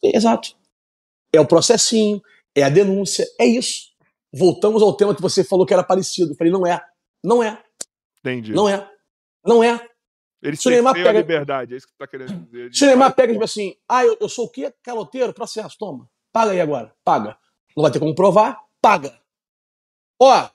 Exato. 0.01 0.57
É 1.32 1.40
o 1.40 1.47
processinho, 1.47 2.23
é 2.55 2.62
a 2.62 2.69
denúncia, 2.69 3.27
é 3.40 3.47
isso. 3.47 3.89
Voltamos 4.32 4.82
ao 4.82 4.97
tema 4.97 5.15
que 5.15 5.23
você 5.23 5.43
falou 5.43 5.66
que 5.66 5.74
era 5.74 5.82
parecido. 5.82 6.32
Eu 6.32 6.36
falei, 6.36 6.53
não 6.53 6.65
é. 6.65 6.81
Não 7.24 7.43
é. 7.43 7.62
Entendi. 8.20 8.53
Não 8.53 8.69
é. 8.69 8.89
Não 9.48 9.62
é. 9.64 9.88
Ele 10.42 10.56
Se 10.56 10.68
o 10.68 10.70
Neymar 10.70 10.92
cerceia 10.94 11.10
a 11.10 11.14
pega- 11.14 11.20
liberdade, 11.20 11.74
é 11.74 11.76
isso 11.76 11.86
que 11.86 11.92
tu 11.94 11.98
tá 11.98 12.06
querendo 12.06 12.32
dizer. 12.44 12.72
Se 12.74 12.84
o 12.84 12.86
Neymar 12.86 13.14
pega 13.14 13.32
e 13.32 13.36
diz 13.36 13.44
assim, 13.44 13.74
ah, 13.88 14.04
eu, 14.04 14.16
eu 14.20 14.28
sou 14.28 14.44
o 14.44 14.48
quê? 14.48 14.72
Caloteiro? 14.82 15.32
Processo, 15.34 15.76
toma. 15.78 16.08
Paga 16.32 16.52
aí 16.52 16.60
agora. 16.60 16.94
Paga. 17.04 17.36
Não 17.76 17.82
vai 17.82 17.90
ter 17.90 17.98
como 17.98 18.14
provar? 18.14 18.60
Paga. 18.80 19.18
Ó, 20.20 20.48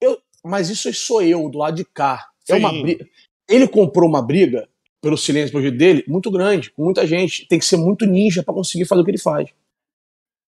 eu, 0.00 0.20
mas 0.44 0.68
isso 0.68 0.92
sou 0.94 1.22
eu, 1.22 1.48
do 1.48 1.58
lado 1.58 1.76
de 1.76 1.84
cá. 1.84 2.28
É 2.48 2.54
uma 2.56 2.70
Sim. 2.70 2.82
briga. 2.82 3.08
Ele 3.48 3.68
comprou 3.68 4.08
uma 4.08 4.20
briga, 4.22 4.68
pelo 5.00 5.16
silêncio 5.16 5.52
pelo 5.52 5.62
jeito 5.62 5.78
dele, 5.78 6.04
muito 6.08 6.30
grande, 6.30 6.70
com 6.70 6.82
muita 6.84 7.06
gente. 7.06 7.46
Tem 7.46 7.58
que 7.58 7.64
ser 7.64 7.76
muito 7.76 8.04
ninja 8.06 8.42
pra 8.42 8.54
conseguir 8.54 8.84
fazer 8.86 9.00
o 9.02 9.04
que 9.04 9.10
ele 9.12 9.18
faz. 9.18 9.48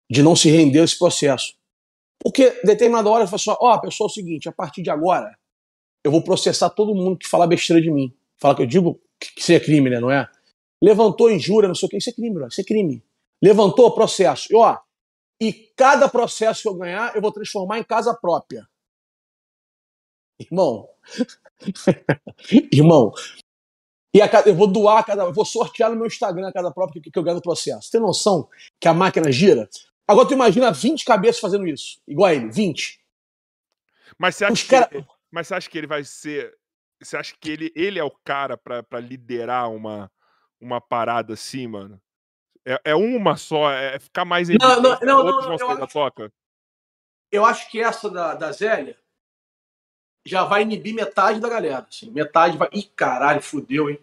De 0.10 0.24
não 0.24 0.36
se 0.36 0.50
render 0.50 0.80
a 0.82 0.84
esse 0.84 0.98
processo. 0.98 1.56
Porque, 2.20 2.50
determinada 2.64 3.10
hora, 3.10 3.22
ele 3.24 3.30
fala 3.30 3.36
assim: 3.36 3.56
ó, 3.60 3.78
pessoal, 3.80 4.08
é 4.08 4.12
o 4.12 4.14
seguinte, 4.14 4.50
a 4.50 4.52
partir 4.52 4.82
de 4.82 4.90
agora, 4.90 5.38
eu 6.08 6.12
vou 6.12 6.22
processar 6.24 6.70
todo 6.70 6.96
mundo 6.96 7.18
que 7.18 7.28
falar 7.28 7.48
besteira 7.48 7.82
de 7.82 7.92
mim. 7.92 8.14
Fala 8.38 8.56
que 8.56 8.62
eu 8.62 8.66
digo 8.66 9.00
que 9.20 9.40
isso 9.42 9.52
é 9.52 9.60
crime, 9.60 9.90
né? 9.90 10.00
Não 10.00 10.10
é? 10.10 10.30
Levantou 10.82 11.30
injúria, 11.30 11.68
não 11.68 11.76
sei 11.76 11.88
o 11.88 11.90
que, 11.90 11.98
isso 11.98 12.10
é 12.10 12.14
crime, 12.14 12.34
bro, 12.34 12.48
isso 12.48 12.62
é 12.62 12.64
crime. 12.64 13.04
Levantou 13.44 13.92
processo. 13.94 14.48
E, 14.52 14.56
ó, 14.56 14.78
e 15.42 15.52
cada 15.76 16.08
processo 16.08 16.62
que 16.62 16.68
eu 16.68 16.76
ganhar, 16.76 17.16
eu 17.16 17.22
vou 17.22 17.32
transformar 17.32 17.78
em 17.80 17.84
casa 17.84 18.14
própria. 18.14 18.68
Irmão. 20.40 20.88
Irmão. 22.72 23.12
E 24.14 24.22
a 24.22 24.30
eu 24.46 24.56
vou 24.56 24.68
doar 24.68 25.06
cada. 25.06 25.24
Eu 25.24 25.34
vou 25.34 25.46
sortear 25.46 25.90
no 25.90 25.96
meu 25.98 26.08
Instagram 26.08 26.48
a 26.48 26.54
cada 26.54 26.72
própria 26.72 27.02
que, 27.02 27.12
que 27.12 27.20
eu 27.20 27.24
ganho 27.24 27.36
no 27.36 27.42
processo. 27.42 27.92
Tem 27.92 28.00
noção 28.00 28.48
que 28.80 28.88
a 28.88 28.94
máquina 28.94 29.32
gira? 29.32 29.70
Agora 30.08 30.28
tu 30.28 30.34
imagina 30.34 30.72
20 30.72 31.04
cabeças 31.04 31.42
fazendo 31.42 31.68
isso. 31.68 32.00
Igual 32.08 32.30
a 32.30 32.34
ele, 32.34 32.50
20. 32.50 33.00
Mas 34.18 34.36
você 34.36 34.46
acha 34.46 34.54
Os 34.54 34.64
que 34.64 34.70
cara- 34.70 34.90
ele- 34.92 35.06
mas 35.32 35.48
você 35.48 35.56
acha 35.56 35.70
que 35.70 35.78
ele 35.78 35.88
vai 35.88 36.04
ser. 36.04 36.56
Você 37.02 37.16
acha 37.16 37.36
que 37.40 37.50
ele, 37.50 37.72
ele 37.76 38.00
é 38.00 38.04
o 38.04 38.12
cara 38.24 38.58
pra, 38.58 38.82
pra 38.82 39.00
liderar 39.00 39.72
uma, 39.72 40.12
uma 40.60 40.82
parada 40.82 41.34
assim, 41.34 41.68
mano? 41.68 42.02
É, 42.66 42.82
é 42.86 42.96
uma 42.96 43.38
só, 43.38 43.72
é 43.72 44.00
ficar 44.00 44.26
mais 44.26 44.50
Não, 44.50 44.56
evidente, 44.56 45.06
não, 45.06 45.16
não, 45.16 45.26
outros 45.26 45.46
não, 45.46 45.58
vão 45.58 45.60
eu 45.60 45.68
sair 45.68 45.80
da 45.80 45.88
toca? 45.88 46.34
Eu 47.32 47.46
acho 47.46 47.70
que 47.70 47.82
essa 47.82 48.10
da, 48.10 48.34
da 48.34 48.52
Zélia 48.52 48.98
já 50.26 50.44
vai 50.44 50.62
inibir 50.62 50.94
metade 50.94 51.40
da 51.40 51.50
galera. 51.50 51.86
Assim. 51.90 52.12
Metade 52.12 52.58
vai. 52.58 52.70
Ih, 52.74 52.84
caralho, 52.96 53.42
fudeu, 53.42 53.90
hein? 53.90 54.00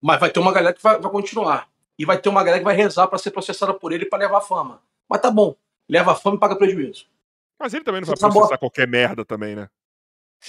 Mas 0.00 0.20
vai 0.20 0.30
ter 0.30 0.40
uma 0.40 0.52
galera 0.52 0.74
que 0.74 0.82
vai, 0.82 1.00
vai 1.00 1.10
continuar. 1.10 1.68
E 1.98 2.04
vai 2.04 2.20
ter 2.20 2.28
uma 2.28 2.42
galera 2.42 2.58
que 2.58 2.64
vai 2.64 2.74
rezar 2.74 3.06
pra 3.06 3.18
ser 3.18 3.30
processada 3.30 3.72
por 3.72 3.92
ele 3.92 4.06
pra 4.06 4.18
levar 4.18 4.40
fama. 4.40 4.82
Mas 5.08 5.20
tá 5.20 5.30
bom. 5.30 5.54
Leva 5.88 6.14
fama 6.14 6.36
e 6.36 6.40
paga 6.40 6.56
prejuízo. 6.56 7.06
Mas 7.62 7.72
ele 7.74 7.84
também 7.84 8.00
não 8.00 8.06
vai 8.06 8.14
Essa 8.14 8.26
processar 8.26 8.46
bola- 8.46 8.58
qualquer 8.58 8.88
merda 8.88 9.24
também, 9.24 9.54
né? 9.54 9.70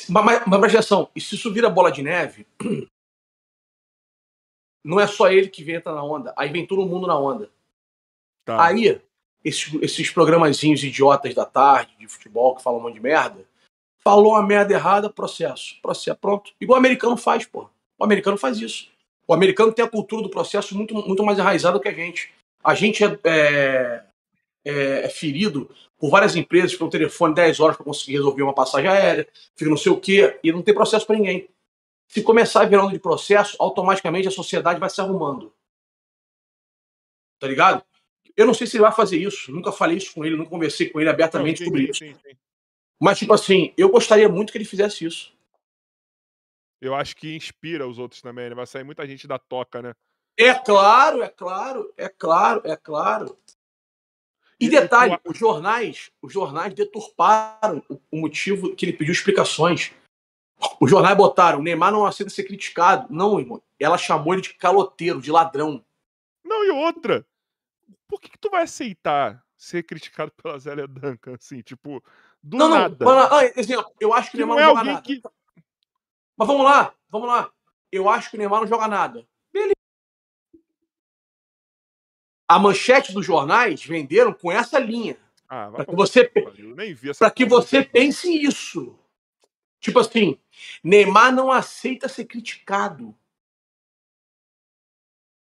Mas, 0.10 0.26
mas, 0.26 0.44
mas 0.48 0.60
presta 0.60 0.80
atenção, 0.80 1.11
e 1.15 1.22
se 1.22 1.35
isso 1.35 1.53
vira 1.53 1.69
bola 1.69 1.91
de 1.91 2.02
neve, 2.02 2.48
não 4.84 4.99
é 4.99 5.06
só 5.06 5.31
ele 5.31 5.48
que 5.48 5.72
entra 5.72 5.94
na 5.94 6.03
onda, 6.03 6.34
aí 6.35 6.49
vem 6.49 6.65
todo 6.65 6.88
mundo 6.88 7.06
na 7.06 7.15
onda. 7.15 7.52
Tá. 8.44 8.65
Aí, 8.65 8.99
esses, 9.45 9.72
esses 9.76 10.10
programazinhos 10.10 10.84
idiotas 10.84 11.35
da 11.35 11.45
tarde, 11.45 11.95
de 11.99 12.07
futebol, 12.07 12.56
que 12.56 12.64
falam 12.64 12.80
um 12.80 12.84
monte 12.84 12.95
de 12.95 12.99
merda, 12.99 13.45
falou 14.03 14.31
uma 14.31 14.41
merda 14.41 14.73
errada, 14.73 15.07
processo. 15.07 15.80
Processo, 15.84 16.18
pronto. 16.19 16.52
Igual 16.60 16.77
o 16.77 16.80
americano 16.80 17.15
faz, 17.15 17.45
pô. 17.45 17.69
O 17.99 18.03
americano 18.03 18.38
faz 18.40 18.57
isso. 18.57 18.91
O 19.27 19.34
americano 19.35 19.72
tem 19.72 19.85
a 19.85 19.90
cultura 19.90 20.23
do 20.23 20.30
processo 20.31 20.76
muito, 20.76 20.95
muito 20.95 21.23
mais 21.23 21.38
enraizada 21.38 21.80
que 21.80 21.88
a 21.88 21.94
gente. 21.94 22.34
A 22.64 22.73
gente 22.73 23.03
é, 23.03 23.19
é, 24.65 25.06
é 25.06 25.10
ferido 25.10 25.69
por 26.03 26.09
várias 26.09 26.35
empresas 26.35 26.75
pelo 26.75 26.89
telefone 26.89 27.34
10 27.34 27.61
horas 27.61 27.77
para 27.77 27.85
conseguir 27.85 28.17
resolver 28.17 28.43
uma 28.43 28.53
passagem 28.53 28.89
aérea, 28.89 29.25
fica 29.55 29.69
não 29.69 29.77
sei 29.77 29.89
o 29.89 29.97
quê, 29.97 30.38
e 30.43 30.51
não 30.51 30.61
tem 30.61 30.73
processo 30.73 31.07
para 31.07 31.15
ninguém. 31.15 31.47
Se 32.09 32.21
começar 32.21 32.63
a 32.63 32.65
virar 32.65 32.88
de 32.88 32.99
processo, 32.99 33.55
automaticamente 33.57 34.27
a 34.27 34.31
sociedade 34.31 34.81
vai 34.81 34.89
se 34.89 34.99
arrumando. 34.99 35.53
Tá 37.39 37.47
ligado? 37.47 37.85
Eu 38.35 38.45
não 38.45 38.53
sei 38.53 38.67
se 38.67 38.75
ele 38.75 38.84
vai 38.84 38.91
fazer 38.91 39.15
isso, 39.15 39.49
nunca 39.49 39.71
falei 39.71 39.95
isso 39.95 40.13
com 40.13 40.25
ele, 40.25 40.35
não 40.35 40.45
conversei 40.45 40.89
com 40.89 40.99
ele 40.99 41.09
abertamente 41.09 41.61
não, 41.61 41.67
sim, 41.67 41.71
sobre 41.71 41.93
sim, 41.93 42.09
isso. 42.09 42.19
Sim, 42.21 42.38
Mas, 42.99 43.19
tipo 43.19 43.34
assim, 43.34 43.73
eu 43.77 43.88
gostaria 43.88 44.27
muito 44.27 44.51
que 44.51 44.57
ele 44.57 44.65
fizesse 44.65 45.05
isso. 45.05 45.34
Eu 46.81 46.93
acho 46.93 47.15
que 47.15 47.34
inspira 47.34 47.88
os 47.88 47.97
outros 47.97 48.21
também, 48.21 48.49
né? 48.49 48.55
Vai 48.55 48.67
sair 48.67 48.84
muita 48.84 49.07
gente 49.07 49.25
da 49.25 49.39
toca, 49.39 49.81
né? 49.81 49.93
É 50.38 50.53
claro, 50.53 51.23
é 51.23 51.30
claro, 51.30 51.93
é 51.95 52.09
claro, 52.09 52.61
é 52.65 52.75
claro. 52.75 53.38
E 54.64 54.69
detalhe, 54.69 55.19
os 55.26 55.38
jornais, 55.38 56.10
os 56.22 56.31
jornais 56.31 56.73
deturparam 56.73 57.84
o 58.10 58.22
motivo 58.22 58.73
que 58.73 58.85
ele 58.85 58.94
pediu 58.94 59.11
explicações. 59.11 59.91
Os 60.80 60.90
jornais 60.90 61.18
botaram, 61.18 61.61
Neymar 61.61 61.91
não 61.91 62.06
aceita 62.06 62.31
ser 62.31 62.45
criticado. 62.45 63.14
Não, 63.14 63.40
irmão. 63.40 63.61
Ela 63.77 63.98
chamou 63.98 64.34
ele 64.34 64.41
de 64.41 64.53
caloteiro, 64.53 65.22
de 65.22 65.30
ladrão. 65.30 65.84
Não, 66.45 66.64
e 66.64 66.69
outra. 66.69 67.26
Por 68.07 68.22
que, 68.22 68.30
que 68.30 68.38
tu 68.38 68.49
vai 68.49 68.64
aceitar 68.64 69.44
ser 69.57 69.84
criticado 69.84 70.31
pela 70.41 70.57
Zélia 70.57 70.88
Duncan, 70.88 71.35
assim, 71.35 71.61
tipo, 71.61 72.02
do 72.41 72.57
não, 72.57 72.69
nada? 72.69 73.03
Não, 73.03 73.30
não, 73.30 73.41
exemplo, 73.57 73.91
eu 73.99 74.14
acho 74.14 74.31
que, 74.31 74.38
que 74.38 74.44
o 74.44 74.48
Neymar 74.48 74.65
não, 74.65 74.73
não 74.73 74.80
é 74.80 74.84
joga 74.84 74.94
nada. 74.94 75.02
Que... 75.02 75.22
Mas 76.38 76.48
vamos 76.48 76.64
lá, 76.64 76.94
vamos 77.10 77.27
lá. 77.27 77.52
Eu 77.91 78.10
acho 78.10 78.30
que 78.30 78.38
o 78.38 78.40
Neymar 78.40 78.61
não 78.61 78.68
joga 78.68 78.88
nada. 78.88 79.27
A 82.48 82.60
manchete 82.60 83.14
dos 83.14 83.26
jornais 83.26 83.84
venderam 83.84 84.34
com 84.34 84.52
essa 84.52 84.80
linha. 84.80 85.18
Ah, 85.48 85.72
para 85.72 85.86
que 85.86 85.95
você, 85.95 86.26
para 86.26 87.32
que 87.32 87.45
você 87.45 87.84
pense 87.84 88.28
isso. 88.28 88.98
Tipo 89.80 89.99
assim, 89.99 90.40
Neymar 90.84 91.34
não 91.34 91.52
aceita 91.52 92.07
ser 92.07 92.26
criticado. 92.26 93.15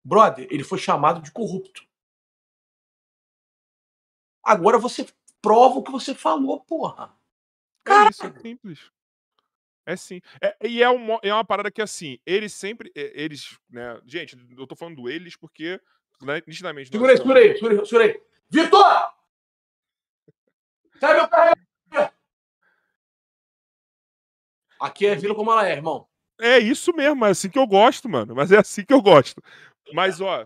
Brother, 0.04 0.48
ele 0.50 0.64
foi 0.64 0.78
chamado 0.78 1.22
de 1.22 1.30
corrupto. 1.30 1.86
Agora 4.42 4.78
você 4.78 5.06
prova 5.40 5.78
o 5.78 5.82
que 5.82 5.92
você 5.92 6.14
falou, 6.14 6.60
porra. 6.60 7.14
Cara, 7.84 8.08
é 8.08 8.10
isso, 8.10 8.26
é 8.26 8.40
simples. 8.40 8.90
É 9.84 9.96
sim. 9.96 10.20
É, 10.40 10.56
e 10.66 10.82
é 10.82 10.88
uma, 10.88 11.20
é 11.22 11.32
uma 11.32 11.44
parada 11.44 11.70
que, 11.70 11.82
assim, 11.82 12.18
eles 12.24 12.52
sempre. 12.52 12.90
Eles, 12.94 13.58
né? 13.68 14.00
Gente, 14.06 14.36
eu 14.56 14.66
tô 14.66 14.74
falando 14.74 15.08
eles 15.08 15.36
porque 15.36 15.80
nitidamente. 16.46 16.90
Segura 16.90 17.12
aí, 17.12 17.16
segura 17.18 17.40
aí, 17.40 17.54
segura 17.54 17.74
aí, 17.74 17.86
segura 17.86 18.04
aí. 18.04 18.22
Vitor! 18.50 19.12
Sai 21.00 21.14
meu 21.14 21.28
carro 21.28 21.52
Aqui 24.80 25.06
é 25.06 25.14
Vila 25.14 25.34
como 25.34 25.52
ela 25.52 25.68
é, 25.68 25.72
irmão. 25.72 26.08
É 26.40 26.58
isso 26.58 26.92
mesmo, 26.92 27.24
é 27.24 27.30
assim 27.30 27.48
que 27.48 27.58
eu 27.58 27.66
gosto, 27.68 28.08
mano. 28.08 28.34
Mas 28.34 28.50
é 28.50 28.58
assim 28.58 28.84
que 28.84 28.92
eu 28.92 29.00
gosto. 29.00 29.40
Mas, 29.92 30.20
ó. 30.20 30.44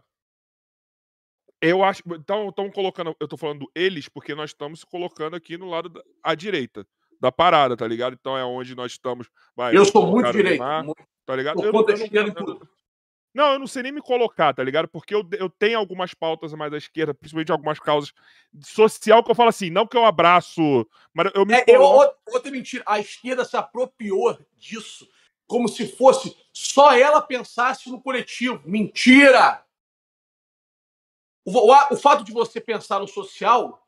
Eu 1.59 1.83
acho. 1.83 2.03
Então, 2.07 2.51
estão 2.51 2.71
colocando. 2.71 3.17
Eu 3.19 3.27
tô 3.27 3.39
falando 3.39 3.67
eles, 3.75 4.11
porque 4.11 4.35
nós 4.35 4.51
estamos 4.51 4.85
colocando 4.85 5.35
aqui 5.37 5.57
no 5.57 5.71
lado 5.71 5.89
da 5.89 6.03
à 6.23 6.35
direita 6.35 6.87
da 7.19 7.33
parada, 7.33 7.77
tá 7.77 7.87
ligado? 7.87 8.15
Então 8.19 8.37
é 8.37 8.45
onde 8.45 8.75
nós 8.75 8.93
estamos. 8.93 9.29
Vai, 9.55 9.75
eu 9.75 9.85
sou 9.87 10.07
muito 10.07 10.31
direito. 10.33 10.63
tá 11.25 11.35
ligado? 11.35 11.63
Eu, 11.63 11.73
eu, 11.73 11.87
eu, 11.89 12.09
eu, 12.13 12.35
não, 12.35 12.61
eu 13.45 13.59
não 13.59 13.67
sei 13.67 13.83
nem 13.83 13.93
me 13.93 14.01
colocar, 14.01 14.55
tá 14.55 14.63
ligado? 14.63 14.89
Porque 14.89 15.15
eu, 15.15 15.23
eu 15.33 15.51
tenho 15.51 15.79
algumas 15.79 16.15
pautas 16.15 16.55
mais 16.55 16.73
à 16.73 16.77
esquerda, 16.77 17.13
principalmente 17.13 17.53
algumas 17.53 17.79
causas 17.79 18.13
social, 18.63 19.23
que 19.23 19.31
eu 19.31 19.35
falo 19.35 19.51
assim, 19.51 19.69
não 19.69 19.87
que 19.87 19.97
eu 19.97 20.05
abraço, 20.05 20.87
mas 21.13 21.31
eu 21.35 21.45
me. 21.45 21.55
É, 21.55 21.63
coloco... 21.65 22.05
eu, 22.05 22.35
outra 22.35 22.51
mentira, 22.51 22.83
a 22.87 22.99
esquerda 22.99 23.45
se 23.45 23.57
apropriou 23.57 24.39
disso, 24.57 25.09
como 25.47 25.69
se 25.69 25.87
fosse 25.87 26.37
só 26.53 26.95
ela 26.95 27.21
pensasse 27.21 27.91
no 27.91 28.01
coletivo. 28.01 28.63
Mentira! 28.65 29.63
O, 31.45 31.51
o, 31.51 31.95
o 31.95 31.97
fato 31.97 32.25
de 32.25 32.33
você 32.33 32.61
pensar 32.61 33.01
no 33.01 33.07
social. 33.07 33.87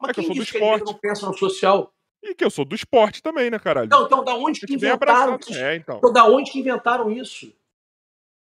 Mas 0.00 0.10
é 0.10 0.14
que 0.14 0.20
eu 0.20 0.24
sou 0.24 0.34
do 0.34 0.42
esporte. 0.42 0.84
não 0.84 0.94
pensa 0.94 1.26
no 1.26 1.36
social? 1.36 1.94
E 2.22 2.34
que 2.34 2.44
eu 2.44 2.50
sou 2.50 2.64
do 2.64 2.74
esporte 2.74 3.22
também, 3.22 3.50
né, 3.50 3.58
caralho? 3.58 3.88
Não, 3.88 4.06
então 4.06 4.24
da 4.24 4.34
onde 4.34 4.60
que 4.60 4.74
inventaram 4.74 5.38
isso? 5.38 5.54
É, 5.54 5.76
então. 5.76 5.98
então. 5.98 6.12
Da 6.12 6.24
onde 6.24 6.50
que 6.50 6.58
inventaram 6.58 7.10
isso? 7.10 7.52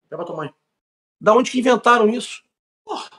Leva 0.09 0.25
tua 0.25 0.35
mãe. 0.35 0.53
Da 1.19 1.33
onde 1.33 1.51
que 1.51 1.59
inventaram 1.59 2.09
isso? 2.09 2.43
Porra. 2.83 3.09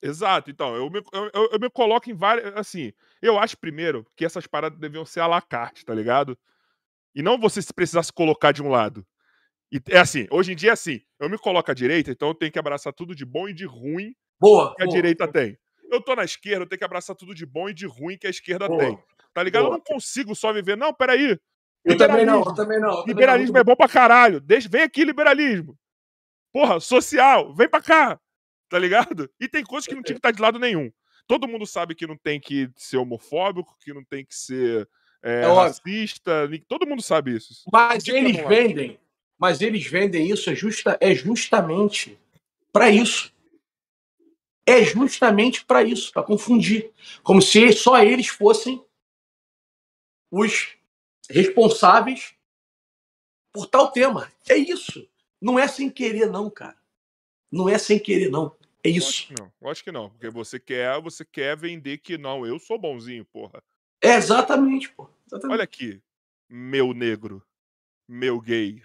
Exato, 0.00 0.50
então, 0.50 0.76
eu 0.76 0.88
me, 0.88 1.02
eu, 1.12 1.50
eu 1.52 1.58
me 1.58 1.68
coloco 1.68 2.08
em 2.08 2.14
várias. 2.14 2.56
Assim, 2.56 2.92
eu 3.20 3.38
acho 3.38 3.58
primeiro 3.58 4.06
que 4.16 4.24
essas 4.24 4.46
paradas 4.46 4.78
deviam 4.78 5.04
ser 5.04 5.20
à 5.20 5.26
la 5.26 5.42
carte, 5.42 5.84
tá 5.84 5.92
ligado? 5.92 6.38
E 7.14 7.22
não 7.22 7.38
você 7.38 7.60
se 7.60 7.74
precisar 7.74 8.04
se 8.04 8.12
colocar 8.12 8.52
de 8.52 8.62
um 8.62 8.68
lado. 8.68 9.04
E 9.72 9.80
é 9.90 9.98
assim, 9.98 10.26
hoje 10.30 10.52
em 10.52 10.56
dia 10.56 10.70
é 10.70 10.72
assim, 10.72 11.00
eu 11.18 11.28
me 11.28 11.36
coloco 11.36 11.70
à 11.70 11.74
direita, 11.74 12.10
então 12.10 12.28
eu 12.28 12.34
tenho 12.34 12.50
que 12.52 12.58
abraçar 12.58 12.92
tudo 12.92 13.14
de 13.14 13.24
bom 13.24 13.48
e 13.48 13.52
de 13.52 13.66
ruim 13.66 14.14
boa, 14.40 14.74
que 14.74 14.82
a 14.82 14.86
boa. 14.86 14.96
direita 14.96 15.30
tem. 15.30 15.58
Eu 15.90 16.00
tô 16.00 16.14
na 16.14 16.24
esquerda, 16.24 16.62
eu 16.62 16.68
tenho 16.68 16.78
que 16.78 16.84
abraçar 16.84 17.16
tudo 17.16 17.34
de 17.34 17.44
bom 17.44 17.68
e 17.68 17.74
de 17.74 17.86
ruim 17.86 18.16
que 18.16 18.26
a 18.26 18.30
esquerda 18.30 18.68
boa. 18.68 18.78
tem. 18.78 18.98
Tá 19.34 19.42
ligado? 19.42 19.66
Eu 19.66 19.70
não 19.70 19.80
consigo 19.80 20.34
só 20.34 20.52
viver. 20.52 20.76
Não, 20.76 20.92
peraí. 20.92 21.38
Eu 21.88 21.96
também 21.96 22.26
não, 22.26 22.44
eu 22.44 22.54
também 22.54 22.80
não. 22.80 23.00
Eu 23.00 23.04
liberalismo 23.06 23.52
também 23.52 23.64
não. 23.64 23.72
é 23.72 23.74
bom 23.74 23.76
pra 23.76 23.88
caralho. 23.88 24.40
Deixa, 24.40 24.68
vem 24.68 24.82
aqui, 24.82 25.04
liberalismo. 25.04 25.78
Porra, 26.52 26.80
social, 26.80 27.54
vem 27.54 27.68
pra 27.68 27.80
cá. 27.80 28.20
Tá 28.68 28.78
ligado? 28.78 29.30
E 29.40 29.48
tem 29.48 29.64
coisas 29.64 29.86
que 29.86 29.94
não 29.94 30.02
tinha 30.02 30.14
que 30.14 30.18
estar 30.18 30.30
de 30.30 30.42
lado 30.42 30.58
nenhum. 30.58 30.90
Todo 31.26 31.48
mundo 31.48 31.66
sabe 31.66 31.94
que 31.94 32.06
não 32.06 32.16
tem 32.16 32.40
que 32.40 32.70
ser 32.76 32.96
homofóbico, 32.96 33.76
que 33.80 33.92
não 33.92 34.04
tem 34.04 34.24
que 34.24 34.34
ser 34.34 34.88
é, 35.22 35.42
é 35.42 35.46
racista. 35.46 36.48
Todo 36.66 36.86
mundo 36.86 37.02
sabe 37.02 37.36
isso. 37.36 37.64
Mas 37.72 38.06
eles 38.08 38.36
vendem. 38.46 38.98
Mas 39.38 39.60
eles 39.60 39.86
vendem 39.86 40.30
isso 40.30 40.50
é, 40.50 40.54
justa, 40.54 40.98
é 41.00 41.14
justamente 41.14 42.18
para 42.72 42.90
isso. 42.90 43.32
É 44.66 44.82
justamente 44.82 45.64
para 45.64 45.82
isso, 45.82 46.12
para 46.12 46.22
confundir. 46.22 46.90
Como 47.22 47.40
se 47.40 47.72
só 47.72 48.02
eles 48.02 48.28
fossem 48.28 48.84
os 50.30 50.77
responsáveis 51.28 52.34
por 53.52 53.66
tal 53.66 53.90
tema. 53.90 54.30
É 54.48 54.56
isso. 54.56 55.08
Não 55.40 55.58
é 55.58 55.68
sem 55.68 55.90
querer, 55.90 56.26
não, 56.26 56.50
cara. 56.50 56.76
Não 57.50 57.68
é 57.68 57.78
sem 57.78 57.98
querer, 57.98 58.30
não. 58.30 58.56
É 58.84 58.90
isso. 58.90 59.08
Acho 59.08 59.26
que 59.26 59.34
não, 59.40 59.70
acho 59.70 59.84
que 59.84 59.92
não. 59.92 60.10
Porque 60.10 60.30
você 60.30 60.58
quer, 60.58 61.00
você 61.00 61.24
quer 61.24 61.56
vender 61.56 61.98
que 61.98 62.16
não, 62.16 62.46
eu 62.46 62.58
sou 62.58 62.78
bonzinho, 62.78 63.24
porra. 63.24 63.62
É 64.02 64.14
exatamente, 64.14 64.90
porra. 64.90 65.10
Exatamente. 65.26 65.54
Olha 65.54 65.64
aqui, 65.64 66.00
meu 66.48 66.92
negro, 66.94 67.42
meu 68.08 68.40
gay, 68.40 68.82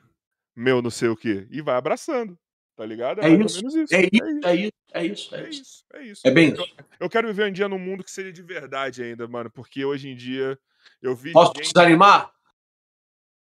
meu 0.56 0.82
não 0.82 0.90
sei 0.90 1.10
o 1.10 1.16
quê. 1.16 1.48
E 1.50 1.62
vai 1.62 1.76
abraçando. 1.76 2.38
Tá 2.76 2.86
ligado? 2.86 3.22
É, 3.22 3.28
é 3.28 3.30
isso. 3.30 3.66
isso. 3.66 3.94
É, 3.94 4.04
é, 4.04 4.10
isso. 4.12 4.42
É, 4.44 4.56
isso. 4.56 4.74
É 4.94 5.06
isso. 5.06 5.36
É 5.36 5.50
isso. 5.50 5.86
É 5.94 6.04
isso. 6.04 6.22
É 6.28 6.32
bem 6.32 6.56
eu, 6.56 6.66
eu 7.02 7.10
quero 7.10 7.28
viver 7.28 7.48
um 7.48 7.54
dia 7.54 7.70
num 7.70 7.78
mundo 7.78 8.04
que 8.04 8.10
seja 8.10 8.34
de 8.34 8.42
verdade 8.42 9.04
ainda, 9.04 9.28
mano. 9.28 9.52
Porque 9.52 9.86
hoje 9.86 10.10
em 10.10 10.16
dia 10.16 10.58
eu 11.02 11.16
vi. 11.16 11.32
Posso 11.32 11.54
gente... 11.56 11.72
desanimar? 11.72 12.33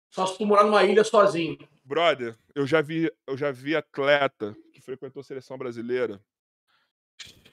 Só 0.10 0.26
se 0.26 0.38
tu 0.38 0.46
morar 0.46 0.64
numa 0.64 0.84
ilha 0.84 1.04
sozinho. 1.04 1.58
Brother, 1.84 2.38
eu 2.54 2.66
já 2.66 2.82
vi, 2.82 3.12
eu 3.26 3.38
já 3.38 3.52
vi 3.52 3.76
atleta 3.76 4.56
que 4.74 4.82
frequentou 4.82 5.22
a 5.22 5.24
seleção 5.24 5.58
brasileira 5.58 6.22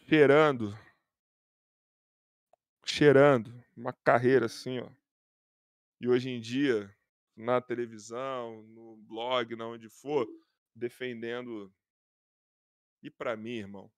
cheirando, 0.08 0.76
cheirando 2.84 3.52
uma 3.76 3.92
carreira 3.92 4.46
assim, 4.46 4.80
ó. 4.80 4.88
E 6.00 6.08
hoje 6.08 6.30
em 6.30 6.40
dia, 6.40 6.94
na 7.36 7.60
televisão, 7.60 8.62
no 8.62 8.96
blog, 8.96 9.56
na 9.56 9.66
onde 9.66 9.88
for, 9.88 10.28
defendendo. 10.74 11.72
E 13.02 13.10
para 13.10 13.36
mim, 13.36 13.54
irmão, 13.54 13.90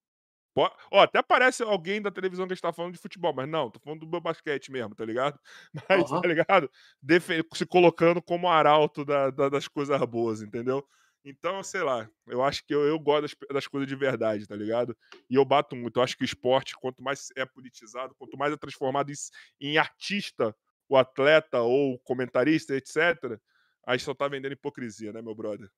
Ó, 0.91 1.01
até 1.03 1.23
parece 1.23 1.63
alguém 1.63 2.01
da 2.01 2.11
televisão 2.11 2.47
que 2.47 2.55
está 2.55 2.73
falando 2.73 2.95
de 2.95 2.99
futebol, 2.99 3.35
mas 3.35 3.49
não, 3.49 3.71
tô 3.71 3.79
falando 3.79 4.01
do 4.01 4.09
meu 4.09 4.21
basquete 4.21 4.73
mesmo, 4.73 4.95
tá 4.95 5.05
ligado? 5.05 5.39
Mas, 5.89 6.11
uhum. 6.11 6.21
tá 6.21 6.29
ligado? 6.29 6.71
Defe 7.03 7.45
se 7.53 7.67
colocando 7.67 8.23
como 8.23 8.49
arauto 8.49 9.05
da, 9.05 9.31
da, 9.31 9.51
das 9.51 9.69
coisas 9.69 10.01
boas, 10.07 10.41
entendeu? 10.41 10.87
Então, 11.23 11.63
sei 11.63 11.83
lá, 11.83 12.09
eu 12.27 12.43
acho 12.43 12.65
que 12.65 12.75
eu, 12.75 12.87
eu 12.87 12.99
gosto 12.99 13.23
das, 13.23 13.35
das, 13.53 13.67
coisas 13.67 13.89
de 13.89 13.97
verdade, 13.97 14.47
tá 14.47 14.55
ligado? 14.55 14.97
E 15.29 15.35
eu 15.35 15.45
bato 15.45 15.75
muito. 15.75 15.99
Eu 15.99 16.05
acho 16.05 16.17
que 16.17 16.23
o 16.23 16.25
esporte, 16.25 16.77
quanto 16.77 17.03
mais 17.03 17.29
é 17.37 17.45
politizado, 17.45 18.15
quanto 18.15 18.39
mais 18.39 18.53
é 18.53 18.57
transformado 18.57 19.11
em, 19.11 19.15
em 19.61 19.77
artista 19.77 20.57
o 20.89 20.97
atleta 20.97 21.61
ou 21.61 21.95
o 21.95 21.99
comentarista, 21.99 22.75
etc., 22.75 23.41
aí 23.85 23.99
só 23.99 24.15
tá 24.15 24.29
vendendo 24.29 24.53
hipocrisia, 24.53 25.13
né, 25.13 25.21
meu 25.21 25.35
brother? 25.35 25.69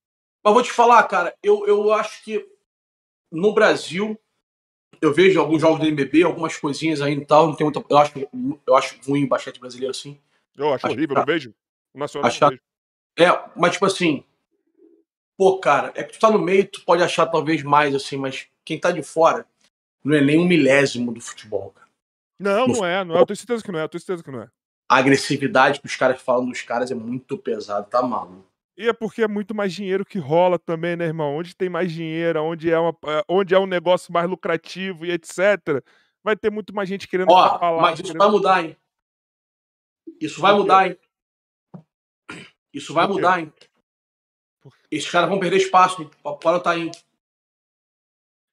Mas 0.45 0.55
vou 0.55 0.63
te 0.63 0.71
falar, 0.71 1.03
cara, 1.05 1.35
eu, 1.43 1.67
eu 1.67 1.93
acho 1.95 2.23
que 2.23 2.47
no 3.33 3.55
Brasil, 3.55 4.21
eu 5.01 5.13
vejo 5.13 5.41
alguns 5.41 5.61
jogos 5.61 5.81
do 5.81 5.87
NBB, 5.87 6.23
algumas 6.23 6.57
coisinhas 6.57 7.01
aí 7.01 7.15
e 7.15 7.25
tal, 7.25 7.47
não 7.47 7.55
tem 7.55 7.65
muita, 7.65 7.85
eu 7.89 7.99
acho, 7.99 8.29
eu 8.67 8.77
acho 8.77 8.99
ruim 9.07 9.25
o 9.25 9.29
basquete 9.29 9.61
brasileiro 9.61 9.91
assim. 9.91 10.19
Eu 10.57 10.73
acho, 10.75 10.87
acho 10.87 10.95
horrível, 10.95 11.15
tá. 11.15 11.21
não 11.21 11.27
vejo. 11.27 11.55
O 11.95 11.99
Nacional 11.99 12.29
achar, 12.29 12.51
não 12.51 12.51
vejo. 12.51 12.63
É, 13.19 13.51
mas 13.57 13.73
tipo 13.73 13.87
assim, 13.87 14.25
pô, 15.37 15.59
cara, 15.59 15.93
é 15.95 16.03
que 16.03 16.13
tu 16.13 16.19
tá 16.19 16.31
no 16.31 16.39
meio, 16.39 16.67
tu 16.67 16.85
pode 16.85 17.03
achar 17.03 17.27
talvez 17.27 17.63
mais 17.63 17.95
assim, 17.95 18.17
mas 18.17 18.47
quem 18.65 18.79
tá 18.79 18.91
de 18.91 19.03
fora 19.03 19.47
não 20.05 20.17
é 20.17 20.21
nem 20.21 20.39
um 20.39 20.47
milésimo 20.47 21.13
do 21.13 21.21
futebol, 21.21 21.71
cara. 21.71 21.89
Não, 22.39 22.69
não 22.69 22.87
é, 22.87 23.05
não 23.05 23.17
é. 23.17 23.21
Eu 23.21 23.27
tenho 23.27 23.37
certeza 23.37 23.65
que 23.65 23.73
não 23.73 23.81
é, 23.81 23.85
eu 23.85 23.89
tenho 23.89 24.01
certeza 24.01 24.23
que 24.23 24.31
não 24.31 24.43
é. 24.43 24.51
A 24.89 24.97
agressividade 24.97 25.81
que 25.81 25.87
os 25.87 25.97
caras 25.97 26.23
falam 26.23 26.49
dos 26.49 26.63
caras 26.63 26.91
é 26.91 26.95
muito 26.95 27.37
pesado, 27.37 27.89
tá 27.91 28.01
maluco. 28.03 28.48
E 28.79 28.89
é 28.89 28.93
porque 28.93 29.25
é 29.25 29.29
muito 29.29 29.57
mais 29.57 29.73
dinheiro 29.73 30.05
que 30.05 30.21
rola 30.21 30.57
também, 30.57 30.95
né, 30.95 31.05
irmão? 31.05 31.37
Onde 31.37 31.57
tem 31.57 31.69
mais 31.69 31.91
dinheiro, 31.91 32.41
onde 32.45 32.71
é, 32.71 32.79
uma, 32.79 32.97
onde 33.29 33.53
é 33.53 33.59
um 33.59 33.67
negócio 33.67 34.13
mais 34.13 34.31
lucrativo 34.31 35.05
e 35.05 35.11
etc., 35.11 35.83
vai 36.23 36.37
ter 36.37 36.49
muito 36.49 36.73
mais 36.73 36.89
gente 36.89 37.09
querendo 37.09 37.33
Ó, 37.33 37.59
falar. 37.59 37.83
Mas 37.83 37.95
isso 37.95 38.05
querendo... 38.05 38.19
vai 38.19 38.31
mudar, 38.31 38.65
hein? 38.65 38.77
Isso 40.21 40.41
vai 40.41 40.55
mudar, 40.55 40.87
hein? 40.87 40.99
Isso 42.73 42.95
vai 42.95 43.09
mudar, 43.09 43.41
hein? 43.41 43.53
Esses 44.89 45.11
caras 45.11 45.29
vão 45.29 45.41
perder 45.41 45.57
espaço, 45.57 46.01
hein? 46.01 46.11
Pode 46.23 46.63
tá 46.63 46.71
aí. 46.71 46.89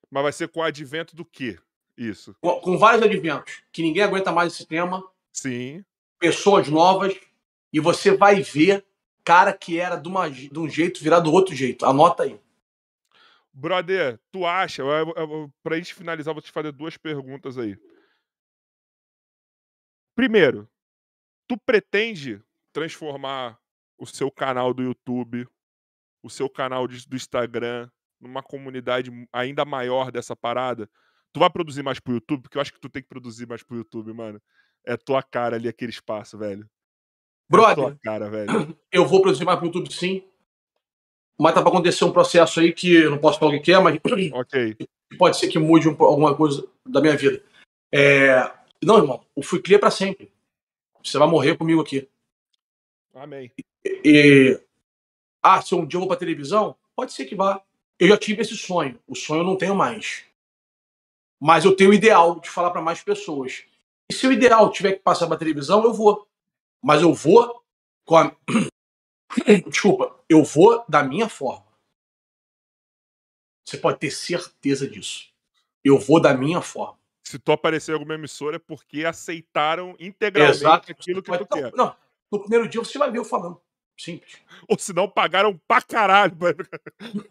Mas 0.09 0.23
vai 0.23 0.33
ser 0.33 0.47
com 0.47 0.59
o 0.59 0.63
advento 0.63 1.15
do 1.15 1.23
quê? 1.23 1.59
Isso. 1.95 2.35
Com, 2.41 2.59
com 2.61 2.77
vários 2.79 3.03
adventos. 3.03 3.61
Que 3.71 3.83
ninguém 3.83 4.01
aguenta 4.01 4.31
mais 4.31 4.53
esse 4.53 4.65
tema. 4.65 5.07
Sim. 5.31 5.85
Pessoas 6.17 6.67
novas. 6.67 7.15
E 7.71 7.79
você 7.79 8.17
vai 8.17 8.41
ver 8.41 8.83
cara 9.25 9.51
que 9.51 9.79
era 9.79 9.95
de, 9.95 10.07
uma, 10.07 10.29
de 10.29 10.57
um 10.57 10.69
jeito 10.69 11.03
virar 11.03 11.19
do 11.19 11.33
outro 11.33 11.55
jeito. 11.55 11.85
Anota 11.85 12.23
aí. 12.23 12.39
Brother, 13.51 14.19
tu 14.31 14.45
acha? 14.45 14.83
Eu, 14.83 15.13
eu, 15.15 15.53
pra 15.63 15.77
gente 15.77 15.93
finalizar, 15.93 16.33
vou 16.33 16.43
te 16.43 16.51
fazer 16.51 16.71
duas 16.71 16.95
perguntas 16.95 17.57
aí. 17.57 17.77
Primeiro, 20.15 20.69
tu 21.47 21.57
pretende 21.57 22.41
transformar 22.71 23.59
o 23.97 24.05
seu 24.05 24.29
canal 24.29 24.73
do 24.73 24.83
YouTube, 24.83 25.47
o 26.21 26.29
seu 26.29 26.49
canal 26.49 26.87
de, 26.87 27.07
do 27.07 27.15
Instagram, 27.15 27.89
numa 28.19 28.43
comunidade 28.43 29.09
ainda 29.31 29.65
maior 29.65 30.11
dessa 30.11 30.35
parada? 30.35 30.89
Tu 31.31 31.39
vai 31.39 31.49
produzir 31.49 31.83
mais 31.83 31.99
pro 31.99 32.13
YouTube? 32.13 32.43
Porque 32.43 32.57
eu 32.57 32.61
acho 32.61 32.73
que 32.73 32.79
tu 32.79 32.89
tem 32.89 33.01
que 33.01 33.09
produzir 33.09 33.47
mais 33.47 33.63
pro 33.63 33.77
YouTube, 33.77 34.13
mano. 34.13 34.41
É 34.85 34.95
tua 34.95 35.23
cara 35.23 35.55
ali, 35.55 35.67
aquele 35.67 35.91
espaço, 35.91 36.37
velho. 36.37 36.69
Brother, 37.49 37.97
cara, 38.03 38.29
velho. 38.29 38.75
eu 38.91 39.05
vou 39.05 39.21
produzir 39.21 39.45
mais 39.45 39.57
pro 39.57 39.67
YouTube 39.67 39.93
sim. 39.93 40.23
Mas 41.37 41.53
tá 41.53 41.61
pra 41.61 41.69
acontecer 41.69 42.05
um 42.05 42.11
processo 42.11 42.59
aí 42.59 42.71
que 42.71 42.93
eu 42.93 43.11
não 43.11 43.17
posso 43.17 43.37
falar 43.37 43.55
o 43.55 43.61
que 43.61 43.71
é, 43.71 43.79
mas 43.79 43.99
ok 44.33 44.77
pode 45.17 45.37
ser 45.37 45.47
que 45.47 45.59
mude 45.59 45.87
um, 45.87 45.95
alguma 46.03 46.35
coisa 46.35 46.67
da 46.85 47.01
minha 47.01 47.15
vida. 47.15 47.41
É... 47.91 48.51
Não, 48.83 48.97
irmão, 48.97 49.25
o 49.35 49.41
Fui 49.41 49.61
Clear 49.61 49.77
é 49.77 49.81
pra 49.81 49.91
sempre. 49.91 50.31
Você 51.03 51.17
vai 51.17 51.27
morrer 51.27 51.57
comigo 51.57 51.81
aqui. 51.81 52.07
Amém. 53.13 53.51
E, 53.85 54.01
e... 54.03 54.61
Ah, 55.41 55.61
se 55.61 55.73
um 55.75 55.85
dia 55.85 55.97
eu 55.97 56.01
vou 56.01 56.07
pra 56.07 56.17
televisão, 56.17 56.75
pode 56.95 57.13
ser 57.13 57.25
que 57.25 57.35
vá. 57.35 57.61
Eu 57.99 58.07
já 58.07 58.17
tive 58.17 58.41
esse 58.41 58.57
sonho. 58.57 58.99
O 59.07 59.15
sonho 59.15 59.41
eu 59.41 59.45
não 59.45 59.55
tenho 59.55 59.75
mais. 59.75 60.25
Mas 61.39 61.63
eu 61.63 61.75
tenho 61.75 61.91
o 61.91 61.93
ideal 61.93 62.39
de 62.39 62.49
falar 62.49 62.71
para 62.71 62.81
mais 62.81 63.01
pessoas. 63.03 63.63
E 64.09 64.13
se 64.13 64.27
o 64.27 64.31
ideal 64.31 64.71
tiver 64.71 64.93
que 64.93 64.99
passar 64.99 65.27
pra 65.27 65.37
televisão, 65.37 65.83
eu 65.83 65.93
vou. 65.93 66.27
Mas 66.85 67.01
eu 67.01 67.11
vou 67.15 67.63
com 68.05 68.15
a. 68.15 68.35
Desculpa, 69.67 70.23
eu 70.29 70.43
vou 70.43 70.85
da 70.87 71.01
minha 71.01 71.27
forma. 71.27 71.65
Você 73.65 73.77
pode 73.79 73.97
ter 73.97 74.11
certeza 74.11 74.87
disso. 74.87 75.33
Eu 75.83 75.97
vou 75.97 76.21
da 76.21 76.31
minha 76.35 76.61
forma. 76.61 76.99
Se 77.23 77.39
tu 77.39 77.51
aparecer 77.51 77.91
em 77.91 77.95
alguma 77.95 78.13
emissora 78.13 78.57
é 78.57 78.59
porque 78.59 79.03
aceitaram 79.03 79.95
integralmente 79.99 80.59
Exato. 80.59 80.91
aquilo 80.91 81.23
que 81.23 81.31
tu 81.31 81.39
não, 81.39 81.47
quer. 81.47 81.71
não, 81.73 81.95
no 82.31 82.39
primeiro 82.39 82.69
dia 82.69 82.79
você 82.79 82.99
vai 82.99 83.09
ver 83.09 83.17
eu 83.17 83.25
falando. 83.25 83.59
Simples. 83.99 84.37
Ou 84.69 84.77
se 84.77 84.93
não, 84.93 85.09
pagaram 85.09 85.59
pra 85.67 85.81
caralho. 85.81 86.37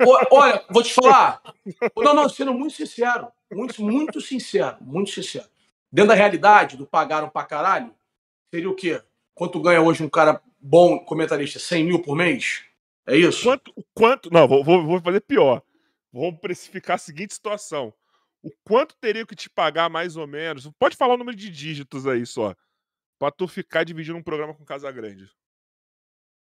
O- 0.05 0.37
Olha, 0.37 0.65
vou 0.69 0.83
te 0.83 0.93
falar. 0.95 1.41
Não, 1.97 2.15
não, 2.15 2.29
sendo 2.29 2.55
muito 2.55 2.75
sincero. 2.75 3.31
Muito, 3.53 3.83
muito 3.83 4.21
sincero. 4.21 4.79
Muito 4.81 5.11
sincero. 5.11 5.47
Dentro 5.93 6.09
da 6.09 6.15
realidade 6.15 6.77
do 6.79 6.87
pagaram 6.87 7.29
pra 7.29 7.45
caralho, 7.45 7.95
seria 8.51 8.71
o 8.71 8.75
quê? 8.75 9.03
Quanto 9.35 9.61
ganha 9.61 9.83
hoje 9.83 10.03
um 10.03 10.09
cara 10.09 10.41
bom 10.61 10.99
comentarista? 11.05 11.59
100 11.59 11.85
mil 11.85 12.03
por 12.03 12.17
mês? 12.17 12.65
É 13.07 13.17
isso? 13.17 13.43
Quanto, 13.43 13.73
o 13.77 13.85
quanto. 13.93 14.31
Não, 14.33 14.47
vou, 14.47 14.65
vou, 14.65 15.01
fazer 15.01 15.21
pior. 15.21 15.63
Vamos 16.13 16.41
precificar 16.41 16.95
a 16.95 16.99
seguinte 16.99 17.35
situação. 17.35 17.93
O 18.43 18.51
quanto 18.63 18.97
teria 18.97 19.27
que 19.27 19.35
te 19.35 19.51
pagar 19.51 19.91
mais 19.91 20.17
ou 20.17 20.27
menos? 20.27 20.71
Pode 20.79 20.97
falar 20.97 21.15
o 21.15 21.19
número 21.19 21.37
de 21.37 21.51
dígitos 21.51 22.07
aí 22.07 22.25
só. 22.25 22.55
Pra 23.19 23.31
tu 23.31 23.49
ficar 23.49 23.85
dividindo 23.85 24.19
um 24.19 24.23
programa 24.23 24.55
com 24.55 24.65
Casa 24.65 24.91
Grande. 24.93 25.31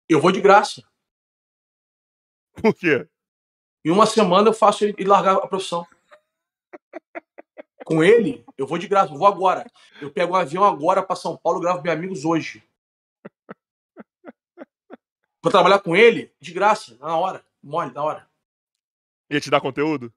Eu 0.07 0.22
vou 0.22 0.31
de 0.31 0.39
graça. 0.39 0.84
Por 2.53 2.73
quê? 2.73 3.07
Em 3.84 3.91
uma 3.91 4.05
semana 4.05 4.49
eu 4.49 4.53
faço 4.53 4.84
ele 4.84 4.95
largar 5.03 5.35
a 5.35 5.47
profissão. 5.47 5.85
Com 7.84 8.03
ele, 8.03 8.43
eu 8.57 8.68
vou 8.68 8.77
de 8.77 8.88
graça, 8.88 9.14
eu 9.14 9.18
vou 9.18 9.27
agora. 9.27 9.65
Eu 10.01 10.11
pego 10.11 10.34
um 10.34 10.35
avião 10.35 10.64
agora 10.64 11.01
para 11.01 11.15
São 11.15 11.38
Paulo 11.38 11.59
e 11.59 11.61
gravo 11.61 11.81
meus 11.81 11.95
amigos 11.95 12.26
hoje. 12.26 12.64
Vou 15.47 15.51
trabalhar 15.51 15.79
com 15.79 15.95
ele 15.95 16.29
de 16.41 16.51
graça, 16.51 16.97
na 16.99 17.15
hora. 17.15 17.41
Mole, 17.63 17.93
na 17.93 18.03
hora. 18.03 18.27
Ia 19.29 19.39
te 19.39 19.49
dar 19.49 19.61
conteúdo? 19.61 20.13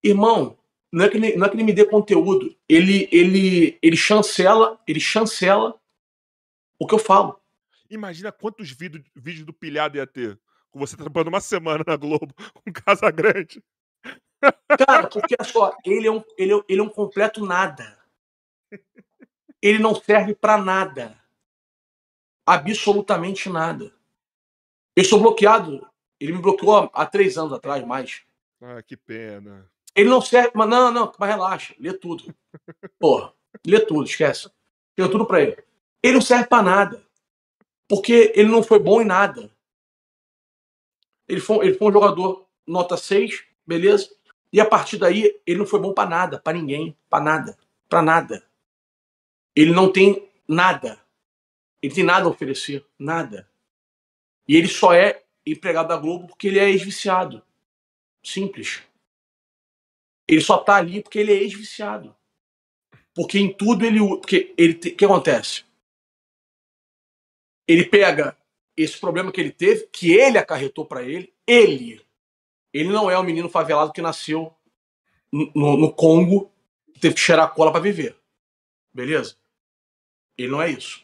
Irmão, 0.00 0.56
não 0.92 1.04
é 1.04 1.08
que 1.08 1.16
ele, 1.16 1.36
não 1.36 1.44
é 1.44 1.48
que 1.48 1.56
ele 1.56 1.64
me 1.64 1.72
dê 1.72 1.84
conteúdo. 1.84 2.56
Ele, 2.68 3.08
ele, 3.10 3.76
ele 3.82 3.96
chancela, 3.96 4.80
ele 4.86 5.00
chancela 5.00 5.76
o 6.78 6.86
que 6.86 6.94
eu 6.94 7.00
falo. 7.00 7.40
Imagina 7.90 8.30
quantos 8.30 8.70
vídeo, 8.70 9.02
vídeos 9.12 9.44
do 9.44 9.52
pilhado 9.52 9.96
ia 9.96 10.06
ter. 10.06 10.38
Com 10.70 10.78
você 10.78 10.96
trabalhando 10.96 11.26
uma 11.26 11.40
semana 11.40 11.82
na 11.84 11.96
Globo 11.96 12.32
com 12.54 12.72
Casa 12.72 13.10
Grande. 13.10 13.60
Cara, 14.86 15.08
porque 15.08 15.34
olha 15.36 15.50
só, 15.50 15.76
ele 15.84 16.06
é 16.06 16.12
um, 16.12 16.22
ele 16.38 16.54
é, 16.54 16.60
ele 16.68 16.80
é 16.80 16.84
um 16.84 16.88
completo 16.88 17.44
nada. 17.44 17.98
Ele 19.60 19.80
não 19.80 19.96
serve 19.96 20.32
pra 20.32 20.56
nada. 20.56 21.20
Absolutamente 22.46 23.48
nada. 23.48 23.95
Eu 24.96 25.04
sou 25.04 25.20
bloqueado. 25.20 25.86
Ele 26.18 26.32
me 26.32 26.40
bloqueou 26.40 26.90
há 26.92 27.04
três 27.04 27.36
anos 27.36 27.52
atrás, 27.52 27.86
mais. 27.86 28.22
Ah, 28.62 28.82
que 28.82 28.96
pena. 28.96 29.70
Ele 29.94 30.08
não 30.08 30.22
serve. 30.22 30.52
Mas 30.54 30.68
não, 30.68 30.90
não, 30.90 31.12
mas 31.18 31.30
relaxa. 31.30 31.74
Lê 31.78 31.92
tudo. 31.92 32.34
Porra, 32.98 33.32
lê 33.64 33.78
tudo, 33.78 34.04
esquece. 34.04 34.50
Lê 34.98 35.08
tudo 35.08 35.26
pra 35.26 35.42
ele. 35.42 35.62
Ele 36.02 36.14
não 36.14 36.22
serve 36.22 36.46
pra 36.46 36.62
nada. 36.62 37.04
Porque 37.86 38.32
ele 38.34 38.48
não 38.48 38.62
foi 38.62 38.78
bom 38.78 39.02
em 39.02 39.04
nada. 39.04 39.50
Ele 41.28 41.40
foi, 41.40 41.66
ele 41.66 41.74
foi 41.76 41.88
um 41.88 41.92
jogador 41.92 42.46
nota 42.66 42.96
6, 42.96 43.44
beleza? 43.66 44.10
E 44.52 44.60
a 44.60 44.64
partir 44.64 44.96
daí, 44.96 45.38
ele 45.46 45.58
não 45.58 45.66
foi 45.66 45.80
bom 45.80 45.92
pra 45.92 46.06
nada, 46.06 46.38
pra 46.38 46.52
ninguém, 46.52 46.96
pra 47.10 47.20
nada, 47.20 47.58
pra 47.88 48.00
nada. 48.00 48.42
Ele 49.54 49.72
não 49.72 49.92
tem 49.92 50.28
nada. 50.48 50.98
Ele 51.82 51.94
tem 51.94 52.04
nada 52.04 52.26
a 52.26 52.30
oferecer, 52.30 52.84
nada. 52.98 53.48
E 54.48 54.56
ele 54.56 54.68
só 54.68 54.92
é 54.92 55.22
empregado 55.44 55.88
da 55.88 55.96
Globo 55.96 56.28
porque 56.28 56.48
ele 56.48 56.58
é 56.58 56.70
ex-viciado. 56.70 57.42
Simples. 58.22 58.82
Ele 60.28 60.40
só 60.40 60.58
tá 60.58 60.76
ali 60.76 61.02
porque 61.02 61.18
ele 61.18 61.32
é 61.32 61.36
ex-viciado. 61.36 62.14
Porque 63.14 63.38
em 63.38 63.52
tudo 63.52 63.84
ele. 63.84 63.98
Porque 63.98 64.54
ele. 64.56 64.74
O 64.74 64.78
que 64.78 65.04
acontece? 65.04 65.64
Ele 67.66 67.84
pega 67.84 68.36
esse 68.76 68.98
problema 68.98 69.32
que 69.32 69.40
ele 69.40 69.50
teve, 69.50 69.86
que 69.88 70.12
ele 70.12 70.38
acarretou 70.38 70.84
pra 70.84 71.02
ele, 71.02 71.32
ele. 71.46 72.00
Ele 72.72 72.90
não 72.90 73.10
é 73.10 73.18
um 73.18 73.22
menino 73.22 73.48
favelado 73.48 73.92
que 73.92 74.02
nasceu 74.02 74.54
no, 75.32 75.76
no 75.76 75.92
Congo, 75.92 76.52
teve 77.00 77.14
que 77.14 77.20
cheirar 77.20 77.52
cola 77.54 77.72
pra 77.72 77.80
viver. 77.80 78.16
Beleza? 78.92 79.36
Ele 80.36 80.48
não 80.48 80.60
é 80.60 80.70
isso. 80.70 81.02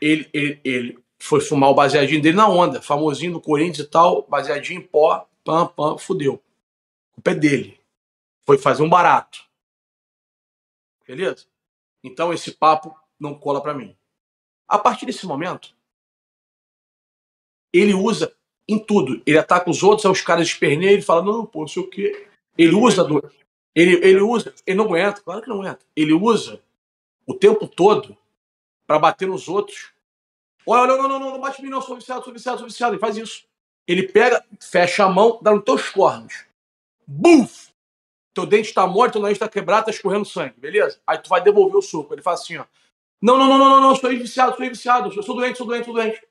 Ele, 0.00 0.28
ele, 0.32 0.60
ele 0.62 0.98
foi 1.20 1.40
fumar 1.40 1.70
o 1.70 1.74
baseadinho 1.74 2.22
dele 2.22 2.36
na 2.36 2.48
onda, 2.48 2.80
famosinho 2.80 3.34
do 3.34 3.40
Corinthians 3.40 3.86
e 3.86 3.90
tal, 3.90 4.22
baseadinho 4.22 4.80
em 4.80 4.86
pó, 4.86 5.28
pam, 5.44 5.66
pam, 5.66 5.98
fudeu. 5.98 6.42
A 7.12 7.14
culpa 7.14 7.30
é 7.30 7.34
dele. 7.34 7.80
Foi 8.46 8.56
fazer 8.56 8.82
um 8.82 8.88
barato. 8.88 9.44
Beleza? 11.06 11.46
Então 12.02 12.32
esse 12.32 12.52
papo 12.52 12.98
não 13.18 13.34
cola 13.34 13.60
pra 13.60 13.74
mim. 13.74 13.94
A 14.66 14.78
partir 14.78 15.04
desse 15.04 15.26
momento, 15.26 15.74
ele 17.72 17.92
usa 17.92 18.34
em 18.66 18.78
tudo. 18.78 19.22
Ele 19.26 19.36
ataca 19.36 19.68
os 19.68 19.82
outros, 19.82 20.06
aí 20.06 20.12
os 20.12 20.22
caras 20.22 20.48
esperneiam, 20.48 20.92
ele 20.92 21.02
fala, 21.02 21.22
não, 21.22 21.44
pô, 21.44 21.60
não 21.60 21.68
sei 21.68 21.82
o 21.82 21.88
quê. 21.88 22.28
Ele 22.56 22.74
usa 22.74 23.04
do... 23.04 23.22
ele, 23.74 23.96
ele 24.06 24.20
usa, 24.20 24.54
ele 24.66 24.78
não 24.78 24.86
aguenta, 24.86 25.20
claro 25.20 25.42
que 25.42 25.48
não 25.48 25.60
aguenta. 25.60 25.84
Ele 25.94 26.14
usa 26.14 26.62
o 27.26 27.34
tempo 27.34 27.68
todo 27.68 28.16
pra 28.86 28.98
bater 28.98 29.28
nos 29.28 29.48
outros. 29.48 29.92
Olha, 30.66 30.92
olha, 30.92 31.02
não, 31.02 31.08
não, 31.08 31.18
não, 31.18 31.30
não 31.32 31.40
bate 31.40 31.60
em 31.60 31.64
mim, 31.64 31.70
não, 31.70 31.80
sou 31.80 31.96
viciado, 31.96 32.24
sou 32.24 32.32
viciado, 32.32 32.58
sou 32.58 32.68
viciado. 32.68 32.94
Ele 32.94 33.00
faz 33.00 33.16
isso. 33.16 33.44
Ele 33.86 34.06
pega, 34.06 34.44
fecha 34.60 35.04
a 35.04 35.08
mão, 35.08 35.38
dá 35.42 35.52
nos 35.52 35.64
teus 35.64 35.88
cornos. 35.88 36.44
Buf! 37.06 37.70
Teu 38.32 38.46
dente 38.46 38.72
tá 38.72 38.86
morto, 38.86 39.14
teu 39.14 39.22
nariz 39.22 39.38
tá 39.38 39.48
quebrado, 39.48 39.86
tá 39.86 39.90
escorrendo 39.90 40.24
sangue, 40.24 40.54
beleza? 40.58 41.00
Aí 41.06 41.18
tu 41.18 41.28
vai 41.28 41.42
devolver 41.42 41.76
o 41.76 41.82
soco. 41.82 42.14
Ele 42.14 42.22
faz 42.22 42.40
assim, 42.40 42.56
ó. 42.56 42.64
Não, 43.20 43.36
não, 43.36 43.48
não, 43.48 43.58
não, 43.58 43.70
não, 43.70 43.80
não, 43.80 43.96
sou 43.96 44.08
viciado, 44.10 44.56
sou 44.56 44.66
viciado, 44.66 45.12
eu 45.12 45.22
sou 45.22 45.34
doente, 45.34 45.58
sou 45.58 45.66
doente, 45.66 45.84
sou 45.84 45.94
doente. 45.94 46.26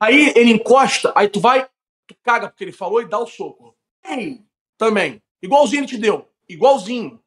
Aí 0.00 0.32
ele 0.34 0.50
encosta, 0.50 1.12
aí 1.14 1.28
tu 1.28 1.40
vai, 1.40 1.68
tu 2.06 2.14
caga 2.22 2.48
porque 2.48 2.64
ele 2.64 2.72
falou 2.72 3.00
e 3.00 3.08
dá 3.08 3.18
o 3.18 3.26
soco. 3.26 3.76
Ei, 4.04 4.42
também. 4.76 5.22
Igualzinho 5.42 5.80
ele 5.80 5.86
te 5.86 5.98
deu. 5.98 6.28
Igualzinho. 6.48 7.22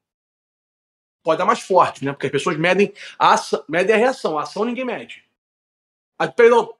Pode 1.24 1.38
dar 1.38 1.46
mais 1.46 1.60
forte, 1.60 2.06
né? 2.06 2.14
Porque 2.14 2.28
as 2.28 2.32
pessoas 2.32 2.58
medem 2.58 2.94
a, 3.18 3.34
ação, 3.34 3.64
medem 3.68 3.96
a 3.96 3.98
reação. 3.98 4.38
A 4.38 4.44
ação 4.44 4.66
ninguém 4.66 4.86
mede. 4.86 5.24
Aí, 6.18 6.32
perdão. 6.32 6.74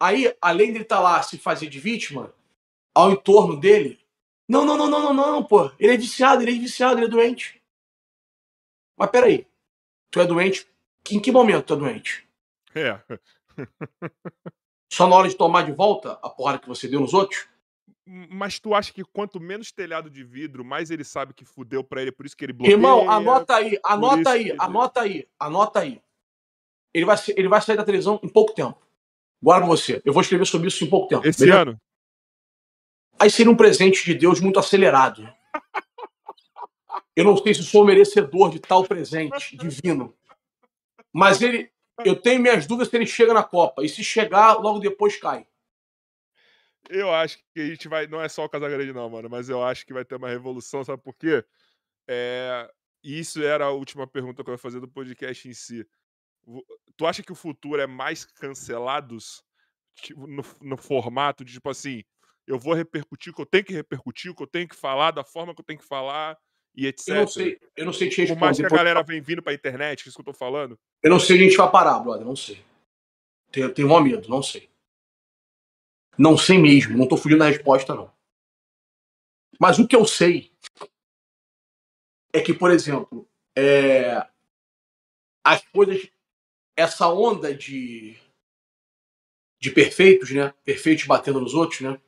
Aí, 0.00 0.34
além 0.40 0.72
de 0.72 0.80
estar 0.80 0.96
tá 0.96 1.02
lá 1.02 1.22
se 1.22 1.38
fazer 1.38 1.68
de 1.68 1.78
vítima, 1.78 2.34
ao 2.94 3.12
entorno 3.12 3.58
dele. 3.58 3.98
Não, 4.48 4.64
não, 4.64 4.76
não, 4.76 4.88
não, 4.88 5.12
não, 5.12 5.14
não, 5.14 5.44
pô. 5.44 5.70
Ele 5.78 5.94
é 5.94 5.96
viciado, 5.96 6.42
ele 6.42 6.56
é 6.56 6.60
viciado, 6.60 6.98
ele 6.98 7.06
é 7.06 7.08
doente. 7.08 7.60
Mas 8.96 9.10
peraí. 9.10 9.46
Tu 10.10 10.20
é 10.20 10.26
doente? 10.26 10.68
Em 11.10 11.20
que 11.20 11.32
momento 11.32 11.66
tu 11.66 11.74
é 11.74 11.76
doente? 11.76 12.28
É. 12.74 13.00
Só 14.92 15.08
na 15.08 15.16
hora 15.16 15.28
de 15.28 15.34
tomar 15.34 15.62
de 15.62 15.72
volta 15.72 16.12
a 16.22 16.30
porrada 16.30 16.58
que 16.58 16.68
você 16.68 16.86
deu 16.86 17.00
nos 17.00 17.12
outros? 17.12 17.48
Mas 18.06 18.58
tu 18.58 18.74
acha 18.74 18.92
que 18.92 19.02
quanto 19.02 19.40
menos 19.40 19.72
telhado 19.72 20.10
de 20.10 20.22
vidro, 20.22 20.64
mais 20.64 20.90
ele 20.90 21.04
sabe 21.04 21.32
que 21.32 21.44
fudeu 21.44 21.82
pra 21.82 22.02
ele, 22.02 22.12
por 22.12 22.26
isso 22.26 22.36
que 22.36 22.44
ele 22.44 22.52
bloqueia? 22.52 22.74
Irmão, 22.74 23.10
anota 23.10 23.56
aí, 23.56 23.78
anota 23.82 24.30
aí, 24.30 24.48
ele... 24.50 24.56
anota 24.58 25.00
aí, 25.00 25.28
anota 25.38 25.80
aí. 25.80 26.02
Ele 26.92 27.06
vai, 27.06 27.16
ele 27.34 27.48
vai 27.48 27.62
sair 27.62 27.76
da 27.76 27.84
televisão 27.84 28.20
em 28.22 28.28
pouco 28.28 28.52
tempo. 28.54 28.78
Guarda 29.42 29.66
você. 29.66 30.02
Eu 30.04 30.12
vou 30.12 30.22
escrever 30.22 30.46
sobre 30.46 30.68
isso 30.68 30.84
em 30.84 30.90
pouco 30.90 31.08
tempo. 31.08 31.26
Esse 31.26 31.40
beleza? 31.40 31.62
ano? 31.62 31.80
Aí 33.18 33.30
seria 33.30 33.50
um 33.50 33.56
presente 33.56 34.04
de 34.04 34.14
Deus 34.14 34.40
muito 34.40 34.58
acelerado. 34.58 35.26
Eu 37.16 37.24
não 37.24 37.36
sei 37.36 37.54
se 37.54 37.62
sou 37.62 37.84
merecedor 37.84 38.50
de 38.50 38.58
tal 38.58 38.84
presente 38.84 39.56
divino. 39.56 40.14
Mas 41.12 41.40
ele, 41.40 41.70
eu 42.04 42.16
tenho 42.16 42.40
minhas 42.40 42.66
dúvidas 42.66 42.88
se 42.88 42.96
ele 42.96 43.06
chega 43.06 43.32
na 43.32 43.42
Copa. 43.42 43.84
E 43.84 43.88
se 43.88 44.02
chegar, 44.02 44.54
logo 44.54 44.78
depois 44.78 45.16
cai. 45.16 45.46
Eu 46.88 47.12
acho 47.12 47.38
que 47.54 47.60
a 47.60 47.66
gente 47.66 47.88
vai. 47.88 48.06
Não 48.06 48.20
é 48.20 48.28
só 48.28 48.44
o 48.44 48.48
Casagrande, 48.48 48.92
não, 48.92 49.08
mano. 49.08 49.28
Mas 49.30 49.48
eu 49.48 49.62
acho 49.62 49.86
que 49.86 49.92
vai 49.92 50.04
ter 50.04 50.16
uma 50.16 50.28
revolução, 50.28 50.84
sabe 50.84 51.02
por 51.02 51.14
quê? 51.14 51.44
É, 52.08 52.70
isso 53.02 53.42
era 53.42 53.66
a 53.66 53.70
última 53.70 54.06
pergunta 54.06 54.42
que 54.42 54.50
eu 54.50 54.54
ia 54.54 54.58
fazer 54.58 54.80
do 54.80 54.88
podcast 54.88 55.48
em 55.48 55.54
si. 55.54 55.86
Tu 56.96 57.06
acha 57.06 57.22
que 57.22 57.32
o 57.32 57.36
futuro 57.36 57.80
é 57.80 57.86
mais 57.86 58.24
cancelados 58.24 59.42
tipo, 59.96 60.26
no, 60.26 60.44
no 60.60 60.76
formato 60.76 61.44
de 61.44 61.54
tipo 61.54 61.70
assim, 61.70 62.02
eu 62.46 62.58
vou 62.58 62.74
repercutir 62.74 63.32
o 63.32 63.36
que 63.36 63.42
eu 63.42 63.46
tenho 63.46 63.64
que 63.64 63.72
repercutir, 63.72 64.30
o 64.30 64.34
que 64.34 64.42
eu 64.42 64.46
tenho 64.46 64.68
que 64.68 64.76
falar, 64.76 65.10
da 65.10 65.24
forma 65.24 65.54
que 65.54 65.60
eu 65.60 65.64
tenho 65.64 65.78
que 65.78 65.86
falar 65.86 66.36
e 66.76 66.86
etc. 66.86 67.08
Eu 67.08 67.14
não 67.14 67.26
sei, 67.26 67.60
eu 67.76 67.84
não 67.86 67.92
sei 67.92 68.08
te 68.08 68.20
responder. 68.20 68.38
Por 68.38 68.44
mais 68.44 68.56
que 68.58 68.66
a 68.66 68.68
galera 68.68 69.02
vem 69.02 69.20
vindo 69.20 69.42
pra 69.42 69.54
internet, 69.54 70.04
é 70.04 70.08
isso 70.08 70.16
que 70.16 70.20
eu 70.20 70.32
tô 70.32 70.34
falando. 70.34 70.78
Eu 71.02 71.10
não 71.10 71.20
sei 71.20 71.36
onde 71.36 71.44
a 71.44 71.48
gente 71.48 71.56
vai 71.56 71.70
parar, 71.70 71.98
brother, 72.00 72.26
não 72.26 72.36
sei. 72.36 72.62
Tenho, 73.50 73.72
tenho 73.72 73.92
um 73.92 74.00
medo, 74.00 74.28
não 74.28 74.42
sei. 74.42 74.68
Não 76.18 76.38
sei 76.38 76.58
mesmo, 76.58 76.96
não 76.96 77.08
tô 77.08 77.16
fugindo 77.16 77.40
da 77.40 77.48
resposta, 77.48 77.94
não. 77.94 78.12
Mas 79.58 79.78
o 79.78 79.86
que 79.86 79.96
eu 79.96 80.04
sei 80.06 80.50
é 82.32 82.40
que, 82.40 82.52
por 82.52 82.70
exemplo, 82.70 83.28
é... 83.56 84.26
as 85.44 85.64
coisas, 85.68 86.10
essa 86.76 87.08
onda 87.08 87.54
de, 87.54 88.16
de 89.60 89.70
perfeitos, 89.70 90.30
né? 90.30 90.52
Perfeitos 90.64 91.06
batendo 91.06 91.40
nos 91.40 91.54
outros, 91.54 91.80
né? 91.80 92.00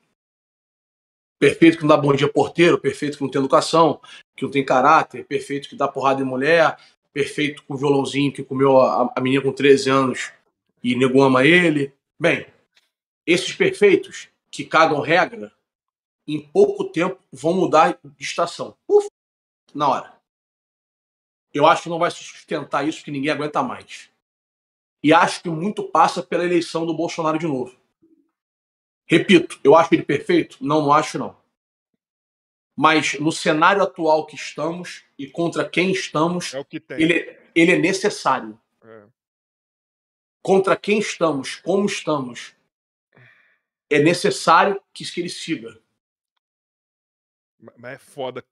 Perfeito 1.39 1.77
que 1.77 1.83
não 1.83 1.89
dá 1.89 1.97
bom 1.97 2.15
dia 2.15 2.33
porteiro, 2.33 2.81
perfeito 2.81 3.19
que 3.19 3.23
não 3.23 3.31
tem 3.31 3.39
educação, 3.39 4.01
que 4.35 4.43
não 4.43 4.51
tem 4.51 4.65
caráter, 4.65 5.25
perfeito 5.27 5.69
que 5.69 5.77
dá 5.77 5.87
porrada 5.87 6.23
em 6.23 6.25
mulher, 6.25 6.79
perfeito 7.13 7.63
com 7.65 7.77
violãozinho 7.77 8.33
que 8.33 8.43
comeu 8.43 8.81
a, 8.81 9.13
a 9.15 9.21
menina 9.21 9.43
com 9.43 9.53
13 9.53 9.91
anos 9.91 10.33
e 10.83 10.97
nego 10.97 11.23
ama 11.23 11.45
ele. 11.45 11.93
Bem, 12.19 12.47
esses 13.27 13.53
perfeitos 13.53 14.29
que 14.51 14.65
cagam 14.65 15.01
regra, 15.01 15.53
em 16.27 16.41
pouco 16.41 16.85
tempo 16.85 17.21
vão 17.33 17.53
mudar 17.55 17.99
de 18.03 18.25
estação. 18.25 18.77
Uf, 18.89 19.09
na 19.75 19.89
hora. 19.89 20.17
Eu 21.53 21.67
acho 21.67 21.85
que 21.85 21.89
não 21.89 21.99
vai 21.99 22.11
sustentar 22.11 22.87
isso, 22.87 23.05
que 23.05 23.11
ninguém 23.11 23.31
aguenta 23.31 23.63
mais. 23.63 24.11
E 25.03 25.13
acho 25.13 25.43
que 25.43 25.49
muito 25.49 25.83
passa 25.85 26.23
pela 26.23 26.45
eleição 26.45 26.87
do 26.87 26.95
Bolsonaro 26.95 27.39
de 27.39 27.47
novo. 27.47 27.77
Repito, 29.07 29.61
eu 29.63 29.77
acho 29.77 29.95
ele 29.95 30.03
perfeito? 30.03 30.59
Não, 30.61 30.83
não 30.83 30.93
acho 30.93 31.19
não. 31.19 31.37
Mas 32.77 33.19
no 33.21 33.31
cenário 33.31 33.83
atual 33.83 34.27
que 34.27 34.35
estamos 34.35 35.05
e 35.19 35.29
contra 35.29 35.69
quem 35.69 35.93
estamos, 35.93 36.55
é 36.55 36.65
ele, 36.91 37.39
ele 37.55 37.73
é 37.73 37.79
necessário. 37.79 38.61
É. 38.83 39.05
Contra 40.43 40.77
quem 40.77 40.99
estamos, 40.99 41.57
como 41.57 41.87
estamos, 41.87 42.56
é 43.91 43.99
necessário 43.99 44.81
que, 44.93 45.05
que 45.05 45.21
ele 45.21 45.29
siga. 45.29 45.79
Mas 47.79 47.95
é 47.95 47.99
foda 47.99 48.45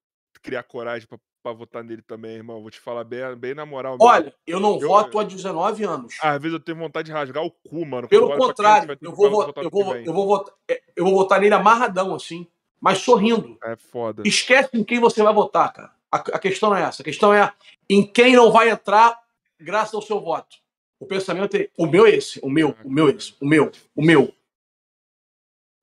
criar 0.45 0.63
coragem 0.63 1.09
pra, 1.09 1.19
pra 1.43 1.53
votar 1.53 1.83
nele 1.83 2.03
também, 2.03 2.37
irmão. 2.37 2.61
Vou 2.61 2.71
te 2.71 2.79
falar 2.79 3.03
bem, 3.03 3.35
bem 3.35 3.55
na 3.55 3.65
moral. 3.65 3.97
Olha, 3.99 4.25
mesmo. 4.25 4.39
eu 4.47 4.61
não 4.61 4.79
eu, 4.79 4.89
voto 4.89 5.19
há 5.19 5.25
19 5.25 5.85
anos. 5.85 6.15
Às 6.21 6.41
vezes 6.41 6.53
eu 6.53 6.61
tenho 6.61 6.79
vontade 6.79 7.07
de 7.07 7.13
rasgar 7.13 7.43
o 7.43 7.51
cu, 7.51 7.85
mano. 7.87 8.07
Pelo 8.07 8.37
contrário, 8.37 8.97
eu 9.01 9.13
vou, 9.13 9.31
votar, 9.31 9.65
eu, 9.65 9.71
vou, 9.71 9.97
eu, 9.97 10.13
vou 10.13 10.27
votar, 10.27 10.55
é, 10.69 10.83
eu 10.95 11.05
vou 11.05 11.15
votar 11.15 11.41
nele 11.41 11.55
amarradão, 11.55 12.15
assim, 12.15 12.47
mas 12.81 12.99
sorrindo. 12.99 13.59
É 13.65 13.75
foda. 13.75 14.23
Esquece 14.27 14.71
em 14.75 14.85
quem 14.85 15.01
você 15.01 15.23
vai 15.23 15.33
votar, 15.33 15.73
cara. 15.73 15.93
A, 16.13 16.19
a 16.19 16.39
questão 16.39 16.71
não 16.71 16.77
é 16.77 16.83
essa. 16.83 17.03
A 17.03 17.05
questão 17.05 17.33
é 17.33 17.51
em 17.89 18.07
quem 18.07 18.35
não 18.35 18.53
vai 18.53 18.69
entrar 18.69 19.19
graças 19.59 19.95
ao 19.95 20.03
seu 20.03 20.21
voto. 20.21 20.57
O 21.01 21.07
pensamento 21.07 21.57
é. 21.57 21.69
O 21.77 21.87
meu 21.87 22.07
é 22.07 22.11
esse. 22.11 22.39
O 22.43 22.51
meu, 22.51 22.77
o 22.85 22.91
meu 22.91 23.09
é 23.09 23.13
esse. 23.13 23.35
O 23.41 23.47
meu, 23.47 23.73
o 23.97 24.03
meu. 24.03 24.33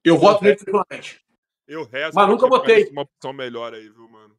Eu 0.04 0.18
voto 0.18 0.44
nele 0.44 0.56
tranquilamente. 0.56 1.22
Eu 1.68 1.86
rezo. 1.86 2.16
Mas 2.16 2.30
nunca 2.30 2.48
botei. 2.48 2.90
Uma 2.90 3.04
opção 3.04 3.32
melhor 3.32 3.74
aí, 3.74 3.88
viu, 3.88 4.10
mano? 4.10 4.38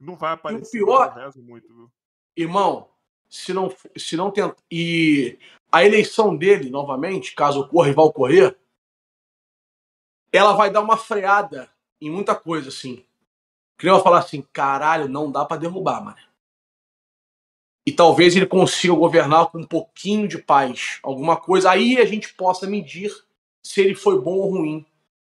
Não 0.00 0.16
vai 0.16 0.32
aparecer. 0.32 0.78
E 0.78 0.82
o 0.82 0.86
pior. 0.86 1.12
Eu 1.16 1.24
rezo 1.24 1.42
muito, 1.42 1.72
viu? 1.72 1.90
Irmão, 2.36 2.88
se 3.28 3.52
não, 3.52 3.74
se 3.96 4.16
não 4.16 4.30
tenta. 4.30 4.56
E 4.70 5.38
a 5.70 5.84
eleição 5.84 6.36
dele, 6.36 6.70
novamente, 6.70 7.34
caso 7.34 7.60
ocorra 7.60 7.88
e 7.88 7.92
vá 7.92 8.02
ocorrer, 8.02 8.58
ela 10.32 10.54
vai 10.54 10.70
dar 10.70 10.80
uma 10.80 10.96
freada 10.96 11.70
em 12.00 12.10
muita 12.10 12.34
coisa, 12.34 12.68
assim. 12.68 13.04
Queria 13.78 13.98
falar 14.00 14.18
assim, 14.18 14.42
caralho, 14.52 15.08
não 15.08 15.30
dá 15.30 15.44
para 15.44 15.60
derrubar, 15.60 16.02
mano. 16.02 16.18
E 17.86 17.92
talvez 17.92 18.36
ele 18.36 18.46
consiga 18.46 18.94
governar 18.94 19.50
com 19.50 19.58
um 19.58 19.66
pouquinho 19.66 20.28
de 20.28 20.38
paz, 20.38 21.00
alguma 21.02 21.36
coisa. 21.36 21.70
Aí 21.70 21.98
a 21.98 22.04
gente 22.04 22.32
possa 22.34 22.66
medir 22.66 23.12
se 23.62 23.80
ele 23.80 23.94
foi 23.94 24.20
bom 24.20 24.34
ou 24.34 24.50
ruim 24.50 24.86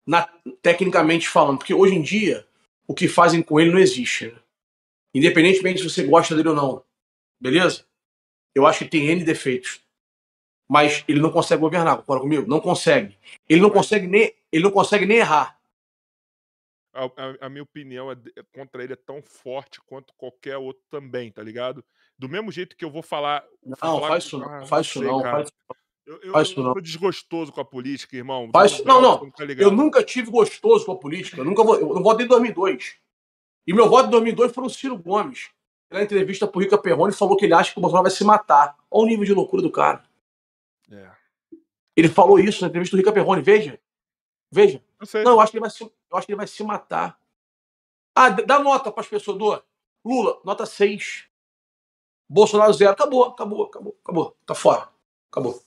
na, 0.08 0.28
tecnicamente 0.62 1.28
falando. 1.28 1.58
Porque 1.58 1.74
hoje 1.74 1.94
em 1.94 2.02
dia, 2.02 2.48
o 2.88 2.94
que 2.94 3.08
fazem 3.08 3.44
com 3.44 3.60
ele 3.60 3.72
não 3.72 3.80
existe. 3.80 4.28
Né? 4.28 4.40
Independentemente 5.14 5.82
se 5.82 5.90
você 5.90 6.04
gosta 6.04 6.36
dele 6.36 6.50
ou 6.50 6.56
não. 6.56 6.84
Beleza? 7.40 7.86
Eu 8.56 8.66
acho 8.66 8.80
que 8.80 8.90
tem 8.90 9.08
N 9.08 9.24
defeitos. 9.24 9.82
Mas 10.70 11.04
ele 11.08 11.20
não 11.20 11.32
consegue 11.32 11.62
governar, 11.62 11.98
concorda 11.98 12.24
comigo? 12.24 12.48
Não 12.48 12.60
consegue. 12.60 13.18
Ele 13.48 13.62
não 13.62 13.70
consegue 13.70 14.08
nem, 14.08 14.34
ele 14.52 14.64
não 14.64 14.72
consegue 14.72 15.06
nem 15.06 15.18
errar. 15.18 15.58
A, 16.94 17.06
a, 17.06 17.46
a 17.46 17.50
minha 17.50 17.64
opinião 17.64 18.12
é, 18.12 18.16
é, 18.36 18.44
contra 18.54 18.84
ele 18.84 18.94
é 18.94 18.98
tão 18.98 19.22
forte 19.22 19.80
quanto 19.82 20.14
qualquer 20.16 20.58
outro 20.58 20.84
também, 20.90 21.32
tá 21.32 21.44
ligado? 21.44 21.86
Do 22.18 22.28
mesmo 22.28 22.52
jeito 22.52 22.76
que 22.76 22.84
eu 22.84 22.90
vou 22.90 23.04
falar. 23.04 23.46
Não, 23.64 23.78
falar 23.78 24.08
faz 24.08 24.24
isso 24.24 24.38
não, 24.40 24.50
ah, 24.50 24.66
faz 24.66 24.88
isso 24.88 25.04
não, 25.04 25.22
faz, 25.22 25.52
eu, 26.08 26.22
eu, 26.22 26.32
Faz 26.32 26.56
eu 26.56 26.64
não. 26.64 26.74
desgostoso 26.76 27.52
com 27.52 27.60
a 27.60 27.66
política, 27.66 28.16
irmão. 28.16 28.50
Faz, 28.54 28.82
não, 28.86 29.02
não. 29.02 29.30
Tá 29.30 29.44
eu 29.58 29.70
nunca 29.70 30.02
tive 30.02 30.32
gostoso 30.32 30.86
com 30.86 30.94
a 30.94 30.98
política. 30.98 31.42
Eu 31.42 31.46
nunca 31.46 31.62
vou, 31.66 31.76
eu 31.76 31.94
não 31.94 32.02
votei 32.02 32.26
em 32.26 32.30
2002. 32.30 32.96
E 33.68 33.74
meu 33.74 33.90
voto 33.90 34.08
em 34.08 34.12
2002 34.12 34.54
foi 34.54 34.64
o 34.64 34.70
Ciro 34.70 34.98
Gomes. 34.98 35.50
Na 35.92 36.02
entrevista 36.02 36.48
pro 36.48 36.62
Rica 36.62 36.78
Perrone 36.78 37.12
falou 37.12 37.36
que 37.36 37.44
ele 37.44 37.54
acha 37.54 37.74
que 37.74 37.78
o 37.78 37.82
Bolsonaro 37.82 38.08
vai 38.08 38.12
se 38.12 38.24
matar. 38.24 38.78
Olha 38.90 39.04
o 39.04 39.10
nível 39.10 39.26
de 39.26 39.34
loucura 39.34 39.62
do 39.62 39.70
cara. 39.70 40.02
É. 40.90 41.12
Ele 41.94 42.08
falou 42.08 42.40
isso 42.40 42.62
na 42.62 42.70
entrevista 42.70 42.96
do 42.96 43.00
Rica 43.00 43.12
Perrone. 43.12 43.42
Veja. 43.42 43.78
Veja. 44.50 44.82
Eu 45.14 45.24
não, 45.26 45.32
eu 45.34 45.42
acho, 45.42 45.52
que 45.52 45.58
ele 45.58 45.62
vai 45.62 45.70
se, 45.70 45.84
eu 45.84 45.92
acho 46.14 46.26
que 46.26 46.32
ele 46.32 46.38
vai 46.38 46.48
se 46.48 46.64
matar. 46.64 47.20
Ah, 48.16 48.30
dá 48.30 48.60
nota 48.60 48.94
para 48.94 49.02
as 49.02 49.08
pessoas. 49.10 49.38
Do 49.38 49.62
Lula, 50.06 50.40
nota 50.46 50.66
6. 50.66 51.28
Bolsonaro, 52.30 52.72
zero. 52.72 52.92
Acabou, 52.92 53.26
acabou, 53.26 53.66
acabou, 53.66 53.98
acabou. 54.02 54.38
Tá 54.46 54.56
fora. 54.56 54.90
Acabou. 55.30 55.67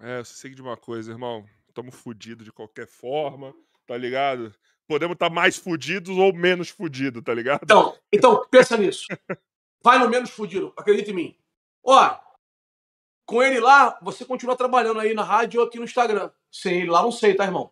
É, 0.00 0.18
eu 0.18 0.24
sei 0.24 0.54
de 0.54 0.62
uma 0.62 0.76
coisa, 0.76 1.12
irmão. 1.12 1.44
Estamos 1.68 1.94
fodidos 1.94 2.44
de 2.44 2.52
qualquer 2.52 2.86
forma, 2.86 3.54
tá 3.86 3.96
ligado? 3.96 4.54
Podemos 4.88 5.14
estar 5.14 5.28
tá 5.28 5.34
mais 5.34 5.56
fodidos 5.56 6.16
ou 6.16 6.34
menos 6.34 6.70
fodidos, 6.70 7.22
tá 7.22 7.34
ligado? 7.34 7.60
Então, 7.62 7.96
então, 8.12 8.44
pensa 8.50 8.76
nisso. 8.76 9.06
Vai 9.82 9.98
no 9.98 10.08
menos 10.08 10.30
fudido, 10.30 10.72
acredita 10.76 11.10
em 11.10 11.14
mim. 11.14 11.36
Ó, 11.84 12.18
com 13.24 13.42
ele 13.42 13.60
lá, 13.60 13.98
você 14.02 14.24
continua 14.24 14.56
trabalhando 14.56 15.00
aí 15.00 15.14
na 15.14 15.22
rádio 15.22 15.60
ou 15.60 15.66
aqui 15.66 15.78
no 15.78 15.84
Instagram. 15.84 16.30
Sem 16.50 16.80
ele 16.80 16.90
lá, 16.90 17.02
não 17.02 17.12
sei, 17.12 17.34
tá, 17.34 17.44
irmão? 17.44 17.70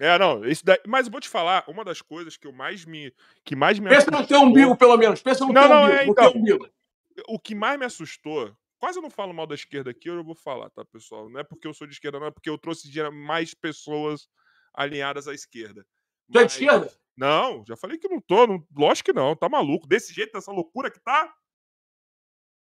É, 0.00 0.18
não, 0.18 0.44
isso 0.44 0.64
daí, 0.64 0.78
mas 0.86 1.06
eu 1.06 1.12
vou 1.12 1.20
te 1.20 1.28
falar, 1.28 1.64
uma 1.68 1.84
das 1.84 2.00
coisas 2.00 2.36
que 2.36 2.46
eu 2.46 2.52
mais 2.52 2.84
me 2.86 3.12
que 3.44 3.54
mais 3.54 3.78
me 3.78 3.90
Pensa 3.90 4.10
no 4.10 4.26
teu 4.26 4.40
umbigo, 4.40 4.74
pelo 4.76 4.96
menos. 4.96 5.20
Pensa 5.20 5.44
no 5.44 5.52
Não, 5.52 5.62
teu 5.62 5.68
não, 5.68 5.84
umbigo. 5.84 5.98
é, 5.98 6.06
então. 6.06 6.32
teu 6.32 6.40
umbigo. 6.40 6.68
o 7.28 7.38
que 7.38 7.54
mais 7.54 7.78
me 7.78 7.84
assustou, 7.84 8.56
quase 8.80 8.98
eu 8.98 9.02
não 9.02 9.10
falo 9.10 9.32
mal 9.32 9.46
da 9.46 9.54
esquerda 9.54 9.90
aqui, 9.90 10.08
eu 10.08 10.24
vou 10.24 10.34
falar, 10.34 10.70
tá, 10.70 10.84
pessoal? 10.84 11.28
Não 11.30 11.38
é 11.38 11.44
porque 11.44 11.68
eu 11.68 11.74
sou 11.74 11.86
de 11.86 11.92
esquerda, 11.92 12.18
não 12.18 12.26
é 12.26 12.30
porque 12.30 12.50
eu 12.50 12.58
trouxe 12.58 12.90
mais 13.12 13.54
pessoas 13.54 14.28
alinhadas 14.74 15.28
à 15.28 15.34
esquerda. 15.34 15.86
Tu 16.32 16.38
é 16.38 16.44
de 16.44 16.44
Mas- 16.44 16.52
esquerda? 16.54 17.00
Não, 17.16 17.62
já 17.66 17.76
falei 17.76 17.98
que 17.98 18.08
não 18.08 18.20
tô, 18.20 18.46
não, 18.46 18.66
lógico 18.74 19.06
que 19.06 19.12
não, 19.12 19.36
tá 19.36 19.46
maluco. 19.48 19.86
Desse 19.86 20.12
jeito, 20.14 20.32
dessa 20.32 20.50
loucura 20.50 20.90
que 20.90 20.98
tá? 21.00 21.34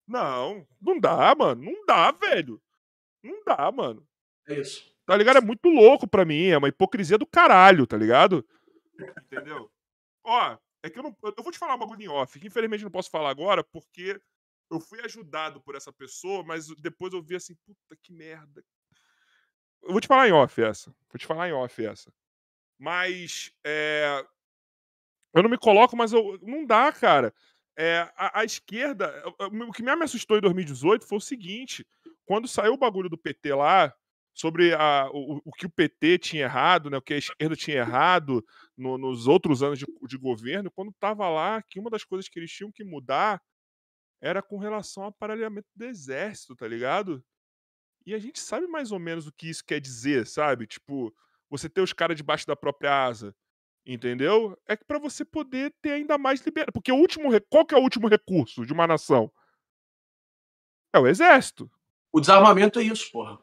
Não, 0.08 0.68
não 0.82 1.00
dá, 1.00 1.34
mano, 1.36 1.62
não 1.64 1.86
dá, 1.86 2.12
velho. 2.12 2.62
Não 3.24 3.44
dá, 3.46 3.72
mano. 3.72 4.06
É 4.48 4.60
isso. 4.60 4.92
Tá 5.06 5.16
ligado? 5.16 5.38
É 5.38 5.42
muito 5.42 5.70
louco 5.70 6.08
pra 6.08 6.26
mim, 6.26 6.48
é 6.48 6.58
uma 6.58 6.68
hipocrisia 6.70 7.18
do 7.18 7.26
caralho, 7.26 7.86
tá 7.86 7.96
ligado? 7.98 8.46
Entendeu? 9.26 9.72
Ó, 10.24 10.58
é 10.84 10.90
que 10.90 10.98
eu 10.98 11.04
não. 11.04 11.16
Eu 11.24 11.44
vou 11.44 11.52
te 11.52 11.58
falar 11.60 11.74
uma 11.76 11.86
bagulho 11.86 12.02
em 12.02 12.08
off, 12.08 12.40
que 12.40 12.48
infelizmente 12.48 12.84
não 12.84 12.92
posso 12.92 13.10
falar 13.10 13.30
agora, 13.30 13.64
porque 13.64 14.20
eu 14.72 14.80
fui 14.80 15.02
ajudado 15.02 15.62
por 15.62 15.76
essa 15.76 15.92
pessoa, 15.92 16.44
mas 16.44 16.68
depois 16.78 17.14
eu 17.14 17.22
vi 17.22 17.36
assim, 17.36 17.56
puta 17.66 17.98
que 18.02 18.14
merda. 18.14 18.64
Eu 19.84 19.92
vou 19.92 20.00
te 20.00 20.08
falar 20.08 20.28
em 20.28 20.32
off 20.32 20.62
essa. 20.62 20.92
Vou 21.12 21.20
te 21.20 21.28
falar 21.28 21.50
em 21.50 21.54
off 21.54 21.86
essa. 21.86 22.12
Mas. 22.80 23.52
É, 23.66 24.26
eu 25.34 25.44
não 25.44 25.50
me 25.50 25.58
coloco, 25.58 25.96
mas 25.96 26.14
eu, 26.14 26.40
não 26.42 26.66
dá, 26.66 26.92
cara. 26.92 27.34
É, 27.78 28.10
a, 28.16 28.42
a 28.42 28.46
esquerda. 28.46 29.24
O 29.68 29.72
que 29.72 29.84
me 29.84 29.92
assustou 29.92 30.38
em 30.38 30.42
2018 30.42 31.06
foi 31.06 31.18
o 31.18 31.22
seguinte: 31.22 31.86
quando 32.26 32.48
saiu 32.48 32.74
o 32.74 32.78
bagulho 32.78 33.10
do 33.10 33.18
PT 33.18 33.54
lá, 33.54 33.94
sobre 34.34 34.74
a, 34.74 35.10
o, 35.12 35.42
o 35.44 35.52
que 35.52 35.66
o 35.66 35.70
PT 35.70 36.18
tinha 36.18 36.44
errado, 36.44 36.90
né, 36.90 36.98
o 36.98 37.02
que 37.02 37.14
a 37.14 37.18
esquerda 37.18 37.56
tinha 37.56 37.78
errado 37.78 38.46
no- 38.78 38.98
nos 38.98 39.28
outros 39.28 39.62
anos 39.62 39.78
de, 39.80 39.86
de 40.08 40.18
governo, 40.18 40.72
quando 40.72 40.94
tava 41.00 41.28
lá, 41.30 41.62
que 41.62 41.80
uma 41.80 41.90
das 41.90 42.04
coisas 42.04 42.30
que 42.30 42.40
eles 42.40 42.52
tinham 42.52 42.72
que 42.72 42.84
mudar 42.84 43.42
era 44.22 44.42
com 44.42 44.58
relação 44.58 45.04
ao 45.04 45.10
aparelhamento 45.10 45.68
do 45.76 45.84
exército, 45.84 46.56
tá 46.56 46.68
ligado? 46.68 47.24
E 48.06 48.14
a 48.14 48.20
gente 48.20 48.40
sabe 48.40 48.68
mais 48.68 48.92
ou 48.92 49.00
menos 49.00 49.28
o 49.28 49.32
que 49.32 49.50
isso 49.50 49.64
quer 49.66 49.80
dizer, 49.82 50.26
sabe? 50.28 50.68
Tipo, 50.68 51.14
você 51.50 51.68
ter 51.68 51.82
os 51.82 51.92
caras 51.94 52.16
debaixo 52.16 52.48
da 52.48 52.56
própria 52.56 53.06
asa, 53.06 53.36
entendeu? 53.86 54.58
É 54.68 54.78
que 54.78 54.86
pra 54.86 55.00
você 55.00 55.26
poder 55.26 55.74
ter 55.82 55.92
ainda 55.92 56.18
mais 56.18 56.40
liberdade. 56.42 56.72
Porque 56.72 56.92
o 56.92 56.96
último, 56.96 57.30
qual 57.50 57.66
que 57.66 57.76
é 57.76 57.78
o 57.78 57.82
último 57.82 58.08
recurso 58.08 58.66
de 58.66 58.72
uma 58.74 58.88
nação? 58.88 59.32
É 60.94 61.00
o 61.00 61.08
exército. 61.08 61.70
O 62.12 62.20
desarmamento 62.20 62.80
é 62.80 62.84
isso, 62.84 63.12
porra. 63.12 63.40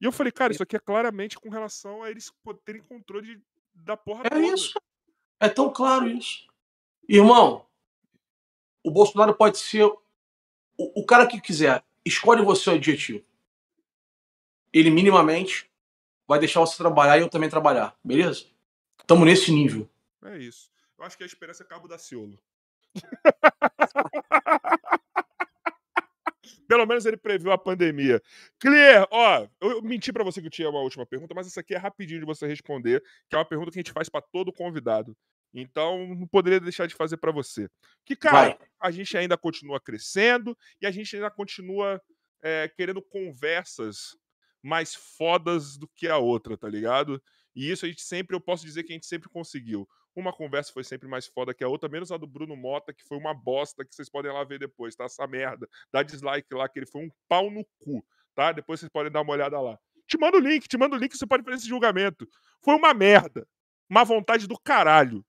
E 0.00 0.04
eu 0.04 0.12
falei, 0.12 0.30
cara, 0.30 0.52
isso 0.52 0.62
aqui 0.62 0.76
é 0.76 0.80
claramente 0.80 1.38
com 1.38 1.48
relação 1.48 2.02
a 2.04 2.10
eles 2.10 2.32
terem 2.64 2.80
controle 2.82 3.36
de- 3.36 3.44
da 3.74 3.96
porra 3.96 4.22
É 4.26 4.30
toda. 4.30 4.42
isso. 4.42 4.80
É 5.40 5.48
tão 5.48 5.72
claro 5.72 6.08
isso. 6.08 6.46
Irmão, 7.08 7.67
o 8.88 8.90
Bolsonaro 8.90 9.34
pode 9.34 9.58
ser 9.58 9.84
o, 9.84 10.00
o 10.76 11.04
cara 11.04 11.26
que 11.26 11.40
quiser. 11.40 11.84
Escolhe 12.04 12.42
você 12.42 12.70
o 12.70 12.74
adjetivo. 12.74 13.22
Ele 14.72 14.90
minimamente 14.90 15.70
vai 16.26 16.38
deixar 16.38 16.60
você 16.60 16.76
trabalhar 16.76 17.18
e 17.18 17.20
eu 17.20 17.28
também 17.28 17.50
trabalhar. 17.50 17.94
Beleza? 18.02 18.46
Tamo 19.06 19.24
nesse 19.24 19.52
nível. 19.52 19.88
É 20.24 20.38
isso. 20.38 20.70
Eu 20.98 21.04
acho 21.04 21.16
que 21.16 21.22
a 21.22 21.26
esperança 21.26 21.62
é 21.62 21.66
Cabo 21.66 21.86
da 21.86 21.98
Ciolo. 21.98 22.38
Pelo 26.66 26.86
menos 26.86 27.06
ele 27.06 27.16
previu 27.16 27.50
a 27.50 27.56
pandemia. 27.58 28.22
Clear, 28.58 29.06
ó, 29.10 29.46
eu 29.60 29.80
menti 29.82 30.12
pra 30.12 30.24
você 30.24 30.40
que 30.40 30.48
eu 30.48 30.50
tinha 30.50 30.68
uma 30.68 30.80
última 30.80 31.06
pergunta, 31.06 31.34
mas 31.34 31.46
essa 31.46 31.60
aqui 31.60 31.74
é 31.74 31.78
rapidinho 31.78 32.20
de 32.20 32.26
você 32.26 32.46
responder, 32.46 33.02
que 33.28 33.34
é 33.34 33.38
uma 33.38 33.44
pergunta 33.44 33.70
que 33.70 33.78
a 33.78 33.82
gente 33.82 33.92
faz 33.92 34.10
pra 34.10 34.20
todo 34.20 34.52
convidado. 34.52 35.16
Então, 35.52 36.14
não 36.14 36.26
poderia 36.26 36.60
deixar 36.60 36.86
de 36.86 36.94
fazer 36.94 37.16
pra 37.16 37.32
você. 37.32 37.68
Que, 38.04 38.14
cara, 38.14 38.56
Vai. 38.56 38.58
a 38.80 38.90
gente 38.90 39.16
ainda 39.16 39.36
continua 39.36 39.80
crescendo 39.80 40.56
e 40.80 40.86
a 40.86 40.90
gente 40.90 41.14
ainda 41.16 41.30
continua 41.30 42.00
é, 42.42 42.68
querendo 42.68 43.02
conversas 43.02 44.16
mais 44.62 44.94
fodas 44.94 45.76
do 45.76 45.88
que 45.88 46.08
a 46.08 46.18
outra, 46.18 46.56
tá 46.56 46.68
ligado? 46.68 47.22
E 47.54 47.70
isso 47.70 47.84
a 47.84 47.88
gente 47.88 48.02
sempre, 48.02 48.36
eu 48.36 48.40
posso 48.40 48.64
dizer 48.64 48.84
que 48.84 48.92
a 48.92 48.94
gente 48.94 49.06
sempre 49.06 49.28
conseguiu. 49.28 49.88
Uma 50.14 50.32
conversa 50.32 50.72
foi 50.72 50.82
sempre 50.82 51.08
mais 51.08 51.26
foda 51.26 51.54
que 51.54 51.62
a 51.62 51.68
outra, 51.68 51.88
menos 51.88 52.10
a 52.10 52.16
do 52.16 52.26
Bruno 52.26 52.56
Mota, 52.56 52.92
que 52.92 53.04
foi 53.04 53.16
uma 53.16 53.32
bosta, 53.32 53.84
que 53.84 53.94
vocês 53.94 54.08
podem 54.08 54.32
lá 54.32 54.42
ver 54.44 54.58
depois, 54.58 54.94
tá? 54.94 55.04
Essa 55.04 55.26
merda. 55.26 55.68
Dá 55.92 56.02
dislike 56.02 56.52
lá, 56.54 56.68
que 56.68 56.78
ele 56.78 56.86
foi 56.86 57.02
um 57.02 57.10
pau 57.28 57.50
no 57.50 57.64
cu, 57.78 58.04
tá? 58.34 58.52
Depois 58.52 58.80
vocês 58.80 58.90
podem 58.90 59.12
dar 59.12 59.22
uma 59.22 59.32
olhada 59.32 59.60
lá. 59.60 59.78
Te 60.06 60.18
manda 60.18 60.36
o 60.36 60.40
link, 60.40 60.66
te 60.66 60.76
manda 60.76 60.96
o 60.96 60.98
link, 60.98 61.16
você 61.16 61.26
pode 61.26 61.44
fazer 61.44 61.56
esse 61.56 61.68
julgamento. 61.68 62.28
Foi 62.64 62.74
uma 62.74 62.92
merda. 62.94 63.46
Má 63.88 64.04
vontade 64.04 64.46
do 64.46 64.58
caralho. 64.58 65.24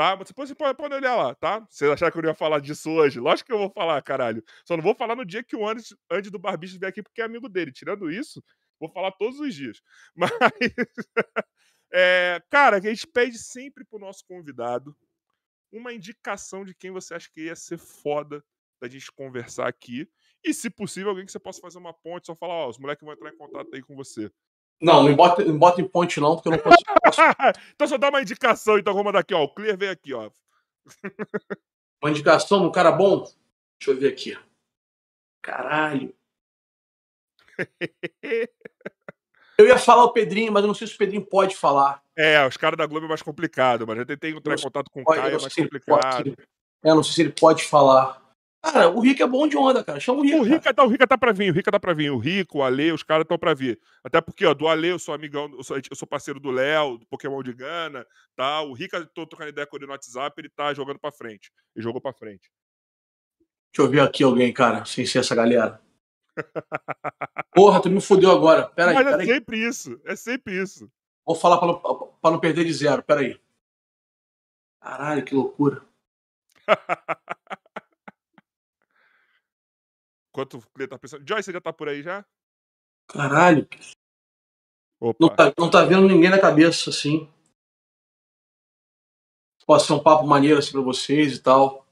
Tá? 0.00 0.14
Depois 0.14 0.48
você 0.48 0.54
pode, 0.54 0.94
olhar 0.94 1.14
lá, 1.14 1.34
tá? 1.34 1.60
Vocês 1.68 1.90
acharam 1.90 2.10
que 2.10 2.18
eu 2.18 2.24
ia 2.24 2.32
falar 2.32 2.58
disso 2.60 2.90
hoje? 2.90 3.20
Lógico 3.20 3.48
que 3.48 3.52
eu 3.52 3.58
vou 3.58 3.68
falar, 3.68 4.00
caralho. 4.00 4.42
Só 4.64 4.74
não 4.74 4.82
vou 4.82 4.94
falar 4.94 5.14
no 5.14 5.26
dia 5.26 5.44
que 5.44 5.54
o 5.54 5.68
Andy, 5.68 5.82
Andy 6.10 6.30
do 6.30 6.38
Barbicho 6.38 6.78
vier 6.78 6.88
aqui, 6.88 7.02
porque 7.02 7.20
é 7.20 7.24
amigo 7.26 7.50
dele. 7.50 7.70
Tirando 7.70 8.10
isso, 8.10 8.42
vou 8.78 8.88
falar 8.88 9.12
todos 9.12 9.38
os 9.38 9.54
dias. 9.54 9.82
Mas, 10.16 10.30
é, 11.92 12.40
cara, 12.48 12.78
a 12.78 12.80
gente 12.80 13.06
pede 13.06 13.36
sempre 13.36 13.84
pro 13.84 13.98
nosso 13.98 14.24
convidado 14.26 14.96
uma 15.70 15.92
indicação 15.92 16.64
de 16.64 16.74
quem 16.74 16.90
você 16.90 17.12
acha 17.12 17.28
que 17.30 17.42
ia 17.42 17.54
ser 17.54 17.76
foda 17.76 18.42
da 18.80 18.88
gente 18.88 19.12
conversar 19.12 19.68
aqui. 19.68 20.08
E, 20.42 20.54
se 20.54 20.70
possível, 20.70 21.10
alguém 21.10 21.26
que 21.26 21.32
você 21.32 21.38
possa 21.38 21.60
fazer 21.60 21.76
uma 21.76 21.92
ponte, 21.92 22.28
só 22.28 22.34
falar, 22.34 22.54
ó, 22.54 22.70
os 22.70 22.78
moleques 22.78 23.04
vão 23.04 23.12
entrar 23.12 23.28
em 23.28 23.36
contato 23.36 23.68
aí 23.74 23.82
com 23.82 23.94
você. 23.94 24.32
Não, 24.80 25.02
não 25.02 25.14
bota, 25.14 25.44
não 25.44 25.58
bota 25.58 25.80
em 25.80 25.86
ponte, 25.88 26.18
não, 26.20 26.34
porque 26.36 26.48
eu 26.48 26.52
não 26.52 26.58
posso. 26.58 26.78
posso- 27.04 27.20
então 27.74 27.86
só 27.86 27.98
dá 27.98 28.08
uma 28.08 28.22
indicação, 28.22 28.78
então 28.78 28.92
vamos 28.94 29.06
mandar 29.06 29.18
aqui, 29.20 29.34
ó. 29.34 29.42
O 29.44 29.48
Clear 29.54 29.76
vem 29.76 29.88
aqui, 29.90 30.14
ó. 30.14 30.30
Uma 32.02 32.10
indicação 32.10 32.64
um 32.64 32.72
cara 32.72 32.90
bom? 32.90 33.20
Deixa 33.78 33.90
eu 33.90 33.96
ver 33.98 34.08
aqui. 34.12 34.38
Caralho. 35.42 36.14
Eu 39.58 39.66
ia 39.66 39.76
falar 39.78 40.04
o 40.04 40.12
Pedrinho, 40.14 40.50
mas 40.50 40.62
eu 40.62 40.68
não 40.68 40.74
sei 40.74 40.86
se 40.86 40.94
o 40.94 40.96
Pedrinho 40.96 41.22
pode 41.22 41.54
falar. 41.54 42.02
É, 42.16 42.46
os 42.46 42.56
caras 42.56 42.78
da 42.78 42.86
Globo 42.86 43.04
é 43.04 43.08
mais 43.10 43.20
complicado, 43.20 43.86
mas 43.86 43.98
eu 43.98 44.06
tentei 44.06 44.30
entrar 44.30 44.54
em 44.54 44.62
contato 44.62 44.90
com 44.90 45.02
o 45.02 45.04
Pode- 45.04 45.20
Caio, 45.20 45.28
é 45.28 45.38
mais 45.38 45.42
pode- 45.54 45.54
complicado. 45.68 46.26
ele- 46.28 46.36
É, 46.82 46.90
eu 46.90 46.94
não 46.94 47.02
sei 47.02 47.12
se 47.12 47.20
ele 47.20 47.32
pode 47.32 47.64
falar. 47.64 48.22
Cara, 48.62 48.90
o 48.90 49.00
Rico 49.00 49.22
é 49.22 49.26
bom 49.26 49.48
de 49.48 49.56
onda, 49.56 49.82
cara. 49.82 49.98
Chama 49.98 50.20
o 50.20 50.22
Rico. 50.22 50.36
O 50.38 50.42
cara. 50.42 50.54
Rica, 50.54 50.74
tá, 50.74 50.84
o 50.84 50.88
Rica 50.88 51.06
tá 51.06 51.16
pra 51.16 51.32
vir, 51.32 51.50
o 51.50 51.54
Rica 51.54 51.72
tá 51.72 51.80
pra 51.80 51.94
vir. 51.94 52.10
O 52.10 52.18
Rico, 52.18 52.58
o 52.58 52.62
Ale, 52.62 52.92
os 52.92 53.02
caras 53.02 53.22
estão 53.24 53.38
pra 53.38 53.54
vir. 53.54 53.80
Até 54.04 54.20
porque, 54.20 54.44
ó, 54.44 54.52
do 54.52 54.68
Ale 54.68 54.88
eu 54.88 54.98
sou 54.98 55.14
amigão, 55.14 55.50
eu 55.56 55.62
sou, 55.64 55.78
eu 55.78 55.96
sou 55.96 56.06
parceiro 56.06 56.38
do 56.38 56.50
Léo, 56.50 56.98
do 56.98 57.06
Pokémon 57.06 57.42
de 57.42 57.54
Gana, 57.54 58.06
tá? 58.36 58.60
O 58.60 58.74
Rica, 58.74 59.04
tô 59.14 59.26
trocando 59.26 59.48
ideia 59.50 59.66
com 59.66 59.76
ele 59.76 59.86
no 59.86 59.92
WhatsApp, 59.92 60.34
ele 60.38 60.50
tá 60.50 60.74
jogando 60.74 60.98
pra 60.98 61.10
frente. 61.10 61.50
Ele 61.74 61.82
jogou 61.82 62.00
pra 62.02 62.12
frente. 62.12 62.50
Deixa 63.72 63.88
eu 63.88 63.90
ver 63.90 64.00
aqui 64.00 64.22
alguém, 64.22 64.52
cara, 64.52 64.84
sem 64.84 65.06
ser 65.06 65.20
essa 65.20 65.34
galera. 65.34 65.80
Porra, 67.54 67.80
tu 67.80 67.88
me 67.88 68.00
fudeu 68.00 68.30
agora. 68.30 68.68
Pera 68.68 68.90
aí, 68.90 68.94
Mas 68.94 69.06
é 69.06 69.10
pera 69.10 69.22
aí. 69.22 69.26
sempre 69.28 69.58
isso, 69.58 70.00
é 70.04 70.14
sempre 70.16 70.60
isso. 70.62 70.90
Vou 71.24 71.34
falar 71.34 71.58
pra 71.58 71.66
não, 71.68 71.78
pra 72.20 72.30
não 72.30 72.40
perder 72.40 72.64
de 72.64 72.72
zero. 72.74 73.02
Pera 73.02 73.20
aí. 73.20 73.40
Caralho, 74.80 75.24
que 75.24 75.34
loucura. 75.34 75.82
Enquanto 80.30 80.58
o 80.58 80.70
Clear 80.72 80.88
tá 80.88 80.98
pensando. 80.98 81.26
Joyce, 81.28 81.44
você 81.46 81.52
já 81.52 81.60
tá 81.60 81.72
por 81.72 81.88
aí 81.88 82.02
já? 82.02 82.24
Caralho. 83.08 83.68
Não 85.18 85.28
tá, 85.34 85.52
não 85.58 85.70
tá 85.70 85.84
vendo 85.84 86.06
ninguém 86.06 86.30
na 86.30 86.40
cabeça, 86.40 86.90
assim. 86.90 87.28
Pode 89.66 89.84
ser 89.84 89.92
um 89.92 90.02
papo 90.02 90.26
maneiro 90.26 90.58
assim 90.58 90.72
pra 90.72 90.80
vocês 90.80 91.36
e 91.36 91.42
tal. 91.42 91.86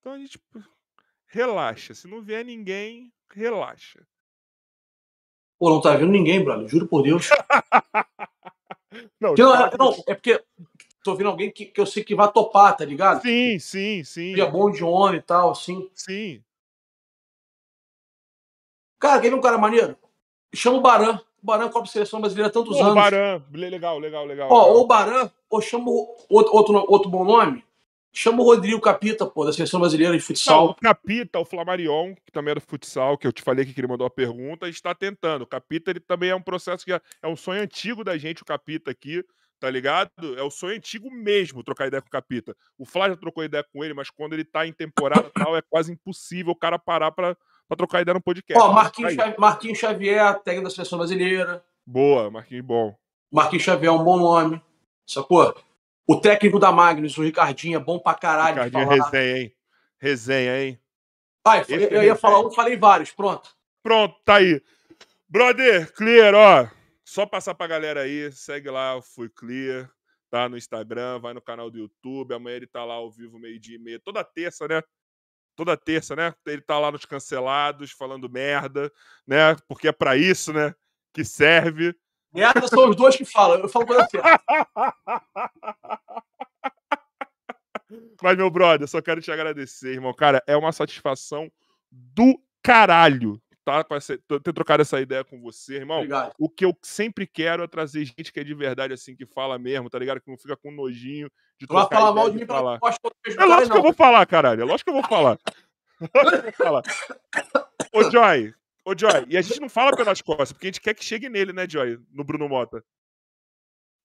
Então 0.00 0.12
a 0.12 0.18
gente. 0.18 0.40
Relaxa. 1.26 1.94
Se 1.94 2.06
não 2.06 2.22
vier 2.22 2.44
ninguém, 2.44 3.12
relaxa. 3.32 4.06
Pô, 5.58 5.70
não 5.70 5.80
tá 5.80 5.96
vendo 5.96 6.12
ninguém, 6.12 6.44
brother. 6.44 6.68
Juro 6.68 6.86
por 6.86 7.02
Deus. 7.02 7.28
Não, 9.20 9.34
não, 9.34 9.54
é- 9.54 9.76
não, 9.78 9.92
é 10.06 10.14
porque 10.14 10.42
tô 11.02 11.14
vendo 11.14 11.28
alguém 11.28 11.50
que, 11.50 11.66
que 11.66 11.78
eu 11.78 11.84
sei 11.84 12.02
que 12.02 12.14
vai 12.14 12.30
topar, 12.32 12.74
tá 12.76 12.84
ligado? 12.84 13.20
Sim, 13.20 13.58
sim, 13.58 14.02
sim. 14.04 14.34
Que 14.34 14.40
é 14.40 14.50
bom 14.50 14.70
de 14.70 14.82
homem 14.82 15.18
e 15.18 15.22
tal, 15.22 15.50
assim. 15.50 15.90
Sim. 15.94 16.42
Cara, 19.06 19.20
quer 19.20 19.28
ver 19.30 19.36
um 19.36 19.40
cara 19.40 19.56
maneiro? 19.56 19.96
Chama 20.54 20.78
o 20.78 20.80
Baran. 20.80 21.20
O 21.42 21.46
Baran 21.46 21.68
Copa 21.68 21.86
Seleção 21.86 22.20
Brasileira 22.20 22.48
há 22.48 22.52
tantos 22.52 22.76
Pô, 22.76 22.82
anos. 22.82 22.94
Baran. 22.94 23.40
Legal, 23.52 23.98
legal, 24.00 24.24
legal. 24.26 24.48
Ó, 24.50 24.58
legal. 24.62 24.74
ou 24.76 24.82
o 24.82 24.86
Baran, 24.86 25.30
ou 25.48 25.60
chama 25.60 25.84
o- 25.90 26.16
outro, 26.28 26.52
outro, 26.52 26.84
outro 26.88 27.08
bom 27.10 27.24
nome. 27.24 27.64
Chama 28.12 28.42
o 28.42 28.44
Rodrigo 28.44 28.80
Capita, 28.80 29.26
pô, 29.26 29.44
da 29.44 29.52
Seleção 29.52 29.78
Brasileira 29.78 30.12
de 30.14 30.18
Não, 30.18 30.26
Futsal. 30.26 30.66
o 30.70 30.74
Capita, 30.74 31.38
o 31.38 31.44
Flamarion, 31.44 32.14
que 32.24 32.32
também 32.32 32.54
do 32.54 32.60
futsal, 32.62 33.16
que 33.18 33.26
eu 33.26 33.32
te 33.32 33.42
falei 33.42 33.64
que 33.64 33.78
ele 33.78 33.86
mandou 33.86 34.06
a 34.06 34.10
pergunta, 34.10 34.68
está 34.68 34.94
tentando. 34.94 35.42
O 35.42 35.46
Capita, 35.46 35.90
ele 35.90 36.00
também 36.00 36.30
é 36.30 36.34
um 36.34 36.40
processo 36.42 36.84
que 36.84 36.92
é, 36.94 37.00
é 37.22 37.28
um 37.28 37.36
sonho 37.36 37.60
antigo 37.62 38.02
da 38.02 38.16
gente, 38.16 38.42
o 38.42 38.46
Capita 38.46 38.90
aqui, 38.90 39.22
tá 39.60 39.68
ligado? 39.70 40.10
É 40.38 40.42
o 40.42 40.50
sonho 40.50 40.76
antigo 40.76 41.10
mesmo 41.10 41.62
trocar 41.62 41.86
ideia 41.88 42.00
com 42.00 42.08
o 42.08 42.10
Capita. 42.10 42.56
O 42.78 42.86
Flá 42.86 43.08
já 43.10 43.16
trocou 43.16 43.44
ideia 43.44 43.64
com 43.70 43.84
ele, 43.84 43.92
mas 43.92 44.08
quando 44.10 44.32
ele 44.32 44.44
tá 44.46 44.66
em 44.66 44.72
temporada 44.72 45.30
tal, 45.34 45.54
é 45.54 45.60
quase 45.60 45.92
impossível 45.92 46.52
o 46.52 46.56
cara 46.56 46.78
parar 46.78 47.10
pra, 47.12 47.36
pra 47.68 47.76
trocar 47.76 48.02
ideia 48.02 48.14
no 48.14 48.22
podcast. 48.22 48.62
Ó, 48.62 48.72
Marquinhos, 48.72 49.14
Xavier, 49.14 49.36
Marquinhos 49.38 49.78
Xavier, 49.78 50.34
técnico 50.40 50.68
da 50.68 50.74
seleção 50.74 50.98
brasileira. 50.98 51.64
Boa, 51.86 52.30
Marquinhos 52.30 52.64
bom. 52.64 52.96
Marquinhos 53.32 53.64
Xavier 53.64 53.92
é 53.92 53.94
um 53.94 54.04
bom 54.04 54.18
nome. 54.18 54.62
Sacou? 55.06 55.56
O 56.06 56.20
técnico 56.20 56.58
da 56.58 56.70
Magnus, 56.70 57.18
o 57.18 57.22
Ricardinho, 57.22 57.76
é 57.76 57.82
bom 57.82 57.98
pra 57.98 58.14
caralho. 58.14 58.62
Ricardinho 58.62 58.92
é 58.92 58.94
resenha, 58.94 59.38
hein? 59.38 59.56
Resenha, 59.98 60.62
hein? 60.62 60.80
Ah, 61.44 61.58
eu, 61.68 61.78
eu 61.78 62.02
ia 62.02 62.16
falar 62.16 62.40
um, 62.40 62.50
falei 62.50 62.76
vários, 62.76 63.12
pronto. 63.12 63.50
Pronto, 63.82 64.16
tá 64.24 64.36
aí. 64.36 64.60
Brother, 65.28 65.92
clear, 65.92 66.34
ó. 66.34 66.68
Só 67.04 67.24
passar 67.24 67.54
pra 67.54 67.68
galera 67.68 68.00
aí, 68.00 68.32
segue 68.32 68.68
lá, 68.68 69.00
Fui 69.00 69.28
Clear, 69.28 69.88
tá 70.28 70.48
no 70.48 70.56
Instagram, 70.56 71.20
vai 71.20 71.32
no 71.32 71.40
canal 71.40 71.70
do 71.70 71.78
YouTube. 71.78 72.34
Amanhã 72.34 72.56
ele 72.56 72.66
tá 72.66 72.84
lá 72.84 72.94
ao 72.94 73.10
vivo, 73.10 73.38
meio-dia 73.38 73.76
e 73.76 73.78
meia. 73.78 74.00
Toda 74.00 74.24
terça, 74.24 74.66
né? 74.66 74.82
Toda 75.56 75.76
terça, 75.76 76.14
né? 76.14 76.34
Ele 76.46 76.60
tá 76.60 76.78
lá 76.78 76.92
nos 76.92 77.04
cancelados, 77.06 77.90
falando 77.90 78.28
merda, 78.28 78.92
né? 79.26 79.56
Porque 79.66 79.88
é 79.88 79.92
pra 79.92 80.16
isso, 80.16 80.52
né? 80.52 80.74
Que 81.12 81.24
serve. 81.24 81.96
Merda 82.32 82.68
são 82.68 82.90
os 82.90 82.94
dois 82.94 83.16
que 83.16 83.24
falam. 83.24 83.58
Eu 83.58 83.68
falo 83.68 83.86
coisa 83.86 84.06
certa. 84.10 84.40
Mas, 88.22 88.36
meu 88.36 88.50
brother, 88.50 88.86
só 88.86 89.00
quero 89.00 89.22
te 89.22 89.32
agradecer, 89.32 89.94
irmão. 89.94 90.12
Cara, 90.12 90.42
é 90.46 90.56
uma 90.56 90.72
satisfação 90.72 91.50
do 91.90 92.38
caralho 92.62 93.40
tá, 93.66 93.84
ter 94.42 94.52
trocado 94.52 94.82
essa 94.82 95.00
ideia 95.00 95.24
com 95.24 95.40
você, 95.40 95.76
irmão. 95.76 95.98
Obrigado. 95.98 96.32
O 96.38 96.48
que 96.48 96.64
eu 96.64 96.76
sempre 96.82 97.26
quero 97.26 97.64
é 97.64 97.66
trazer 97.66 98.04
gente 98.04 98.32
que 98.32 98.38
é 98.38 98.44
de 98.44 98.54
verdade, 98.54 98.94
assim, 98.94 99.16
que 99.16 99.26
fala 99.26 99.58
mesmo, 99.58 99.90
tá 99.90 99.98
ligado? 99.98 100.20
Que 100.20 100.30
não 100.30 100.38
fica 100.38 100.56
com 100.56 100.70
nojinho 100.70 101.28
de 101.58 101.66
trocar 101.66 101.88
vai 101.88 101.98
falar 101.98 102.14
mal 102.14 102.30
de 102.30 102.38
mim 102.38 102.46
falar. 102.46 102.78
É 103.26 103.44
lógico 103.44 103.72
que 103.72 103.78
eu 103.78 103.82
vou 103.82 103.92
falar, 103.92 104.24
caralho. 104.26 104.62
É 104.62 104.64
lógico 104.64 104.90
que 104.90 104.96
eu 104.96 105.02
vou 105.02 105.08
falar. 105.08 105.38
Falar. 106.58 106.82
Ô, 107.90 108.10
Joy, 108.10 108.54
ô, 108.84 108.94
Joy, 108.94 109.24
e 109.30 109.36
a 109.38 109.40
gente 109.40 109.58
não 109.60 109.68
fala 109.68 109.96
pelas 109.96 110.20
costas, 110.20 110.52
porque 110.52 110.66
a 110.66 110.70
gente 110.70 110.80
quer 110.82 110.92
que 110.92 111.02
chegue 111.02 111.30
nele, 111.30 111.54
né, 111.54 111.66
Joy? 111.66 111.98
No 112.12 112.22
Bruno 112.22 112.46
Mota. 112.46 112.84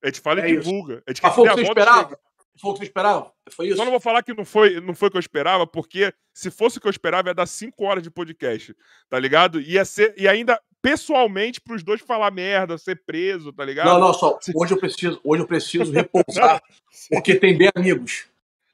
A 0.01 0.07
gente 0.07 0.21
fala 0.21 0.39
é 0.39 0.49
e 0.49 0.55
divulga. 0.55 1.03
A 1.05 1.11
gente 1.11 1.21
Mas 1.21 1.31
quer 1.31 1.35
foi 1.35 1.49
o 1.49 1.49
que 1.49 1.55
você 1.55 1.61
esperava? 1.63 2.19
Foi 2.59 2.71
o 2.71 2.73
que 2.73 2.79
você 2.79 2.85
esperava? 2.85 3.31
Foi 3.49 3.67
isso? 3.67 3.77
Só 3.77 3.83
não 3.83 3.91
vou 3.91 3.99
falar 3.99 4.21
que 4.23 4.33
não 4.33 4.45
foi, 4.45 4.79
não 4.81 4.93
foi 4.93 5.07
o 5.07 5.11
que 5.11 5.17
eu 5.17 5.21
esperava, 5.21 5.65
porque 5.65 6.13
se 6.33 6.51
fosse 6.51 6.77
o 6.77 6.81
que 6.81 6.87
eu 6.87 6.91
esperava, 6.91 7.29
ia 7.29 7.33
dar 7.33 7.47
5 7.47 7.83
horas 7.83 8.03
de 8.03 8.11
podcast, 8.11 8.75
tá 9.09 9.17
ligado? 9.17 9.59
Ia 9.61 9.85
ser, 9.85 10.13
e 10.17 10.27
ainda 10.27 10.61
pessoalmente 10.81 11.61
pros 11.61 11.83
dois 11.83 12.01
falar 12.01 12.31
merda, 12.31 12.77
ser 12.77 13.03
preso, 13.05 13.53
tá 13.53 13.63
ligado? 13.63 13.87
Não, 13.87 13.99
não, 13.99 14.13
só. 14.13 14.37
Hoje 14.53 14.73
eu 14.73 14.79
preciso, 14.79 15.19
hoje 15.23 15.43
eu 15.43 15.47
preciso 15.47 15.91
repousar, 15.91 16.61
porque 17.09 17.35
tem 17.35 17.57
bem 17.57 17.69
amigos. 17.73 18.25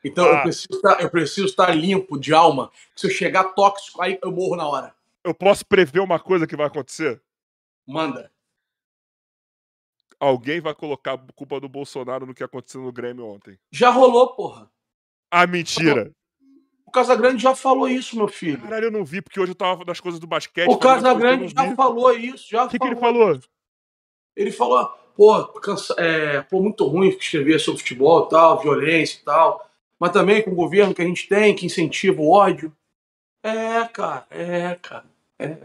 Então 0.04 0.26
ah. 0.26 0.38
eu, 0.38 0.42
preciso 0.42 0.74
estar, 0.74 1.02
eu 1.02 1.10
preciso 1.10 1.48
estar 1.48 1.76
limpo 1.76 2.18
de 2.20 2.34
alma. 2.34 2.72
Se 2.96 3.08
eu 3.08 3.12
chegar 3.12 3.44
tóxico, 3.56 4.02
aí 4.02 4.18
eu 4.24 4.32
morro 4.32 4.56
na 4.56 4.68
hora. 4.68 4.94
Eu 5.24 5.34
posso 5.34 5.66
prever 5.66 6.00
uma 6.00 6.20
coisa 6.20 6.48
que 6.48 6.56
vai 6.56 6.68
acontecer? 6.68 7.22
Manda 7.86 8.32
alguém 10.20 10.60
vai 10.60 10.74
colocar 10.74 11.14
a 11.14 11.34
culpa 11.34 11.60
do 11.60 11.70
Bolsonaro 11.70 12.26
no 12.26 12.34
que 12.34 12.44
aconteceu 12.44 12.82
no 12.82 12.92
Grêmio 12.92 13.26
ontem. 13.26 13.58
Já 13.72 13.90
rolou, 13.90 14.36
porra. 14.36 14.70
Ah, 15.32 15.46
mentira. 15.46 16.12
O 16.86 16.92
Casagrande 16.92 17.44
já 17.44 17.54
falou 17.54 17.88
isso, 17.90 18.16
meu 18.16 18.28
filho. 18.28 18.62
Caralho, 18.62 18.86
eu 18.86 18.92
não 18.92 19.04
vi, 19.04 19.22
porque 19.22 19.40
hoje 19.40 19.52
eu 19.52 19.56
tava 19.56 19.84
das 19.84 20.00
coisas 20.00 20.20
do 20.20 20.28
basquete. 20.28 20.70
O 20.70 20.78
Casagrande 20.78 21.54
já 21.54 21.76
falou 21.76 22.14
isso. 22.14 22.50
Já 22.50 22.66
o 22.66 22.70
que, 22.70 22.80
que 22.80 22.88
ele 22.88 22.96
falou? 22.96 23.40
Ele 24.36 24.52
falou, 24.52 24.88
pô, 25.16 25.46
cansa... 25.60 25.94
é, 25.98 26.42
pô, 26.44 26.62
muito 26.62 26.88
ruim 26.88 27.10
escrever 27.10 27.60
sobre 27.60 27.82
futebol 27.82 28.26
e 28.26 28.30
tal, 28.30 28.62
violência 28.62 29.20
e 29.20 29.24
tal. 29.24 29.70
Mas 30.00 30.12
também 30.12 30.42
com 30.44 30.52
o 30.52 30.56
governo 30.56 30.94
que 30.94 31.02
a 31.02 31.06
gente 31.06 31.28
tem, 31.28 31.56
que 31.56 31.66
incentiva 31.66 32.22
o 32.22 32.32
ódio. 32.32 32.74
É, 33.44 33.86
cara, 33.88 34.26
é, 34.30 34.76
cara. 34.76 35.06
É. 35.40 35.58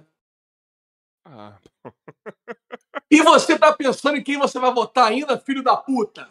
Ah. 1.25 1.57
E 3.11 3.23
você 3.23 3.59
tá 3.59 3.73
pensando 3.73 4.17
em 4.17 4.23
quem 4.23 4.39
você 4.39 4.59
vai 4.59 4.73
votar 4.73 5.09
ainda, 5.09 5.39
filho 5.39 5.63
da 5.63 5.77
puta? 5.77 6.29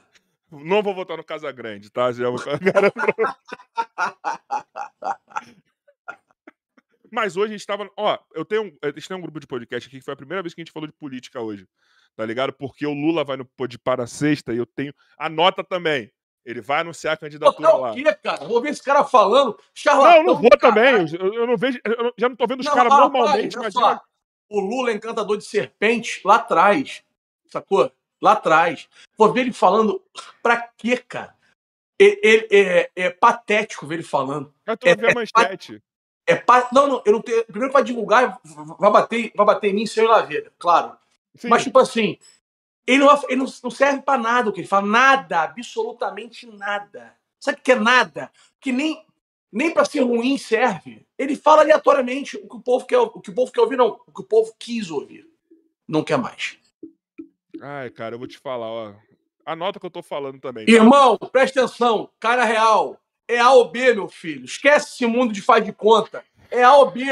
Não 0.51 0.81
vou 0.81 0.95
votar 0.95 1.15
no 1.15 1.23
Casa 1.23 1.51
Grande, 1.51 1.89
tá? 1.89 2.11
Já 2.11 2.29
vou... 2.29 2.39
Mas 7.11 7.35
hoje 7.35 7.53
a 7.53 7.57
gente 7.57 7.67
tava. 7.67 7.89
Ó, 7.97 8.17
eu 8.33 8.45
tenho. 8.45 8.73
A 8.81 8.87
gente 8.87 9.07
tem 9.07 9.17
um 9.17 9.21
grupo 9.21 9.39
de 9.39 9.45
podcast 9.45 9.87
aqui 9.87 9.99
que 9.99 10.05
foi 10.05 10.13
a 10.13 10.17
primeira 10.17 10.41
vez 10.41 10.53
que 10.53 10.61
a 10.61 10.63
gente 10.63 10.71
falou 10.71 10.87
de 10.87 10.93
política 10.93 11.41
hoje. 11.41 11.67
Tá 12.15 12.25
ligado? 12.25 12.53
Porque 12.53 12.87
o 12.87 12.93
Lula 12.93 13.23
vai 13.23 13.37
no 13.37 13.47
de 13.67 13.77
para 13.77 14.07
sexta 14.07 14.53
e 14.53 14.57
eu 14.57 14.65
tenho. 14.65 14.93
Anota 15.17 15.63
também. 15.63 16.11
Ele 16.45 16.61
vai 16.61 16.81
anunciar 16.81 17.13
a 17.13 17.17
candidatura 17.17 17.69
Botar 17.69 17.77
lá. 17.77 17.91
O 17.91 17.95
quê, 17.95 18.13
cara? 18.15 18.45
Vou 18.45 18.61
ver 18.61 18.69
esse 18.69 18.83
cara 18.83 19.03
falando. 19.03 19.57
Charlatão, 19.73 20.11
não, 20.11 20.17
eu 20.17 20.23
não 20.23 20.41
vou 20.41 20.57
também. 20.57 21.05
Eu, 21.19 21.33
eu, 21.33 21.47
não 21.47 21.57
vejo. 21.57 21.79
Eu 21.85 22.13
já 22.17 22.29
não 22.29 22.35
tô 22.35 22.47
vendo 22.47 22.61
os 22.61 22.67
caras 22.67 22.91
normalmente, 22.91 23.57
mas 23.57 23.73
o 24.51 24.59
Lula 24.59 24.91
é 24.91 24.93
encantador 24.93 25.37
de 25.37 25.45
serpente 25.45 26.21
lá 26.25 26.35
atrás, 26.35 27.01
sacou? 27.47 27.91
Lá 28.21 28.33
atrás. 28.33 28.87
Vou 29.17 29.31
ver 29.31 29.41
ele 29.41 29.53
falando, 29.53 30.03
pra 30.43 30.69
quê, 30.77 30.97
cara? 30.97 31.33
É, 31.99 32.47
é, 32.51 32.91
é 32.95 33.09
patético 33.09 33.87
ver 33.87 33.95
ele 33.95 34.03
falando. 34.03 34.53
Eu 34.65 34.77
tô 34.77 34.87
é, 34.87 34.95
ver 34.95 35.11
a 35.11 35.13
manchete. 35.13 35.81
É, 36.27 36.35
pa... 36.35 36.67
Não, 36.71 36.87
não, 36.87 37.03
eu 37.05 37.13
não 37.13 37.21
tenho. 37.21 37.45
Primeiro 37.45 37.71
pra 37.71 37.81
divulgar, 37.81 38.39
vai 38.79 38.91
bater, 38.91 39.31
vai 39.35 39.45
bater 39.45 39.69
em 39.69 39.73
mim 39.73 39.85
sem 39.85 40.05
laveira, 40.05 40.51
claro. 40.59 40.97
Sim. 41.35 41.47
Mas, 41.47 41.63
tipo 41.63 41.79
assim, 41.79 42.17
ele, 42.85 42.99
não, 42.99 43.23
ele 43.29 43.43
não 43.63 43.71
serve 43.71 44.01
pra 44.01 44.17
nada 44.17 44.49
o 44.49 44.53
que 44.53 44.61
ele 44.61 44.67
fala. 44.67 44.85
Nada, 44.85 45.41
absolutamente 45.41 46.45
nada. 46.45 47.15
Sabe 47.39 47.59
o 47.59 47.61
que 47.61 47.71
é 47.71 47.75
nada? 47.75 48.31
Que 48.59 48.71
nem 48.71 49.05
nem 49.51 49.73
para 49.73 49.85
ser 49.85 50.01
ruim 50.01 50.37
serve. 50.37 51.05
Ele 51.17 51.35
fala 51.35 51.61
aleatoriamente 51.61 52.37
o 52.37 52.47
que 52.47 52.55
o 52.55 52.61
povo 52.61 52.85
quer, 52.85 52.99
o 52.99 53.19
que 53.19 53.29
o 53.29 53.35
povo 53.35 53.51
quer 53.51 53.61
ouvir, 53.61 53.77
não, 53.77 53.99
o 54.07 54.11
que 54.11 54.21
o 54.21 54.25
povo 54.25 54.53
quis 54.57 54.89
ouvir. 54.89 55.27
Não 55.87 56.03
quer 56.03 56.17
mais. 56.17 56.57
Ai, 57.61 57.89
cara, 57.89 58.15
eu 58.15 58.19
vou 58.19 58.27
te 58.27 58.37
falar, 58.37 58.67
ó. 58.67 58.93
Anota 59.45 59.77
o 59.77 59.81
que 59.81 59.85
eu 59.85 59.91
tô 59.91 60.01
falando 60.01 60.39
também. 60.39 60.69
Irmão, 60.69 61.17
presta 61.17 61.63
atenção, 61.63 62.09
cara 62.19 62.45
real. 62.45 62.97
É 63.27 63.39
A 63.39 63.51
ou 63.51 63.69
B, 63.69 63.93
meu 63.93 64.07
filho. 64.07 64.45
Esquece 64.45 64.93
esse 64.93 65.05
mundo 65.05 65.33
de 65.33 65.41
faz 65.41 65.63
de 65.63 65.73
conta. 65.73 66.23
É 66.49 66.63
A 66.63 66.75
ou 66.75 66.91
B. 66.91 67.05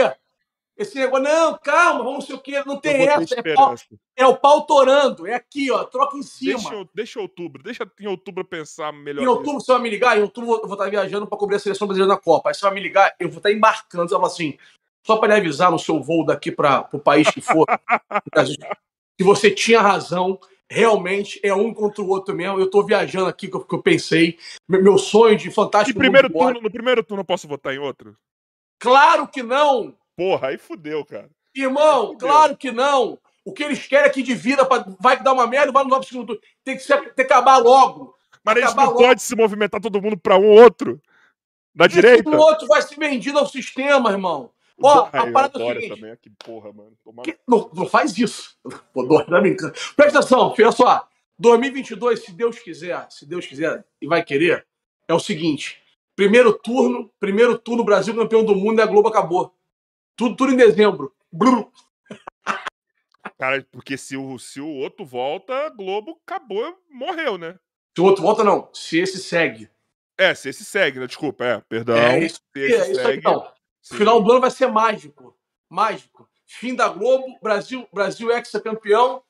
Esse 0.79 0.97
negócio, 0.97 1.25
não, 1.25 1.57
calma, 1.57 2.05
vamos 2.05 2.23
sei 2.23 2.37
o 2.37 2.39
quê, 2.39 2.63
não 2.65 2.79
tem 2.79 3.05
essa. 3.05 3.35
É, 3.37 3.53
pau, 3.53 3.75
é, 4.15 4.25
o 4.25 4.37
pau 4.37 4.65
torando, 4.65 5.27
é 5.27 5.33
aqui, 5.33 5.69
ó, 5.69 5.83
troca 5.83 6.15
em 6.15 6.23
cima. 6.23 6.57
Deixa, 6.57 6.89
deixa 6.95 7.19
outubro, 7.19 7.61
deixa 7.61 7.91
em 7.99 8.07
outubro 8.07 8.45
pensar 8.45 8.93
melhor. 8.93 9.21
Em 9.21 9.27
outubro 9.27 9.59
você 9.59 9.73
vai 9.73 9.81
me 9.81 9.89
ligar, 9.89 10.17
em 10.17 10.21
outubro 10.21 10.53
eu 10.53 10.61
vou 10.65 10.75
estar 10.75 10.89
viajando 10.89 11.27
para 11.27 11.37
cobrir 11.37 11.57
a 11.57 11.59
seleção 11.59 11.85
brasileira 11.85 12.13
na 12.13 12.17
Copa. 12.17 12.47
Aí 12.47 12.55
você 12.55 12.61
vai 12.61 12.73
me 12.73 12.79
ligar, 12.79 13.13
eu 13.19 13.27
vou 13.27 13.39
estar 13.39 13.51
embarcando, 13.51 14.07
você 14.07 14.15
vai 14.15 14.21
falar 14.21 14.31
assim, 14.31 14.57
só 15.05 15.17
para 15.17 15.33
lhe 15.33 15.41
avisar 15.41 15.69
no 15.69 15.77
seu 15.77 16.01
voo 16.01 16.25
daqui 16.25 16.49
para 16.49 16.87
o 16.93 16.99
país 16.99 17.29
que 17.29 17.41
for, 17.41 17.65
que 19.17 19.23
você 19.25 19.51
tinha 19.51 19.81
razão, 19.81 20.39
realmente 20.71 21.41
é 21.43 21.53
um 21.53 21.73
contra 21.73 22.01
o 22.01 22.07
outro 22.07 22.33
mesmo. 22.33 22.57
Eu 22.57 22.67
estou 22.67 22.85
viajando 22.85 23.25
aqui, 23.25 23.49
que 23.49 23.57
eu, 23.57 23.65
que 23.65 23.75
eu 23.75 23.81
pensei, 23.81 24.37
meu 24.65 24.97
sonho 24.97 25.35
de 25.35 25.51
fantástico. 25.51 25.97
E 25.97 25.99
primeiro 25.99 26.29
turno, 26.29 26.61
no 26.61 26.71
primeiro 26.71 27.03
turno 27.03 27.19
eu 27.19 27.25
posso 27.25 27.49
votar 27.49 27.73
em 27.73 27.79
outro? 27.79 28.15
Claro 28.79 29.27
que 29.27 29.43
não! 29.43 29.98
Porra, 30.19 30.49
aí 30.49 30.57
fudeu, 30.57 31.05
cara. 31.05 31.29
Irmão, 31.55 32.07
fudeu. 32.07 32.27
claro 32.27 32.57
que 32.57 32.73
não. 32.73 33.17
O 33.45 33.53
que 33.53 33.63
eles 33.63 33.87
querem 33.87 34.05
aqui 34.05 34.21
de 34.21 34.35
vida 34.35 34.65
pra, 34.65 34.85
vai 34.99 35.23
dar 35.23 35.31
uma 35.31 35.47
merda, 35.47 35.71
vai 35.71 35.85
no 35.85 35.89
novo 35.89 36.03
segundo 36.03 36.27
turno. 36.27 36.41
Tem 36.61 36.75
que, 36.75 36.83
ser, 36.83 36.97
tem 37.13 37.25
que 37.25 37.31
acabar 37.31 37.57
logo. 37.57 38.13
Mas 38.43 38.59
gente 38.59 38.75
não 38.75 38.93
pode 38.93 39.21
se 39.21 39.33
movimentar 39.33 39.79
todo 39.79 40.01
mundo 40.01 40.17
para 40.17 40.37
um 40.37 40.45
outro. 40.45 41.01
Da 41.73 41.85
Esse 41.85 41.95
direita. 41.95 42.29
O 42.29 42.37
outro 42.37 42.67
vai 42.67 42.81
se 42.81 42.99
vendido 42.99 43.39
ao 43.39 43.47
sistema, 43.47 44.11
irmão. 44.11 44.51
Ó, 44.81 45.05
a 45.05 45.31
parada 45.31 45.57
é 45.57 45.63
o 45.63 45.67
seguinte. 45.73 45.95
Também, 45.95 46.17
que 46.21 46.29
porra, 46.31 46.73
mano. 46.73 46.91
Que, 47.23 47.37
não, 47.47 47.69
não 47.73 47.85
faz 47.85 48.17
isso. 48.17 48.57
Pô, 48.93 49.23
tá 49.23 49.39
brincando. 49.39 49.71
Presta 49.95 50.19
atenção, 50.19 50.53
olha 50.57 50.71
só. 50.73 51.07
2022, 51.37 52.25
se 52.25 52.33
Deus 52.33 52.59
quiser, 52.59 53.07
se 53.09 53.25
Deus 53.25 53.45
quiser 53.45 53.85
e 54.01 54.07
vai 54.07 54.21
querer, 54.21 54.67
é 55.07 55.13
o 55.13 55.19
seguinte. 55.19 55.81
Primeiro 56.13 56.51
turno, 56.51 57.09
primeiro 57.17 57.57
turno, 57.57 57.85
Brasil 57.85 58.13
campeão 58.13 58.43
do 58.43 58.53
mundo 58.53 58.79
e 58.79 58.81
a 58.81 58.85
Globo 58.85 59.07
acabou. 59.07 59.53
Tudo, 60.19 60.35
tudo 60.35 60.51
em 60.51 60.57
dezembro. 60.57 61.13
Cara, 63.37 63.65
porque 63.71 63.97
se 63.97 64.17
o, 64.17 64.37
se 64.37 64.59
o 64.59 64.67
outro 64.67 65.05
volta, 65.05 65.69
Globo 65.69 66.19
acabou, 66.27 66.77
morreu, 66.91 67.37
né? 67.37 67.57
Se 67.95 68.01
o 68.01 68.03
outro 68.03 68.21
volta, 68.21 68.43
não. 68.43 68.69
Se 68.73 68.99
esse 68.99 69.17
segue. 69.17 69.69
É, 70.17 70.35
se 70.35 70.49
esse 70.49 70.65
segue, 70.65 70.99
né? 70.99 71.07
Desculpa, 71.07 71.45
é, 71.45 71.61
perdão. 71.61 71.95
É 71.95 72.19
isso, 72.19 72.41
se 72.53 72.59
esse 72.59 72.73
é, 72.73 72.91
isso 72.91 73.01
segue, 73.01 73.23
não. 73.23 73.37
O 73.39 73.95
final 73.95 74.21
do 74.21 74.29
ano 74.29 74.41
vai 74.41 74.51
ser 74.51 74.67
mágico. 74.67 75.33
Mágico. 75.69 76.29
Fim 76.45 76.75
da 76.75 76.89
Globo, 76.89 77.39
Brasil, 77.41 77.87
Brasil 77.93 78.29
ex-campeão 78.29 79.23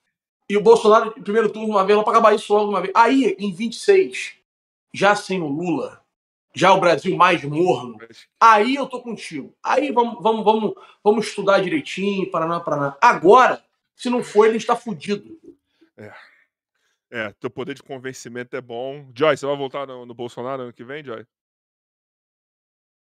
e 0.49 0.57
o 0.57 0.61
Bolsonaro 0.61 1.13
em 1.15 1.21
primeiro 1.21 1.51
turno 1.51 1.69
uma 1.69 1.85
vez, 1.85 1.95
vamos 1.95 2.09
acabar 2.09 2.33
isso 2.33 2.51
logo 2.51 2.71
uma 2.71 2.81
vez. 2.81 2.91
Aí, 2.95 3.35
em 3.37 3.53
26, 3.53 4.37
já 4.91 5.15
sem 5.15 5.39
o 5.39 5.47
Lula, 5.47 5.98
já 6.53 6.73
o 6.73 6.79
Brasil 6.79 7.15
mais 7.15 7.43
morno, 7.43 7.97
aí 8.39 8.75
eu 8.75 8.87
tô 8.87 9.01
contigo. 9.01 9.55
Aí 9.63 9.91
vamos, 9.91 10.21
vamos, 10.21 10.43
vamos, 10.43 10.73
vamos 11.03 11.27
estudar 11.27 11.61
direitinho, 11.61 12.29
Paraná, 12.31 12.59
Paraná. 12.59 12.97
Agora, 13.01 13.63
se 13.95 14.09
não 14.09 14.23
for, 14.23 14.45
ele 14.45 14.57
está 14.57 14.75
fudido. 14.75 15.39
É. 15.97 16.13
É, 17.11 17.33
teu 17.39 17.49
poder 17.49 17.73
de 17.73 17.81
convencimento 17.81 18.55
é 18.55 18.61
bom. 18.61 19.09
Joy, 19.15 19.35
você 19.35 19.45
vai 19.45 19.57
voltar 19.57 19.87
no, 19.87 20.05
no 20.05 20.13
Bolsonaro 20.13 20.63
ano 20.63 20.73
que 20.73 20.83
vem, 20.83 21.03
Joy? 21.03 21.25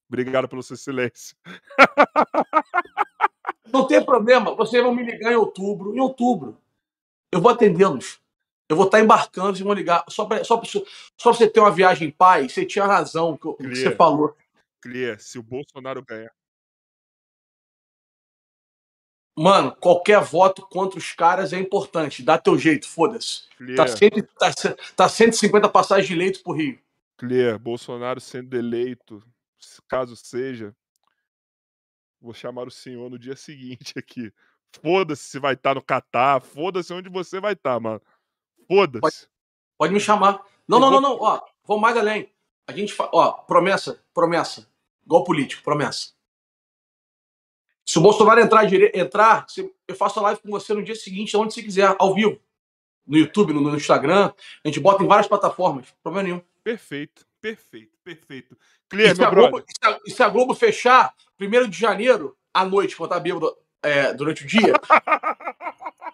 Obrigado 0.10 0.48
pelo 0.48 0.62
seu 0.62 0.76
silêncio. 0.76 1.36
Não 3.72 3.88
tem 3.88 4.06
problema, 4.06 4.54
vocês 4.54 4.84
vão 4.84 4.94
me 4.94 5.04
ligar 5.04 5.32
em 5.32 5.36
outubro. 5.36 5.96
Em 5.96 6.00
outubro, 6.00 6.62
eu 7.32 7.42
vou 7.42 7.52
atendê-los. 7.52 8.22
Eu 8.70 8.76
vou 8.76 8.86
estar 8.86 9.00
embarcando, 9.00 9.56
vocês 9.56 9.66
vão 9.66 9.74
ligar. 9.74 10.04
Só 10.10 10.26
para 10.26 10.44
só, 10.44 10.62
só 11.18 11.34
você 11.34 11.50
ter 11.50 11.60
uma 11.60 11.72
viagem 11.72 12.08
em 12.08 12.12
paz, 12.12 12.52
você 12.52 12.66
tinha 12.66 12.86
razão 12.86 13.38
que, 13.38 13.54
que 13.54 13.76
você 13.76 13.96
falou. 13.96 14.36
Clear, 14.82 15.20
se 15.20 15.38
o 15.38 15.44
Bolsonaro 15.44 16.04
ganhar. 16.04 16.32
Mano, 19.36 19.76
qualquer 19.76 20.22
voto 20.22 20.62
contra 20.68 21.00
os 21.00 21.12
caras 21.12 21.54
é 21.54 21.60
importante. 21.60 22.22
Dá 22.22 22.38
teu 22.38 22.58
jeito, 22.58 22.88
foda-se. 22.88 23.44
Tá, 23.76 23.86
tá, 24.52 24.76
tá 24.96 25.10
150 25.10 25.70
passagens 25.70 26.08
de 26.08 26.16
leito 26.16 26.44
pro 26.44 26.54
Rio. 26.54 26.80
Clear, 27.18 27.58
Bolsonaro 27.58 28.20
sendo 28.20 28.56
eleito, 28.56 29.24
caso 29.88 30.16
seja, 30.16 30.76
vou 32.22 32.34
chamar 32.34 32.68
o 32.68 32.72
senhor 32.72 33.10
no 33.10 33.18
dia 33.18 33.36
seguinte 33.36 33.98
aqui. 33.98 34.32
Foda-se 34.82 35.24
se 35.24 35.40
vai 35.40 35.54
estar 35.54 35.72
tá 35.72 35.76
no 35.76 35.82
Catar, 35.82 36.42
foda-se 36.42 36.94
onde 36.94 37.10
você 37.10 37.40
vai 37.40 37.54
estar, 37.54 37.76
tá, 37.76 37.80
mano. 37.80 38.02
Foda-se. 38.68 39.02
Pode, 39.02 39.30
pode, 39.78 39.94
me 39.94 40.00
chamar. 40.00 40.42
Não, 40.68 40.80
não, 40.80 40.92
vou... 40.92 41.02
não, 41.02 41.10
não, 41.10 41.22
ó, 41.22 41.42
vou 41.64 41.80
mais 41.80 41.98
além. 41.98 42.32
A 42.68 42.72
gente, 42.72 42.94
fa... 42.94 43.10
ó, 43.14 43.32
promessa, 43.32 44.04
promessa. 44.14 44.68
Igual 45.06 45.24
político, 45.24 45.64
promessa. 45.64 46.12
Se 47.86 48.00
o 48.00 48.02
Bolsonaro 48.02 48.40
entrar, 48.40 48.66
entrar 48.96 49.46
eu 49.88 49.96
faço 49.96 50.20
a 50.20 50.24
live 50.24 50.42
com 50.42 50.50
você 50.50 50.74
no 50.74 50.84
dia 50.84 50.96
seguinte, 50.96 51.36
onde 51.36 51.54
você 51.54 51.62
quiser, 51.62 51.96
ao 52.00 52.14
vivo. 52.14 52.40
No 53.06 53.18
YouTube, 53.18 53.52
no, 53.52 53.60
no 53.60 53.76
Instagram. 53.76 54.32
A 54.64 54.68
gente 54.68 54.80
bota 54.80 55.04
em 55.04 55.08
várias 55.08 55.28
plataformas. 55.28 55.94
Problema 56.02 56.24
nenhum. 56.24 56.42
Perfeito, 56.64 57.26
perfeito, 57.42 57.98
perfeito. 58.04 58.58
Clear, 58.88 59.12
e, 59.12 59.16
se 59.16 59.26
Globo, 59.30 59.60
e, 59.60 59.64
se 59.64 59.86
a, 59.86 60.00
e 60.06 60.12
se 60.12 60.24
a 60.24 60.30
Globo 60.30 60.54
fechar, 60.54 61.14
primeiro 61.38 61.68
de 61.68 61.78
janeiro, 61.78 62.38
à 62.54 62.64
noite, 62.64 62.96
quando 62.96 63.10
tá 63.10 63.20
bêbado 63.20 63.54
é, 63.84 64.14
durante 64.14 64.44
o 64.44 64.48
dia, 64.48 64.74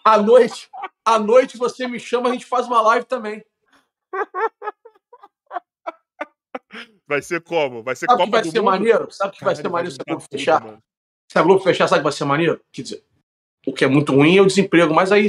à 0.03 0.17
noite, 0.17 0.69
à 1.05 1.19
noite 1.19 1.57
você 1.57 1.87
me 1.87 1.99
chama, 1.99 2.29
a 2.29 2.31
gente 2.33 2.45
faz 2.45 2.65
uma 2.67 2.81
live 2.81 3.05
também. 3.05 3.43
Vai 7.07 7.21
ser 7.21 7.41
como? 7.41 7.81
Vai 7.81 7.95
ser 7.95 8.05
sabe 8.05 8.17
Copa 8.17 8.25
que 8.25 8.31
vai 8.31 8.41
do 8.41 8.51
ser 8.51 8.59
Mundo? 8.59 8.71
maneiro? 8.71 9.11
Sabe 9.11 9.35
que 9.35 9.43
vai 9.43 9.55
ser 9.55 9.67
maneiro 9.69 9.91
se 9.91 9.97
a 9.99 10.03
Globo 10.03 10.25
fechar? 10.31 10.63
Mano. 10.63 10.83
Se 11.31 11.39
a 11.39 11.41
Globo 11.41 11.63
fechar, 11.63 11.87
sabe 11.87 12.01
que 12.01 12.03
vai 12.03 12.11
ser 12.11 12.25
maneiro? 12.25 12.61
Quer 12.71 12.81
dizer, 12.83 13.03
o 13.65 13.73
que 13.73 13.83
é 13.83 13.87
muito 13.87 14.13
ruim 14.13 14.37
é 14.37 14.41
o 14.41 14.45
desemprego, 14.45 14.93
mas 14.93 15.11
aí, 15.11 15.27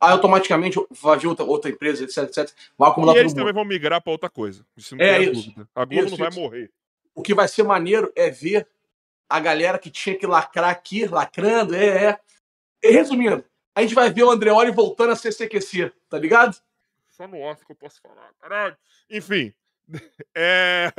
aí 0.00 0.12
automaticamente 0.12 0.78
vai 0.90 1.18
vir 1.18 1.26
outra, 1.26 1.44
outra 1.44 1.70
empresa, 1.70 2.04
etc, 2.04 2.24
etc. 2.24 2.50
Vai 2.78 2.90
acumular 2.90 3.14
e 3.14 3.18
eles 3.18 3.34
também 3.34 3.52
vão 3.52 3.64
migrar 3.64 4.00
para 4.02 4.12
outra 4.12 4.30
coisa. 4.30 4.64
Isso 4.76 4.96
não 4.96 5.04
é 5.04 5.22
isso. 5.22 5.50
Dúvida. 5.50 5.68
A 5.74 5.84
Globo 5.84 6.06
isso, 6.06 6.10
não 6.10 6.18
vai 6.18 6.28
isso. 6.28 6.40
morrer. 6.40 6.70
O 7.14 7.22
que 7.22 7.34
vai 7.34 7.48
ser 7.48 7.62
maneiro 7.62 8.10
é 8.16 8.30
ver 8.30 8.66
a 9.28 9.40
galera 9.40 9.78
que 9.78 9.90
tinha 9.90 10.16
que 10.16 10.26
lacrar 10.26 10.70
aqui, 10.70 11.06
lacrando, 11.06 11.74
é, 11.74 12.10
é. 12.10 12.20
E, 12.82 12.90
resumindo, 12.90 13.44
a 13.74 13.82
gente 13.82 13.94
vai 13.94 14.10
ver 14.10 14.24
o 14.24 14.30
Andreoli 14.30 14.70
voltando 14.70 15.12
a 15.12 15.16
ser 15.16 15.34
CQC, 15.34 15.92
tá 16.08 16.18
ligado? 16.18 16.56
Só 17.08 17.26
no 17.26 17.40
off 17.40 17.64
que 17.64 17.72
eu 17.72 17.76
posso 17.76 18.00
falar, 18.00 18.32
caralho. 18.40 18.76
Enfim, 19.10 19.52
é. 20.36 20.92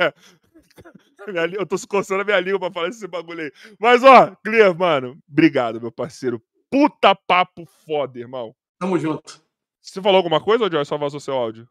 eu 1.58 1.66
tô 1.66 1.76
se 1.76 1.86
coçando 1.86 2.22
a 2.22 2.24
minha 2.24 2.40
língua 2.40 2.58
pra 2.60 2.72
falar 2.72 2.88
esse 2.88 3.06
bagulho 3.06 3.42
aí. 3.42 3.52
Mas, 3.78 4.02
ó, 4.02 4.34
Clear, 4.44 4.76
mano, 4.76 5.18
obrigado, 5.28 5.80
meu 5.80 5.92
parceiro. 5.92 6.42
Puta 6.70 7.14
papo 7.14 7.64
foda, 7.86 8.18
irmão. 8.18 8.54
Tamo 8.78 8.98
junto. 8.98 9.42
Você 9.80 10.02
falou 10.02 10.18
alguma 10.18 10.42
coisa, 10.42 10.64
ou 10.64 10.70
Joy? 10.70 10.84
Só 10.84 10.98
vazou 10.98 11.18
seu 11.18 11.34
áudio? 11.34 11.68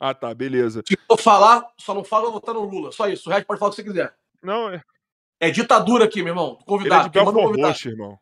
Ah, 0.00 0.14
tá, 0.14 0.34
beleza. 0.34 0.82
Se 0.86 0.98
eu 1.08 1.16
falar, 1.16 1.72
só 1.76 1.94
não 1.94 2.02
fala 2.02 2.30
votar 2.30 2.54
no 2.54 2.64
Lula. 2.64 2.90
Só 2.90 3.06
isso. 3.08 3.28
O 3.28 3.32
resto 3.32 3.46
pode 3.46 3.60
falar 3.60 3.68
o 3.68 3.72
que 3.72 3.82
você 3.82 3.88
quiser. 3.88 4.16
Não, 4.42 4.68
é. 4.68 4.82
É 5.40 5.50
ditadura 5.50 6.04
aqui, 6.04 6.22
meu 6.22 6.32
irmão. 6.32 6.58
Convidado. 6.66 7.08
Ele 7.08 7.18
é 7.18 7.24
de 7.24 7.32
Belfor 7.32 7.56
Roxo, 7.56 7.88
irmão. 7.88 8.18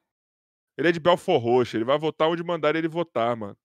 Ele 0.77 0.89
é 0.89 0.93
de 0.93 1.01
Belfor 1.01 1.39
Roxo. 1.39 1.77
Ele 1.77 1.85
vai 1.85 1.99
votar 1.99 2.29
onde 2.29 2.43
mandar 2.43 2.75
ele 2.75 2.89
votar, 2.89 3.37
mano. 3.37 3.57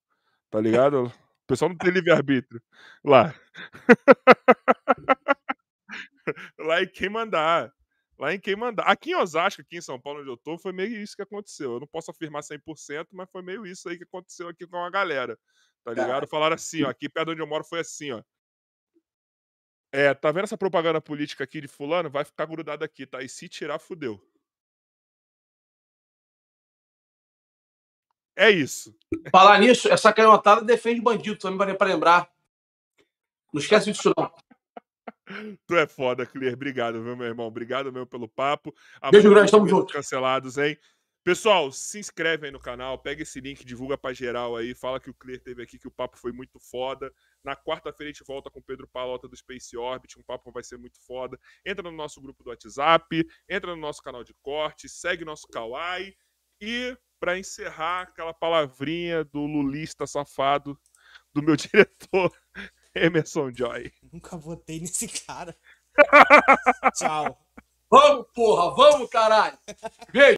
Tá 0.50 0.60
ligado? 0.60 1.06
O 1.06 1.46
pessoal 1.46 1.70
não 1.70 1.76
tem 1.76 1.90
livre-arbítrio. 1.90 2.60
Lá. 3.04 3.34
Lá 6.58 6.82
em 6.82 6.88
quem 6.88 7.08
mandar. 7.08 7.72
Lá 8.18 8.34
em 8.34 8.40
quem 8.40 8.56
mandar. 8.56 8.84
Aqui 8.84 9.10
em 9.10 9.14
Osasco, 9.14 9.62
aqui 9.62 9.78
em 9.78 9.82
São 9.82 10.00
Paulo, 10.00 10.20
onde 10.20 10.30
eu 10.30 10.36
tô, 10.36 10.58
foi 10.58 10.72
meio 10.72 11.00
isso 11.00 11.14
que 11.14 11.22
aconteceu. 11.22 11.74
Eu 11.74 11.80
não 11.80 11.86
posso 11.86 12.10
afirmar 12.10 12.42
100%, 12.42 13.06
mas 13.12 13.30
foi 13.30 13.42
meio 13.42 13.66
isso 13.66 13.88
aí 13.88 13.96
que 13.96 14.04
aconteceu 14.04 14.48
aqui 14.48 14.66
com 14.66 14.76
a 14.76 14.90
galera. 14.90 15.38
Tá 15.84 15.92
ligado? 15.92 16.26
Falaram 16.26 16.54
assim, 16.54 16.82
ó. 16.82 16.88
Aqui 16.88 17.08
perto 17.08 17.30
onde 17.30 17.40
eu 17.40 17.46
moro 17.46 17.64
foi 17.64 17.80
assim, 17.80 18.12
ó. 18.12 18.22
É, 19.96 20.12
tá 20.12 20.30
vendo 20.30 20.44
essa 20.44 20.58
propaganda 20.58 21.00
política 21.00 21.42
aqui 21.42 21.58
de 21.58 21.66
fulano? 21.66 22.10
Vai 22.10 22.22
ficar 22.22 22.44
grudado 22.44 22.84
aqui, 22.84 23.06
tá? 23.06 23.22
E 23.22 23.28
se 23.30 23.48
tirar, 23.48 23.78
fudeu. 23.78 24.22
É 28.36 28.50
isso. 28.50 28.94
Falar 29.32 29.58
nisso, 29.58 29.88
essa 29.88 30.12
canhotada 30.12 30.62
defende 30.62 31.00
bandido 31.00 31.38
também, 31.38 31.74
para 31.74 31.86
lembrar. 31.86 32.30
Não 33.50 33.58
esquece 33.58 33.90
disso, 33.90 34.12
não. 34.14 34.30
Tu 35.66 35.74
é 35.74 35.86
foda, 35.86 36.26
Clear. 36.26 36.52
Obrigado, 36.52 37.02
viu, 37.02 37.16
meu 37.16 37.26
irmão? 37.26 37.46
Obrigado 37.46 37.90
mesmo 37.90 38.06
pelo 38.06 38.28
papo. 38.28 38.74
Beijo 39.10 39.30
grande, 39.30 39.50
tamo 39.50 39.66
junto. 39.66 39.94
Cancelados, 39.94 40.58
hein? 40.58 40.76
Pessoal, 41.24 41.72
se 41.72 41.98
inscreve 41.98 42.46
aí 42.46 42.52
no 42.52 42.60
canal, 42.60 42.98
pega 42.98 43.22
esse 43.22 43.40
link, 43.40 43.64
divulga 43.64 43.98
pra 43.98 44.12
geral 44.12 44.54
aí, 44.54 44.76
fala 44.76 45.00
que 45.00 45.10
o 45.10 45.14
Clear 45.14 45.40
teve 45.40 45.60
aqui, 45.60 45.76
que 45.76 45.88
o 45.88 45.90
papo 45.90 46.16
foi 46.16 46.30
muito 46.30 46.60
foda. 46.60 47.12
Na 47.46 47.54
quarta-feira 47.54 48.10
a 48.10 48.12
gente 48.12 48.26
volta 48.26 48.50
com 48.50 48.58
o 48.58 48.62
Pedro 48.62 48.88
Palota 48.88 49.28
do 49.28 49.36
Space 49.36 49.76
Orbit, 49.76 50.18
um 50.18 50.22
papo 50.24 50.50
vai 50.50 50.64
ser 50.64 50.76
muito 50.76 50.98
foda. 51.06 51.38
Entra 51.64 51.88
no 51.88 51.96
nosso 51.96 52.20
grupo 52.20 52.42
do 52.42 52.50
WhatsApp, 52.50 53.24
entra 53.48 53.70
no 53.70 53.80
nosso 53.80 54.02
canal 54.02 54.24
de 54.24 54.34
corte, 54.42 54.88
segue 54.88 55.24
nosso 55.24 55.46
Kawaii 55.46 56.12
e 56.60 56.98
para 57.20 57.38
encerrar 57.38 58.02
aquela 58.02 58.34
palavrinha 58.34 59.24
do 59.24 59.46
lulista 59.46 60.08
safado 60.08 60.76
do 61.32 61.40
meu 61.40 61.54
diretor 61.56 62.36
Emerson 62.92 63.52
Joy. 63.54 63.92
Nunca 64.12 64.36
votei 64.36 64.80
nesse 64.80 65.06
cara. 65.06 65.56
Tchau. 66.98 67.38
Vamos, 67.88 68.26
porra, 68.34 68.74
vamos, 68.74 69.08
caralho. 69.08 69.56
Beijo. 70.12 70.34